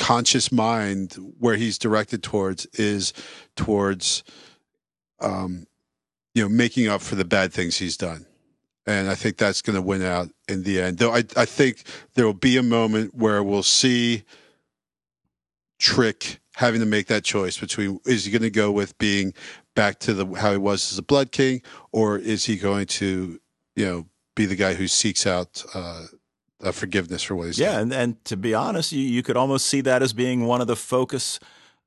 conscious 0.00 0.50
mind 0.50 1.12
where 1.38 1.56
he's 1.56 1.76
directed 1.76 2.22
towards 2.22 2.64
is 2.72 3.12
towards 3.54 4.24
um 5.20 5.66
you 6.34 6.42
know 6.42 6.48
making 6.48 6.88
up 6.88 7.02
for 7.02 7.16
the 7.16 7.24
bad 7.24 7.52
things 7.52 7.76
he's 7.76 7.98
done. 7.98 8.26
And 8.86 9.10
i 9.10 9.14
think 9.14 9.36
that's 9.36 9.60
going 9.60 9.76
to 9.76 9.82
win 9.82 10.02
out 10.02 10.30
in 10.48 10.62
the 10.62 10.80
end. 10.80 10.98
Though 10.98 11.12
I, 11.12 11.22
I 11.36 11.44
think 11.44 11.84
there 12.14 12.24
will 12.24 12.32
be 12.32 12.56
a 12.56 12.62
moment 12.62 13.14
where 13.14 13.42
we'll 13.44 13.62
see 13.62 14.24
trick 15.78 16.40
having 16.56 16.80
to 16.80 16.86
make 16.86 17.06
that 17.06 17.22
choice 17.22 17.58
between 17.58 18.00
is 18.06 18.24
he 18.24 18.32
going 18.32 18.42
to 18.42 18.50
go 18.50 18.72
with 18.72 18.96
being 18.96 19.34
back 19.74 19.98
to 19.98 20.14
the 20.14 20.26
how 20.40 20.50
he 20.52 20.58
was 20.58 20.92
as 20.92 20.98
a 20.98 21.02
blood 21.02 21.30
king 21.30 21.60
or 21.92 22.18
is 22.18 22.46
he 22.46 22.56
going 22.56 22.86
to 22.86 23.38
you 23.76 23.84
know 23.84 24.06
be 24.34 24.46
the 24.46 24.56
guy 24.56 24.72
who 24.74 24.88
seeks 24.88 25.26
out 25.26 25.62
uh, 25.74 26.04
uh 26.62 26.72
forgiveness 26.72 27.22
for 27.22 27.34
what 27.34 27.46
he's 27.46 27.58
yeah, 27.58 27.72
done. 27.72 27.82
and 27.82 27.92
and 27.92 28.24
to 28.26 28.36
be 28.36 28.54
honest, 28.54 28.92
you, 28.92 29.00
you 29.00 29.22
could 29.22 29.36
almost 29.36 29.66
see 29.66 29.80
that 29.82 30.02
as 30.02 30.12
being 30.12 30.46
one 30.46 30.60
of 30.60 30.66
the 30.66 30.76
focus 30.76 31.40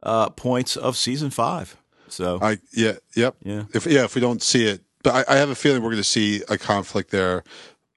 uh, 0.03 0.29
points 0.29 0.75
of 0.75 0.97
season 0.97 1.29
five. 1.29 1.77
So 2.09 2.39
I 2.41 2.57
yeah 2.71 2.93
yep. 3.15 3.35
Yeah, 3.43 3.63
if 3.73 3.85
yeah 3.85 4.03
if 4.03 4.15
we 4.15 4.21
don't 4.21 4.41
see 4.41 4.65
it 4.67 4.81
but 5.03 5.27
I, 5.29 5.35
I 5.35 5.37
have 5.37 5.49
a 5.49 5.55
feeling 5.55 5.83
we're 5.83 5.89
going 5.91 5.97
to 5.97 6.03
see 6.03 6.41
a 6.49 6.57
conflict 6.57 7.11
there 7.11 7.43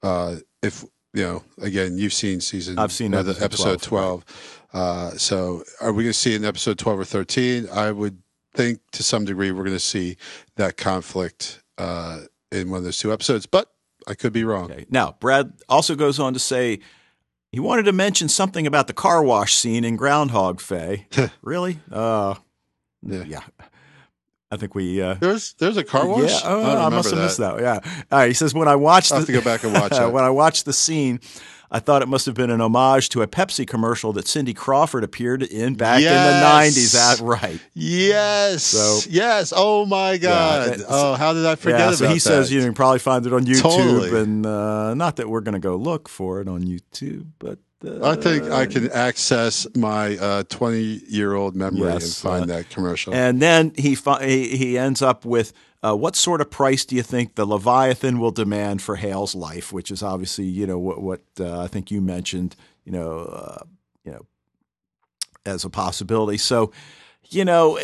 uh 0.03 0.37
if 0.63 0.85
you 1.15 1.23
know 1.23 1.43
again 1.63 1.97
you've 1.97 2.13
seen 2.13 2.41
season 2.41 2.79
I've 2.79 2.93
seen 2.93 3.15
episode 3.15 3.43
episode 3.43 3.83
12, 3.83 4.25
uh 4.73 5.11
so 5.13 5.63
are 5.81 5.93
we 5.93 6.05
going 6.05 6.13
to 6.13 6.19
see 6.19 6.35
in 6.35 6.45
episode 6.45 6.79
12 6.79 6.99
or 6.99 7.05
13 7.05 7.69
i 7.73 7.91
would 7.91 8.19
think 8.53 8.81
to 8.93 9.03
some 9.03 9.25
degree 9.25 9.51
we're 9.51 9.65
going 9.65 9.77
to 9.77 9.81
see 9.81 10.17
that 10.57 10.77
conflict 10.77 11.63
uh 11.79 12.21
in 12.53 12.71
one 12.71 12.79
of 12.79 12.85
those 12.85 12.99
two 12.99 13.13
episodes 13.13 13.47
but 13.47 13.73
i 14.07 14.15
could 14.15 14.33
be 14.33 14.45
wrong 14.45 14.71
Okay. 14.71 14.87
Now, 14.91 15.17
Brad 15.21 15.53
also 15.69 15.95
goes 15.95 16.19
on 16.19 16.33
to 16.35 16.39
say 16.39 16.81
he 17.53 17.61
wanted 17.61 17.85
to 17.85 17.93
mention 17.93 18.29
something 18.29 18.67
about 18.67 18.87
the 18.87 18.93
car 18.93 19.23
wash 19.23 19.55
scene 19.55 19.85
in 19.85 19.97
Groundhog 19.97 20.61
Fae. 20.61 21.07
really? 21.43 21.79
Uh, 21.91 22.35
Yeah. 23.03 23.23
yeah. 23.27 23.41
I 24.51 24.57
think 24.57 24.75
we. 24.75 25.01
Uh, 25.03 25.15
there's 25.15 25.55
there's 25.55 25.77
a 25.77 25.85
car 25.85 26.07
wash 26.07 26.31
Yeah, 26.31 26.41
oh, 26.45 26.63
don't 26.63 26.77
I, 26.77 26.89
must 26.89 27.11
have 27.11 27.19
remember 27.19 27.23
missed 27.25 27.39
that. 27.39 27.61
Yeah. 27.61 27.81
All 28.13 28.19
right. 28.21 28.29
He 28.29 28.35
says 28.35 28.53
when 28.55 28.69
I 28.69 28.77
watched 28.77 29.09
the, 29.11 29.17
have 29.17 29.27
to 29.27 29.33
go 29.33 29.41
back 29.41 29.65
and 29.65 29.73
watch 29.73 29.91
that. 29.99 30.13
when 30.13 30.23
I 30.25 30.31
watched 30.31 30.67
the 30.67 30.73
scene, 30.73 31.19
I 31.71 31.81
thought 31.81 32.01
it 32.03 32.09
must 32.09 32.27
have 32.27 32.35
been 32.35 32.51
an 32.51 32.61
homage 32.61 33.09
to 33.11 33.23
a 33.23 33.27
Pepsi 33.27 33.67
commercial 33.67 34.13
that 34.13 34.29
Cindy 34.29 34.55
Crawford 34.55 35.03
appeared 35.05 35.43
in 35.43 35.75
back 35.75 36.01
Yes. 36.01 36.13
in 36.13 36.35
the 36.41 36.41
nineties. 36.49 36.93
That 36.93 37.21
right? 37.21 37.61
yes 37.75 38.63
So- 38.65 39.01
yes 39.11 39.53
oh 39.57 39.87
my 39.87 40.17
god 40.19 40.69
it- 40.69 40.87
oh 40.89 41.15
how 41.15 41.33
did 41.33 41.47
i 41.47 41.55
forget 41.55 41.79
yeah. 41.79 41.87
about 41.87 41.99
So 41.99 42.09
he 42.09 42.19
says 42.19 42.49
that? 42.49 42.55
you 42.55 42.63
can 42.63 42.75
probably 42.75 42.99
find 42.99 43.27
it 43.27 43.33
on 43.33 43.45
YouTube, 43.45 43.63
Totally. 43.63 44.21
and 44.21 44.47
uh, 44.47 44.95
not 44.95 45.17
that 45.17 45.29
we're 45.29 45.41
going 45.41 45.55
to 45.55 45.59
go 45.61 45.77
look 45.77 46.09
for 46.09 46.41
it 46.41 46.49
on 46.49 46.63
YouTube, 46.63 47.27
but 47.39 47.59
uh, 47.87 48.11
I 48.13 48.17
think 48.17 48.45
I 48.45 48.67
can 48.67 48.91
access 48.91 49.67
my 49.77 50.17
uh, 50.17 50.43
20 50.49 50.79
year 51.09 51.35
old 51.35 51.55
memory 51.57 51.91
and 51.91 52.03
find 52.03 52.45
uh, 52.45 52.57
that 52.57 52.71
commercial. 52.71 53.15
And 53.15 53.41
then 53.41 53.73
he 53.77 53.95
fi- 53.95 54.25
he, 54.27 54.57
he 54.57 54.79
ends 54.79 55.03
up 55.03 55.25
with 55.25 55.53
uh, 55.87 55.95
what 55.95 56.17
sort 56.17 56.41
of 56.41 56.51
price 56.51 56.85
do 56.85 56.97
you 56.97 57.03
think 57.03 57.35
the 57.35 57.45
Leviathan 57.45 58.19
will 58.19 58.31
demand 58.31 58.83
for 58.83 58.97
Hale's 58.97 59.35
life? 59.35 59.73
Which 59.73 59.91
is 59.91 60.03
obviously 60.03 60.47
you 60.47 60.67
know 60.67 60.79
what 60.79 61.01
what 61.03 61.23
uh, 61.39 61.61
I 61.61 61.67
think 61.67 61.91
you 61.91 62.01
mentioned 62.01 62.57
you 62.85 62.93
know 62.93 63.19
uh, 63.21 63.65
you 64.05 64.13
know 64.13 64.27
as 65.45 65.65
a 65.65 65.71
possibility. 65.71 66.39
So 66.39 66.73
you 67.29 67.45
know. 67.45 67.79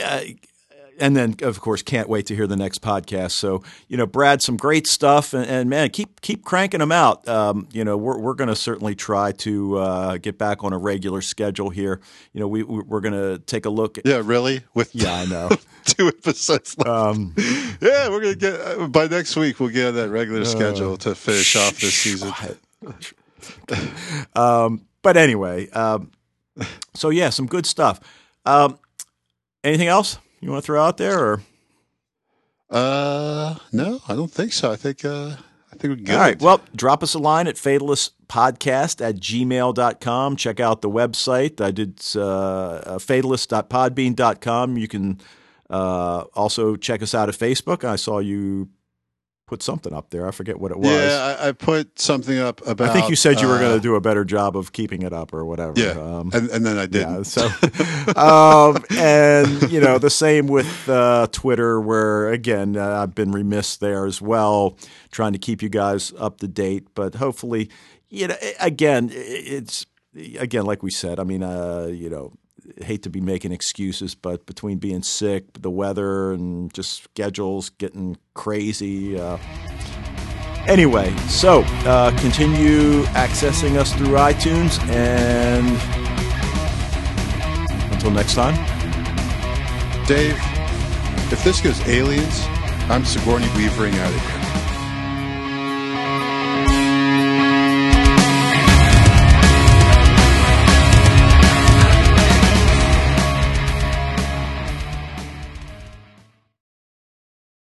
Uh, 1.03 1.07
and 1.07 1.17
then, 1.17 1.35
of 1.43 1.61
course, 1.61 1.83
can't 1.83 2.09
wait 2.09 2.27
to 2.27 2.35
hear 2.35 2.47
the 2.47 2.57
next 2.57 2.81
podcast. 2.81 3.33
So, 3.33 3.63
you 3.89 3.97
know, 3.97 4.07
Brad, 4.07 4.41
some 4.43 4.57
great 4.57 4.87
stuff, 4.87 5.35
and, 5.35 5.45
and 5.47 5.69
man, 5.69 5.91
keep 5.91 6.21
keep 6.21 6.45
cranking 6.45 6.81
them 6.81 6.93
out. 6.93 7.27
Um, 7.29 7.69
you 7.73 7.85
know, 7.85 7.97
we're 7.97 8.19
we're 8.19 8.35
going 8.35 8.49
to 8.49 8.57
certainly 8.57 8.95
try 8.95 9.33
to 9.33 9.79
uh, 9.79 10.17
get 10.19 10.39
back 10.39 10.65
on 10.65 10.73
a 10.73 10.79
regular 10.79 11.21
schedule 11.21 11.71
here. 11.71 12.01
You 12.33 12.41
know, 12.41 12.49
we 12.49 12.63
we- 12.63 12.83
we're 12.83 13.01
going 13.01 13.15
to 13.15 13.39
take 13.47 13.67
a 13.67 13.71
look. 13.71 13.99
At, 13.99 14.07
yeah, 14.07 14.23
really? 14.25 14.63
With 14.75 14.95
yeah, 14.95 15.15
I 15.15 15.27
know. 15.27 15.51
two 15.85 16.09
episodes 16.09 16.77
left. 16.79 16.89
Um, 16.89 17.35
yeah, 17.37 18.09
we're 18.09 18.21
going 18.21 18.35
to 18.35 18.39
get, 18.39 18.61
uh, 18.61 18.87
by 18.87 19.07
next 19.09 19.35
week, 19.37 19.59
we'll 19.59 19.71
get 19.71 19.89
on 19.89 19.95
that 19.95 20.11
regular 20.11 20.45
schedule 20.45 20.97
to 20.99 21.15
finish 21.15 21.57
off 21.57 21.81
this 21.81 21.95
season. 21.95 22.33
um, 24.37 24.83
but 25.03 25.17
anyway, 25.17 25.69
um, 25.71 26.13
so 26.95 27.11
yeah, 27.11 27.31
some 27.31 27.47
good 27.47 27.67
stuff. 27.67 27.99
Um, 28.45 28.79
anything 29.65 29.89
else 29.89 30.19
you 30.43 30.51
want 30.51 30.63
to 30.63 30.67
throw 30.67 30.83
out 30.83 30.99
there? 30.99 31.19
Or 31.19 31.43
Uh, 32.71 33.57
no, 33.73 34.01
I 34.09 34.15
don't 34.15 34.31
think 34.31 34.53
so. 34.53 34.71
I 34.73 34.77
think, 34.77 35.05
uh, 35.05 35.37
I 35.73 35.77
think 35.77 35.91
we're 35.99 36.05
good. 36.05 36.11
all 36.15 36.21
right, 36.21 36.41
well, 36.41 36.61
drop 36.77 37.03
us 37.03 37.15
a 37.15 37.19
line 37.19 37.47
at 37.47 37.57
fatalistpodcast 37.57 39.01
at 39.07 39.17
gmail.com. 39.17 40.37
Check 40.37 40.61
out 40.61 40.81
the 40.83 40.91
website. 40.91 41.61
I 41.61 41.71
did 41.71 41.99
uh, 42.17 42.99
fatalist.podbean.com. 42.99 44.77
You 44.77 44.89
can 44.89 45.21
uh, 45.71 46.25
also 46.35 46.77
check 46.77 47.03
us 47.03 47.15
out 47.15 47.29
at 47.29 47.35
Facebook. 47.35 47.85
I 47.85 47.97
saw 47.97 48.19
you 48.19 48.69
put 49.53 49.63
something 49.63 49.93
up 49.93 50.09
there. 50.09 50.27
I 50.27 50.31
forget 50.31 50.59
what 50.59 50.71
it 50.71 50.79
was. 50.79 50.89
yeah, 50.89 51.37
I, 51.39 51.49
I 51.49 51.53
put 51.53 51.99
something 52.01 52.39
up 52.39 52.67
about. 52.67 52.89
I 52.89 52.93
think 52.95 53.11
you 53.11 53.17
said 53.17 53.39
you 53.39 53.49
were 53.49 53.57
uh, 53.57 53.61
going 53.61 53.77
to 53.77 53.83
do 53.83 53.97
a 53.97 54.01
better 54.01 54.25
job 54.25 54.57
of 54.57 54.73
keeping 54.73 55.03
it 55.03 55.13
up 55.13 55.35
or 55.35 55.45
whatever. 55.45 55.75
Yeah, 55.77 55.91
Um, 55.91 56.31
and, 56.33 56.49
and 56.49 56.65
then 56.65 56.79
I 56.79 56.87
didn't. 56.87 57.17
Yeah. 57.17 57.23
So, 57.23 57.47
um, 58.17 58.83
and 58.99 59.71
you 59.71 59.79
know, 59.79 59.99
the 59.99 60.09
same 60.09 60.47
with 60.47 60.89
uh, 60.89 61.27
Twitter, 61.33 61.83
where 61.83 62.31
again, 62.31 62.79
uh, 62.79 63.03
I've 63.03 63.15
been 63.15 63.31
remiss 63.31 63.77
there 63.77 64.07
as 64.07 64.23
well, 64.23 64.79
trying 65.11 65.35
to 65.35 65.39
keep 65.39 65.61
you 65.61 65.69
guys 65.69 66.15
up 66.19 66.39
to 66.39 66.49
date. 66.49 66.87
But 66.95 67.17
hopefully, 67.17 67.69
you 68.09 68.29
know, 68.29 68.37
again, 68.59 69.11
it's 69.13 69.85
again 70.15 70.65
like 70.65 70.83
we 70.83 70.91
said. 70.91 71.21
I 71.21 71.25
mean, 71.25 71.43
uh, 71.43 71.91
you 71.93 72.09
know. 72.09 72.33
Hate 72.83 73.03
to 73.03 73.11
be 73.11 73.21
making 73.21 73.53
excuses, 73.53 74.15
but 74.15 74.47
between 74.47 74.79
being 74.79 75.03
sick, 75.03 75.45
the 75.55 75.71
weather, 75.71 76.33
and 76.33 76.73
just 76.75 77.05
schedules 77.05 77.71
getting 77.71 78.17
crazy, 78.35 79.19
uh, 79.19 79.39
Anyway, 80.67 81.13
so 81.29 81.63
uh, 81.87 82.17
continue 82.21 83.03
accessing 83.15 83.77
us 83.77 83.93
through 83.95 84.15
iTunes, 84.15 84.79
and 84.89 85.67
until 87.93 88.13
next 88.13 88.35
time, 88.35 88.55
Dave, 90.07 90.39
if 91.33 91.43
this 91.43 91.61
goes 91.61 91.81
aliens, 91.89 92.45
I'm 92.89 93.05
Sigourney 93.05 93.47
Weavering 93.57 93.95
out 93.95 94.15
of 94.15 94.31
here. 94.31 94.42